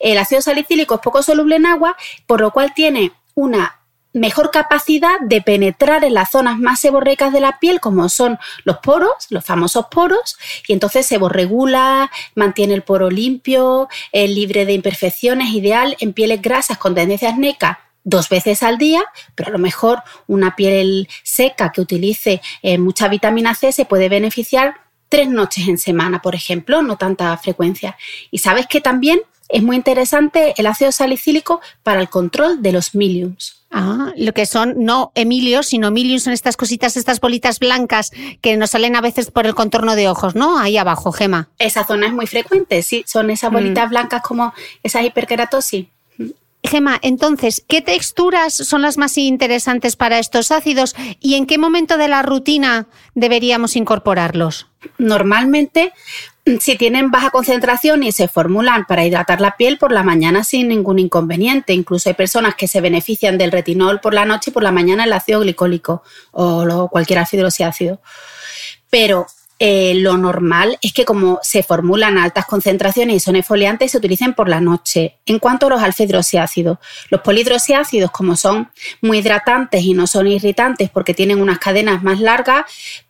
El 0.02 0.18
ácido 0.18 0.42
salicílico 0.42 0.96
es 0.96 1.02
poco 1.02 1.24
soluble 1.24 1.56
en 1.56 1.66
agua, 1.66 1.96
por 2.26 2.42
lo 2.42 2.52
cual 2.52 2.74
tiene 2.74 3.14
una 3.36 3.80
mejor 4.14 4.52
capacidad 4.52 5.20
de 5.22 5.42
penetrar 5.42 6.04
en 6.04 6.14
las 6.14 6.32
zonas 6.32 6.58
más 6.58 6.80
seborreicas 6.80 7.32
de 7.32 7.40
la 7.40 7.60
piel, 7.60 7.80
como 7.80 8.10
son 8.10 8.40
los 8.64 8.78
poros, 8.80 9.28
los 9.30 9.46
famosos 9.46 9.86
poros, 9.90 10.38
y 10.68 10.74
entonces 10.74 11.06
seborregula, 11.06 12.12
mantiene 12.36 12.74
el 12.74 12.82
poro 12.82 13.10
limpio, 13.10 13.88
es 14.12 14.30
libre 14.30 14.66
de 14.66 14.74
imperfecciones, 14.74 15.54
ideal 15.54 15.96
en 16.00 16.14
pieles 16.14 16.42
grasas 16.42 16.78
con 16.78 16.96
tendencia 16.96 17.30
acnéica 17.30 17.80
dos 18.04 18.30
veces 18.30 18.64
al 18.64 18.78
día, 18.78 19.04
pero 19.36 19.50
a 19.50 19.52
lo 19.52 19.60
mejor 19.60 20.02
una 20.28 20.56
piel 20.56 21.08
seca 21.24 21.72
que 21.72 21.82
utilice 21.82 22.42
eh, 22.64 22.78
mucha 22.78 23.08
vitamina 23.08 23.54
C 23.54 23.72
se 23.72 23.86
puede 23.86 24.10
beneficiar 24.10 24.76
tres 25.10 25.30
noches 25.30 25.68
en 25.68 25.78
semana, 25.78 26.22
por 26.22 26.36
ejemplo, 26.36 26.82
no 26.82 26.98
tanta 26.98 27.36
frecuencia. 27.38 27.98
Y 28.32 28.40
sabes 28.40 28.66
que 28.68 28.82
también 28.82 29.22
es 29.50 29.62
muy 29.62 29.76
interesante 29.76 30.54
el 30.58 30.66
ácido 30.66 30.92
salicílico 30.92 31.62
para 31.84 32.00
el 32.02 32.10
control 32.10 32.62
de 32.62 32.72
los 32.72 32.96
miliums. 32.96 33.61
Ah, 33.72 34.12
lo 34.18 34.34
que 34.34 34.46
son 34.46 34.84
no 34.84 35.14
emilios, 35.16 35.68
sino 35.68 35.92
miliums 35.92 36.24
son 36.24 36.34
estas 36.34 36.58
cositas, 36.58 36.98
estas 36.98 37.22
bolitas 37.22 37.60
blancas 37.60 38.12
que 38.42 38.58
nos 38.58 38.72
salen 38.72 38.98
a 38.98 39.02
veces 39.02 39.32
por 39.32 39.48
el 39.48 39.56
contorno 39.56 39.96
de 39.96 40.10
ojos, 40.10 40.36
¿no? 40.36 40.60
Ahí 40.60 40.78
abajo, 40.78 41.14
Gema. 41.14 41.50
Esa 41.58 41.86
zona 41.86 42.08
es 42.08 42.14
muy 42.14 42.28
frecuente, 42.28 42.84
sí, 42.84 43.06
son 43.08 43.30
esas 43.30 43.50
mm. 43.50 43.54
bolitas 43.54 43.90
blancas 43.90 44.22
como 44.22 44.54
esas 44.84 45.06
hiperkeratosis. 45.06 45.88
Gema, 46.64 47.00
entonces, 47.02 47.64
¿qué 47.68 47.82
texturas 47.82 48.54
son 48.54 48.84
las 48.84 48.98
más 48.98 49.18
interesantes 49.18 49.96
para 49.96 50.20
estos 50.20 50.52
ácidos 50.52 50.96
y 51.20 51.36
en 51.36 51.48
qué 51.48 51.58
momento 51.58 51.98
de 51.98 52.08
la 52.08 52.22
rutina 52.22 52.88
deberíamos 53.16 53.76
incorporarlos? 53.76 54.68
Normalmente, 55.00 55.92
si 56.60 56.76
tienen 56.76 57.12
baja 57.12 57.32
concentración 57.32 58.04
y 58.04 58.12
se 58.12 58.28
formulan 58.28 58.86
para 58.86 59.06
hidratar 59.06 59.42
la 59.42 59.58
piel 59.58 59.78
por 59.78 59.92
la 59.92 60.04
mañana 60.04 60.44
sin 60.44 60.68
ningún 60.68 61.00
inconveniente. 61.00 61.74
Incluso 61.74 62.10
hay 62.10 62.16
personas 62.16 62.56
que 62.56 62.68
se 62.68 62.82
benefician 62.82 63.38
del 63.38 63.52
retinol 63.52 64.00
por 64.00 64.14
la 64.14 64.26
noche 64.26 64.52
y 64.52 64.54
por 64.54 64.64
la 64.64 64.72
mañana 64.72 65.04
el 65.04 65.14
ácido 65.14 65.42
glicólico 65.42 66.04
o 66.32 66.90
cualquier 66.92 67.20
ácido 67.20 67.48
ácido. 67.48 68.02
Pero 68.90 69.28
eh, 69.64 69.94
lo 69.94 70.18
normal 70.18 70.80
es 70.82 70.92
que 70.92 71.06
como 71.06 71.38
se 71.44 71.62
formulan 71.62 72.18
altas 72.18 72.48
concentraciones 72.48 73.18
y 73.18 73.20
son 73.20 73.36
exfoliantes, 73.36 73.92
se 73.92 74.00
utilicen 74.00 74.34
por 74.34 74.50
la 74.50 74.60
noche. 74.60 75.20
En 75.28 75.38
cuanto 75.38 75.68
a 75.68 75.70
los 75.70 75.84
alfa-hidroxiácidos, 75.84 76.80
los 77.12 77.22
polihidroxiácidos, 77.22 78.10
como 78.10 78.36
son 78.36 78.72
muy 79.02 79.20
hidratantes 79.20 79.84
y 79.84 79.94
no 79.94 80.08
son 80.08 80.26
irritantes 80.26 80.90
porque 80.90 81.14
tienen 81.14 81.40
unas 81.40 81.60
cadenas 81.60 82.02
más 82.02 82.20
largas, 82.20 82.64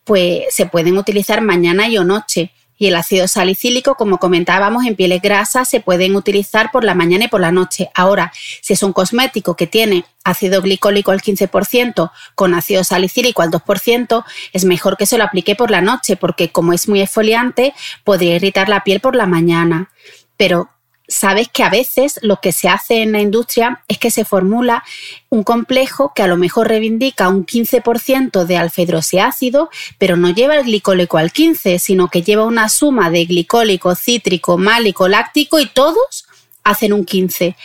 pues 0.04 0.42
se 0.50 0.66
pueden 0.66 0.98
utilizar 0.98 1.40
mañana 1.40 1.88
y 1.88 1.96
o 1.96 2.04
noche 2.04 2.52
y 2.82 2.88
el 2.88 2.96
ácido 2.96 3.28
salicílico, 3.28 3.94
como 3.94 4.18
comentábamos, 4.18 4.84
en 4.84 4.96
pieles 4.96 5.22
grasas 5.22 5.68
se 5.68 5.78
pueden 5.78 6.16
utilizar 6.16 6.72
por 6.72 6.82
la 6.82 6.96
mañana 6.96 7.26
y 7.26 7.28
por 7.28 7.40
la 7.40 7.52
noche. 7.52 7.90
Ahora, 7.94 8.32
si 8.60 8.72
es 8.72 8.82
un 8.82 8.92
cosmético 8.92 9.54
que 9.54 9.68
tiene 9.68 10.04
ácido 10.24 10.60
glicólico 10.60 11.12
al 11.12 11.22
15% 11.22 12.10
con 12.34 12.54
ácido 12.54 12.82
salicílico 12.82 13.40
al 13.40 13.52
2%, 13.52 14.24
es 14.52 14.64
mejor 14.64 14.96
que 14.96 15.06
se 15.06 15.16
lo 15.16 15.22
aplique 15.22 15.54
por 15.54 15.70
la 15.70 15.80
noche 15.80 16.16
porque 16.16 16.50
como 16.50 16.72
es 16.72 16.88
muy 16.88 17.00
exfoliante, 17.00 17.72
podría 18.02 18.34
irritar 18.34 18.68
la 18.68 18.82
piel 18.82 18.98
por 18.98 19.14
la 19.14 19.26
mañana. 19.26 19.88
Pero 20.36 20.68
sabes 21.12 21.48
que 21.48 21.62
a 21.62 21.68
veces 21.68 22.18
lo 22.22 22.40
que 22.40 22.52
se 22.52 22.68
hace 22.68 23.02
en 23.02 23.12
la 23.12 23.20
industria 23.20 23.84
es 23.86 23.98
que 23.98 24.10
se 24.10 24.24
formula 24.24 24.82
un 25.28 25.44
complejo 25.44 26.12
que 26.14 26.22
a 26.22 26.26
lo 26.26 26.36
mejor 26.36 26.68
reivindica 26.68 27.28
un 27.28 27.44
15% 27.44 28.44
de 28.44 28.56
alfa-hidroxiácido, 28.56 29.70
pero 29.98 30.16
no 30.16 30.30
lleva 30.30 30.56
el 30.56 30.64
glicólico 30.64 31.18
al 31.18 31.30
15, 31.30 31.78
sino 31.78 32.08
que 32.08 32.22
lleva 32.22 32.46
una 32.46 32.68
suma 32.68 33.10
de 33.10 33.26
glicólico, 33.26 33.94
cítrico, 33.94 34.56
málico, 34.56 35.06
láctico 35.06 35.60
y 35.60 35.66
todos 35.66 36.26
hacen 36.64 36.92
un 36.92 37.04
15. 37.04 37.56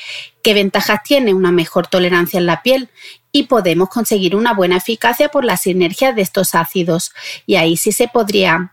¿Qué 0.44 0.54
ventajas 0.54 1.02
tiene? 1.04 1.34
Una 1.34 1.52
mejor 1.52 1.88
tolerancia 1.88 2.40
en 2.40 2.46
la 2.46 2.62
piel 2.62 2.90
y 3.32 3.44
podemos 3.44 3.90
conseguir 3.90 4.36
una 4.36 4.54
buena 4.54 4.78
eficacia 4.78 5.30
por 5.30 5.46
la 5.46 5.58
sinergia 5.58 6.12
de 6.12 6.22
estos 6.22 6.56
ácidos. 6.56 7.12
Y 7.46 7.56
ahí 7.56 7.78
sí 7.78 7.92
se 7.92 8.08
podría 8.08 8.72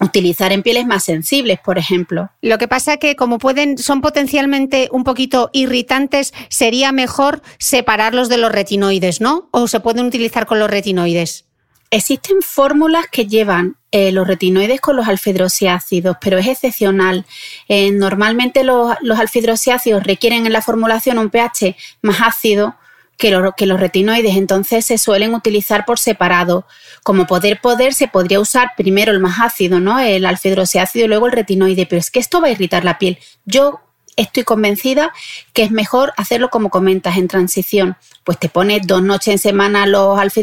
utilizar 0.00 0.52
en 0.52 0.62
pieles 0.62 0.86
más 0.86 1.04
sensibles, 1.04 1.58
por 1.58 1.78
ejemplo. 1.78 2.30
Lo 2.42 2.58
que 2.58 2.68
pasa 2.68 2.98
que 2.98 3.16
como 3.16 3.38
pueden 3.38 3.78
son 3.78 4.00
potencialmente 4.00 4.88
un 4.92 5.04
poquito 5.04 5.50
irritantes, 5.52 6.34
sería 6.48 6.92
mejor 6.92 7.42
separarlos 7.58 8.28
de 8.28 8.38
los 8.38 8.52
retinoides, 8.52 9.20
¿no? 9.20 9.48
O 9.52 9.68
se 9.68 9.80
pueden 9.80 10.06
utilizar 10.06 10.46
con 10.46 10.58
los 10.58 10.70
retinoides. 10.70 11.46
Existen 11.90 12.42
fórmulas 12.42 13.06
que 13.10 13.26
llevan 13.26 13.76
eh, 13.92 14.10
los 14.10 14.26
retinoides 14.26 14.80
con 14.80 14.96
los 14.96 15.06
alfidroxiácidos, 15.06 16.16
pero 16.20 16.36
es 16.36 16.48
excepcional. 16.48 17.24
Eh, 17.68 17.92
normalmente 17.92 18.64
los, 18.64 18.96
los 19.00 19.18
alfidroxiácidos 19.18 20.02
requieren 20.02 20.46
en 20.46 20.52
la 20.52 20.62
formulación 20.62 21.18
un 21.18 21.30
pH 21.30 21.76
más 22.02 22.20
ácido, 22.20 22.74
que, 23.16 23.30
los 23.30 23.80
retinoides 23.80 24.36
entonces 24.36 24.84
se 24.84 24.98
suelen 24.98 25.34
utilizar 25.34 25.84
por 25.84 25.98
separado. 25.98 26.66
Como 27.02 27.26
poder 27.26 27.60
poder 27.60 27.94
se 27.94 28.08
podría 28.08 28.40
usar 28.40 28.72
primero 28.76 29.12
el 29.12 29.20
más 29.20 29.40
ácido, 29.40 29.80
¿no? 29.80 29.98
El 29.98 30.26
alfa 30.26 30.48
y 30.48 31.06
luego 31.06 31.26
el 31.26 31.32
retinoide, 31.32 31.86
pero 31.86 32.00
es 32.00 32.10
que 32.10 32.18
esto 32.18 32.40
va 32.40 32.48
a 32.48 32.50
irritar 32.50 32.84
la 32.84 32.98
piel. 32.98 33.18
Yo 33.44 33.80
estoy 34.16 34.44
convencida 34.44 35.12
que 35.52 35.62
es 35.62 35.70
mejor 35.70 36.12
hacerlo 36.16 36.50
como 36.50 36.70
comentas 36.70 37.16
en 37.16 37.28
transición. 37.28 37.96
Pues 38.24 38.38
te 38.38 38.48
pones 38.48 38.86
dos 38.86 39.02
noches 39.02 39.28
en 39.28 39.38
semana 39.38 39.86
los 39.86 40.18
alfa 40.18 40.40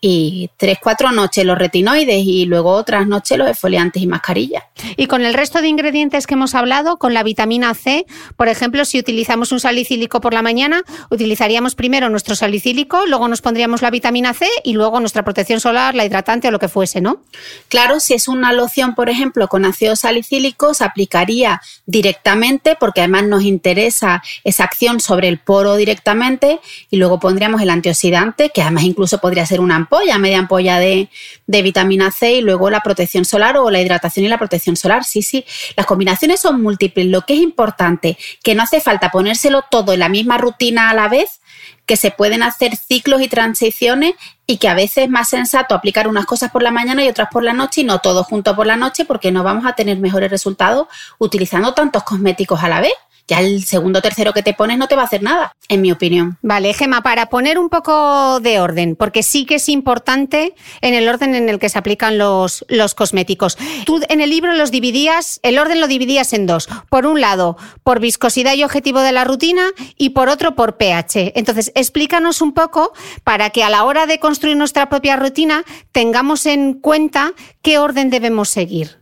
y 0.00 0.50
tres, 0.56 0.78
cuatro 0.80 1.10
noches 1.10 1.44
los 1.44 1.58
retinoides 1.58 2.24
y 2.24 2.44
luego 2.44 2.70
otras 2.70 3.06
noches 3.06 3.36
los 3.36 3.48
exfoliantes 3.48 4.02
y 4.02 4.06
mascarillas. 4.06 4.64
Y 4.96 5.06
con 5.06 5.24
el 5.24 5.34
resto 5.34 5.60
de 5.60 5.68
ingredientes 5.68 6.26
que 6.26 6.34
hemos 6.34 6.54
hablado, 6.54 6.98
con 6.98 7.14
la 7.14 7.22
vitamina 7.22 7.74
C, 7.74 8.06
por 8.36 8.48
ejemplo, 8.48 8.84
si 8.84 8.98
utilizamos 8.98 9.50
un 9.50 9.58
salicílico 9.58 10.20
por 10.20 10.34
la 10.34 10.42
mañana, 10.42 10.82
utilizaríamos 11.10 11.74
primero 11.74 12.08
nuestro 12.10 12.36
salicílico, 12.36 13.06
luego 13.06 13.26
nos 13.26 13.42
pondríamos 13.42 13.82
la 13.82 13.90
vitamina 13.90 14.34
C 14.34 14.46
y 14.62 14.74
luego 14.74 15.00
nuestra 15.00 15.24
protección 15.24 15.60
solar, 15.60 15.94
la 15.94 16.04
hidratante 16.04 16.48
o 16.48 16.50
lo 16.52 16.60
que 16.60 16.68
fuese, 16.68 17.00
¿no? 17.00 17.22
Claro, 17.68 17.98
si 17.98 18.14
es 18.14 18.28
una 18.28 18.52
loción, 18.52 18.94
por 18.94 19.10
ejemplo, 19.10 19.48
con 19.48 19.64
ácido 19.64 19.96
salicílico, 19.96 20.74
se 20.74 20.84
aplicaría 20.84 21.60
directamente 21.86 22.76
porque 22.78 23.00
además 23.00 23.24
nos 23.24 23.42
interesa 23.42 24.22
esa 24.44 24.64
acción 24.64 25.00
sobre 25.00 25.28
el 25.28 25.38
poro 25.38 25.76
directamente 25.76 26.60
y 26.90 26.96
luego 26.98 27.18
pondríamos 27.18 27.60
el 27.62 27.70
antioxidante, 27.70 28.50
que 28.50 28.62
además 28.62 28.84
incluso 28.84 29.18
podría 29.18 29.44
ser 29.44 29.60
una 29.60 29.87
ampolla, 29.88 30.18
media 30.18 30.38
ampolla 30.38 30.78
de, 30.78 31.08
vitamina 31.46 32.10
C 32.10 32.34
y 32.34 32.40
luego 32.42 32.70
la 32.70 32.80
protección 32.80 33.24
solar 33.24 33.56
o 33.56 33.70
la 33.70 33.80
hidratación 33.80 34.26
y 34.26 34.28
la 34.28 34.38
protección 34.38 34.76
solar. 34.76 35.04
Sí, 35.04 35.22
sí, 35.22 35.44
las 35.76 35.86
combinaciones 35.86 36.40
son 36.40 36.62
múltiples. 36.62 37.06
Lo 37.06 37.22
que 37.22 37.34
es 37.34 37.40
importante, 37.40 38.18
que 38.42 38.54
no 38.54 38.62
hace 38.62 38.80
falta 38.80 39.10
ponérselo 39.10 39.62
todo 39.70 39.92
en 39.92 40.00
la 40.00 40.08
misma 40.08 40.38
rutina 40.38 40.90
a 40.90 40.94
la 40.94 41.08
vez, 41.08 41.40
que 41.86 41.96
se 41.96 42.10
pueden 42.10 42.42
hacer 42.42 42.76
ciclos 42.76 43.22
y 43.22 43.28
transiciones 43.28 44.12
y 44.46 44.58
que 44.58 44.68
a 44.68 44.74
veces 44.74 45.04
es 45.04 45.10
más 45.10 45.30
sensato 45.30 45.74
aplicar 45.74 46.06
unas 46.06 46.26
cosas 46.26 46.50
por 46.50 46.62
la 46.62 46.70
mañana 46.70 47.02
y 47.02 47.08
otras 47.08 47.28
por 47.30 47.42
la 47.42 47.54
noche 47.54 47.80
y 47.80 47.84
no 47.84 48.00
todo 48.00 48.24
junto 48.24 48.54
por 48.54 48.66
la 48.66 48.76
noche 48.76 49.06
porque 49.06 49.32
no 49.32 49.42
vamos 49.42 49.64
a 49.66 49.72
tener 49.72 49.98
mejores 49.98 50.30
resultados 50.30 50.86
utilizando 51.18 51.72
tantos 51.72 52.02
cosméticos 52.04 52.62
a 52.62 52.68
la 52.68 52.80
vez 52.82 52.92
ya 53.28 53.40
el 53.40 53.64
segundo 53.64 54.00
o 54.00 54.02
tercero 54.02 54.32
que 54.32 54.42
te 54.42 54.54
pones 54.54 54.78
no 54.78 54.88
te 54.88 54.96
va 54.96 55.02
a 55.02 55.04
hacer 55.04 55.22
nada, 55.22 55.52
en 55.68 55.82
mi 55.82 55.92
opinión. 55.92 56.38
Vale, 56.42 56.72
Gema, 56.72 57.02
para 57.02 57.26
poner 57.26 57.58
un 57.58 57.68
poco 57.68 58.40
de 58.40 58.58
orden, 58.58 58.96
porque 58.96 59.22
sí 59.22 59.44
que 59.44 59.56
es 59.56 59.68
importante 59.68 60.54
en 60.80 60.94
el 60.94 61.08
orden 61.08 61.34
en 61.34 61.48
el 61.48 61.58
que 61.58 61.68
se 61.68 61.78
aplican 61.78 62.18
los, 62.18 62.64
los 62.68 62.94
cosméticos. 62.94 63.58
Tú 63.84 64.00
en 64.08 64.20
el 64.20 64.30
libro 64.30 64.54
los 64.54 64.70
dividías, 64.70 65.40
el 65.42 65.58
orden 65.58 65.80
lo 65.80 65.86
dividías 65.86 66.32
en 66.32 66.46
dos. 66.46 66.68
Por 66.88 67.06
un 67.06 67.20
lado, 67.20 67.56
por 67.84 68.00
viscosidad 68.00 68.54
y 68.54 68.64
objetivo 68.64 69.00
de 69.00 69.12
la 69.12 69.24
rutina 69.24 69.68
y 69.96 70.10
por 70.10 70.28
otro, 70.28 70.54
por 70.54 70.78
pH. 70.78 71.32
Entonces, 71.36 71.70
explícanos 71.74 72.40
un 72.40 72.52
poco 72.52 72.92
para 73.24 73.50
que 73.50 73.62
a 73.62 73.70
la 73.70 73.84
hora 73.84 74.06
de 74.06 74.18
construir 74.18 74.56
nuestra 74.56 74.88
propia 74.88 75.16
rutina 75.16 75.64
tengamos 75.92 76.46
en 76.46 76.74
cuenta 76.74 77.32
qué 77.60 77.78
orden 77.78 78.08
debemos 78.08 78.48
seguir. 78.48 78.98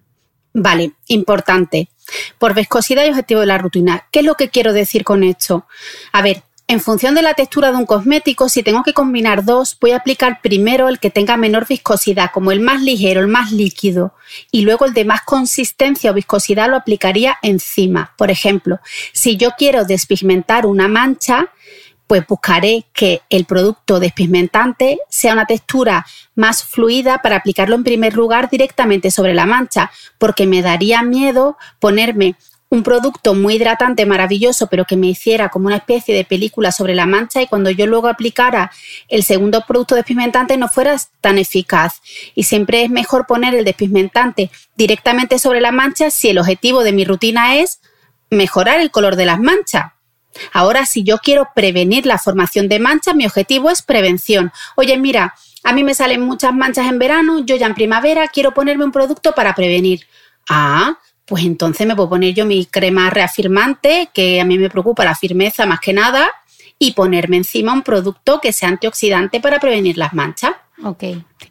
Vale, 0.53 0.93
importante. 1.07 1.91
Por 2.39 2.55
viscosidad 2.55 3.05
y 3.05 3.11
objetivo 3.11 3.41
de 3.41 3.47
la 3.47 3.59
rutina. 3.59 4.07
¿Qué 4.11 4.21
es 4.21 4.25
lo 4.25 4.35
que 4.35 4.49
quiero 4.49 4.73
decir 4.73 5.05
con 5.05 5.23
esto? 5.25 5.67
A 6.13 6.23
ver, 6.23 6.43
en 6.69 6.81
función 6.81 7.15
de 7.15 7.23
la 7.23 7.35
textura 7.35 7.71
de 7.71 7.77
un 7.77 7.87
cosmético, 7.87 8.49
si 8.49 8.65
tengo 8.65 8.83
que 8.83 8.93
combinar 8.93 9.45
dos, 9.45 9.79
voy 9.81 9.93
a 9.93 9.99
aplicar 9.99 10.41
primero 10.43 10.89
el 10.89 10.99
que 10.99 11.11
tenga 11.11 11.37
menor 11.37 11.69
viscosidad, 11.69 12.33
como 12.33 12.51
el 12.51 12.59
más 12.59 12.83
ligero, 12.83 13.21
el 13.21 13.29
más 13.29 13.53
líquido, 13.53 14.15
y 14.51 14.63
luego 14.63 14.85
el 14.85 14.93
de 14.93 15.05
más 15.05 15.23
consistencia 15.23 16.11
o 16.11 16.15
viscosidad 16.15 16.69
lo 16.69 16.75
aplicaría 16.75 17.37
encima. 17.43 18.15
Por 18.19 18.33
ejemplo, 18.33 18.81
si 19.13 19.37
yo 19.37 19.53
quiero 19.57 19.85
despigmentar 19.85 20.67
una 20.67 20.89
mancha, 20.89 21.53
pues 22.07 22.27
buscaré 22.27 22.87
que 22.93 23.23
el 23.31 23.45
producto 23.45 24.01
despigmentante 24.01 24.99
sea 25.09 25.33
una 25.33 25.47
textura 25.47 26.07
más 26.35 26.65
fluida 26.65 27.19
para 27.23 27.37
aplicarlo 27.37 27.75
en 27.75 27.85
primer 27.85 28.15
lugar 28.15 28.49
directamente 28.51 29.11
sobre 29.11 29.35
la 29.35 29.47
mancha, 29.47 29.91
porque 30.19 30.47
me 30.47 30.63
daría 30.63 31.03
miedo 31.03 31.57
ponerme 31.81 32.37
un 32.69 32.83
producto 32.83 33.35
muy 33.35 33.55
hidratante, 33.55 34.07
maravilloso, 34.07 34.67
pero 34.67 34.85
que 34.85 34.97
me 34.97 35.07
hiciera 35.07 35.49
como 35.49 35.67
una 35.67 35.77
especie 35.77 36.15
de 36.15 36.25
película 36.25 36.73
sobre 36.73 36.95
la 36.95 37.07
mancha 37.07 37.41
y 37.41 37.47
cuando 37.47 37.71
yo 37.71 37.87
luego 37.87 38.09
aplicara 38.09 38.73
el 39.09 39.23
segundo 39.23 39.65
producto 39.67 39.95
despigmentante 39.95 40.57
no 40.57 40.69
fuera 40.69 40.97
tan 41.21 41.39
eficaz. 41.39 42.03
Y 42.35 42.43
siempre 42.43 42.83
es 42.83 42.91
mejor 42.91 43.27
poner 43.27 43.55
el 43.55 43.65
despigmentante 43.65 44.51
directamente 44.77 45.39
sobre 45.39 45.61
la 45.61 45.73
mancha 45.73 46.11
si 46.11 46.29
el 46.29 46.39
objetivo 46.39 46.83
de 46.83 46.93
mi 46.93 47.05
rutina 47.05 47.57
es 47.57 47.81
mejorar 48.31 48.81
el 48.81 48.91
color 48.91 49.15
de 49.15 49.27
las 49.27 49.39
manchas. 49.39 49.93
Ahora, 50.53 50.87
si 50.87 51.03
yo 51.03 51.19
quiero 51.19 51.49
prevenir 51.55 52.07
la 52.07 52.19
formación 52.19 52.69
de 52.69 52.79
manchas, 52.79 53.15
mi 53.15 53.27
objetivo 53.27 53.71
es 53.71 53.83
prevención. 53.83 54.53
Oye, 54.77 54.97
mira, 54.97 55.35
a 55.63 55.73
mí 55.73 55.83
me 55.83 55.95
salen 55.95 56.21
muchas 56.21 56.55
manchas 56.55 56.89
en 56.89 56.99
verano, 56.99 57.45
yo 57.45 57.57
ya 57.57 57.67
en 57.67 57.75
primavera 57.75 58.29
quiero 58.29 58.55
ponerme 58.55 58.85
un 58.85 58.93
producto 58.93 59.33
para 59.33 59.55
prevenir. 59.55 60.07
Ah, 60.49 60.99
pues 61.25 61.45
entonces 61.45 61.87
me 61.87 61.97
puedo 61.97 62.09
poner 62.09 62.35
yo 62.35 62.47
mi 62.47 62.67
crema 62.67 63.11
reafirmante, 63.11 64.09
que 64.15 64.41
a 64.41 64.45
mí 64.45 64.59
me 64.59 64.71
preocupa 64.71 65.05
la 65.05 65.17
firmeza 65.17 65.67
más 65.67 65.81
que 65.81 65.93
nada, 65.93 66.31
y 66.79 66.93
ponerme 66.93 67.39
encima 67.39 67.73
un 67.73 67.83
producto 67.83 68.41
que 68.41 68.53
sea 68.53 68.69
antioxidante 68.69 69.41
para 69.41 69.59
prevenir 69.59 69.99
las 69.99 70.13
manchas. 70.13 70.53
Ok. 70.85 71.05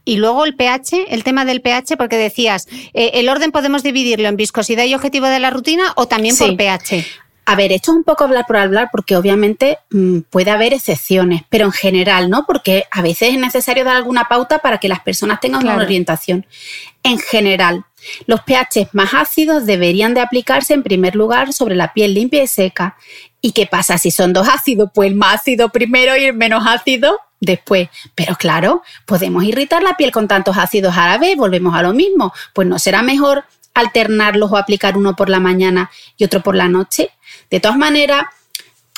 Y 0.06 0.18
luego 0.18 0.46
el 0.46 0.56
pH, 0.56 1.08
el 1.10 1.24
tema 1.24 1.46
del 1.46 1.62
pH, 1.62 1.98
porque 1.98 2.16
decías, 2.16 2.68
eh, 2.94 3.12
el 3.16 3.28
orden 3.28 3.52
podemos 3.52 3.82
dividirlo 3.84 4.28
en 4.28 4.38
viscosidad 4.38 4.86
y 4.86 4.94
objetivo 4.94 5.26
de 5.26 5.40
la 5.40 5.50
rutina 5.50 5.94
o 5.96 6.08
también 6.08 6.38
por 6.38 6.56
pH. 6.56 7.06
A 7.48 7.56
ver, 7.56 7.72
esto 7.72 7.92
es 7.92 7.98
un 7.98 8.04
poco 8.04 8.24
hablar 8.24 8.46
por 8.48 8.58
hablar 8.58 8.90
porque 8.92 9.16
obviamente 9.16 9.78
mm, 9.92 10.22
puede 10.32 10.50
haber 10.50 10.74
excepciones, 10.74 11.44
pero 11.50 11.66
en 11.66 11.72
general, 11.72 12.30
¿no? 12.30 12.46
Porque 12.48 12.86
a 12.90 13.04
veces 13.04 13.34
es 13.34 13.40
necesario 13.40 13.84
dar 13.84 13.96
alguna 13.96 14.26
pauta 14.26 14.60
para 14.60 14.80
que 14.80 14.90
las 14.90 15.02
personas 15.02 15.40
tengan 15.40 15.64
una 15.64 15.76
orientación. 15.76 16.48
En 17.04 17.20
general, 17.20 17.86
los 18.26 18.42
pH 18.42 18.90
más 18.94 19.14
ácidos 19.14 19.68
deberían 19.68 20.16
de 20.16 20.22
aplicarse 20.22 20.74
en 20.74 20.82
primer 20.82 21.16
lugar 21.16 21.54
sobre 21.54 21.76
la 21.76 21.94
piel 21.94 22.16
limpia 22.16 22.44
y 22.44 22.48
seca. 22.48 22.98
¿Y 23.42 23.52
qué 23.52 23.68
pasa 23.68 24.00
si 24.00 24.10
son 24.10 24.34
dos 24.34 24.48
ácidos? 24.48 24.90
Pues 24.92 25.12
el 25.12 25.16
más 25.16 25.42
ácido 25.42 25.70
primero 25.70 26.18
y 26.18 26.26
el 26.26 26.34
menos 26.34 26.66
ácido 26.68 27.20
después. 27.40 27.90
Pero 28.16 28.36
claro, 28.36 28.82
podemos 29.06 29.44
irritar 29.44 29.84
la 29.84 29.98
piel 29.98 30.12
con 30.12 30.28
tantos 30.28 30.58
ácidos 30.58 30.98
a 30.98 31.08
la 31.08 31.18
vez, 31.20 31.38
volvemos 31.38 31.76
a 31.76 31.84
lo 31.84 31.94
mismo. 31.94 32.34
Pues 32.54 32.68
no 32.68 32.80
será 32.80 33.04
mejor 33.04 33.46
alternarlos 33.76 34.52
o 34.52 34.58
aplicar 34.58 34.98
uno 34.98 35.16
por 35.16 35.30
la 35.30 35.40
mañana 35.40 35.92
y 36.18 36.24
otro 36.24 36.42
por 36.42 36.56
la 36.56 36.68
noche. 36.68 37.12
De 37.50 37.60
todas 37.60 37.78
maneras, 37.78 38.26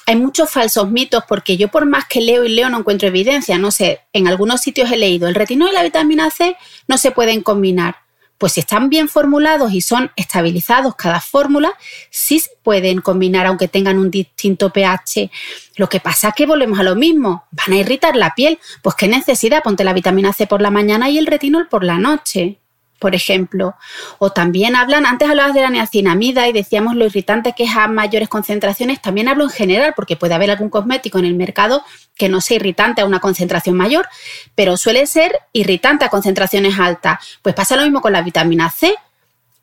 hay 0.07 0.15
muchos 0.15 0.49
falsos 0.49 0.89
mitos 0.89 1.23
porque 1.27 1.57
yo 1.57 1.67
por 1.67 1.85
más 1.85 2.05
que 2.07 2.21
leo 2.21 2.45
y 2.45 2.49
leo 2.49 2.69
no 2.69 2.79
encuentro 2.79 3.09
evidencia. 3.09 3.57
No 3.57 3.71
sé, 3.71 4.01
en 4.13 4.27
algunos 4.27 4.61
sitios 4.61 4.89
he 4.89 4.97
leído 4.97 5.27
el 5.27 5.35
retinol 5.35 5.69
y 5.69 5.73
la 5.73 5.83
vitamina 5.83 6.31
C 6.31 6.55
no 6.87 6.97
se 6.97 7.11
pueden 7.11 7.41
combinar. 7.41 7.97
Pues 8.37 8.53
si 8.53 8.61
están 8.61 8.89
bien 8.89 9.09
formulados 9.09 9.73
y 9.73 9.81
son 9.81 10.11
estabilizados 10.15 10.95
cada 10.95 11.19
fórmula, 11.19 11.73
sí 12.09 12.39
se 12.39 12.51
pueden 12.63 13.01
combinar 13.01 13.47
aunque 13.47 13.67
tengan 13.67 13.97
un 13.97 14.09
distinto 14.09 14.71
pH. 14.71 15.29
Lo 15.75 15.89
que 15.89 15.99
pasa 15.99 16.29
es 16.29 16.35
que 16.35 16.45
volvemos 16.45 16.79
a 16.79 16.83
lo 16.83 16.95
mismo, 16.95 17.45
van 17.51 17.73
a 17.73 17.79
irritar 17.79 18.15
la 18.15 18.33
piel. 18.33 18.59
Pues 18.83 18.95
qué 18.95 19.09
necesidad, 19.09 19.61
ponte 19.61 19.83
la 19.83 19.93
vitamina 19.93 20.31
C 20.31 20.47
por 20.47 20.61
la 20.61 20.71
mañana 20.71 21.09
y 21.09 21.17
el 21.17 21.25
retinol 21.25 21.67
por 21.67 21.83
la 21.83 21.97
noche 21.97 22.59
por 22.99 23.15
ejemplo. 23.15 23.75
O 24.19 24.31
también 24.31 24.75
hablan, 24.75 25.05
antes 25.05 25.29
hablabas 25.29 25.53
de 25.53 25.61
la 25.61 25.69
niacinamida 25.69 26.47
y 26.47 26.53
decíamos 26.53 26.95
lo 26.95 27.05
irritante 27.05 27.53
que 27.55 27.63
es 27.63 27.75
a 27.75 27.87
mayores 27.87 28.29
concentraciones, 28.29 29.01
también 29.01 29.27
hablo 29.27 29.43
en 29.43 29.49
general 29.49 29.93
porque 29.95 30.15
puede 30.15 30.33
haber 30.33 30.51
algún 30.51 30.69
cosmético 30.69 31.19
en 31.19 31.25
el 31.25 31.35
mercado 31.35 31.83
que 32.15 32.29
no 32.29 32.41
sea 32.41 32.55
irritante 32.55 33.01
a 33.01 33.05
una 33.05 33.19
concentración 33.19 33.75
mayor, 33.75 34.07
pero 34.55 34.77
suele 34.77 35.05
ser 35.07 35.39
irritante 35.53 36.05
a 36.05 36.09
concentraciones 36.09 36.79
altas. 36.79 37.37
Pues 37.41 37.55
pasa 37.55 37.75
lo 37.75 37.83
mismo 37.83 38.01
con 38.01 38.13
la 38.13 38.21
vitamina 38.21 38.69
C. 38.69 38.95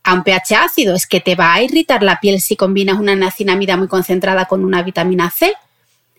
A 0.06 0.12
un 0.12 0.23
pH 0.23 0.56
ácido 0.56 0.94
es 0.94 1.06
que 1.06 1.20
te 1.20 1.35
va 1.35 1.55
a 1.55 1.62
irritar 1.62 2.02
la 2.02 2.20
piel 2.20 2.40
si 2.40 2.56
combinas 2.56 2.98
una 2.98 3.15
niacinamida 3.15 3.77
muy 3.77 3.89
concentrada 3.89 4.44
con 4.44 4.65
una 4.65 4.82
vitamina 4.82 5.31
C. 5.31 5.55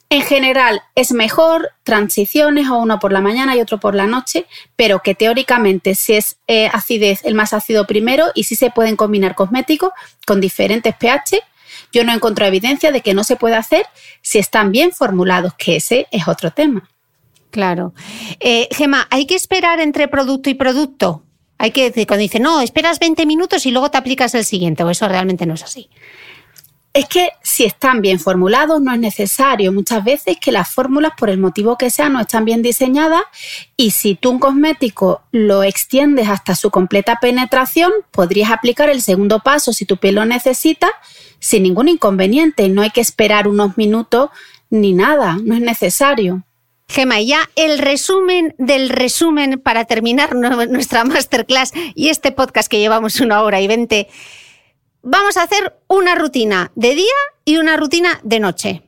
En 0.10 0.22
general 0.22 0.82
es 0.94 1.12
mejor 1.12 1.72
transiciones 1.84 2.70
o 2.70 2.78
uno 2.78 3.00
por 3.00 3.12
la 3.12 3.22
mañana 3.22 3.56
y 3.56 3.62
otro 3.62 3.80
por 3.80 3.96
la 3.96 4.06
noche, 4.06 4.46
pero 4.76 5.00
que 5.00 5.16
teóricamente 5.16 5.96
si 5.96 6.14
es 6.14 6.38
eh, 6.48 6.70
acidez 6.72 7.26
el 7.26 7.34
más 7.34 7.54
ácido 7.54 7.88
primero 7.88 8.28
y 8.36 8.44
si 8.44 8.56
se 8.56 8.70
pueden 8.70 8.96
combinar 8.96 9.36
cosméticos 9.36 9.92
con 10.26 10.40
diferentes 10.40 10.96
pH. 10.96 11.42
Yo 11.92 12.04
no 12.04 12.14
encuentro 12.14 12.46
evidencia 12.46 12.92
de 12.92 13.02
que 13.02 13.14
no 13.14 13.24
se 13.24 13.36
puede 13.36 13.56
hacer 13.56 13.86
si 14.22 14.38
están 14.38 14.72
bien 14.72 14.92
formulados, 14.92 15.54
que 15.56 15.78
ese 15.78 16.08
es 16.12 16.28
otro 16.28 16.52
tema. 16.52 16.88
Claro. 17.52 17.94
Eh, 18.40 18.68
Gema, 18.72 19.08
¿hay 19.10 19.26
que 19.26 19.36
esperar 19.36 19.80
entre 19.80 20.08
producto 20.08 20.50
y 20.50 20.56
producto? 20.56 21.24
Hay 21.58 21.72
que, 21.72 21.92
cuando 22.06 22.18
dice, 22.18 22.40
no, 22.40 22.60
esperas 22.60 23.00
20 23.00 23.26
minutos 23.26 23.66
y 23.66 23.72
luego 23.72 23.90
te 23.90 23.98
aplicas 23.98 24.36
el 24.36 24.44
siguiente, 24.44 24.84
o 24.84 24.90
eso 24.90 25.08
realmente 25.08 25.46
no 25.46 25.54
es 25.54 25.64
así. 25.64 25.90
Es 26.96 27.10
que 27.10 27.32
si 27.44 27.66
están 27.66 28.02
bien 28.02 28.22
formulados 28.22 28.80
no 28.80 28.94
es 28.94 29.00
necesario 29.02 29.74
muchas 29.74 30.02
veces 30.02 30.38
que 30.40 30.54
las 30.54 30.70
fórmulas 30.70 31.12
por 31.18 31.30
el 31.30 31.38
motivo 31.38 31.78
que 31.78 31.90
sea 31.90 32.08
no 32.08 32.22
están 32.22 32.46
bien 32.46 32.62
diseñadas 32.62 33.24
y 33.76 33.92
si 33.92 34.16
tú 34.16 34.32
un 34.32 34.40
cosmético 34.40 35.22
lo 35.34 35.64
extiendes 35.64 36.30
hasta 36.30 36.56
su 36.56 36.72
completa 36.72 37.18
penetración 37.20 37.92
podrías 38.12 38.50
aplicar 38.50 38.88
el 38.88 39.02
segundo 39.02 39.42
paso 39.42 39.74
si 39.74 39.84
tu 39.84 39.98
piel 39.98 40.16
lo 40.16 40.24
necesita 40.24 40.88
sin 41.40 41.64
ningún 41.64 41.90
inconveniente. 41.90 42.70
No 42.70 42.82
hay 42.82 42.92
que 42.92 43.02
esperar 43.02 43.50
unos 43.50 43.78
minutos 43.78 44.30
ni 44.70 44.94
nada, 44.94 45.38
no 45.44 45.54
es 45.54 45.62
necesario. 45.62 46.46
Gema, 46.88 47.20
ya 47.20 47.50
el 47.58 47.80
resumen 47.80 48.56
del 48.58 48.88
resumen 48.88 49.60
para 49.60 49.84
terminar 49.84 50.34
nuestra 50.70 51.04
masterclass 51.04 51.74
y 51.94 52.08
este 52.08 52.32
podcast 52.32 52.72
que 52.72 52.80
llevamos 52.80 53.20
una 53.20 53.42
hora 53.42 53.60
y 53.60 53.68
veinte 53.68 54.08
vamos 55.06 55.38
a 55.38 55.44
hacer 55.44 55.78
una 55.88 56.16
rutina 56.16 56.72
de 56.76 56.96
día 56.96 57.14
y 57.46 57.58
una 57.58 57.78
rutina 57.78 58.20
de 58.24 58.40
noche. 58.40 58.82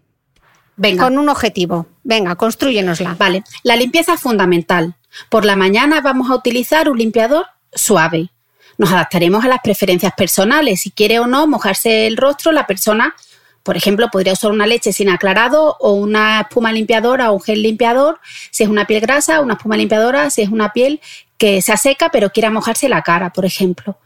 Venga. 0.76 1.04
Con 1.04 1.18
un 1.18 1.30
objetivo. 1.30 1.88
Venga, 2.04 2.36
construyenosla. 2.36 3.16
Vale. 3.18 3.44
La 3.64 3.76
limpieza 3.76 4.16
es 4.16 4.20
fundamental. 4.20 4.96
Por 5.30 5.46
la 5.46 5.56
mañana 5.56 6.02
vamos 6.02 6.30
a 6.30 6.36
utilizar 6.36 6.90
un 6.90 6.98
limpiador 6.98 7.46
suave. 7.72 8.32
Nos 8.78 8.92
adaptaremos 8.92 9.46
a 9.46 9.48
las 9.48 9.60
preferencias 9.64 10.14
personales. 10.14 10.82
Si 10.82 10.92
quiere 10.92 11.20
o 11.20 11.28
no 11.28 11.48
mojarse 11.48 12.06
el 12.08 12.18
rostro, 12.18 12.52
la 12.52 12.68
persona, 12.68 13.16
por 13.64 13.78
ejemplo, 13.78 14.10
podría 14.12 14.34
usar 14.34 14.52
una 14.52 14.68
leche 14.68 14.94
sin 14.94 15.10
aclarado 15.10 15.78
o 15.80 15.94
una 15.94 16.42
espuma 16.42 16.72
limpiadora 16.72 17.32
o 17.32 17.36
un 17.36 17.42
gel 17.42 17.62
limpiador. 17.62 18.20
Si 18.52 18.64
es 18.64 18.70
una 18.70 18.86
piel 18.86 19.02
grasa, 19.02 19.42
una 19.42 19.54
espuma 19.54 19.78
limpiadora. 19.78 20.30
Si 20.30 20.42
es 20.42 20.50
una 20.50 20.74
piel 20.74 21.00
que 21.38 21.62
sea 21.62 21.78
seca 21.78 22.10
pero 22.10 22.32
quiera 22.32 22.50
mojarse 22.50 22.90
la 22.90 23.04
cara, 23.04 23.32
por 23.32 23.46
ejemplo. 23.46 24.00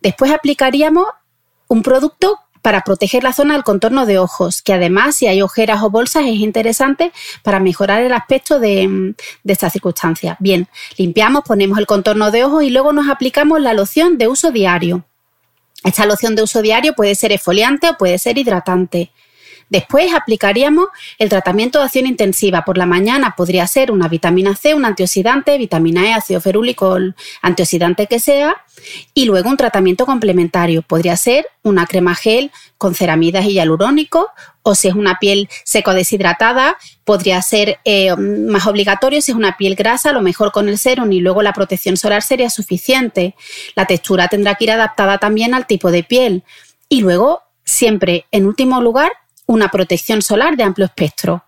Después 0.00 0.30
aplicaríamos 0.30 1.06
un 1.68 1.82
producto 1.82 2.40
para 2.62 2.82
proteger 2.82 3.22
la 3.22 3.32
zona 3.32 3.54
del 3.54 3.62
contorno 3.62 4.04
de 4.04 4.18
ojos, 4.18 4.62
que 4.62 4.72
además 4.72 5.16
si 5.16 5.26
hay 5.26 5.42
ojeras 5.42 5.82
o 5.82 5.90
bolsas 5.90 6.24
es 6.24 6.36
interesante 6.36 7.12
para 7.42 7.60
mejorar 7.60 8.02
el 8.02 8.12
aspecto 8.12 8.58
de, 8.58 9.14
de 9.44 9.52
esta 9.52 9.70
circunstancia. 9.70 10.36
Bien, 10.40 10.68
limpiamos, 10.96 11.44
ponemos 11.44 11.78
el 11.78 11.86
contorno 11.86 12.30
de 12.30 12.44
ojos 12.44 12.64
y 12.64 12.70
luego 12.70 12.92
nos 12.92 13.08
aplicamos 13.08 13.60
la 13.60 13.74
loción 13.74 14.18
de 14.18 14.28
uso 14.28 14.50
diario. 14.50 15.04
Esta 15.84 16.06
loción 16.06 16.34
de 16.34 16.42
uso 16.42 16.60
diario 16.60 16.94
puede 16.94 17.14
ser 17.14 17.32
esfoliante 17.32 17.88
o 17.88 17.96
puede 17.96 18.18
ser 18.18 18.36
hidratante. 18.36 19.12
Después 19.70 20.14
aplicaríamos 20.14 20.86
el 21.18 21.28
tratamiento 21.28 21.78
de 21.78 21.84
acción 21.84 22.06
intensiva. 22.06 22.64
Por 22.64 22.78
la 22.78 22.86
mañana 22.86 23.34
podría 23.36 23.66
ser 23.66 23.90
una 23.90 24.08
vitamina 24.08 24.56
C, 24.56 24.74
un 24.74 24.84
antioxidante, 24.84 25.58
vitamina 25.58 26.08
E, 26.08 26.12
ácido 26.14 26.40
ferúlico, 26.40 26.96
antioxidante 27.42 28.06
que 28.06 28.18
sea. 28.18 28.56
Y 29.12 29.26
luego 29.26 29.50
un 29.50 29.56
tratamiento 29.56 30.06
complementario. 30.06 30.82
Podría 30.82 31.16
ser 31.16 31.46
una 31.62 31.86
crema 31.86 32.14
gel 32.14 32.50
con 32.78 32.94
ceramidas 32.94 33.44
y 33.44 33.54
hialurónico. 33.54 34.30
O 34.62 34.74
si 34.74 34.88
es 34.88 34.94
una 34.94 35.18
piel 35.18 35.48
seco 35.64 35.94
deshidratada, 35.94 36.76
podría 37.04 37.40
ser 37.42 37.78
eh, 37.84 38.14
más 38.16 38.66
obligatorio. 38.66 39.20
Si 39.20 39.32
es 39.32 39.36
una 39.36 39.56
piel 39.56 39.74
grasa, 39.74 40.10
a 40.10 40.12
lo 40.12 40.22
mejor 40.22 40.52
con 40.52 40.68
el 40.68 40.78
serum 40.78 41.10
y 41.12 41.20
luego 41.20 41.42
la 41.42 41.52
protección 41.52 41.96
solar 41.96 42.22
sería 42.22 42.50
suficiente. 42.50 43.34
La 43.74 43.86
textura 43.86 44.28
tendrá 44.28 44.54
que 44.54 44.64
ir 44.64 44.70
adaptada 44.70 45.18
también 45.18 45.54
al 45.54 45.66
tipo 45.66 45.90
de 45.90 46.04
piel. 46.04 46.44
Y 46.88 47.00
luego, 47.00 47.42
siempre, 47.64 48.26
en 48.30 48.46
último 48.46 48.80
lugar, 48.80 49.12
una 49.48 49.70
protección 49.70 50.20
solar 50.20 50.56
de 50.56 50.62
amplio 50.62 50.84
espectro, 50.84 51.42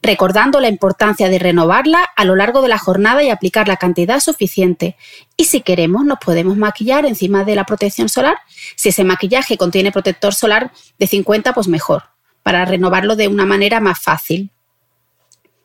recordando 0.00 0.58
la 0.58 0.68
importancia 0.68 1.28
de 1.28 1.38
renovarla 1.38 2.02
a 2.16 2.24
lo 2.24 2.34
largo 2.34 2.62
de 2.62 2.68
la 2.68 2.78
jornada 2.78 3.22
y 3.22 3.28
aplicar 3.28 3.68
la 3.68 3.76
cantidad 3.76 4.20
suficiente. 4.20 4.96
Y 5.36 5.44
si 5.44 5.60
queremos, 5.60 6.04
nos 6.04 6.18
podemos 6.18 6.56
maquillar 6.56 7.04
encima 7.04 7.44
de 7.44 7.54
la 7.54 7.64
protección 7.64 8.08
solar. 8.08 8.38
Si 8.74 8.88
ese 8.88 9.04
maquillaje 9.04 9.58
contiene 9.58 9.92
protector 9.92 10.34
solar 10.34 10.72
de 10.98 11.06
50, 11.06 11.52
pues 11.52 11.68
mejor, 11.68 12.04
para 12.42 12.64
renovarlo 12.64 13.16
de 13.16 13.28
una 13.28 13.44
manera 13.44 13.80
más 13.80 14.00
fácil. 14.00 14.50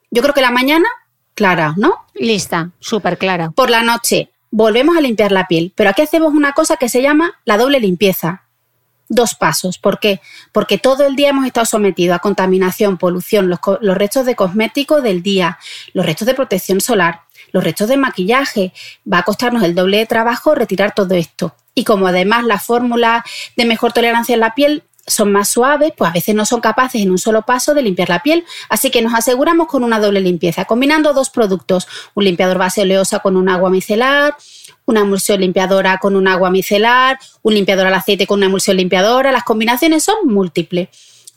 Yo 0.09 0.21
creo 0.21 0.33
que 0.33 0.41
la 0.41 0.51
mañana, 0.51 0.89
clara, 1.35 1.73
¿no? 1.77 2.05
Lista, 2.13 2.71
súper 2.79 3.17
clara. 3.17 3.51
Por 3.51 3.69
la 3.69 3.81
noche, 3.81 4.29
volvemos 4.49 4.97
a 4.97 5.01
limpiar 5.01 5.31
la 5.31 5.47
piel, 5.47 5.71
pero 5.73 5.89
aquí 5.89 6.01
hacemos 6.01 6.33
una 6.33 6.51
cosa 6.51 6.75
que 6.75 6.89
se 6.89 7.01
llama 7.01 7.39
la 7.45 7.57
doble 7.57 7.79
limpieza 7.79 8.43
dos 9.11 9.35
pasos. 9.35 9.77
¿Por 9.77 9.99
qué? 9.99 10.21
Porque 10.51 10.77
todo 10.77 11.05
el 11.05 11.15
día 11.15 11.29
hemos 11.29 11.45
estado 11.45 11.65
sometidos 11.65 12.15
a 12.15 12.19
contaminación, 12.19 12.97
polución, 12.97 13.49
los, 13.49 13.59
restos 13.97 14.25
de 14.25 14.35
cosméticos 14.35 15.03
del 15.03 15.21
día, 15.21 15.59
los 15.93 16.05
restos 16.05 16.25
de 16.25 16.33
protección 16.33 16.81
solar, 16.81 17.21
los 17.51 17.63
restos 17.63 17.89
de 17.89 17.97
maquillaje. 17.97 18.73
Va 19.11 19.19
a 19.19 19.23
costarnos 19.23 19.63
el 19.63 19.75
doble 19.75 19.97
de 19.97 20.05
trabajo 20.05 20.55
retirar 20.55 20.93
todo 20.95 21.13
esto. 21.15 21.55
Y 21.75 21.83
como 21.83 22.07
además 22.07 22.45
las 22.45 22.65
fórmulas 22.65 23.23
de 23.55 23.65
mejor 23.65 23.91
tolerancia 23.91 24.33
en 24.33 24.39
la 24.39 24.55
piel 24.55 24.83
son 25.07 25.31
más 25.31 25.49
suaves, 25.49 25.93
pues 25.97 26.09
a 26.09 26.13
veces 26.13 26.35
no 26.35 26.45
son 26.45 26.61
capaces 26.61 27.01
en 27.01 27.11
un 27.11 27.17
solo 27.17 27.41
paso 27.43 27.73
de 27.73 27.81
limpiar 27.81 28.09
la 28.09 28.21
piel. 28.21 28.45
Así 28.69 28.91
que 28.91 29.01
nos 29.01 29.13
aseguramos 29.13 29.67
con 29.67 29.83
una 29.83 29.99
doble 29.99 30.21
limpieza, 30.21 30.65
combinando 30.65 31.13
dos 31.13 31.29
productos, 31.29 31.87
un 32.13 32.23
limpiador 32.23 32.57
base 32.57 32.81
oleosa 32.81 33.19
con 33.19 33.35
un 33.35 33.49
agua 33.49 33.69
micelar, 33.69 34.35
una 34.85 35.01
emulsión 35.01 35.41
limpiadora 35.41 35.97
con 35.97 36.15
un 36.15 36.27
agua 36.27 36.49
micelar, 36.49 37.19
un 37.41 37.53
limpiador 37.53 37.87
al 37.87 37.93
aceite 37.93 38.27
con 38.27 38.39
una 38.39 38.47
emulsión 38.47 38.77
limpiadora. 38.77 39.31
Las 39.31 39.43
combinaciones 39.43 40.03
son 40.03 40.15
múltiples. 40.25 40.89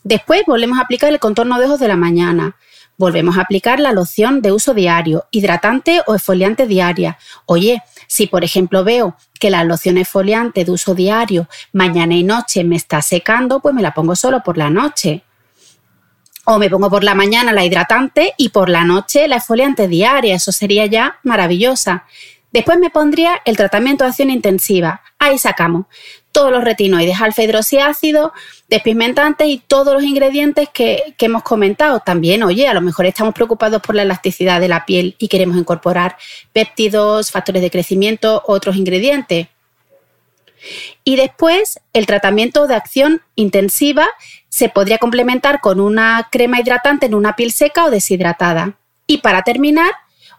Después 0.03 0.43
volvemos 0.45 0.77
a 0.77 0.81
aplicar 0.81 1.11
el 1.11 1.19
contorno 1.19 1.59
de 1.59 1.65
ojos 1.65 1.79
de 1.79 1.87
la 1.87 1.95
mañana. 1.95 2.55
Volvemos 2.97 3.37
a 3.37 3.41
aplicar 3.41 3.79
la 3.79 3.91
loción 3.91 4.41
de 4.41 4.53
uso 4.53 4.73
diario, 4.73 5.25
hidratante 5.31 6.01
o 6.05 6.15
esfoliante 6.15 6.65
diaria. 6.65 7.17
Oye, 7.45 7.81
si 8.07 8.27
por 8.27 8.43
ejemplo 8.43 8.83
veo 8.83 9.15
que 9.39 9.49
la 9.49 9.63
loción 9.63 9.97
esfoliante 9.97 10.65
de 10.65 10.71
uso 10.71 10.95
diario 10.95 11.47
mañana 11.73 12.15
y 12.15 12.23
noche 12.23 12.63
me 12.63 12.75
está 12.75 13.01
secando, 13.01 13.59
pues 13.59 13.73
me 13.75 13.81
la 13.81 13.93
pongo 13.93 14.15
solo 14.15 14.41
por 14.43 14.57
la 14.57 14.69
noche. 14.69 15.23
O 16.45 16.59
me 16.59 16.69
pongo 16.69 16.89
por 16.89 17.03
la 17.03 17.15
mañana 17.15 17.53
la 17.53 17.65
hidratante 17.65 18.33
y 18.37 18.49
por 18.49 18.69
la 18.69 18.83
noche 18.83 19.27
la 19.27 19.37
esfoliante 19.37 19.87
diaria. 19.87 20.35
Eso 20.35 20.51
sería 20.51 20.85
ya 20.85 21.19
maravillosa. 21.23 22.05
Después 22.51 22.77
me 22.79 22.89
pondría 22.89 23.41
el 23.45 23.57
tratamiento 23.57 24.03
de 24.03 24.11
acción 24.11 24.29
intensiva. 24.29 25.01
Ahí 25.19 25.37
sacamos 25.39 25.87
todos 26.35 26.51
los 26.51 26.65
retinoides, 26.65 27.21
alfa 27.21 27.43
hidroxiácido, 27.43 28.33
despigmentantes 28.67 29.47
y 29.47 29.63
todos 29.65 29.93
los 29.93 30.03
ingredientes 30.03 30.67
que, 30.67 31.15
que, 31.17 31.27
hemos 31.27 31.43
comentado. 31.43 32.01
También, 32.01 32.43
oye, 32.43 32.67
a 32.67 32.73
lo 32.73 32.81
mejor 32.81 33.05
estamos 33.05 33.33
preocupados 33.33 33.81
por 33.81 33.95
la 33.95 34.01
elasticidad 34.01 34.59
de 34.59 34.67
la 34.67 34.85
piel 34.85 35.15
y 35.17 35.29
queremos 35.29 35.55
incorporar 35.55 36.17
péptidos, 36.51 37.31
factores 37.31 37.61
de 37.61 37.71
crecimiento, 37.71 38.43
otros 38.47 38.75
ingredientes. 38.75 39.47
Y 41.05 41.15
después, 41.15 41.79
el 41.93 42.05
tratamiento 42.05 42.67
de 42.67 42.75
acción 42.75 43.21
intensiva 43.35 44.05
se 44.49 44.67
podría 44.67 44.97
complementar 44.97 45.61
con 45.61 45.79
una 45.79 46.27
crema 46.33 46.59
hidratante 46.59 47.05
en 47.05 47.15
una 47.15 47.37
piel 47.37 47.53
seca 47.53 47.85
o 47.85 47.91
deshidratada. 47.91 48.77
Y 49.07 49.19
para 49.19 49.43
terminar, 49.43 49.93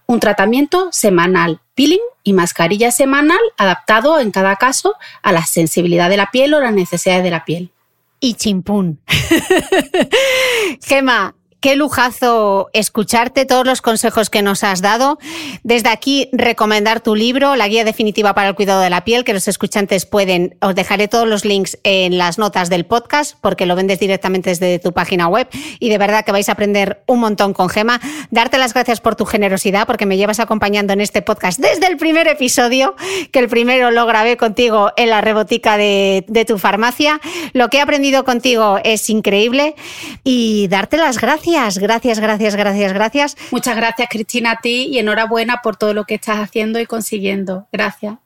un 0.07 0.21
tratamiento 0.21 0.89
semanal, 0.93 1.61
peeling 1.75 2.01
y 2.23 2.33
mascarilla 2.33 2.91
semanal 2.91 3.39
adaptado 3.57 4.19
en 4.19 4.31
cada 4.31 4.57
caso 4.57 4.95
a 5.23 5.33
la 5.33 5.45
sensibilidad 5.45 6.09
de 6.09 6.17
la 6.17 6.31
piel 6.31 6.55
o 6.55 6.61
las 6.61 6.73
necesidades 6.73 7.23
de 7.23 7.31
la 7.31 7.45
piel. 7.45 7.71
Y 8.19 8.35
chimpún. 8.35 9.01
Gema, 10.83 11.36
qué 11.61 11.77
lujazo 11.77 12.69
escucharte 12.73 13.45
todos 13.45 13.67
los 13.67 13.83
consejos 13.83 14.31
que 14.31 14.43
nos 14.43 14.65
has 14.65 14.83
dado. 14.83 15.19
Desde 15.63 15.89
aquí 15.89 16.29
recomendar 16.33 17.01
tu 17.01 17.15
libro, 17.15 17.57
La 17.57 17.69
Guía 17.69 17.85
Definitiva 17.85 18.35
para 18.35 18.49
el 18.49 18.55
Cuidado 18.55 18.81
de 18.81 18.91
la 18.91 19.05
Piel, 19.05 19.25
que 19.25 19.33
los 19.33 19.49
escuchantes 19.49 20.07
pueden, 20.07 20.57
os 20.61 20.75
dejaré 20.75 21.09
todos 21.09 21.27
los 21.27 21.45
links 21.45 21.79
en 21.85 22.19
las 22.19 22.39
notas 22.39 22.71
del 22.71 22.87
podcast 22.87 23.37
porque 23.41 23.67
lo 23.67 23.77
vendes 23.77 23.99
directamente 23.99 24.51
desde 24.51 24.79
tu 24.79 24.93
página 24.93 25.29
web 25.29 25.49
y 25.81 25.89
de 25.89 25.99
verdad 25.99 26.25
que 26.25 26.33
vais 26.33 26.49
a 26.49 26.53
aprender 26.53 27.03
un 27.07 27.21
montón 27.21 27.53
con 27.53 27.69
Gema. 27.69 28.01
Darte 28.31 28.59
las 28.59 28.75
gracias 28.75 29.01
por 29.01 29.17
tu 29.17 29.25
generosidad 29.25 29.87
porque 29.87 30.07
me 30.07 30.17
llevas 30.17 30.41
acompañando 30.41 30.93
en 30.93 31.01
este 31.01 31.23
podcast 31.23 31.59
desde 31.59 31.87
el 31.87 31.97
primer 31.97 32.29
episodio, 32.29 32.95
que 33.33 33.39
el 33.39 33.49
primero 33.49 33.91
lo 33.91 34.07
grabé 34.07 34.37
contigo 34.37 34.93
en 34.97 35.11
la 35.11 35.21
rebotica 35.21 35.77
de, 35.77 36.25
de 36.29 36.45
tu 36.45 36.59
farmacia. 36.59 37.21
Lo 37.53 37.69
que 37.69 37.79
he 37.79 37.81
aprendido 37.81 38.25
contigo 38.25 38.79
es 38.85 39.09
increíble 39.11 39.75
y 40.23 40.69
darte 40.69 40.97
las 40.97 41.19
gracias 41.47 41.79
gracias, 41.79 42.21
gracias, 42.21 42.57
gracias, 42.57 42.93
gracias, 42.93 43.37
Muchas 43.53 43.77
gracias, 43.77 44.09
Cristina, 44.11 44.53
a 44.53 44.57
ti 44.57 44.89
y 44.91 44.99
enhorabuena 44.99 45.61
por 45.63 45.77
todo 45.77 45.95
lo 45.95 46.05
que 46.05 46.17
estás 46.17 46.39
haciendo 46.39 46.81
y 46.81 46.87
consiguiendo. 46.87 47.69
Gracias. 47.73 48.17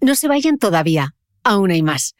No 0.00 0.14
se 0.14 0.28
vayan 0.28 0.58
todavía, 0.58 1.14
aún 1.44 1.70
hay 1.70 1.82
más. 1.82 2.16